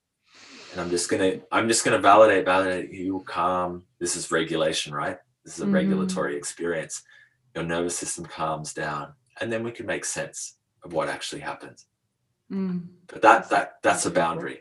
And 0.72 0.80
I'm 0.80 0.90
just 0.92 1.10
to, 1.10 1.42
I'm 1.52 1.68
just 1.68 1.84
to 1.84 1.98
validate, 1.98 2.46
validate 2.46 2.94
you 2.94 3.24
calm. 3.26 3.84
This 4.00 4.16
is 4.16 4.32
regulation, 4.32 4.94
right? 4.94 5.18
This 5.44 5.56
is 5.56 5.64
a 5.64 5.66
Mhm. 5.66 5.74
regulatory 5.74 6.36
experience. 6.36 7.02
Your 7.56 7.64
nervous 7.64 7.98
system 7.98 8.26
calms 8.26 8.74
down 8.74 9.14
and 9.42 9.52
then 9.52 9.64
we 9.64 9.72
can 9.72 9.88
make 9.88 10.06
sense 10.06 10.58
of 10.84 10.94
what 10.94 11.10
actually 11.10 11.42
happens. 11.42 11.88
Mm. 12.52 12.88
But 13.08 13.24
that, 13.24 13.50
that, 13.50 13.82
that's 13.82 14.06
a 14.06 14.12
boundary. 14.12 14.60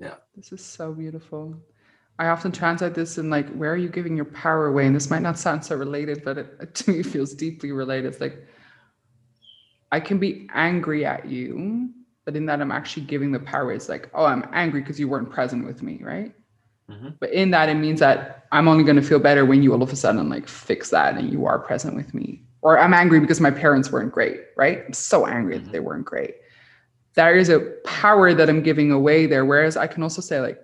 Yeah, 0.00 0.16
this 0.34 0.50
is 0.50 0.64
so 0.64 0.92
beautiful. 0.92 1.56
I 2.18 2.28
often 2.28 2.50
translate 2.50 2.94
this 2.94 3.18
in 3.18 3.30
like, 3.30 3.48
where 3.54 3.72
are 3.72 3.76
you 3.76 3.88
giving 3.88 4.16
your 4.16 4.24
power 4.26 4.66
away? 4.66 4.86
And 4.86 4.96
this 4.96 5.10
might 5.10 5.22
not 5.22 5.38
sound 5.38 5.64
so 5.64 5.76
related, 5.76 6.24
but 6.24 6.38
it, 6.38 6.56
it 6.60 6.74
to 6.74 6.90
me 6.90 7.02
feels 7.04 7.32
deeply 7.34 7.70
related. 7.70 8.12
It's 8.12 8.20
like, 8.20 8.44
I 9.92 10.00
can 10.00 10.18
be 10.18 10.48
angry 10.54 11.04
at 11.04 11.26
you, 11.26 11.90
but 12.24 12.34
in 12.34 12.46
that 12.46 12.60
I'm 12.60 12.72
actually 12.72 13.04
giving 13.04 13.30
the 13.30 13.38
power. 13.38 13.72
It's 13.72 13.88
like, 13.90 14.10
oh, 14.14 14.24
I'm 14.24 14.48
angry 14.52 14.80
because 14.80 14.98
you 14.98 15.06
weren't 15.06 15.30
present 15.30 15.66
with 15.66 15.82
me, 15.82 16.00
right? 16.02 16.34
Mhm. 16.90 17.14
But 17.20 17.30
in 17.30 17.50
that, 17.50 17.68
it 17.68 17.74
means 17.74 18.00
that 18.00 18.46
I'm 18.52 18.68
only 18.68 18.84
going 18.84 18.96
to 18.96 19.02
feel 19.02 19.18
better 19.18 19.44
when 19.44 19.62
you 19.62 19.72
all 19.72 19.82
of 19.82 19.92
a 19.92 19.96
sudden 19.96 20.28
like 20.28 20.48
fix 20.48 20.90
that 20.90 21.16
and 21.16 21.30
you 21.30 21.46
are 21.46 21.58
present 21.58 21.94
with 21.94 22.14
me. 22.14 22.42
Or 22.62 22.78
I'm 22.78 22.94
angry 22.94 23.20
because 23.20 23.40
my 23.40 23.50
parents 23.50 23.92
weren't 23.92 24.12
great, 24.12 24.40
right? 24.56 24.82
I'm 24.86 24.92
so 24.92 25.26
angry 25.26 25.58
that 25.58 25.72
they 25.72 25.80
weren't 25.80 26.06
great. 26.06 26.36
There 27.14 27.36
is 27.36 27.50
a 27.50 27.60
power 27.84 28.32
that 28.32 28.48
I'm 28.48 28.62
giving 28.62 28.90
away 28.92 29.26
there. 29.26 29.44
Whereas 29.44 29.76
I 29.76 29.86
can 29.86 30.02
also 30.02 30.22
say, 30.22 30.40
like, 30.40 30.60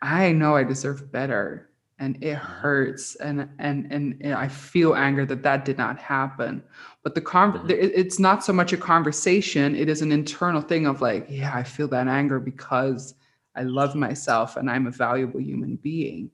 I 0.00 0.32
know 0.32 0.56
I 0.56 0.64
deserve 0.64 1.12
better 1.12 1.68
and 1.98 2.22
it 2.22 2.34
hurts 2.34 3.14
and 3.16 3.48
and 3.58 3.90
and, 3.92 4.16
and 4.20 4.34
I 4.34 4.48
feel 4.48 4.94
anger 4.94 5.24
that 5.26 5.42
that 5.42 5.64
did 5.64 5.78
not 5.78 5.98
happen. 5.98 6.62
But 7.02 7.14
the 7.14 7.20
con 7.20 7.52
Mhm. 7.52 7.70
it's 7.70 8.18
not 8.18 8.44
so 8.44 8.52
much 8.52 8.72
a 8.72 8.76
conversation, 8.76 9.74
it 9.76 9.88
is 9.88 10.02
an 10.02 10.12
internal 10.12 10.60
thing 10.62 10.86
of 10.86 11.00
like, 11.00 11.26
yeah, 11.28 11.54
I 11.54 11.62
feel 11.62 11.88
that 11.88 12.08
anger 12.08 12.40
because 12.40 13.14
I 13.56 13.62
love 13.62 13.94
myself 13.94 14.56
and 14.56 14.68
I'm 14.70 14.86
a 14.88 14.90
valuable 14.90 15.40
human 15.40 15.76
being. 15.76 16.30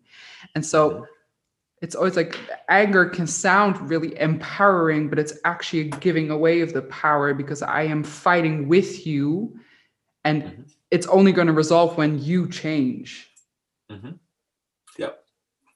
And 0.55 0.65
so 0.65 0.91
Mhm. 0.91 1.07
it's 1.83 1.95
always 1.95 2.17
like 2.17 2.39
anger 2.69 3.07
can 3.07 3.27
sound 3.27 3.91
really 3.91 4.19
empowering, 4.21 5.09
but 5.11 5.19
it's 5.19 5.35
actually 5.45 5.81
a 5.83 5.85
giving 5.85 6.31
away 6.31 6.61
of 6.63 6.73
the 6.73 6.83
power 6.83 7.35
because 7.35 7.63
I 7.63 7.83
am 7.83 8.03
fighting 8.05 8.69
with 8.69 9.07
you 9.07 9.59
and 10.25 10.43
Mhm. 10.45 10.73
it's 10.91 11.07
only 11.09 11.33
going 11.33 11.47
to 11.49 11.53
resolve 11.55 11.97
when 11.99 12.19
you 12.19 12.49
change. 12.49 13.29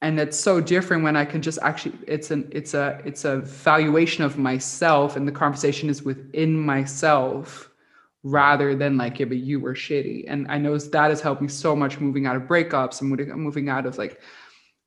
And 0.04 0.20
it's 0.20 0.38
so 0.38 0.60
different 0.60 1.02
when 1.02 1.16
I 1.16 1.24
can 1.24 1.40
just 1.40 1.58
actually 1.62 1.94
it's 2.06 2.30
an 2.30 2.46
it's 2.52 2.74
a 2.74 3.00
it's 3.04 3.24
a 3.24 3.38
valuation 3.38 4.22
of 4.22 4.36
myself 4.36 5.16
and 5.16 5.26
the 5.26 5.32
conversation 5.32 5.88
is 5.88 6.02
within 6.02 6.60
myself 6.60 7.70
rather 8.22 8.74
than 8.74 8.96
like 8.96 9.18
yeah 9.18 9.26
but 9.26 9.38
you 9.38 9.60
were 9.60 9.74
shitty. 9.74 10.24
And 10.28 10.46
i 10.50 10.58
know 10.58 10.76
that 10.78 11.10
has 11.10 11.20
helped 11.20 11.42
me 11.42 11.48
so 11.48 11.74
much 11.74 12.00
moving 12.00 12.26
out 12.26 12.36
of 12.36 12.42
breakups 12.42 13.00
and 13.00 13.08
moving 13.10 13.30
moving 13.30 13.68
out 13.68 13.86
of 13.86 13.96
like 13.96 14.20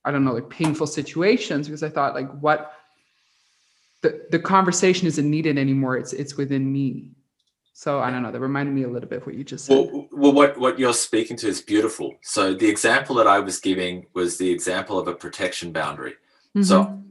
i 0.05 0.11
don't 0.11 0.23
know 0.23 0.33
like 0.33 0.49
painful 0.49 0.87
situations 0.87 1.67
because 1.67 1.83
i 1.83 1.89
thought 1.89 2.13
like 2.13 2.31
what 2.39 2.73
the 4.01 4.27
the 4.31 4.39
conversation 4.39 5.07
isn't 5.07 5.29
needed 5.29 5.57
anymore. 5.57 5.97
It's 5.97 6.13
it's 6.13 6.37
within 6.37 6.71
me 6.71 7.11
so 7.79 7.99
i 7.99 8.09
don't 8.09 8.23
know 8.23 8.31
that 8.31 8.39
reminded 8.39 8.73
me 8.73 8.81
a 8.83 8.87
little 8.89 9.07
bit 9.07 9.19
of 9.21 9.25
what 9.27 9.35
you 9.35 9.43
just 9.43 9.65
said 9.65 9.75
Well, 9.77 10.07
well, 10.11 10.33
what 10.33 10.57
what 10.57 10.79
you're 10.79 10.95
speaking 11.07 11.37
to 11.37 11.47
is 11.47 11.61
beautiful. 11.61 12.15
So 12.23 12.55
the 12.55 12.67
example 12.75 13.13
that 13.17 13.27
I 13.27 13.39
was 13.39 13.59
giving 13.59 14.07
was 14.15 14.29
the 14.37 14.49
example 14.49 14.97
of 14.97 15.07
a 15.07 15.13
protection 15.13 15.71
boundary. 15.71 16.15
So 16.69 16.75
Mhm. 16.85 17.03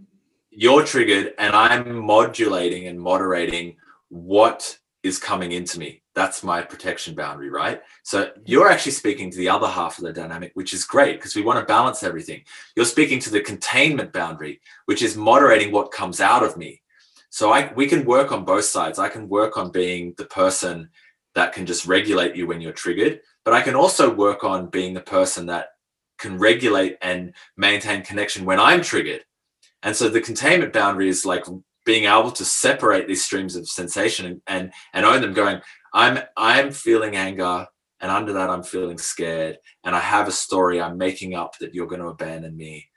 you're 0.50 0.84
triggered, 0.84 1.34
and 1.38 1.54
I'm 1.54 1.84
modulating 2.14 2.88
and 2.88 2.98
moderating 3.00 3.76
what 4.08 4.60
is 5.04 5.16
coming 5.20 5.52
into 5.52 5.78
me. 5.78 5.90
That's 6.18 6.42
my 6.42 6.62
protection 6.72 7.14
boundary, 7.14 7.50
right? 7.62 7.80
So 8.02 8.16
you're 8.44 8.68
actually 8.72 8.96
speaking 9.02 9.30
to 9.30 9.38
the 9.38 9.50
other 9.56 9.68
half 9.68 9.98
of 9.98 10.04
the 10.04 10.12
dynamic, 10.12 10.50
which 10.54 10.72
is 10.74 10.82
great 10.94 11.14
because 11.18 11.36
we 11.36 11.42
want 11.48 11.60
to 11.60 11.64
balance 11.76 12.02
everything. 12.02 12.40
You're 12.74 12.92
speaking 12.96 13.20
to 13.20 13.30
the 13.30 13.40
containment 13.52 14.10
boundary, 14.12 14.60
which 14.86 15.02
is 15.06 15.16
moderating 15.16 15.70
what 15.70 15.92
comes 16.00 16.20
out 16.20 16.42
of 16.42 16.56
me. 16.56 16.82
So 17.36 17.52
I 17.52 17.70
we 17.74 17.86
can 17.86 18.06
work 18.06 18.32
on 18.32 18.46
both 18.46 18.64
sides. 18.64 18.98
I 18.98 19.10
can 19.10 19.28
work 19.28 19.58
on 19.58 19.70
being 19.70 20.14
the 20.16 20.24
person 20.24 20.88
that 21.34 21.52
can 21.52 21.66
just 21.66 21.86
regulate 21.86 22.34
you 22.34 22.46
when 22.46 22.62
you're 22.62 22.72
triggered, 22.72 23.20
but 23.44 23.52
I 23.52 23.60
can 23.60 23.74
also 23.74 24.10
work 24.10 24.42
on 24.42 24.70
being 24.70 24.94
the 24.94 25.02
person 25.02 25.44
that 25.44 25.66
can 26.16 26.38
regulate 26.38 26.96
and 27.02 27.34
maintain 27.58 28.00
connection 28.00 28.46
when 28.46 28.58
I'm 28.58 28.80
triggered. 28.80 29.22
And 29.82 29.94
so 29.94 30.08
the 30.08 30.22
containment 30.22 30.72
boundary 30.72 31.10
is 31.10 31.26
like 31.26 31.44
being 31.84 32.04
able 32.04 32.32
to 32.32 32.42
separate 32.42 33.06
these 33.06 33.22
streams 33.22 33.54
of 33.54 33.68
sensation 33.68 34.24
and 34.24 34.40
and, 34.46 34.72
and 34.94 35.04
own 35.04 35.20
them 35.20 35.34
going, 35.34 35.60
I'm 35.92 36.20
I'm 36.38 36.70
feeling 36.70 37.16
anger 37.16 37.66
and 38.00 38.10
under 38.10 38.32
that 38.32 38.48
I'm 38.48 38.62
feeling 38.62 38.96
scared 38.96 39.58
and 39.84 39.94
I 39.94 40.00
have 40.00 40.26
a 40.26 40.32
story 40.32 40.80
I'm 40.80 40.96
making 40.96 41.34
up 41.34 41.58
that 41.58 41.74
you're 41.74 41.86
going 41.86 42.00
to 42.00 42.08
abandon 42.08 42.56
me. 42.56 42.88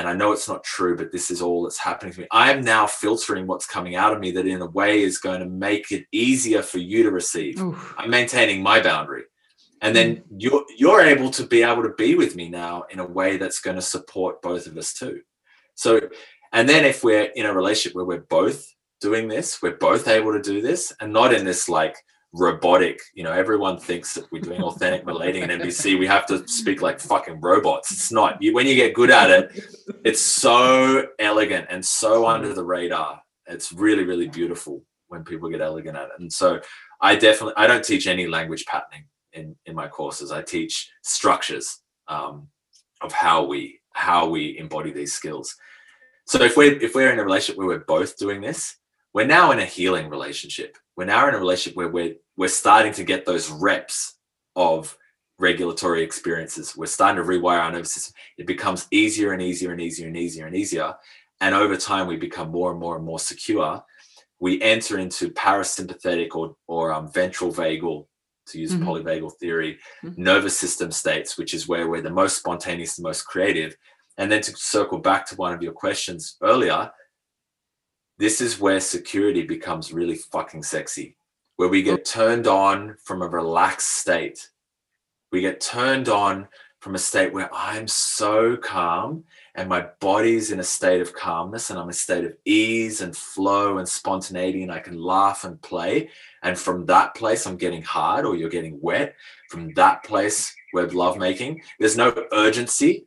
And 0.00 0.08
I 0.08 0.14
know 0.14 0.32
it's 0.32 0.48
not 0.48 0.64
true, 0.64 0.96
but 0.96 1.12
this 1.12 1.30
is 1.30 1.42
all 1.42 1.62
that's 1.62 1.76
happening 1.76 2.14
to 2.14 2.20
me. 2.20 2.26
I 2.32 2.50
am 2.50 2.62
now 2.62 2.86
filtering 2.86 3.46
what's 3.46 3.66
coming 3.66 3.96
out 3.96 4.14
of 4.14 4.18
me 4.18 4.30
that 4.30 4.46
in 4.46 4.62
a 4.62 4.66
way 4.66 5.02
is 5.02 5.18
going 5.18 5.40
to 5.40 5.46
make 5.46 5.92
it 5.92 6.06
easier 6.10 6.62
for 6.62 6.78
you 6.78 7.02
to 7.02 7.10
receive. 7.10 7.60
Oof. 7.60 7.94
I'm 7.98 8.08
maintaining 8.08 8.62
my 8.62 8.80
boundary. 8.80 9.24
And 9.82 9.94
then 9.94 10.16
mm. 10.16 10.22
you're 10.38 10.64
you're 10.78 11.02
able 11.02 11.30
to 11.32 11.46
be 11.46 11.62
able 11.62 11.82
to 11.82 11.94
be 11.98 12.14
with 12.14 12.34
me 12.34 12.48
now 12.48 12.84
in 12.88 12.98
a 12.98 13.06
way 13.06 13.36
that's 13.36 13.60
going 13.60 13.76
to 13.76 13.82
support 13.82 14.40
both 14.40 14.66
of 14.66 14.78
us 14.78 14.94
too. 14.94 15.20
So 15.74 16.00
And 16.52 16.66
then 16.66 16.84
if 16.84 17.04
we're 17.04 17.30
in 17.36 17.46
a 17.46 17.52
relationship 17.52 17.94
where 17.94 18.04
we're 18.04 18.20
both 18.20 18.74
doing 19.00 19.28
this, 19.28 19.60
we're 19.62 19.76
both 19.76 20.08
able 20.08 20.32
to 20.32 20.42
do 20.42 20.60
this, 20.60 20.92
and 21.00 21.12
not 21.12 21.34
in 21.34 21.44
this 21.44 21.68
like 21.68 21.96
robotic, 22.32 23.00
you 23.14 23.24
know, 23.24 23.32
everyone 23.32 23.78
thinks 23.78 24.14
that 24.14 24.30
we're 24.30 24.40
doing 24.40 24.62
authentic 24.62 25.04
relating 25.06 25.42
in 25.42 25.50
NVC, 25.50 25.98
we 25.98 26.06
have 26.06 26.26
to 26.26 26.46
speak 26.46 26.80
like 26.80 27.00
fucking 27.00 27.40
robots. 27.40 27.90
It's 27.90 28.12
not. 28.12 28.40
You, 28.40 28.54
when 28.54 28.66
you 28.66 28.74
get 28.74 28.94
good 28.94 29.10
at 29.10 29.30
it, 29.30 29.64
it's 30.04 30.20
so 30.20 31.06
elegant 31.18 31.66
and 31.70 31.84
so 31.84 32.26
under 32.26 32.54
the 32.54 32.64
radar. 32.64 33.20
It's 33.46 33.72
really, 33.72 34.04
really 34.04 34.28
beautiful 34.28 34.84
when 35.08 35.24
people 35.24 35.48
get 35.50 35.60
elegant 35.60 35.96
at 35.96 36.04
it. 36.04 36.20
And 36.20 36.32
so 36.32 36.60
I 37.00 37.16
definitely 37.16 37.54
I 37.56 37.66
don't 37.66 37.84
teach 37.84 38.06
any 38.06 38.26
language 38.26 38.64
patterning 38.66 39.06
in 39.32 39.56
in 39.66 39.74
my 39.74 39.88
courses. 39.88 40.30
I 40.30 40.42
teach 40.42 40.90
structures 41.02 41.80
um, 42.08 42.48
of 43.00 43.12
how 43.12 43.44
we 43.44 43.80
how 43.92 44.28
we 44.28 44.56
embody 44.58 44.92
these 44.92 45.12
skills. 45.12 45.56
So 46.26 46.42
if 46.42 46.56
we're 46.56 46.78
if 46.80 46.94
we're 46.94 47.12
in 47.12 47.18
a 47.18 47.24
relationship 47.24 47.58
where 47.58 47.66
we're 47.66 47.84
both 47.84 48.16
doing 48.16 48.40
this, 48.40 48.76
we're 49.12 49.26
now 49.26 49.50
in 49.50 49.58
a 49.58 49.64
healing 49.64 50.08
relationship. 50.08 50.76
We're 51.00 51.06
now 51.06 51.26
in 51.28 51.34
a 51.34 51.38
relationship 51.38 51.78
where 51.78 51.88
we're 51.88 52.16
we're 52.36 52.48
starting 52.48 52.92
to 52.92 53.04
get 53.04 53.24
those 53.24 53.50
reps 53.50 54.18
of 54.54 54.98
regulatory 55.38 56.02
experiences. 56.02 56.76
We're 56.76 56.84
starting 56.84 57.24
to 57.24 57.26
rewire 57.26 57.60
our 57.60 57.72
nervous 57.72 57.94
system. 57.94 58.12
It 58.36 58.46
becomes 58.46 58.86
easier 58.90 59.32
and 59.32 59.40
easier 59.40 59.72
and 59.72 59.80
easier 59.80 60.08
and 60.08 60.16
easier 60.18 60.46
and 60.46 60.54
easier. 60.54 60.92
And 61.40 61.54
over 61.54 61.78
time, 61.78 62.06
we 62.06 62.18
become 62.18 62.50
more 62.50 62.70
and 62.70 62.78
more 62.78 62.96
and 62.96 63.04
more 63.06 63.18
secure. 63.18 63.82
We 64.40 64.60
enter 64.60 64.98
into 64.98 65.30
parasympathetic 65.30 66.34
or, 66.34 66.54
or 66.68 66.92
um, 66.92 67.10
ventral 67.10 67.50
vagal, 67.50 68.04
to 68.48 68.60
use 68.60 68.72
mm-hmm. 68.74 68.86
polyvagal 68.86 69.32
theory, 69.40 69.78
mm-hmm. 70.04 70.22
nervous 70.22 70.58
system 70.58 70.92
states, 70.92 71.38
which 71.38 71.54
is 71.54 71.66
where 71.66 71.88
we're 71.88 72.02
the 72.02 72.10
most 72.10 72.36
spontaneous, 72.36 72.96
the 72.96 73.04
most 73.04 73.22
creative. 73.22 73.74
And 74.18 74.30
then 74.30 74.42
to 74.42 74.54
circle 74.54 74.98
back 74.98 75.24
to 75.28 75.36
one 75.36 75.54
of 75.54 75.62
your 75.62 75.72
questions 75.72 76.36
earlier, 76.42 76.90
this 78.20 78.42
is 78.42 78.60
where 78.60 78.80
security 78.80 79.42
becomes 79.42 79.94
really 79.94 80.14
fucking 80.14 80.62
sexy, 80.62 81.16
where 81.56 81.70
we 81.70 81.82
get 81.82 82.00
mm. 82.00 82.04
turned 82.04 82.46
on 82.46 82.96
from 83.02 83.22
a 83.22 83.26
relaxed 83.26 83.96
state. 83.96 84.50
We 85.32 85.40
get 85.40 85.62
turned 85.62 86.10
on 86.10 86.46
from 86.80 86.94
a 86.94 86.98
state 86.98 87.32
where 87.32 87.48
I'm 87.52 87.88
so 87.88 88.58
calm 88.58 89.24
and 89.54 89.70
my 89.70 89.86
body's 90.00 90.50
in 90.50 90.60
a 90.60 90.64
state 90.64 91.00
of 91.00 91.14
calmness 91.14 91.70
and 91.70 91.78
I'm 91.78 91.86
in 91.86 91.90
a 91.90 91.94
state 91.94 92.24
of 92.24 92.36
ease 92.44 93.00
and 93.00 93.16
flow 93.16 93.78
and 93.78 93.88
spontaneity 93.88 94.62
and 94.62 94.72
I 94.72 94.80
can 94.80 95.00
laugh 95.00 95.44
and 95.44 95.60
play. 95.62 96.10
And 96.42 96.58
from 96.58 96.84
that 96.86 97.14
place, 97.14 97.46
I'm 97.46 97.56
getting 97.56 97.82
hard 97.82 98.26
or 98.26 98.36
you're 98.36 98.50
getting 98.50 98.78
wet. 98.82 99.14
From 99.48 99.72
that 99.74 100.04
place, 100.04 100.54
we're 100.74 100.88
lovemaking. 100.88 101.62
There's 101.78 101.96
no 101.96 102.14
urgency 102.32 103.06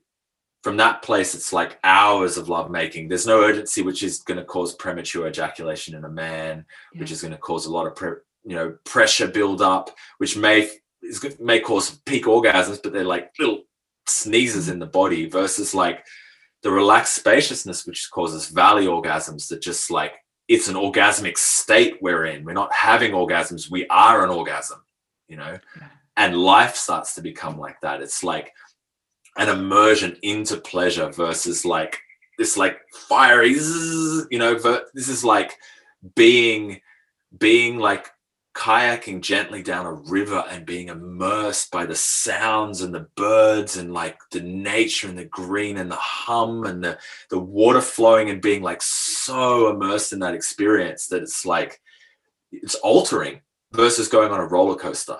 from 0.63 0.77
that 0.77 1.01
place, 1.01 1.35
it's 1.35 1.51
like 1.51 1.77
hours 1.83 2.37
of 2.37 2.47
lovemaking. 2.47 3.09
There's 3.09 3.27
no 3.27 3.41
urgency, 3.41 3.81
which 3.81 4.01
is 4.01 4.19
going 4.19 4.39
to 4.39 4.45
cause 4.45 4.73
premature 4.73 5.27
ejaculation 5.27 5.93
in 5.93 6.05
a 6.05 6.09
man, 6.09 6.65
yeah. 6.93 7.01
which 7.01 7.11
is 7.11 7.21
going 7.21 7.33
to 7.33 7.37
cause 7.37 7.65
a 7.65 7.71
lot 7.71 7.85
of 7.85 7.95
pre- 7.95 8.21
you 8.45 8.55
know 8.55 8.77
pressure 8.85 9.27
build 9.27 9.61
up, 9.61 9.91
which 10.17 10.37
may 10.37 10.69
is, 11.01 11.37
may 11.39 11.59
cause 11.59 11.99
peak 12.05 12.25
orgasms, 12.25 12.81
but 12.81 12.93
they're 12.93 13.03
like 13.03 13.31
little 13.37 13.63
sneezes 14.07 14.69
in 14.69 14.79
the 14.79 14.85
body. 14.85 15.27
Versus 15.27 15.75
like 15.75 16.05
the 16.61 16.71
relaxed 16.71 17.15
spaciousness, 17.15 17.85
which 17.85 18.09
causes 18.11 18.47
valley 18.47 18.85
orgasms, 18.85 19.49
that 19.49 19.61
just 19.61 19.91
like 19.91 20.13
it's 20.47 20.69
an 20.69 20.75
orgasmic 20.75 21.37
state 21.37 21.97
we're 22.01 22.25
in. 22.25 22.45
We're 22.45 22.53
not 22.53 22.71
having 22.73 23.11
orgasms. 23.11 23.69
We 23.69 23.85
are 23.87 24.23
an 24.23 24.29
orgasm, 24.29 24.81
you 25.27 25.35
know. 25.35 25.57
Yeah. 25.77 25.87
And 26.15 26.37
life 26.37 26.75
starts 26.75 27.15
to 27.15 27.21
become 27.21 27.57
like 27.57 27.81
that. 27.81 28.01
It's 28.01 28.23
like 28.23 28.53
an 29.37 29.49
immersion 29.49 30.17
into 30.21 30.57
pleasure 30.57 31.09
versus 31.11 31.65
like 31.65 31.99
this 32.37 32.57
like 32.57 32.79
fiery 33.07 33.51
you 33.51 34.39
know 34.39 34.57
But 34.61 34.87
this 34.93 35.09
is 35.09 35.23
like 35.23 35.57
being 36.15 36.81
being 37.37 37.77
like 37.77 38.07
kayaking 38.53 39.21
gently 39.21 39.63
down 39.63 39.87
a 39.87 39.93
river 39.93 40.43
and 40.51 40.65
being 40.65 40.89
immersed 40.89 41.71
by 41.71 41.87
the 41.87 41.95
sounds 41.95 42.81
and 42.81 42.93
the 42.93 43.07
birds 43.15 43.77
and 43.77 43.93
like 43.93 44.19
the 44.31 44.41
nature 44.41 45.07
and 45.07 45.17
the 45.17 45.25
green 45.25 45.77
and 45.77 45.89
the 45.89 45.95
hum 45.95 46.63
and 46.65 46.83
the 46.83 46.97
the 47.31 47.39
water 47.39 47.81
flowing 47.81 48.29
and 48.29 48.43
being 48.43 48.61
like 48.61 48.81
so 48.81 49.69
immersed 49.71 50.13
in 50.13 50.19
that 50.19 50.35
experience 50.35 51.07
that 51.07 51.23
it's 51.23 51.47
like 51.47 51.81
it's 52.51 52.75
altering 52.75 53.41
versus 53.71 54.07
going 54.07 54.31
on 54.31 54.39
a 54.39 54.45
roller 54.45 54.75
coaster 54.75 55.17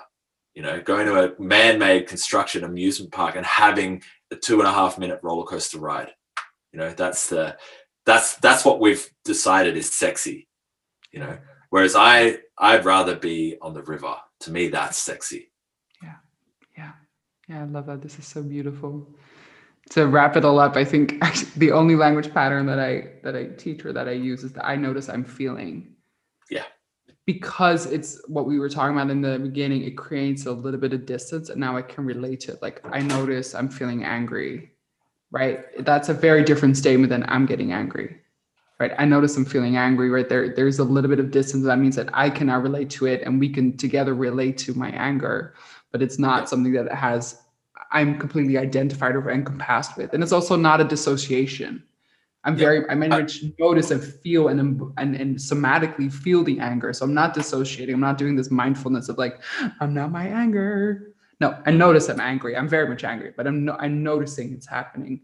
you 0.54 0.62
know, 0.62 0.80
going 0.80 1.06
to 1.06 1.24
a 1.24 1.40
man-made 1.40 2.06
construction 2.06 2.64
amusement 2.64 3.12
park 3.12 3.36
and 3.36 3.44
having 3.44 4.02
a 4.30 4.36
two 4.36 4.60
and 4.60 4.68
a 4.68 4.72
half 4.72 4.98
minute 4.98 5.20
roller 5.22 5.44
coaster 5.44 5.78
ride. 5.78 6.10
You 6.72 6.78
know, 6.78 6.90
that's 6.90 7.28
the 7.28 7.56
that's 8.06 8.36
that's 8.36 8.64
what 8.64 8.80
we've 8.80 9.08
decided 9.24 9.76
is 9.76 9.92
sexy. 9.92 10.48
You 11.10 11.20
know, 11.20 11.38
whereas 11.70 11.94
I 11.96 12.38
I'd 12.58 12.84
rather 12.84 13.16
be 13.16 13.56
on 13.60 13.74
the 13.74 13.82
river. 13.82 14.14
To 14.40 14.50
me, 14.50 14.68
that's 14.68 14.98
sexy. 14.98 15.50
Yeah, 16.02 16.16
yeah, 16.76 16.92
yeah. 17.48 17.62
I 17.62 17.64
love 17.64 17.86
that. 17.86 18.02
This 18.02 18.18
is 18.18 18.26
so 18.26 18.42
beautiful. 18.42 19.08
To 19.90 20.06
wrap 20.06 20.36
it 20.36 20.44
all 20.44 20.58
up, 20.58 20.76
I 20.76 20.84
think 20.84 21.22
the 21.56 21.72
only 21.72 21.96
language 21.96 22.32
pattern 22.32 22.66
that 22.66 22.78
I 22.78 23.12
that 23.22 23.36
I 23.36 23.46
teach 23.56 23.84
or 23.84 23.92
that 23.92 24.08
I 24.08 24.12
use 24.12 24.44
is 24.44 24.52
that 24.52 24.66
I 24.66 24.76
notice 24.76 25.08
I'm 25.08 25.24
feeling. 25.24 25.93
Because 27.26 27.86
it's 27.86 28.20
what 28.28 28.46
we 28.46 28.58
were 28.58 28.68
talking 28.68 28.96
about 28.96 29.10
in 29.10 29.22
the 29.22 29.38
beginning, 29.38 29.84
it 29.84 29.96
creates 29.96 30.44
a 30.46 30.52
little 30.52 30.78
bit 30.78 30.92
of 30.92 31.06
distance. 31.06 31.48
And 31.48 31.58
now 31.58 31.76
I 31.76 31.82
can 31.82 32.04
relate 32.04 32.40
to 32.40 32.52
it. 32.52 32.62
Like 32.62 32.80
I 32.84 33.00
notice 33.00 33.54
I'm 33.54 33.68
feeling 33.68 34.04
angry, 34.04 34.72
right? 35.30 35.60
That's 35.84 36.10
a 36.10 36.14
very 36.14 36.44
different 36.44 36.76
statement 36.76 37.10
than 37.10 37.24
I'm 37.28 37.46
getting 37.46 37.72
angry. 37.72 38.20
Right. 38.80 38.92
I 38.98 39.04
notice 39.04 39.36
I'm 39.36 39.44
feeling 39.44 39.76
angry 39.76 40.10
right 40.10 40.28
there. 40.28 40.52
There's 40.52 40.80
a 40.80 40.84
little 40.84 41.08
bit 41.08 41.20
of 41.20 41.30
distance. 41.30 41.64
That 41.64 41.78
means 41.78 41.94
that 41.94 42.10
I 42.12 42.28
can 42.28 42.48
now 42.48 42.58
relate 42.58 42.90
to 42.90 43.06
it 43.06 43.22
and 43.22 43.38
we 43.38 43.48
can 43.48 43.76
together 43.76 44.14
relate 44.14 44.58
to 44.58 44.74
my 44.74 44.90
anger. 44.90 45.54
But 45.92 46.02
it's 46.02 46.18
not 46.18 46.48
something 46.48 46.72
that 46.72 46.92
has 46.92 47.40
I'm 47.92 48.18
completely 48.18 48.58
identified 48.58 49.14
or 49.14 49.30
encompassed 49.30 49.96
with. 49.96 50.12
And 50.12 50.22
it's 50.22 50.32
also 50.32 50.56
not 50.56 50.80
a 50.80 50.84
dissociation 50.84 51.84
I'm 52.44 52.56
very, 52.56 52.88
I'm 52.90 53.02
able 53.02 53.26
to 53.26 53.54
notice 53.58 53.90
and 53.90 54.04
feel 54.04 54.48
and, 54.48 54.60
um, 54.60 54.92
and 54.98 55.16
and 55.16 55.36
somatically 55.36 56.12
feel 56.12 56.44
the 56.44 56.60
anger. 56.60 56.92
So 56.92 57.04
I'm 57.04 57.14
not 57.14 57.34
dissociating. 57.34 57.94
I'm 57.94 58.00
not 58.00 58.18
doing 58.18 58.36
this 58.36 58.50
mindfulness 58.50 59.08
of 59.08 59.16
like, 59.16 59.40
I'm 59.80 59.94
not 59.94 60.12
my 60.12 60.26
anger. 60.26 61.14
No, 61.40 61.50
I 61.50 61.52
mm-hmm. 61.70 61.78
notice 61.78 62.08
I'm 62.08 62.20
angry. 62.20 62.56
I'm 62.56 62.68
very 62.68 62.88
much 62.88 63.02
angry, 63.02 63.32
but 63.36 63.46
I'm 63.46 63.64
no, 63.64 63.76
I'm 63.78 64.02
noticing 64.02 64.52
it's 64.52 64.66
happening. 64.66 65.20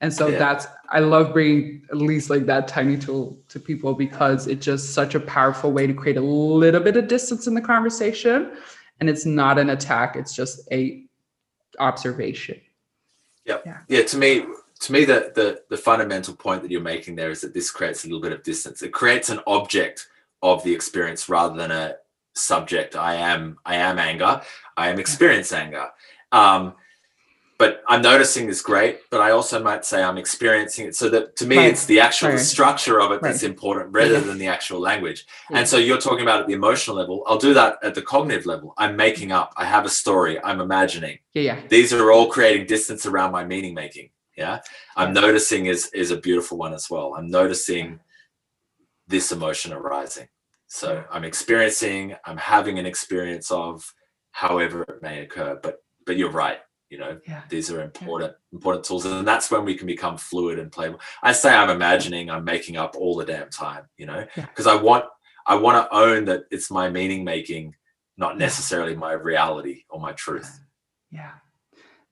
And 0.00 0.12
so 0.12 0.26
yeah. 0.26 0.38
that's 0.38 0.66
I 0.90 0.98
love 0.98 1.32
bringing 1.32 1.82
at 1.90 1.96
least 1.96 2.28
like 2.28 2.46
that 2.46 2.68
tiny 2.68 2.98
tool 2.98 3.38
to 3.48 3.58
people 3.60 3.94
because 3.94 4.46
it's 4.46 4.64
just 4.64 4.92
such 4.92 5.14
a 5.14 5.20
powerful 5.20 5.72
way 5.72 5.86
to 5.86 5.94
create 5.94 6.16
a 6.16 6.20
little 6.20 6.80
bit 6.80 6.96
of 6.96 7.08
distance 7.08 7.46
in 7.46 7.54
the 7.54 7.60
conversation, 7.60 8.52
and 9.00 9.08
it's 9.08 9.24
not 9.24 9.58
an 9.58 9.70
attack. 9.70 10.16
It's 10.16 10.34
just 10.34 10.68
a 10.70 11.04
observation. 11.78 12.60
Yep. 13.46 13.62
Yeah. 13.66 13.78
Yeah. 13.88 14.02
To 14.02 14.18
me, 14.18 14.44
to 14.80 14.92
me 14.92 15.04
the, 15.04 15.32
the 15.34 15.62
the 15.70 15.76
fundamental 15.76 16.34
point 16.34 16.62
that 16.62 16.70
you're 16.70 16.80
making 16.80 17.16
there 17.16 17.30
is 17.30 17.40
that 17.40 17.54
this 17.54 17.70
creates 17.70 18.04
a 18.04 18.08
little 18.08 18.20
bit 18.20 18.32
of 18.32 18.42
distance. 18.42 18.82
It 18.82 18.92
creates 18.92 19.28
an 19.30 19.40
object 19.46 20.08
of 20.42 20.62
the 20.62 20.74
experience 20.74 21.28
rather 21.28 21.56
than 21.56 21.70
a 21.70 21.96
subject. 22.34 22.96
I 22.96 23.14
am 23.14 23.58
i 23.64 23.76
am 23.76 23.98
anger. 23.98 24.42
I 24.76 24.90
am 24.90 24.98
experience 24.98 25.52
anger. 25.52 25.88
Um, 26.32 26.74
but 27.56 27.82
i'm 27.88 28.02
noticing 28.02 28.48
is 28.48 28.60
great 28.60 28.98
but 29.10 29.20
i 29.20 29.30
also 29.30 29.62
might 29.62 29.84
say 29.84 30.02
i'm 30.02 30.18
experiencing 30.18 30.86
it. 30.86 30.96
So 30.96 31.08
that 31.10 31.36
to 31.36 31.46
me 31.46 31.56
right. 31.56 31.70
it's 31.70 31.86
the 31.86 32.00
actual 32.00 32.30
right. 32.30 32.40
structure 32.40 33.00
of 33.00 33.12
it 33.12 33.14
right. 33.14 33.22
that's 33.22 33.44
important 33.44 33.92
rather 33.92 34.20
than 34.20 34.38
the 34.38 34.48
actual 34.48 34.80
language. 34.80 35.24
Yeah. 35.50 35.58
and 35.58 35.68
so 35.68 35.76
you're 35.76 36.00
talking 36.00 36.22
about 36.22 36.40
at 36.40 36.46
the 36.46 36.52
emotional 36.54 36.96
level. 36.96 37.22
I'll 37.26 37.38
do 37.38 37.54
that 37.54 37.78
at 37.82 37.94
the 37.94 38.02
cognitive 38.02 38.44
level. 38.44 38.74
I'm 38.76 38.96
making 38.96 39.30
up. 39.30 39.54
I 39.56 39.64
have 39.64 39.84
a 39.84 39.88
story. 39.88 40.42
I'm 40.42 40.60
imagining. 40.60 41.20
Yeah, 41.32 41.42
yeah. 41.42 41.60
these 41.68 41.92
are 41.92 42.10
all 42.10 42.28
creating 42.28 42.66
distance 42.66 43.06
around 43.06 43.30
my 43.30 43.44
meaning 43.44 43.72
making 43.74 44.10
yeah. 44.36 44.60
I'm 44.96 45.12
noticing 45.12 45.66
is 45.66 45.90
is 45.94 46.10
a 46.10 46.16
beautiful 46.16 46.58
one 46.58 46.74
as 46.74 46.88
well. 46.90 47.14
I'm 47.14 47.28
noticing 47.28 48.00
this 49.06 49.32
emotion 49.32 49.72
arising. 49.72 50.28
So 50.66 51.04
i'm 51.10 51.22
experiencing 51.22 52.16
i'm 52.24 52.36
having 52.36 52.80
an 52.80 52.86
experience 52.86 53.50
of 53.52 53.84
however 54.32 54.82
it 54.82 55.02
may 55.02 55.20
occur 55.20 55.58
but 55.62 55.84
but 56.04 56.16
you're 56.16 56.32
right 56.32 56.58
you 56.90 56.98
know 56.98 57.18
yeah. 57.28 57.42
these 57.48 57.70
are 57.70 57.80
important 57.80 58.32
yeah. 58.32 58.56
important 58.56 58.84
tools 58.84 59.04
and 59.04 59.26
that's 59.26 59.52
when 59.52 59.64
we 59.64 59.76
can 59.76 59.86
become 59.86 60.16
fluid 60.16 60.58
and 60.58 60.72
playable. 60.72 61.00
I 61.22 61.32
say 61.32 61.54
i'm 61.54 61.70
imagining 61.70 62.28
i'm 62.28 62.44
making 62.44 62.76
up 62.76 62.96
all 62.96 63.14
the 63.14 63.24
damn 63.24 63.50
time 63.50 63.84
you 63.96 64.06
know 64.06 64.26
because 64.34 64.66
yeah. 64.66 64.72
i 64.72 64.76
want 64.76 65.04
i 65.46 65.54
want 65.54 65.76
to 65.76 65.96
own 65.96 66.24
that 66.24 66.42
it's 66.50 66.72
my 66.72 66.88
meaning 66.90 67.22
making 67.22 67.74
not 68.16 68.36
necessarily 68.36 68.96
my 68.96 69.12
reality 69.12 69.82
or 69.90 70.00
my 70.00 70.12
truth. 70.12 70.60
Yeah. 71.10 71.32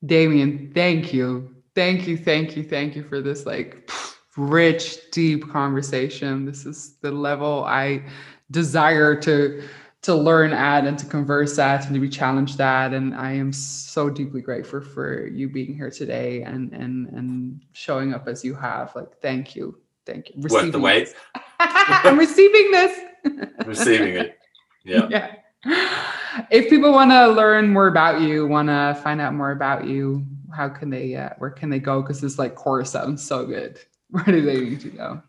Damien 0.05 0.71
thank 0.73 1.13
you 1.13 1.52
thank 1.75 2.07
you, 2.07 2.17
thank 2.17 2.57
you, 2.57 2.63
thank 2.63 2.97
you 2.97 3.03
for 3.03 3.21
this 3.21 3.47
like 3.47 3.91
rich, 4.37 5.11
deep 5.11 5.51
conversation. 5.51 6.45
This 6.45 6.67
is 6.67 6.97
the 7.01 7.11
level 7.11 7.65
I 7.65 8.05
desire 8.51 9.21
to 9.23 9.63
to 10.03 10.15
learn 10.17 10.53
at 10.53 10.85
and 10.85 10.99
to 10.99 11.07
converse 11.07 11.61
at 11.61 11.85
and 11.87 11.95
to 11.95 12.01
be 12.01 12.09
challenged 12.09 12.61
at. 12.61 12.93
And 12.93 13.15
I 13.15 13.33
am 13.33 13.53
so 13.53 14.11
deeply 14.11 14.41
grateful 14.41 14.81
for 14.81 15.29
you 15.29 15.49
being 15.49 15.75
here 15.75 15.91
today 15.91 16.43
and 16.43 16.73
and 16.73 17.09
and 17.09 17.61
showing 17.73 18.13
up 18.13 18.29
as 18.29 18.45
you 18.45 18.55
have. 18.55 18.95
Like, 18.95 19.21
thank 19.21 19.55
you. 19.55 19.79
Thank 20.05 20.31
you. 20.31 20.43
Worth 20.49 20.73
the 20.73 20.81
wait. 20.81 21.15
I'm 21.61 22.19
receiving 22.19 22.71
this. 22.73 23.01
Receiving 23.67 24.17
it. 24.17 24.39
Yeah. 24.85 25.09
Yeah. 25.65 26.03
If 26.51 26.69
people 26.69 26.91
want 26.91 27.13
to 27.13 27.29
learn 27.29 27.73
more 27.73 27.87
about 27.87 28.21
you, 28.21 28.49
want 28.49 28.69
to 28.69 28.99
find 29.05 29.21
out 29.21 29.33
more 29.33 29.53
about 29.53 29.87
you, 29.87 30.27
how 30.55 30.69
can 30.69 30.91
they? 30.91 31.15
Uh, 31.15 31.31
where 31.39 31.51
can 31.51 31.71
they 31.71 31.79
go? 31.79 32.03
Because 32.03 32.21
this 32.21 32.39
like 32.39 32.55
course 32.55 32.91
sounds 32.91 33.23
so 33.27 33.47
good. 33.47 33.79
Where 34.11 34.25
do 34.25 34.43
they 34.43 34.61
need 34.61 34.81
to 34.81 34.91
go? 34.91 35.23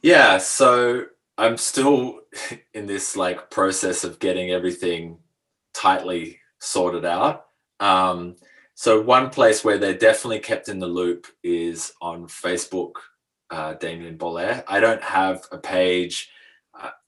Yeah. 0.00 0.38
So 0.38 1.04
I'm 1.36 1.56
still 1.56 2.20
in 2.74 2.86
this 2.86 3.16
like 3.16 3.50
process 3.50 4.02
of 4.02 4.18
getting 4.18 4.50
everything 4.50 5.18
tightly 5.74 6.38
sorted 6.58 7.04
out. 7.04 7.46
Um, 7.80 8.36
so 8.74 9.00
one 9.00 9.30
place 9.30 9.64
where 9.64 9.76
they're 9.76 9.92
definitely 9.92 10.38
kept 10.40 10.68
in 10.68 10.78
the 10.78 10.86
loop 10.86 11.26
is 11.42 11.92
on 12.00 12.26
Facebook, 12.26 12.92
uh, 13.50 13.74
Damien 13.74 14.16
Bohler. 14.16 14.62
I 14.68 14.80
don't 14.80 15.02
have 15.02 15.44
a 15.50 15.58
page. 15.58 16.30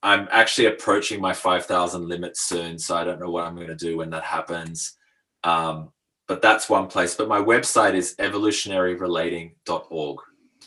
I'm 0.03 0.27
actually 0.31 0.67
approaching 0.67 1.21
my 1.21 1.33
5,000 1.33 2.07
limit 2.07 2.35
soon, 2.35 2.77
so 2.77 2.95
I 2.95 3.05
don't 3.05 3.21
know 3.21 3.29
what 3.29 3.45
I'm 3.45 3.55
going 3.55 3.67
to 3.67 3.75
do 3.75 3.97
when 3.97 4.09
that 4.09 4.23
happens. 4.23 4.97
Um, 5.43 5.91
but 6.31 6.41
that's 6.41 6.69
one 6.69 6.87
place. 6.87 7.13
But 7.13 7.27
my 7.27 7.41
website 7.41 7.93
is 7.93 8.15
evolutionaryrelating.org. 8.15 10.19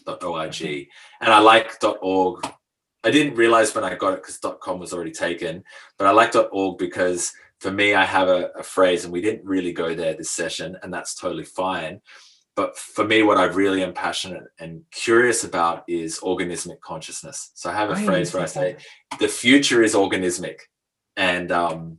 .org, 0.07 0.63
and 1.23 1.33
I 1.33 1.39
like 1.39 1.83
.org. 2.03 2.47
I 3.03 3.11
didn't 3.11 3.37
realize 3.37 3.75
when 3.75 3.83
I 3.83 3.95
got 3.95 4.13
it 4.13 4.23
because 4.23 4.39
.com 4.61 4.79
was 4.79 4.93
already 4.93 5.11
taken, 5.11 5.65
but 5.97 6.07
I 6.07 6.11
like 6.11 6.35
.org 6.35 6.77
because 6.77 7.33
for 7.61 7.71
me, 7.71 7.95
I 7.95 8.05
have 8.05 8.29
a, 8.29 8.51
a 8.59 8.63
phrase, 8.63 9.05
and 9.05 9.13
we 9.13 9.23
didn't 9.23 9.47
really 9.47 9.73
go 9.73 9.95
there 9.95 10.13
this 10.13 10.31
session, 10.31 10.77
and 10.83 10.93
that's 10.93 11.15
totally 11.15 11.45
fine. 11.45 12.03
But 12.57 12.77
for 12.77 13.07
me, 13.07 13.23
what 13.23 13.39
I 13.39 13.45
really 13.45 13.83
am 13.83 13.95
passionate 13.95 14.45
and 14.59 14.83
curious 14.91 15.45
about 15.45 15.85
is 15.89 16.21
organismic 16.21 16.83
consciousness. 16.83 17.53
So 17.55 17.71
I 17.71 17.73
have 17.73 17.89
a 17.89 17.95
I 17.95 18.05
phrase 18.05 18.35
where 18.35 18.43
I 18.43 18.47
say, 18.47 18.77
the 19.19 19.29
future 19.29 19.83
is 19.83 19.95
organismic. 19.95 20.59
And 21.17 21.51
um, 21.51 21.99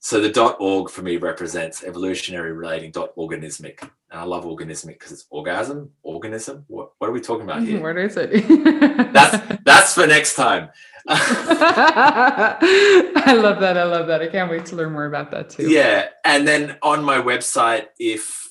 so 0.00 0.18
the 0.20 0.56
.org 0.58 0.88
for 0.88 1.02
me 1.02 1.18
represents 1.18 1.84
evolutionary 1.84 2.52
relating 2.52 2.90
dot 2.90 3.14
organismic. 3.16 3.82
And 3.82 4.18
I 4.18 4.24
love 4.24 4.44
organismic 4.44 4.98
because 4.98 5.12
it's 5.12 5.26
orgasm, 5.28 5.90
organism. 6.02 6.64
What, 6.68 6.92
what 6.98 7.08
are 7.08 7.12
we 7.12 7.20
talking 7.20 7.44
about 7.44 7.62
here? 7.62 7.82
What 7.82 7.98
is 7.98 8.16
it? 8.16 8.32
that's 9.12 9.58
that's 9.64 9.94
for 9.94 10.06
next 10.06 10.36
time. 10.36 10.70
I 11.08 12.56
love 13.34 13.60
that. 13.60 13.76
I 13.76 13.84
love 13.84 14.06
that. 14.06 14.22
I 14.22 14.28
can't 14.28 14.50
wait 14.50 14.64
to 14.66 14.76
learn 14.76 14.92
more 14.92 15.04
about 15.04 15.30
that 15.32 15.50
too. 15.50 15.70
Yeah. 15.70 16.08
And 16.24 16.48
then 16.48 16.78
on 16.82 17.04
my 17.04 17.18
website, 17.18 17.88
if 17.98 18.48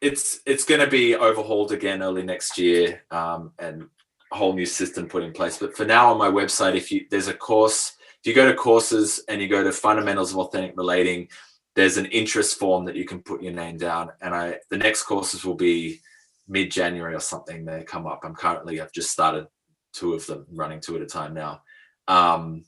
it's 0.00 0.40
it's 0.46 0.64
going 0.64 0.80
to 0.80 0.86
be 0.86 1.14
overhauled 1.14 1.72
again 1.72 2.02
early 2.02 2.22
next 2.22 2.56
year 2.56 3.02
um, 3.10 3.52
and 3.58 3.86
a 4.32 4.36
whole 4.36 4.54
new 4.54 4.66
system 4.66 5.08
put 5.08 5.22
in 5.22 5.32
place. 5.32 5.58
But 5.58 5.76
for 5.76 5.84
now 5.84 6.10
on 6.10 6.18
my 6.18 6.30
website, 6.30 6.74
if 6.74 6.90
you 6.90 7.06
there's 7.10 7.28
a 7.28 7.34
course, 7.34 7.95
if 8.26 8.30
you 8.30 8.42
go 8.42 8.50
to 8.50 8.56
courses 8.56 9.22
and 9.28 9.40
you 9.40 9.46
go 9.46 9.62
to 9.62 9.70
fundamentals 9.70 10.32
of 10.32 10.38
authentic 10.38 10.76
relating, 10.76 11.28
there's 11.76 11.96
an 11.96 12.06
interest 12.06 12.58
form 12.58 12.84
that 12.84 12.96
you 12.96 13.04
can 13.04 13.22
put 13.22 13.40
your 13.40 13.52
name 13.52 13.76
down. 13.76 14.10
And 14.20 14.34
I 14.34 14.58
the 14.68 14.76
next 14.76 15.04
courses 15.04 15.44
will 15.44 15.54
be 15.54 16.00
mid 16.48 16.72
January 16.72 17.14
or 17.14 17.20
something. 17.20 17.64
They 17.64 17.84
come 17.84 18.04
up. 18.04 18.22
I'm 18.24 18.34
currently 18.34 18.80
I've 18.80 18.90
just 18.90 19.12
started 19.12 19.46
two 19.92 20.14
of 20.14 20.26
them, 20.26 20.44
running 20.50 20.80
two 20.80 20.96
at 20.96 21.02
a 21.02 21.06
time 21.06 21.34
now. 21.34 21.62
Um, 22.08 22.64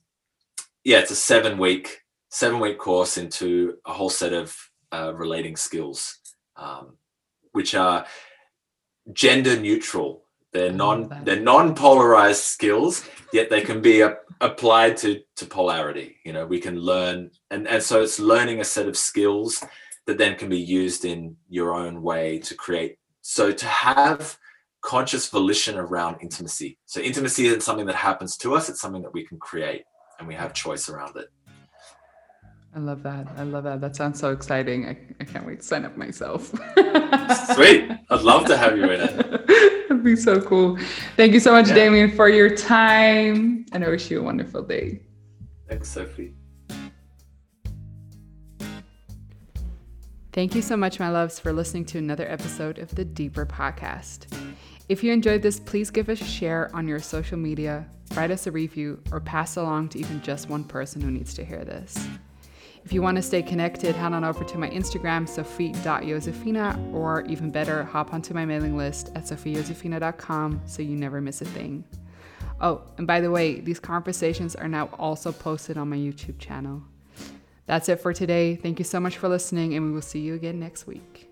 yeah, 0.84 1.00
it's 1.00 1.10
a 1.10 1.16
seven 1.16 1.58
week 1.58 2.02
seven 2.28 2.60
week 2.60 2.78
course 2.78 3.18
into 3.18 3.78
a 3.84 3.92
whole 3.92 4.10
set 4.10 4.32
of 4.32 4.56
uh, 4.92 5.12
relating 5.12 5.56
skills, 5.56 6.20
um, 6.54 6.98
which 7.50 7.74
are 7.74 8.06
gender 9.12 9.58
neutral. 9.58 10.22
They're 10.52 10.72
non 10.72 11.22
they're 11.24 11.40
non 11.40 11.74
polarized 11.74 12.42
skills, 12.42 13.04
yet 13.32 13.50
they 13.50 13.60
can 13.60 13.82
be 13.82 14.00
a, 14.00 14.16
applied 14.40 14.96
to 14.98 15.20
to 15.36 15.46
polarity. 15.46 16.16
You 16.24 16.32
know, 16.32 16.46
we 16.46 16.60
can 16.60 16.78
learn, 16.78 17.30
and 17.50 17.68
and 17.68 17.82
so 17.82 18.02
it's 18.02 18.18
learning 18.18 18.60
a 18.60 18.64
set 18.64 18.88
of 18.88 18.96
skills 18.96 19.62
that 20.06 20.16
then 20.16 20.36
can 20.36 20.48
be 20.48 20.58
used 20.58 21.04
in 21.04 21.36
your 21.50 21.74
own 21.74 22.02
way 22.02 22.38
to 22.38 22.54
create. 22.54 22.98
So 23.20 23.52
to 23.52 23.66
have 23.66 24.38
conscious 24.80 25.28
volition 25.28 25.76
around 25.76 26.16
intimacy. 26.22 26.78
So 26.86 27.00
intimacy 27.00 27.46
isn't 27.46 27.62
something 27.62 27.86
that 27.86 27.94
happens 27.94 28.36
to 28.38 28.54
us, 28.54 28.68
it's 28.68 28.80
something 28.80 29.02
that 29.02 29.12
we 29.12 29.26
can 29.26 29.38
create 29.38 29.84
and 30.18 30.26
we 30.26 30.34
have 30.34 30.52
choice 30.54 30.88
around 30.88 31.16
it. 31.16 31.28
I 32.74 32.80
love 32.80 33.02
that. 33.02 33.26
I 33.36 33.42
love 33.42 33.64
that. 33.64 33.80
That 33.80 33.96
sounds 33.96 34.20
so 34.20 34.30
exciting. 34.30 34.86
I, 34.86 34.96
I 35.20 35.24
can't 35.24 35.46
wait 35.46 35.60
to 35.60 35.66
sign 35.66 35.84
up 35.84 35.96
myself. 35.96 36.48
Sweet. 37.54 37.90
I'd 38.10 38.22
love 38.22 38.46
to 38.46 38.56
have 38.56 38.76
you 38.76 38.84
in 38.84 39.00
it. 39.00 39.26
That'd 40.08 40.16
be 40.16 40.22
so 40.22 40.40
cool. 40.40 40.78
Thank 41.16 41.34
you 41.34 41.40
so 41.40 41.52
much, 41.52 41.68
yeah. 41.68 41.74
Damien, 41.74 42.10
for 42.10 42.30
your 42.30 42.54
time. 42.54 43.66
And 43.72 43.84
I 43.84 43.88
wish 43.88 44.10
you 44.10 44.20
a 44.20 44.22
wonderful 44.22 44.62
day. 44.62 45.02
Thanks, 45.68 45.90
Sophie. 45.90 46.34
Thank 50.32 50.54
you 50.54 50.62
so 50.62 50.76
much, 50.76 50.98
my 50.98 51.10
loves, 51.10 51.38
for 51.38 51.52
listening 51.52 51.84
to 51.86 51.98
another 51.98 52.26
episode 52.26 52.78
of 52.78 52.94
the 52.94 53.04
Deeper 53.04 53.44
Podcast. 53.44 54.32
If 54.88 55.04
you 55.04 55.12
enjoyed 55.12 55.42
this, 55.42 55.60
please 55.60 55.90
give 55.90 56.08
us 56.08 56.22
a 56.22 56.24
share 56.24 56.70
on 56.74 56.88
your 56.88 57.00
social 57.00 57.36
media, 57.36 57.86
write 58.14 58.30
us 58.30 58.46
a 58.46 58.50
review, 58.50 59.02
or 59.12 59.20
pass 59.20 59.56
along 59.56 59.90
to 59.90 59.98
even 59.98 60.22
just 60.22 60.48
one 60.48 60.64
person 60.64 61.02
who 61.02 61.10
needs 61.10 61.34
to 61.34 61.44
hear 61.44 61.64
this. 61.64 62.08
If 62.88 62.94
you 62.94 63.02
want 63.02 63.16
to 63.16 63.22
stay 63.22 63.42
connected, 63.42 63.94
head 63.94 64.14
on 64.14 64.24
over 64.24 64.44
to 64.44 64.56
my 64.56 64.70
Instagram, 64.70 65.28
sophie.josefina, 65.28 66.90
or 66.94 67.20
even 67.26 67.50
better, 67.50 67.84
hop 67.84 68.14
onto 68.14 68.32
my 68.32 68.46
mailing 68.46 68.78
list 68.78 69.10
at 69.14 69.24
sophiejosefina.com 69.24 70.62
so 70.64 70.80
you 70.80 70.96
never 70.96 71.20
miss 71.20 71.42
a 71.42 71.44
thing. 71.44 71.84
Oh, 72.62 72.80
and 72.96 73.06
by 73.06 73.20
the 73.20 73.30
way, 73.30 73.60
these 73.60 73.78
conversations 73.78 74.56
are 74.56 74.68
now 74.68 74.88
also 74.98 75.32
posted 75.32 75.76
on 75.76 75.90
my 75.90 75.98
YouTube 75.98 76.38
channel. 76.38 76.82
That's 77.66 77.90
it 77.90 78.00
for 78.00 78.14
today. 78.14 78.56
Thank 78.56 78.78
you 78.78 78.86
so 78.86 79.00
much 79.00 79.18
for 79.18 79.28
listening, 79.28 79.74
and 79.74 79.84
we 79.84 79.92
will 79.92 80.00
see 80.00 80.20
you 80.20 80.32
again 80.32 80.58
next 80.58 80.86
week. 80.86 81.27